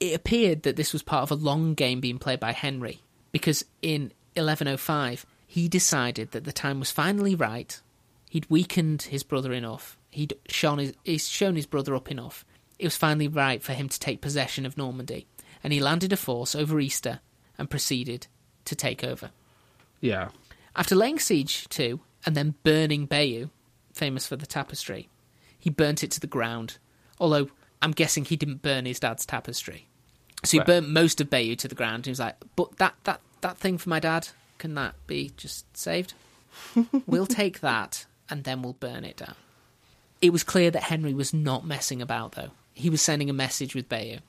it 0.00 0.14
appeared 0.16 0.62
that 0.62 0.74
this 0.76 0.92
was 0.92 1.02
part 1.02 1.22
of 1.22 1.30
a 1.30 1.34
long 1.42 1.74
game 1.74 2.00
being 2.00 2.18
played 2.18 2.40
by 2.40 2.52
Henry, 2.52 3.00
because 3.30 3.64
in 3.82 4.10
1105 4.34 5.26
he 5.46 5.68
decided 5.68 6.32
that 6.32 6.44
the 6.44 6.52
time 6.52 6.80
was 6.80 6.90
finally 6.90 7.34
right. 7.34 7.80
He'd 8.30 8.48
weakened 8.50 9.02
his 9.02 9.22
brother 9.22 9.52
enough. 9.52 9.96
He'd 10.10 10.34
shown 10.48 10.78
his, 10.78 10.94
he's 11.04 11.28
shown 11.28 11.56
his 11.56 11.66
brother 11.66 11.94
up 11.94 12.10
enough. 12.10 12.44
it 12.78 12.84
was 12.86 12.96
finally 12.96 13.28
right 13.28 13.62
for 13.62 13.72
him 13.72 13.88
to 13.88 14.00
take 14.00 14.20
possession 14.20 14.64
of 14.64 14.78
Normandy, 14.78 15.26
and 15.62 15.72
he 15.72 15.80
landed 15.80 16.12
a 16.12 16.16
force 16.16 16.54
over 16.54 16.80
Easter 16.80 17.20
and 17.58 17.68
proceeded 17.70 18.26
to 18.64 18.74
take 18.74 19.04
over. 19.04 19.30
Yeah. 20.00 20.28
After 20.78 20.94
laying 20.94 21.18
siege 21.18 21.68
to 21.70 22.00
and 22.24 22.36
then 22.36 22.54
burning 22.62 23.06
Bayeux, 23.06 23.50
famous 23.92 24.26
for 24.28 24.36
the 24.36 24.46
tapestry, 24.46 25.08
he 25.58 25.70
burnt 25.70 26.04
it 26.04 26.10
to 26.12 26.20
the 26.20 26.28
ground. 26.28 26.78
Although 27.18 27.50
I'm 27.82 27.90
guessing 27.90 28.24
he 28.24 28.36
didn't 28.36 28.62
burn 28.62 28.86
his 28.86 29.00
dad's 29.00 29.26
tapestry, 29.26 29.88
so 30.44 30.52
he 30.52 30.58
Well- 30.58 30.66
burnt 30.66 30.88
most 30.90 31.20
of 31.20 31.28
Bayeux 31.28 31.56
to 31.56 31.68
the 31.68 31.74
ground. 31.74 32.06
He 32.06 32.12
was 32.12 32.20
like, 32.20 32.36
"But 32.54 32.78
that 32.78 32.94
that 33.04 33.20
that 33.40 33.58
thing 33.58 33.76
for 33.76 33.88
my 33.88 33.98
dad, 33.98 34.28
can 34.58 34.74
that 34.74 34.94
be 35.08 35.32
just 35.36 35.76
saved? 35.76 36.14
we'll 37.06 37.26
take 37.26 37.58
that 37.60 38.06
and 38.30 38.44
then 38.44 38.62
we'll 38.62 38.74
burn 38.74 39.04
it 39.04 39.16
down." 39.16 39.34
It 40.22 40.30
was 40.32 40.44
clear 40.44 40.70
that 40.70 40.84
Henry 40.84 41.12
was 41.12 41.34
not 41.34 41.66
messing 41.66 42.00
about, 42.00 42.32
though. 42.32 42.50
He 42.72 42.88
was 42.88 43.02
sending 43.02 43.28
a 43.28 43.32
message 43.32 43.74
with 43.74 43.88
Bayeux, 43.88 44.20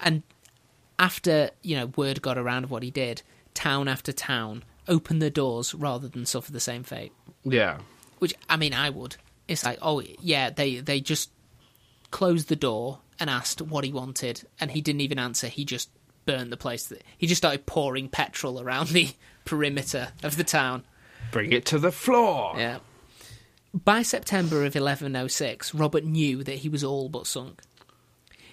and 0.00 0.24
after 0.98 1.50
you 1.62 1.76
know 1.76 1.86
word 1.86 2.20
got 2.20 2.36
around 2.36 2.64
of 2.64 2.72
what 2.72 2.82
he 2.82 2.90
did, 2.90 3.22
town 3.54 3.86
after 3.86 4.10
town 4.12 4.64
opened 4.88 5.22
their 5.22 5.30
doors 5.30 5.74
rather 5.74 6.08
than 6.08 6.26
suffer 6.26 6.52
the 6.52 6.60
same 6.60 6.82
fate. 6.82 7.12
Yeah. 7.44 7.78
Which 8.18 8.34
I 8.48 8.56
mean, 8.56 8.74
I 8.74 8.90
would. 8.90 9.16
It's 9.48 9.64
like, 9.64 9.78
oh 9.82 10.02
yeah, 10.20 10.50
they 10.50 10.76
they 10.76 11.00
just 11.00 11.30
closed 12.10 12.48
the 12.48 12.56
door 12.56 13.00
and 13.20 13.28
asked 13.28 13.60
what 13.60 13.84
he 13.84 13.92
wanted, 13.92 14.44
and 14.60 14.70
he 14.70 14.80
didn't 14.80 15.02
even 15.02 15.18
answer. 15.18 15.48
He 15.48 15.64
just 15.64 15.90
burned 16.26 16.50
the 16.50 16.56
place. 16.56 16.92
He 17.18 17.26
just 17.26 17.40
started 17.40 17.66
pouring 17.66 18.08
petrol 18.08 18.60
around 18.60 18.88
the 18.88 19.10
perimeter 19.44 20.08
of 20.22 20.36
the 20.36 20.44
town. 20.44 20.84
Bring 21.30 21.52
it 21.52 21.66
to 21.66 21.78
the 21.78 21.92
floor. 21.92 22.54
Yeah. 22.56 22.78
By 23.72 24.02
September 24.02 24.58
of 24.58 24.74
1106, 24.74 25.74
Robert 25.74 26.04
knew 26.04 26.44
that 26.44 26.58
he 26.58 26.68
was 26.68 26.84
all 26.84 27.08
but 27.08 27.26
sunk. 27.26 27.60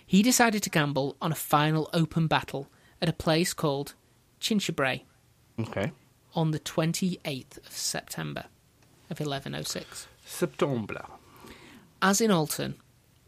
He 0.06 0.24
decided 0.24 0.64
to 0.64 0.70
gamble 0.70 1.16
on 1.22 1.32
a 1.32 1.36
final 1.36 1.90
open 1.94 2.28
battle 2.28 2.68
at 3.02 3.08
a 3.08 3.14
place 3.14 3.54
called 3.54 3.94
Tinchebray 4.42 5.04
Okay. 5.60 5.92
On 6.34 6.52
the 6.52 6.60
28th 6.60 7.58
of 7.66 7.72
September 7.72 8.46
of 9.10 9.20
1106. 9.20 10.08
September. 10.26 11.06
As 12.02 12.22
in 12.22 12.32
Alton, 12.32 12.76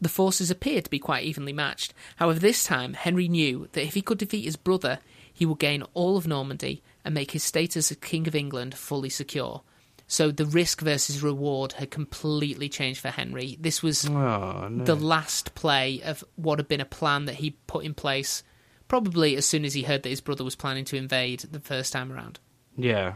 the 0.00 0.08
forces 0.08 0.50
appeared 0.50 0.84
to 0.84 0.90
be 0.90 0.98
quite 0.98 1.24
evenly 1.24 1.52
matched. 1.52 1.94
However, 2.16 2.38
this 2.38 2.64
time 2.64 2.94
Henry 2.94 3.28
knew 3.28 3.68
that 3.72 3.84
if 3.84 3.94
he 3.94 4.02
could 4.02 4.18
defeat 4.18 4.44
his 4.44 4.56
brother, 4.56 4.98
he 5.32 5.46
would 5.46 5.58
gain 5.58 5.82
all 5.94 6.16
of 6.16 6.26
Normandy 6.26 6.82
and 7.04 7.14
make 7.14 7.32
his 7.32 7.42
status 7.44 7.90
as 7.90 7.96
King 7.98 8.26
of 8.26 8.34
England 8.34 8.74
fully 8.74 9.10
secure. 9.10 9.62
So 10.06 10.30
the 10.30 10.44
risk 10.46 10.80
versus 10.82 11.22
reward 11.22 11.72
had 11.74 11.90
completely 11.90 12.68
changed 12.68 13.00
for 13.00 13.08
Henry. 13.08 13.56
This 13.60 13.82
was 13.82 14.06
Oh, 14.06 14.68
no. 14.70 14.84
the 14.84 14.94
last 14.94 15.54
play 15.54 16.00
of 16.02 16.22
what 16.36 16.58
had 16.58 16.68
been 16.68 16.80
a 16.80 16.84
plan 16.84 17.24
that 17.24 17.36
he 17.36 17.52
put 17.66 17.84
in 17.84 17.94
place 17.94 18.42
probably 18.86 19.34
as 19.34 19.46
soon 19.46 19.64
as 19.64 19.72
he 19.72 19.82
heard 19.84 20.02
that 20.02 20.10
his 20.10 20.20
brother 20.20 20.44
was 20.44 20.54
planning 20.56 20.84
to 20.84 20.96
invade 20.96 21.40
the 21.40 21.58
first 21.60 21.92
time 21.92 22.12
around. 22.12 22.38
Yeah. 22.76 23.14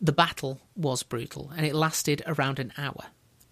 The 0.00 0.12
battle 0.12 0.60
was 0.76 1.02
brutal 1.02 1.52
and 1.56 1.66
it 1.66 1.74
lasted 1.74 2.22
around 2.26 2.58
an 2.58 2.72
hour. 2.78 3.04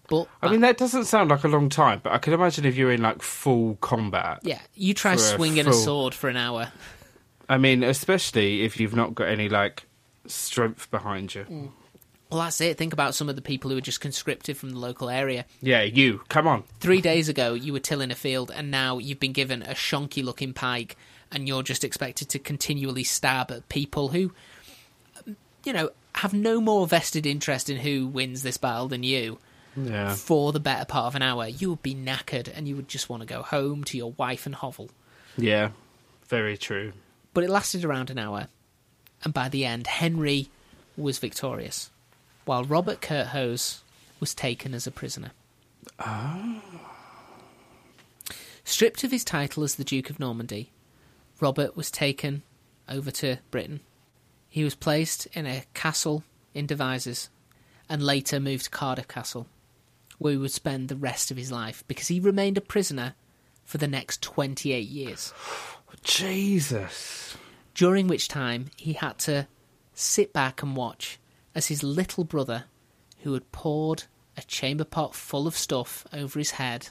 But 0.07 0.27
I 0.41 0.49
mean, 0.49 0.61
that 0.61 0.77
doesn't 0.77 1.05
sound 1.05 1.29
like 1.29 1.43
a 1.43 1.47
long 1.47 1.69
time, 1.69 2.01
but 2.01 2.11
I 2.11 2.17
can 2.17 2.33
imagine 2.33 2.65
if 2.65 2.75
you're 2.75 2.91
in 2.91 3.03
like 3.03 3.21
full 3.21 3.75
combat. 3.75 4.39
yeah, 4.41 4.59
you 4.73 4.95
try 4.95 5.15
for 5.15 5.21
a 5.21 5.23
swinging 5.23 5.67
a 5.67 5.73
sword 5.73 6.15
for 6.15 6.29
an 6.29 6.37
hour. 6.37 6.71
I 7.47 7.57
mean, 7.59 7.83
especially 7.83 8.63
if 8.63 8.79
you've 8.79 8.95
not 8.95 9.13
got 9.13 9.27
any 9.27 9.49
like 9.49 9.85
strength 10.25 10.89
behind 10.89 11.35
you. 11.35 11.43
Mm. 11.43 11.69
Well, 12.31 12.41
that's 12.41 12.61
it. 12.61 12.77
Think 12.77 12.93
about 12.93 13.15
some 13.15 13.27
of 13.27 13.35
the 13.35 13.41
people 13.41 13.69
who 13.69 13.75
were 13.75 13.81
just 13.81 14.01
conscripted 14.01 14.55
from 14.55 14.69
the 14.69 14.77
local 14.77 15.09
area. 15.09 15.45
Yeah, 15.61 15.81
you. 15.81 16.21
Come 16.29 16.47
on. 16.47 16.63
Three 16.79 17.01
days 17.01 17.27
ago, 17.27 17.55
you 17.55 17.73
were 17.73 17.79
tilling 17.79 18.11
a 18.11 18.15
field, 18.15 18.51
and 18.53 18.69
now 18.69 18.99
you've 18.99 19.19
been 19.19 19.33
given 19.33 19.63
a 19.63 19.73
shonky 19.73 20.23
looking 20.23 20.53
pike, 20.53 20.95
and 21.31 21.47
you're 21.47 21.63
just 21.63 21.83
expected 21.83 22.29
to 22.29 22.39
continually 22.39 23.03
stab 23.03 23.49
at 23.49 23.67
people 23.67 24.09
who, 24.09 24.31
you 25.63 25.73
know, 25.73 25.89
have 26.15 26.33
no 26.33 26.59
more 26.59 26.87
vested 26.87 27.25
interest 27.25 27.69
in 27.69 27.77
who 27.77 28.07
wins 28.07 28.43
this 28.43 28.57
battle 28.57 28.87
than 28.87 29.03
you. 29.03 29.39
Yeah. 29.75 30.13
For 30.15 30.51
the 30.51 30.59
better 30.59 30.85
part 30.85 31.05
of 31.05 31.15
an 31.15 31.21
hour, 31.21 31.47
you 31.47 31.69
would 31.69 31.83
be 31.83 31.95
knackered, 31.95 32.51
and 32.53 32.67
you 32.67 32.75
would 32.75 32.87
just 32.87 33.09
want 33.09 33.21
to 33.21 33.27
go 33.27 33.41
home 33.41 33.83
to 33.85 33.97
your 33.97 34.11
wife 34.13 34.45
and 34.45 34.55
hovel. 34.55 34.89
Yeah. 35.37 35.69
Very 36.27 36.57
true. 36.57 36.93
But 37.33 37.43
it 37.43 37.49
lasted 37.49 37.85
around 37.85 38.09
an 38.09 38.17
hour, 38.17 38.47
and 39.23 39.33
by 39.33 39.49
the 39.49 39.65
end, 39.65 39.87
Henry 39.87 40.49
was 40.97 41.19
victorious, 41.19 41.91
while 42.45 42.63
Robert 42.63 43.01
Curthose 43.01 43.81
was 44.19 44.35
taken 44.35 44.73
as 44.73 44.85
a 44.85 44.91
prisoner. 44.91 45.31
Oh. 45.99 46.61
Stripped 48.63 49.03
of 49.03 49.11
his 49.11 49.23
title 49.23 49.63
as 49.63 49.75
the 49.75 49.83
Duke 49.83 50.09
of 50.09 50.19
Normandy, 50.19 50.71
Robert 51.39 51.75
was 51.75 51.89
taken 51.89 52.43
over 52.87 53.11
to 53.11 53.37
Britain. 53.49 53.79
He 54.49 54.63
was 54.63 54.75
placed 54.75 55.27
in 55.27 55.45
a 55.45 55.63
castle 55.73 56.23
in 56.53 56.65
Devizes 56.65 57.29
and 57.87 58.03
later 58.03 58.39
moved 58.39 58.65
to 58.65 58.69
Cardiff 58.69 59.07
Castle, 59.07 59.47
where 60.17 60.31
he 60.31 60.37
would 60.37 60.51
spend 60.51 60.89
the 60.89 60.95
rest 60.95 61.31
of 61.31 61.37
his 61.37 61.51
life 61.51 61.83
because 61.87 62.07
he 62.07 62.19
remained 62.19 62.57
a 62.57 62.61
prisoner 62.61 63.15
for 63.63 63.77
the 63.77 63.87
next 63.87 64.21
28 64.23 64.87
years 64.87 65.31
Jesus. 66.03 67.37
during 67.75 68.07
which 68.07 68.27
time 68.27 68.65
he 68.75 68.93
had 68.93 69.17
to 69.19 69.47
sit 69.93 70.33
back 70.33 70.63
and 70.63 70.75
watch 70.75 71.19
as 71.53 71.67
his 71.67 71.83
little 71.83 72.23
brother, 72.23 72.65
who 73.23 73.33
had 73.33 73.51
poured 73.51 74.03
a 74.37 74.41
chamber 74.41 74.83
pot 74.83 75.13
full 75.13 75.45
of 75.45 75.55
stuff 75.55 76.07
over 76.13 76.39
his 76.39 76.51
head, 76.51 76.89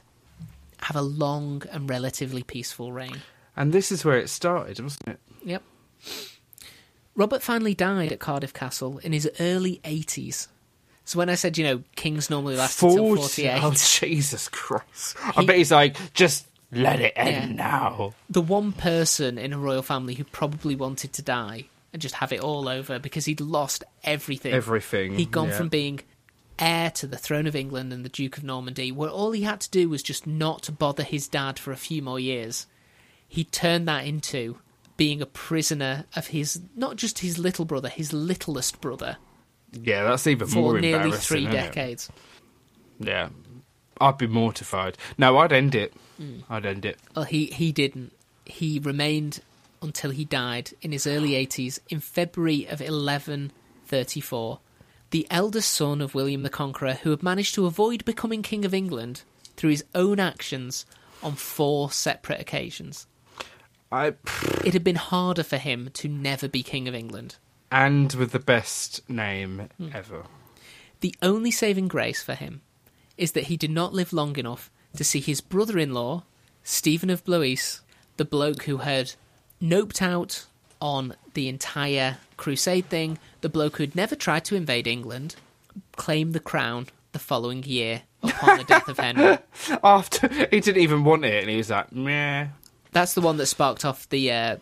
have 0.83 0.97
a 0.97 1.03
long 1.03 1.63
and 1.71 1.89
relatively 1.89 2.43
peaceful 2.43 2.93
reign. 2.93 3.23
And 3.57 3.73
this 3.73 3.91
is 3.91 4.05
where 4.05 4.19
it 4.19 4.29
started, 4.29 4.79
wasn't 4.81 5.09
it? 5.09 5.21
Yep. 5.45 5.63
Robert 7.19 7.43
finally 7.43 7.75
died 7.75 8.13
at 8.13 8.21
Cardiff 8.21 8.55
Castle 8.55 8.99
in 8.99 9.13
his 9.13 9.29
early 9.41 9.81
80s. 9.83 10.47
So 11.05 11.19
when 11.19 11.29
I 11.29 11.35
said, 11.35 11.59
you 11.59 11.65
know, 11.65 11.83
kings 11.97 12.31
normally 12.31 12.55
last 12.55 12.81
until 12.81 13.17
48, 13.17 13.61
Oh, 13.65 13.73
Jesus 13.73 14.49
Christ. 14.49 15.17
I 15.37 15.45
bet 15.45 15.57
he's 15.57 15.73
like, 15.73 15.97
just 16.15 16.47
let 16.71 17.01
it 17.01 17.13
end 17.17 17.57
Yeah. 17.57 17.57
now. 17.57 18.15
the 18.31 18.41
one 18.41 18.71
person 18.73 19.37
in 19.37 19.53
a 19.53 19.59
royal 19.59 19.83
family 19.83 20.15
who 20.15 20.23
probably 20.23 20.77
wanted 20.77 21.13
to 21.15 21.23
die 21.23 21.65
and 21.93 22.01
just 22.01 22.15
have 22.17 22.33
it 22.33 22.41
all 22.41 22.69
over 22.69 23.01
because 23.01 23.25
he'd 23.25 23.41
lost 23.41 23.83
everything. 24.05 24.53
Everything. 24.55 25.15
He'd 25.17 25.33
gone 25.33 25.49
yeah. 25.49 25.57
from 25.57 25.69
being 25.69 26.01
heir 26.57 26.93
to 26.93 27.07
the 27.09 27.19
throne 27.19 27.49
of 27.49 27.57
England 27.57 27.93
and 27.93 28.05
the 28.05 28.09
Duke 28.11 28.37
of 28.37 28.45
Normandy, 28.45 28.93
where 28.93 29.11
all 29.11 29.33
he 29.33 29.43
had 29.43 29.61
to 29.63 29.71
do 29.71 29.89
was 29.89 30.05
just 30.05 30.25
not 30.25 30.71
bother 30.79 31.03
his 31.03 31.27
dad 31.27 31.59
for 31.59 31.73
a 31.73 31.77
few 31.77 32.01
more 32.01 32.21
years. 32.21 32.67
He 33.27 33.43
turned 33.43 33.89
that 33.89 34.07
into 34.07 34.59
being 34.99 35.23
a 35.23 35.27
prisoner 35.27 36.05
of 36.15 36.27
his, 36.27 36.61
not 36.77 36.97
just 36.97 37.21
his 37.21 37.39
little 37.39 37.65
brother, 37.65 37.89
his 37.89 38.13
littlest 38.13 38.81
brother 38.83 39.17
Yeah, 39.73 40.05
that's 40.05 40.27
even 40.27 40.51
more 40.51 40.75
for 40.75 40.81
nearly 40.81 41.13
three 41.13 41.47
isn't 41.47 41.53
it? 41.55 41.57
decades. 41.57 42.11
Yeah. 42.99 43.31
I'd 44.01 44.19
be 44.19 44.27
mortified. 44.27 44.99
No, 45.17 45.39
I'd 45.39 45.53
end 45.53 45.75
it. 45.75 45.95
Hmm. 46.19 46.41
I'd 46.51 46.67
end 46.67 46.85
it. 46.85 46.99
Well, 47.17 47.25
he, 47.25 47.47
he 47.47 47.73
didn't. 47.73 48.13
He 48.45 48.79
remained 48.79 49.41
until 49.83 50.11
he 50.11 50.25
died 50.25 50.73
in 50.83 50.93
his 50.93 51.07
early 51.07 51.31
80s 51.31 51.79
in 51.89 52.01
February 52.01 52.65
of 52.65 52.81
1134. 52.81 54.59
The 55.11 55.27
eldest 55.31 55.71
son 55.73 56.01
of 56.01 56.15
William 56.15 56.43
the 56.43 56.51
Conqueror, 56.51 56.95
who 56.95 57.11
had 57.11 57.23
managed 57.23 57.55
to 57.55 57.67
avoid 57.67 58.05
becoming 58.05 58.43
King 58.43 58.65
of 58.65 58.75
England 58.75 59.23
through 59.57 59.71
his 59.71 59.85
own 59.95 60.21
actions 60.21 60.85
on 61.23 61.33
four 61.35 61.91
separate 61.91 62.41
occasions. 62.41 63.07
I 63.91 64.15
It 64.65 64.73
had 64.75 64.85
been 64.85 64.97
harder 64.97 65.43
for 65.43 65.57
him 65.59 65.91
to 65.95 66.09
never 66.09 66.49
be 66.49 66.63
King 66.63 66.89
of 66.89 66.95
England. 66.95 67.37
and 67.71 68.15
with 68.15 68.33
the 68.33 68.39
best 68.39 69.09
name 69.11 69.69
Hmm. 69.77 69.91
ever. 69.93 70.25
The 71.01 71.15
only 71.21 71.51
saving 71.51 71.89
grace 71.89 72.23
for 72.23 72.35
him 72.35 72.63
is 73.19 73.33
that 73.33 73.45
he 73.45 73.57
did 73.59 73.71
not 73.71 73.93
live 73.93 74.13
long 74.13 74.37
enough 74.37 74.71
to 74.97 75.05
see 75.05 75.21
his 75.21 75.41
brother 75.43 75.79
in 75.79 75.93
law, 75.93 76.25
Stephen 76.65 77.11
of 77.11 77.25
Blois, 77.25 77.81
the 78.17 78.25
bloke 78.25 78.63
who 78.65 78.79
had 78.79 79.13
noped 79.63 80.01
out 80.01 80.47
on 80.81 81.15
the 81.35 81.47
entire 81.49 82.17
crusade 82.39 82.89
thing, 82.89 83.19
the 83.43 83.49
bloke 83.51 83.77
who 83.77 83.83
had 83.83 83.95
never 83.95 84.15
tried 84.17 84.45
to 84.47 84.57
invade 84.57 84.87
England, 84.87 85.37
claim 85.97 86.33
the 86.33 86.41
crown 86.41 86.87
the 87.13 87.19
following 87.19 87.63
year 87.65 88.03
upon 88.23 88.59
the 88.59 88.65
death 88.65 88.89
of 88.89 88.99
Henry. 88.99 89.39
After 89.85 90.29
he 90.51 90.61
didn't 90.61 90.83
even 90.83 91.05
want 91.05 91.25
it, 91.25 91.43
and 91.43 91.51
he 91.51 91.57
was 91.57 91.71
like, 91.71 91.93
"Meh." 91.93 92.49
That's 92.99 93.15
the 93.15 93.21
one 93.21 93.37
that 93.37 93.47
sparked 93.47 93.85
off 93.85 94.09
the 94.09 94.33
uh, 94.33 94.57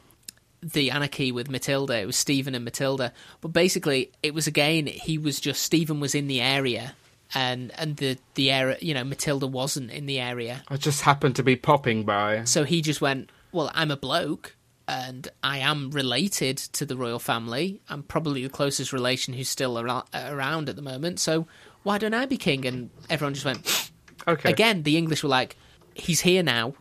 the 0.60 0.90
anarchy 0.90 1.32
with 1.32 1.48
Matilda. 1.48 1.98
It 1.98 2.06
was 2.06 2.16
Stephen 2.16 2.54
and 2.54 2.64
Matilda, 2.66 3.12
but 3.40 3.48
basically 3.48 4.12
it 4.22 4.34
was 4.34 4.46
again 4.46 4.86
he 4.86 5.16
was 5.16 5.40
just 5.40 5.62
Stephen 5.62 6.00
was 6.00 6.14
in 6.14 6.26
the 6.26 6.42
area, 6.42 6.94
and 7.34 7.72
and 7.78 7.96
the 7.96 8.18
the 8.34 8.50
area 8.50 8.76
you 8.82 8.92
know 8.92 9.04
Matilda 9.04 9.46
wasn't 9.46 9.90
in 9.90 10.04
the 10.04 10.20
area, 10.20 10.62
I 10.68 10.76
just 10.76 11.00
happened 11.00 11.36
to 11.36 11.42
be 11.42 11.56
popping 11.56 12.04
by. 12.04 12.44
so 12.44 12.64
he 12.64 12.82
just 12.82 13.00
went, 13.00 13.30
well, 13.52 13.70
I'm 13.74 13.90
a 13.90 13.96
bloke. 13.96 14.54
And 14.88 15.26
I 15.42 15.58
am 15.58 15.90
related 15.90 16.58
to 16.58 16.86
the 16.86 16.96
royal 16.96 17.18
family. 17.18 17.80
I'm 17.88 18.04
probably 18.04 18.44
the 18.44 18.48
closest 18.48 18.92
relation 18.92 19.34
who's 19.34 19.48
still 19.48 19.76
ar- 19.78 20.04
around 20.14 20.68
at 20.68 20.76
the 20.76 20.82
moment. 20.82 21.18
So 21.18 21.48
why 21.82 21.98
don't 21.98 22.14
I 22.14 22.24
be 22.26 22.36
king? 22.36 22.64
And 22.66 22.90
everyone 23.10 23.34
just 23.34 23.44
went, 23.44 23.90
Okay. 24.28 24.48
again, 24.48 24.84
the 24.84 24.96
English 24.96 25.24
were 25.24 25.28
like, 25.28 25.56
he's 25.94 26.20
here 26.20 26.44
now. 26.44 26.74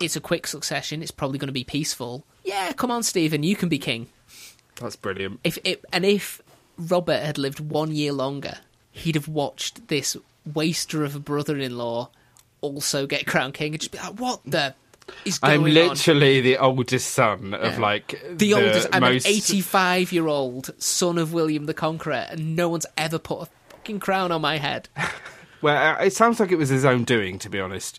It's 0.00 0.16
a 0.16 0.20
quick 0.20 0.46
succession. 0.46 1.02
It's 1.02 1.10
probably 1.10 1.38
going 1.38 1.48
to 1.48 1.52
be 1.52 1.64
peaceful. 1.64 2.24
Yeah, 2.44 2.72
come 2.72 2.90
on, 2.90 3.02
Stephen, 3.02 3.42
you 3.42 3.56
can 3.56 3.68
be 3.68 3.78
king. 3.78 4.08
That's 4.76 4.96
brilliant. 4.96 5.40
If 5.42 5.58
it, 5.64 5.84
and 5.92 6.04
if 6.04 6.40
Robert 6.76 7.22
had 7.22 7.38
lived 7.38 7.60
one 7.60 7.92
year 7.92 8.12
longer, 8.12 8.58
he'd 8.90 9.14
have 9.14 9.28
watched 9.28 9.88
this 9.88 10.16
waster 10.44 11.04
of 11.04 11.16
a 11.16 11.18
brother-in-law 11.18 12.10
also 12.60 13.06
get 13.06 13.26
crowned 13.26 13.54
king 13.54 13.72
and 13.74 13.80
just 13.80 13.92
be 13.92 13.98
like, 13.98 14.18
"What 14.18 14.40
the 14.44 14.74
is 15.24 15.38
going 15.38 15.54
I'm 15.54 15.64
on?" 15.64 15.72
literally 15.72 16.40
the 16.40 16.58
oldest 16.58 17.10
son 17.10 17.54
of 17.54 17.74
Yeah. 17.74 17.80
like 17.80 18.22
The, 18.30 18.54
oldest. 18.54 18.88
I'm 18.92 19.02
most... 19.02 19.26
an 19.26 19.32
85 19.32 20.12
year 20.12 20.26
old 20.26 20.70
son 20.78 21.18
of 21.18 21.32
William 21.32 21.66
the 21.66 21.74
Conqueror, 21.74 22.26
and 22.30 22.56
no 22.56 22.68
one's 22.68 22.86
ever 22.96 23.18
put 23.18 23.42
a 23.42 23.46
fucking 23.70 24.00
crown 24.00 24.32
on 24.32 24.40
my 24.40 24.58
head. 24.58 24.88
Well, 25.62 25.96
uh, 26.00 26.04
it 26.04 26.12
sounds 26.12 26.38
like 26.40 26.52
it 26.52 26.56
was 26.58 26.68
his 26.68 26.84
own 26.84 27.04
doing, 27.04 27.38
to 27.40 27.48
be 27.48 27.60
honest. 27.60 27.98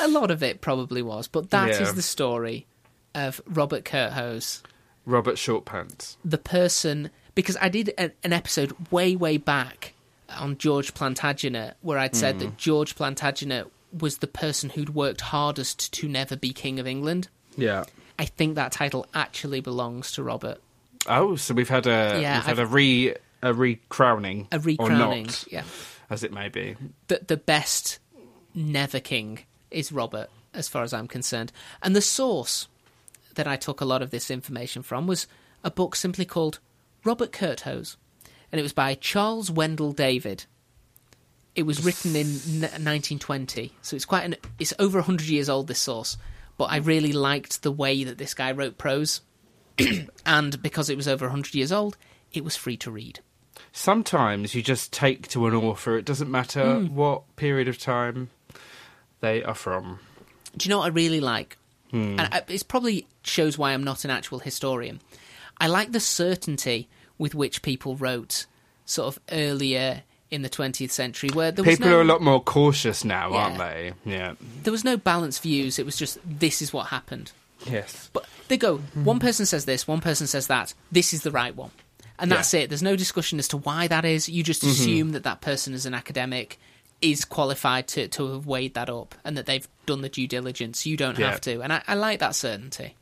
A- 0.00 0.08
lot 0.08 0.30
of 0.30 0.42
it 0.42 0.60
probably 0.60 1.02
was, 1.02 1.28
but 1.28 1.50
that 1.50 1.70
is 1.70 1.80
Yeah. 1.80 1.92
the 1.92 2.02
story 2.02 2.66
of 3.14 3.40
Robert 3.46 3.84
Curthose, 3.84 4.62
Robert 5.06 5.36
Shortpants. 5.36 6.16
the 6.24 6.38
person. 6.38 7.10
Because 7.34 7.56
I 7.60 7.68
did 7.68 7.90
a, 7.98 8.10
an 8.24 8.32
episode 8.32 8.74
way, 8.90 9.14
way 9.14 9.36
back 9.36 9.94
on 10.38 10.58
George 10.58 10.92
Plantagenet 10.94 11.74
where 11.82 11.96
I'd 11.98 12.16
said 12.16 12.36
Mm. 12.36 12.40
that 12.40 12.56
George 12.58 12.94
Plantagenet 12.96 13.70
was 13.98 14.18
the 14.18 14.26
person 14.26 14.70
who'd 14.70 14.94
worked 14.94 15.20
hardest 15.22 15.92
to 15.94 16.08
never 16.08 16.36
be 16.36 16.52
King 16.52 16.78
of 16.80 16.86
England. 16.86 17.28
Yeah. 17.56 17.84
I 18.18 18.24
think 18.26 18.56
that 18.56 18.72
title 18.72 19.06
actually 19.14 19.60
belongs 19.60 20.10
to 20.12 20.22
Robert. 20.22 20.60
Oh, 21.06 21.36
so 21.36 21.54
we've 21.54 21.68
had 21.68 21.86
a 21.86 22.18
Yeah, 22.20 22.38
we've 22.38 22.44
had 22.46 22.58
I've- 22.58 22.62
a 22.62 22.66
re 22.66 23.14
a 23.40 23.54
recrowning, 23.54 24.48
A 24.50 24.56
or 24.56 24.58
recrowning, 24.58 25.26
not, 25.26 25.44
yeah. 25.48 25.62
As 26.10 26.22
it 26.22 26.32
may 26.32 26.48
be. 26.48 26.76
the 27.08 27.20
the 27.26 27.36
best 27.36 27.98
never 28.54 29.00
king 29.00 29.40
is 29.70 29.92
Robert, 29.92 30.30
as 30.54 30.68
far 30.68 30.82
as 30.82 30.92
I'm 30.92 31.08
concerned. 31.08 31.52
And 31.82 31.94
the 31.94 32.00
source 32.00 32.68
that 33.34 33.46
I 33.46 33.56
took 33.56 33.80
a 33.80 33.84
lot 33.84 34.02
of 34.02 34.10
this 34.10 34.30
information 34.30 34.82
from 34.82 35.06
was 35.06 35.26
a 35.62 35.70
book 35.70 35.94
simply 35.94 36.24
called 36.24 36.58
Robert 37.04 37.32
Curthose, 37.32 37.96
and 38.50 38.58
it 38.58 38.62
was 38.62 38.72
by 38.72 38.94
Charles 38.94 39.50
Wendell 39.50 39.92
David. 39.92 40.46
It 41.54 41.64
was 41.64 41.84
written 41.84 42.14
in 42.14 42.26
1920, 42.26 43.72
so 43.82 43.96
it's 43.96 44.04
quite 44.04 44.24
an 44.24 44.36
it's 44.58 44.74
over 44.78 44.98
100 44.98 45.28
years 45.28 45.48
old. 45.48 45.66
This 45.66 45.80
source, 45.80 46.16
but 46.56 46.66
I 46.66 46.76
really 46.76 47.12
liked 47.12 47.62
the 47.62 47.72
way 47.72 48.04
that 48.04 48.18
this 48.18 48.34
guy 48.34 48.52
wrote 48.52 48.78
prose, 48.78 49.20
and 50.26 50.62
because 50.62 50.88
it 50.88 50.96
was 50.96 51.08
over 51.08 51.26
100 51.26 51.54
years 51.54 51.72
old, 51.72 51.96
it 52.32 52.44
was 52.44 52.56
free 52.56 52.76
to 52.78 52.90
read. 52.90 53.20
Sometimes 53.78 54.56
you 54.56 54.62
just 54.62 54.92
take 54.92 55.28
to 55.28 55.46
an 55.46 55.54
author. 55.54 55.96
It 55.96 56.04
doesn't 56.04 56.28
matter 56.28 56.80
Hmm. 56.80 56.96
what 56.96 57.22
period 57.36 57.68
of 57.68 57.78
time 57.78 58.30
they 59.20 59.40
are 59.44 59.54
from. 59.54 60.00
Do 60.56 60.68
you 60.68 60.70
know 60.70 60.78
what 60.78 60.86
I 60.86 60.88
really 60.88 61.20
like? 61.20 61.56
Hmm. 61.92 62.18
And 62.18 62.34
uh, 62.34 62.40
it 62.48 62.66
probably 62.66 63.06
shows 63.22 63.56
why 63.56 63.72
I'm 63.72 63.84
not 63.84 64.04
an 64.04 64.10
actual 64.10 64.40
historian. 64.40 65.00
I 65.60 65.68
like 65.68 65.92
the 65.92 66.00
certainty 66.00 66.88
with 67.18 67.36
which 67.36 67.62
people 67.62 67.94
wrote, 67.94 68.46
sort 68.84 69.14
of 69.14 69.22
earlier 69.30 70.02
in 70.28 70.42
the 70.42 70.50
20th 70.50 70.90
century, 70.90 71.30
where 71.30 71.52
there 71.52 71.64
was 71.64 71.76
People 71.76 71.90
no, 71.90 71.98
are 71.98 72.02
a 72.02 72.04
lot 72.04 72.20
more 72.20 72.42
cautious 72.42 73.04
now, 73.04 73.32
aren't 73.32 73.58
they? 73.58 73.92
Yeah. 74.04 74.34
there 74.64 74.72
was 74.72 74.82
no 74.82 74.96
balanced 74.96 75.40
views. 75.40 75.78
It 75.78 75.86
was 75.86 75.96
just 75.96 76.18
this 76.24 76.60
is 76.60 76.72
what 76.72 76.88
happened. 76.88 77.30
Yes. 77.64 78.10
But 78.12 78.26
they 78.48 78.56
go, 78.56 78.78
hmm. 78.78 79.04
one 79.04 79.20
person 79.20 79.46
says 79.46 79.66
this, 79.66 79.86
one 79.86 80.00
person 80.00 80.26
says 80.26 80.48
that. 80.48 80.74
This 80.90 81.14
is 81.14 81.22
the 81.22 81.30
right 81.30 81.54
one. 81.54 81.70
And 82.18 82.30
that's 82.30 82.52
Yeah. 82.52 82.60
it. 82.60 82.68
There's 82.68 82.82
no 82.82 82.96
discussion 82.96 83.38
as 83.38 83.48
to 83.48 83.56
why 83.56 83.86
that 83.88 84.04
is. 84.04 84.28
You 84.28 84.42
just 84.42 84.62
mm-hmm. 84.62 84.70
assume 84.70 85.12
that 85.12 85.22
that 85.22 85.40
person 85.40 85.74
is 85.74 85.86
an 85.86 85.94
academic, 85.94 86.58
is 87.00 87.24
qualified 87.24 87.86
to, 87.88 88.08
to 88.08 88.32
have 88.32 88.46
weighed 88.46 88.74
that 88.74 88.90
up, 88.90 89.14
and 89.24 89.36
that 89.36 89.46
they've 89.46 89.68
done 89.86 90.02
the 90.02 90.08
due 90.08 90.26
diligence. 90.26 90.84
You 90.86 90.96
don't 90.96 91.18
Yeah. 91.18 91.30
have 91.30 91.40
to. 91.42 91.60
And 91.60 91.72
I, 91.72 91.82
I 91.86 91.94
like 91.94 92.18
that 92.20 92.34
certainty. 92.34 92.96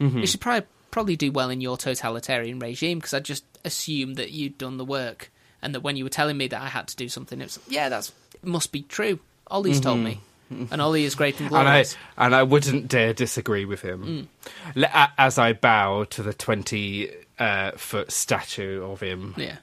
Mm-hmm. 0.00 0.18
You 0.18 0.26
should 0.26 0.40
probably, 0.40 0.68
probably 0.90 1.16
do 1.16 1.32
well 1.32 1.50
in 1.50 1.60
your 1.60 1.76
totalitarian 1.76 2.58
regime 2.58 2.98
because 2.98 3.14
I 3.14 3.20
just 3.20 3.44
assumed 3.64 4.16
that 4.16 4.30
you'd 4.30 4.58
done 4.58 4.76
the 4.76 4.84
work. 4.84 5.30
And 5.60 5.74
that 5.74 5.80
when 5.80 5.96
you 5.96 6.04
were 6.04 6.10
telling 6.10 6.36
me 6.36 6.46
that 6.48 6.62
I 6.62 6.68
had 6.68 6.86
to 6.88 6.96
do 6.96 7.08
something, 7.08 7.40
it 7.40 7.44
was, 7.44 7.58
yeah, 7.66 7.88
that's 7.88 8.12
it 8.34 8.44
must 8.44 8.70
be 8.70 8.82
true. 8.82 9.18
Ollie's 9.48 9.80
told 9.80 9.96
mm-hmm. 9.96 10.04
me. 10.04 10.20
And 10.70 10.80
Ollie 10.80 11.04
is 11.04 11.14
great 11.14 11.40
and 11.40 11.52
And 11.52 11.68
I 11.68 11.84
and 12.16 12.34
I 12.34 12.42
wouldn't 12.42 12.88
dare 12.88 13.12
disagree 13.12 13.64
with 13.64 13.82
him. 13.82 14.28
Mm. 14.76 14.84
A- 14.84 15.12
As 15.18 15.38
I 15.38 15.52
bow 15.52 16.04
to 16.04 16.22
the 16.22 16.32
twenty 16.34 17.10
uh, 17.38 17.72
foot 17.72 18.10
statue 18.10 18.84
of 18.84 19.00
him. 19.00 19.34
Yeah. 19.36 19.56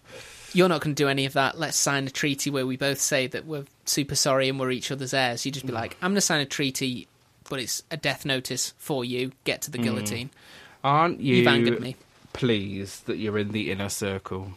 You're 0.53 0.69
not 0.69 0.81
going 0.81 0.95
to 0.95 1.03
do 1.03 1.09
any 1.09 1.25
of 1.25 1.33
that. 1.33 1.59
Let's 1.59 1.77
sign 1.77 2.07
a 2.07 2.09
treaty 2.09 2.49
where 2.49 2.65
we 2.65 2.77
both 2.77 3.01
say 3.01 3.27
that 3.27 3.45
we're 3.45 3.65
super 3.83 4.15
sorry 4.15 4.47
and 4.47 4.57
we're 4.57 4.71
each 4.71 4.89
other's 4.89 5.13
heirs. 5.13 5.45
You'd 5.45 5.55
just 5.55 5.65
be 5.65 5.73
mm. 5.73 5.75
like, 5.75 5.97
I'm 6.01 6.11
going 6.11 6.15
to 6.15 6.21
sign 6.21 6.39
a 6.39 6.45
treaty, 6.45 7.09
but 7.49 7.59
it's 7.59 7.83
a 7.91 7.97
death 7.97 8.23
notice 8.25 8.73
for 8.77 9.03
you. 9.03 9.33
Get 9.43 9.63
to 9.63 9.71
the 9.71 9.77
mm. 9.77 9.83
guillotine. 9.83 10.29
Aren't 10.81 11.19
you 11.19 11.37
You've 11.37 11.47
angered 11.47 11.81
me. 11.81 11.97
pleased 12.31 13.07
that 13.07 13.17
you're 13.17 13.37
in 13.37 13.51
the 13.51 13.69
inner 13.71 13.89
circle? 13.89 14.53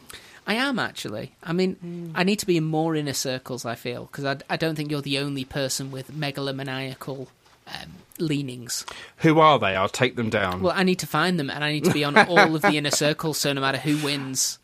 I 0.49 0.55
am 0.55 0.79
actually. 0.79 1.31
I 1.43 1.53
mean, 1.53 2.11
I 2.15 2.23
need 2.23 2.39
to 2.39 2.47
be 2.47 2.57
in 2.57 2.63
more 2.65 2.95
inner 2.95 3.13
circles. 3.13 3.65
I 3.65 3.75
feel 3.75 4.05
because 4.05 4.25
I, 4.25 4.37
I 4.49 4.57
don't 4.57 4.75
think 4.75 4.89
you're 4.89 5.01
the 5.01 5.19
only 5.19 5.45
person 5.45 5.91
with 5.91 6.11
megalomaniacal 6.11 7.27
um, 7.67 7.89
leanings. 8.17 8.83
Who 9.17 9.39
are 9.39 9.59
they? 9.59 9.75
I'll 9.75 9.87
take 9.89 10.15
them 10.15 10.31
down. 10.31 10.61
Well, 10.63 10.73
I 10.75 10.81
need 10.83 10.99
to 10.99 11.07
find 11.07 11.39
them, 11.39 11.51
and 11.51 11.63
I 11.63 11.71
need 11.71 11.83
to 11.85 11.93
be 11.93 12.03
on 12.03 12.17
all 12.17 12.55
of 12.55 12.63
the 12.63 12.77
inner 12.77 12.89
circles. 12.91 13.37
So 13.37 13.53
no 13.53 13.61
matter 13.61 13.77
who 13.77 13.97
wins, 14.03 14.57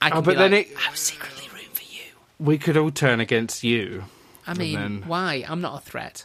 I 0.00 0.10
can 0.10 0.18
Oh, 0.18 0.22
but 0.22 0.30
be 0.32 0.36
then 0.36 0.52
like, 0.52 0.70
it- 0.70 0.76
I 0.86 0.90
was 0.92 1.00
secretly 1.00 1.48
rooting 1.52 1.70
for 1.72 1.82
you. 1.92 2.02
we 2.38 2.56
could 2.56 2.76
all 2.76 2.92
turn 2.92 3.18
against 3.18 3.64
you. 3.64 4.04
I 4.46 4.54
mean, 4.54 4.74
then- 4.74 5.02
why? 5.06 5.44
I'm 5.48 5.60
not 5.60 5.82
a 5.82 5.84
threat. 5.84 6.24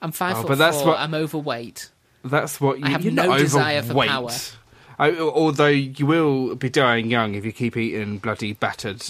I'm 0.00 0.12
five 0.12 0.36
Oh, 0.36 0.40
foot 0.42 0.48
but 0.48 0.58
that's 0.58 0.78
four. 0.78 0.86
what- 0.88 0.98
I'm 1.00 1.12
overweight. 1.14 1.90
That's 2.24 2.58
what 2.62 2.78
you, 2.78 2.86
I 2.86 2.88
have 2.90 3.04
no 3.04 3.36
desire 3.36 3.82
for 3.82 3.92
power. 4.06 4.30
I, 4.98 5.16
although 5.16 5.66
you 5.66 6.06
will 6.06 6.54
be 6.54 6.68
dying 6.70 7.10
young 7.10 7.34
if 7.34 7.44
you 7.44 7.52
keep 7.52 7.76
eating 7.76 8.18
bloody 8.18 8.52
battered 8.52 9.02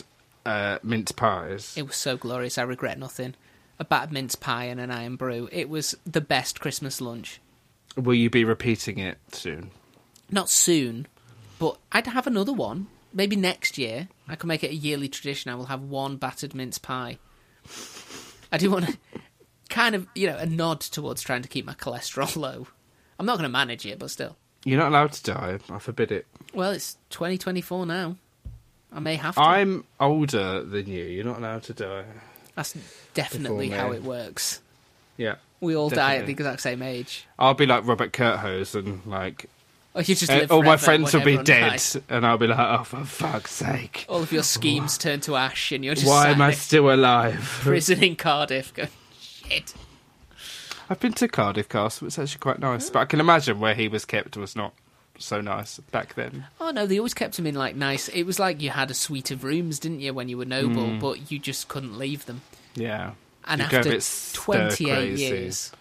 uh, 0.47 0.79
mince 0.83 1.13
pies. 1.13 1.75
It 1.77 1.87
was 1.87 1.97
so 1.97 2.17
glorious. 2.17 2.59
I 2.59 2.63
regret 2.63 2.99
nothing. 2.99 3.35
A 3.79 3.85
battered 3.85 4.13
mince 4.13 4.35
pie 4.35 4.65
and 4.65 4.81
an 4.81 4.91
Irn-Bru. 4.91 5.49
It 5.53 5.69
was 5.69 5.95
the 6.05 6.21
best 6.21 6.61
Christmas 6.61 7.01
lunch. 7.01 7.41
Will 7.97 8.15
you 8.15 8.31
be 8.31 8.45
repeating 8.45 8.99
it 8.99 9.19
soon? 9.33 9.71
Not 10.31 10.49
soon, 10.49 11.07
but 11.59 11.79
I'd 11.93 12.07
have 12.07 12.27
another 12.27 12.53
one. 12.53 12.89
Maybe 13.13 13.37
next 13.37 13.79
year. 13.79 14.09
I 14.27 14.37
could 14.37 14.49
make 14.49 14.65
it 14.65 14.71
a 14.71 14.75
yearly 14.75 15.09
tradition. 15.09 15.51
I 15.51 15.55
will 15.55 15.67
have 15.67 15.83
one 15.83 16.17
battered 16.17 16.55
mince 16.55 16.79
pie. 16.79 17.19
I 18.51 18.59
do 18.59 18.71
want 18.71 18.87
to 18.87 18.99
kind 19.71 19.95
of, 19.95 20.07
you 20.15 20.27
know, 20.27 20.37
a 20.37 20.47
nod 20.47 20.81
towards 20.81 21.23
trying 21.23 21.43
to 21.43 21.49
keep 21.49 21.65
my 21.65 21.75
cholesterol 21.75 22.37
low. 22.41 22.67
I'm 23.19 23.27
not 23.27 23.39
going 23.39 23.45
to 23.45 23.53
manage 23.53 23.87
it, 23.87 23.99
but 23.99 24.11
still. 24.11 24.37
You're 24.65 24.79
not 24.79 24.89
allowed 24.89 25.13
to 25.13 25.23
die. 25.23 25.59
I 25.71 25.79
forbid 25.79 26.11
it. 26.11 26.27
Well, 26.55 26.71
it's 26.71 26.97
2024 27.11 27.87
now. 27.87 28.17
I 28.93 29.01
may 29.01 29.17
have 29.17 29.35
to. 29.35 29.41
I'm 29.41 29.85
older 30.01 30.63
than 30.63 30.87
you. 30.87 31.05
You're 31.05 31.25
not 31.25 31.39
allowed 31.39 31.65
to 31.65 31.75
die. 31.75 32.05
That's 32.55 32.77
definitely 33.15 33.71
how 33.71 33.93
it 33.93 34.03
works. 34.03 34.61
Yeah. 35.17 35.37
We 35.61 35.77
all 35.77 35.91
die 35.91 36.17
at 36.17 36.27
the 36.27 36.33
exact 36.33 36.61
same 36.61 36.83
age. 36.83 37.27
I'll 37.39 37.55
be 37.55 37.67
like 37.67 37.87
Robert 37.87 38.13
Curthose 38.13 38.75
and 38.75 39.05
like 39.07 39.47
Or 39.95 40.03
you 40.03 40.15
just 40.15 40.31
uh, 40.31 40.47
all 40.51 40.63
my 40.63 40.77
friends 40.77 41.15
will 41.15 41.25
be 41.25 41.37
dead, 41.39 41.71
dies. 41.71 41.97
and 42.09 42.27
I'll 42.27 42.39
be 42.39 42.47
like, 42.47 42.59
oh, 42.59 42.85
for 42.85 43.05
fuck's 43.05 43.53
sake! 43.53 44.05
All 44.09 44.23
of 44.23 44.31
your 44.31 44.43
schemes 44.43 44.99
turn 44.99 45.21
to 45.21 45.37
ash, 45.37 45.73
and 45.73 45.85
you're 45.85 45.95
just 45.95 46.07
Why 46.07 46.29
am 46.31 46.43
I 46.43 46.53
still 46.53 46.93
alive? 46.93 47.39
prison 47.63 48.03
in 48.03 48.17
Cardiff. 48.17 48.75
Going, 48.75 48.89
shit. 49.21 49.75
I've 50.91 51.01
been 51.01 51.13
to 51.15 51.29
Cardiff 51.29 51.69
Castle. 51.69 52.07
It's 52.07 52.19
actually 52.19 52.41
quite 52.41 52.59
nice, 52.59 52.91
but 52.91 53.01
I 53.01 53.05
can 53.07 53.21
imagine 53.21 53.61
where 53.61 53.75
he 53.75 53.89
was 53.89 54.05
kept 54.05 54.37
was 54.37 54.55
not 54.57 54.75
so 55.19 55.41
nice 55.41 55.79
back 55.79 56.15
then. 56.15 56.47
Oh 56.61 56.71
no, 56.71 56.87
they 56.87 56.99
always 56.99 57.15
kept 57.15 57.39
him 57.39 57.47
in 57.47 57.55
like 57.55 57.77
nice. 57.77 58.09
It 58.09 58.25
was 58.25 58.39
like 58.39 58.61
you 58.61 58.71
had 58.71 58.91
a 58.91 58.95
suite 58.95 59.31
of 59.31 59.45
rooms, 59.45 59.79
didn't 59.79 60.01
you, 60.01 60.13
when 60.13 60.29
you 60.29 60.37
were 60.39 60.45
noble, 60.45 60.87
Hmm. 60.87 60.99
but 60.99 61.31
you 61.31 61.39
just 61.39 61.69
couldn't 61.69 61.97
leave 61.99 62.27
them. 62.27 62.43
Yeah, 62.75 63.13
And 63.47 63.61
You 63.61 63.69
go 63.69 63.77
a 63.77 63.95
after 63.97 64.33
28 64.35 64.93
crazy. 64.95 65.23
years, 65.23 65.73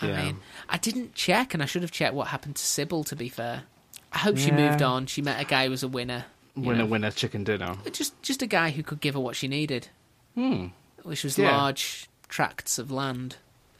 I 0.00 0.06
mean, 0.06 0.36
I 0.68 0.78
didn't 0.78 1.14
check, 1.14 1.52
and 1.52 1.62
I 1.62 1.66
should 1.66 1.82
have 1.82 1.90
checked 1.90 2.14
what 2.14 2.28
happened 2.28 2.56
to 2.56 2.64
Sybil. 2.64 3.04
To 3.04 3.16
be 3.16 3.28
fair, 3.28 3.64
I 4.12 4.18
hope 4.18 4.38
she 4.38 4.48
Yeah. 4.48 4.70
moved 4.70 4.80
on. 4.82 5.06
She 5.06 5.20
met 5.20 5.40
a 5.40 5.44
guy 5.44 5.64
who 5.64 5.70
was 5.70 5.82
a 5.82 5.88
winner. 5.88 6.24
winner 6.56 6.78
know. 6.78 6.86
winner 6.86 7.10
chicken 7.10 7.44
dinner. 7.44 7.76
Just 7.92 8.20
just 8.22 8.40
a 8.42 8.46
guy 8.46 8.70
who 8.70 8.82
could 8.82 9.00
give 9.00 9.14
her 9.14 9.20
what 9.20 9.36
she 9.36 9.46
needed, 9.48 9.88
Hmm. 10.34 10.68
which 11.02 11.22
was 11.24 11.36
Yeah. 11.38 11.56
large 11.56 12.08
tracts 12.28 12.78
of 12.78 12.90
land. 12.90 13.36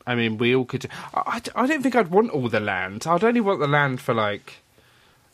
I 0.09 0.15
mean, 0.15 0.39
we 0.39 0.55
all 0.57 0.65
could. 0.65 0.87
I, 1.15 1.41
I, 1.55 1.67
don't 1.67 1.83
think 1.83 1.95
I'd 1.95 2.09
want 2.09 2.31
all 2.31 2.49
the 2.49 2.61
land. 2.61 3.07
I'd 3.07 3.23
only 3.25 3.41
want 3.41 3.61
the 3.61 3.69
land 3.69 4.01
for 4.01 4.15
like 4.15 4.57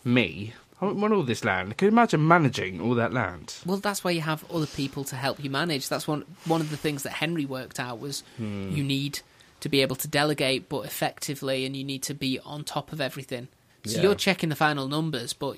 me. 0.05 0.53
I 0.81 0.85
wouldn't 0.87 1.01
want 1.01 1.15
all 1.15 1.23
this 1.23 1.45
land. 1.45 1.77
Can 1.77 1.87
you 1.87 1.93
imagine 1.93 2.27
managing 2.27 2.81
all 2.81 2.95
that 2.97 3.13
land? 3.13 3.55
Well, 3.65 3.77
that's 3.79 4.03
why 4.03 4.11
you 4.11 4.21
have 4.23 4.45
other 4.51 4.67
people 4.67 5.05
to 5.05 5.17
help 5.17 5.43
you 5.43 5.49
manage. 5.51 5.89
That's 5.89 6.09
one 6.09 6.25
one 6.45 6.61
of 6.61 6.71
the 6.71 6.77
things 6.77 7.05
that 7.05 7.11
Henry 7.13 7.45
worked 7.47 7.79
out 7.81 8.01
was 8.01 8.23
Hmm. 8.37 8.71
you 8.73 8.83
need 8.85 9.21
to 9.61 9.69
be 9.69 9.81
able 9.81 9.97
to 9.97 10.09
delegate, 10.09 10.69
but 10.69 10.85
effectively, 10.85 11.65
and 11.65 11.75
you 11.77 11.85
need 11.85 12.03
to 12.03 12.15
be 12.15 12.39
on 12.41 12.65
top 12.65 12.93
of 12.93 13.01
everything. 13.01 13.49
So 13.87 13.97
Yeah. 13.97 14.03
you're 14.03 14.15
checking 14.15 14.49
the 14.51 14.57
final 14.57 14.89
numbers, 14.89 15.33
but 15.33 15.57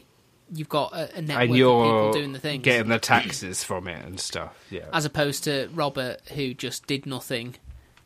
you've 0.52 0.68
got 0.68 0.92
a, 0.92 1.16
a 1.18 1.22
network 1.22 1.48
of 1.48 1.54
people 1.56 2.12
doing 2.12 2.32
the 2.32 2.38
things, 2.38 2.62
getting 2.62 2.88
the 2.88 2.98
taxes 3.00 3.64
from 3.64 3.88
it 3.88 4.04
and 4.04 4.20
stuff. 4.20 4.54
Yeah, 4.70 4.84
as 4.92 5.04
opposed 5.06 5.42
to 5.44 5.68
Robert, 5.74 6.20
who 6.34 6.54
just 6.54 6.86
did 6.86 7.06
nothing 7.06 7.56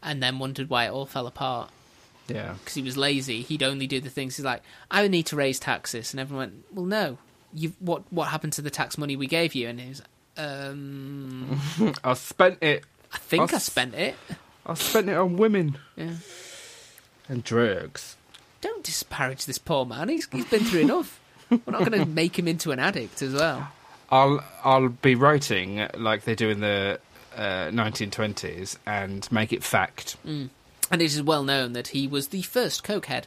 and 0.03 0.23
then 0.23 0.39
wondered 0.39 0.71
why 0.71 0.87
it 0.87 0.91
all 0.91 1.07
fell 1.07 1.27
apart. 1.27 1.71
Yeah. 2.29 2.53
because 2.61 2.75
he 2.75 2.83
was 2.83 2.97
lazy. 2.97 3.43
He'd 3.43 3.63
only 3.65 3.89
do 3.89 4.01
the 4.01 4.09
things 4.11 4.37
he's 4.37 4.45
like, 4.45 4.63
I 4.89 5.03
would 5.03 5.11
need 5.11 5.27
to 5.27 5.37
raise 5.37 5.59
taxes, 5.59 6.13
and 6.13 6.21
everyone 6.21 6.41
went, 6.51 6.65
well, 6.73 6.87
no. 6.87 7.19
You 7.53 7.73
what 7.81 8.05
what 8.13 8.29
happened 8.29 8.53
to 8.55 8.63
the 8.63 8.71
tax 8.71 8.97
money 8.97 9.17
we 9.17 9.27
gave 9.27 9.57
you? 9.57 9.67
And 9.69 9.81
he 9.81 9.89
was, 9.89 10.03
um, 10.37 11.61
I 12.05 12.15
spent 12.15 12.63
it. 12.63 12.85
I 13.13 13.19
think 13.19 13.53
I 13.53 13.57
Us- 13.57 13.65
spent 13.65 13.95
it. 13.95 14.15
I 14.65 14.75
spent 14.75 15.09
it 15.09 15.17
on 15.17 15.37
women 15.37 15.77
Yeah. 15.97 16.13
and 17.29 17.43
drugs. 17.43 18.17
Don't 18.61 18.85
disparage 18.85 19.47
this 19.47 19.59
poor 19.59 19.85
man. 19.85 20.09
He's 20.09 20.29
he's 20.31 20.45
been 20.45 20.63
through 20.65 20.81
enough. 20.81 21.19
We're 21.51 21.59
not 21.67 21.81
going 21.91 21.93
to 21.99 22.07
make 22.07 22.39
him 22.39 22.47
into 22.47 22.71
an 22.71 22.79
addict 22.79 23.23
as 23.23 23.33
well. 23.35 23.73
I'll 24.11 24.45
I'll 24.63 24.89
be 24.89 25.15
writing 25.17 25.87
like 25.97 26.23
they 26.25 26.35
do 26.37 26.51
in 26.51 26.61
the 26.61 27.01
uh, 27.37 27.71
1920s 27.71 28.77
and 28.87 29.31
make 29.31 29.53
it 29.53 29.63
fact. 29.63 30.17
And 30.25 30.51
it 30.91 31.05
is 31.05 31.23
well 31.23 31.45
known 31.45 31.73
that 31.73 31.89
he 31.89 32.07
was 32.07 32.29
the 32.29 32.43
first 32.43 32.83
cokehead. 32.85 33.25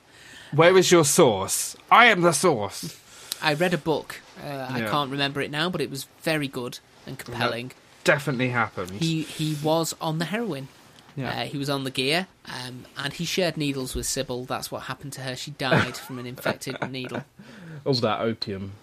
Where 0.51 0.77
is 0.77 0.91
your 0.91 1.05
source? 1.05 1.75
I 1.89 2.05
am 2.07 2.21
the 2.21 2.31
source. 2.33 2.99
I 3.41 3.53
read 3.53 3.73
a 3.73 3.77
book. 3.77 4.21
Uh, 4.43 4.67
I 4.69 4.81
can't 4.81 5.11
remember 5.11 5.41
it 5.41 5.51
now, 5.51 5.69
but 5.69 5.81
it 5.81 5.89
was 5.89 6.07
very 6.21 6.47
good 6.47 6.79
and 7.05 7.17
compelling. 7.17 7.71
Definitely 8.03 8.49
happened. 8.49 8.91
He 8.91 9.23
he 9.23 9.55
was 9.63 9.95
on 9.99 10.19
the 10.19 10.25
heroin. 10.25 10.67
Yeah. 11.15 11.41
Uh, 11.41 11.45
he 11.45 11.57
was 11.57 11.69
on 11.69 11.83
the 11.83 11.91
gear, 11.91 12.27
um, 12.45 12.85
and 12.97 13.13
he 13.13 13.25
shared 13.25 13.55
needles 13.55 13.93
with 13.95 14.05
Sybil. 14.05 14.45
That's 14.45 14.71
what 14.71 14.83
happened 14.83 15.13
to 15.13 15.21
her. 15.21 15.35
She 15.35 15.51
died 15.51 15.95
from 15.95 16.17
an 16.19 16.25
infected 16.25 16.77
needle. 16.89 17.23
All 17.85 17.93
that 17.95 18.21
opium. 18.21 18.73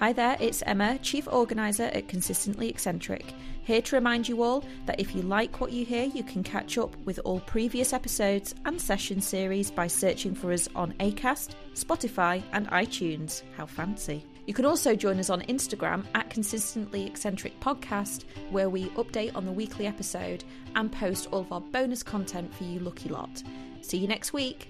Hi 0.00 0.14
there, 0.14 0.38
it's 0.40 0.62
Emma, 0.62 0.98
Chief 1.02 1.28
Organiser 1.30 1.90
at 1.92 2.08
Consistently 2.08 2.70
Eccentric, 2.70 3.34
here 3.64 3.82
to 3.82 3.96
remind 3.96 4.30
you 4.30 4.42
all 4.42 4.64
that 4.86 4.98
if 4.98 5.14
you 5.14 5.20
like 5.20 5.60
what 5.60 5.72
you 5.72 5.84
hear, 5.84 6.04
you 6.04 6.22
can 6.22 6.42
catch 6.42 6.78
up 6.78 6.96
with 7.04 7.20
all 7.22 7.40
previous 7.40 7.92
episodes 7.92 8.54
and 8.64 8.80
session 8.80 9.20
series 9.20 9.70
by 9.70 9.86
searching 9.86 10.34
for 10.34 10.52
us 10.54 10.70
on 10.74 10.94
ACAST, 11.00 11.50
Spotify, 11.74 12.42
and 12.54 12.66
iTunes. 12.70 13.42
How 13.58 13.66
fancy! 13.66 14.24
You 14.46 14.54
can 14.54 14.64
also 14.64 14.96
join 14.96 15.18
us 15.18 15.28
on 15.28 15.42
Instagram 15.42 16.06
at 16.14 16.30
Consistently 16.30 17.04
Eccentric 17.04 17.60
Podcast, 17.60 18.24
where 18.48 18.70
we 18.70 18.86
update 18.92 19.36
on 19.36 19.44
the 19.44 19.52
weekly 19.52 19.86
episode 19.86 20.44
and 20.76 20.90
post 20.90 21.28
all 21.30 21.40
of 21.40 21.52
our 21.52 21.60
bonus 21.60 22.02
content 22.02 22.54
for 22.54 22.64
you 22.64 22.80
lucky 22.80 23.10
lot. 23.10 23.42
See 23.82 23.98
you 23.98 24.08
next 24.08 24.32
week. 24.32 24.69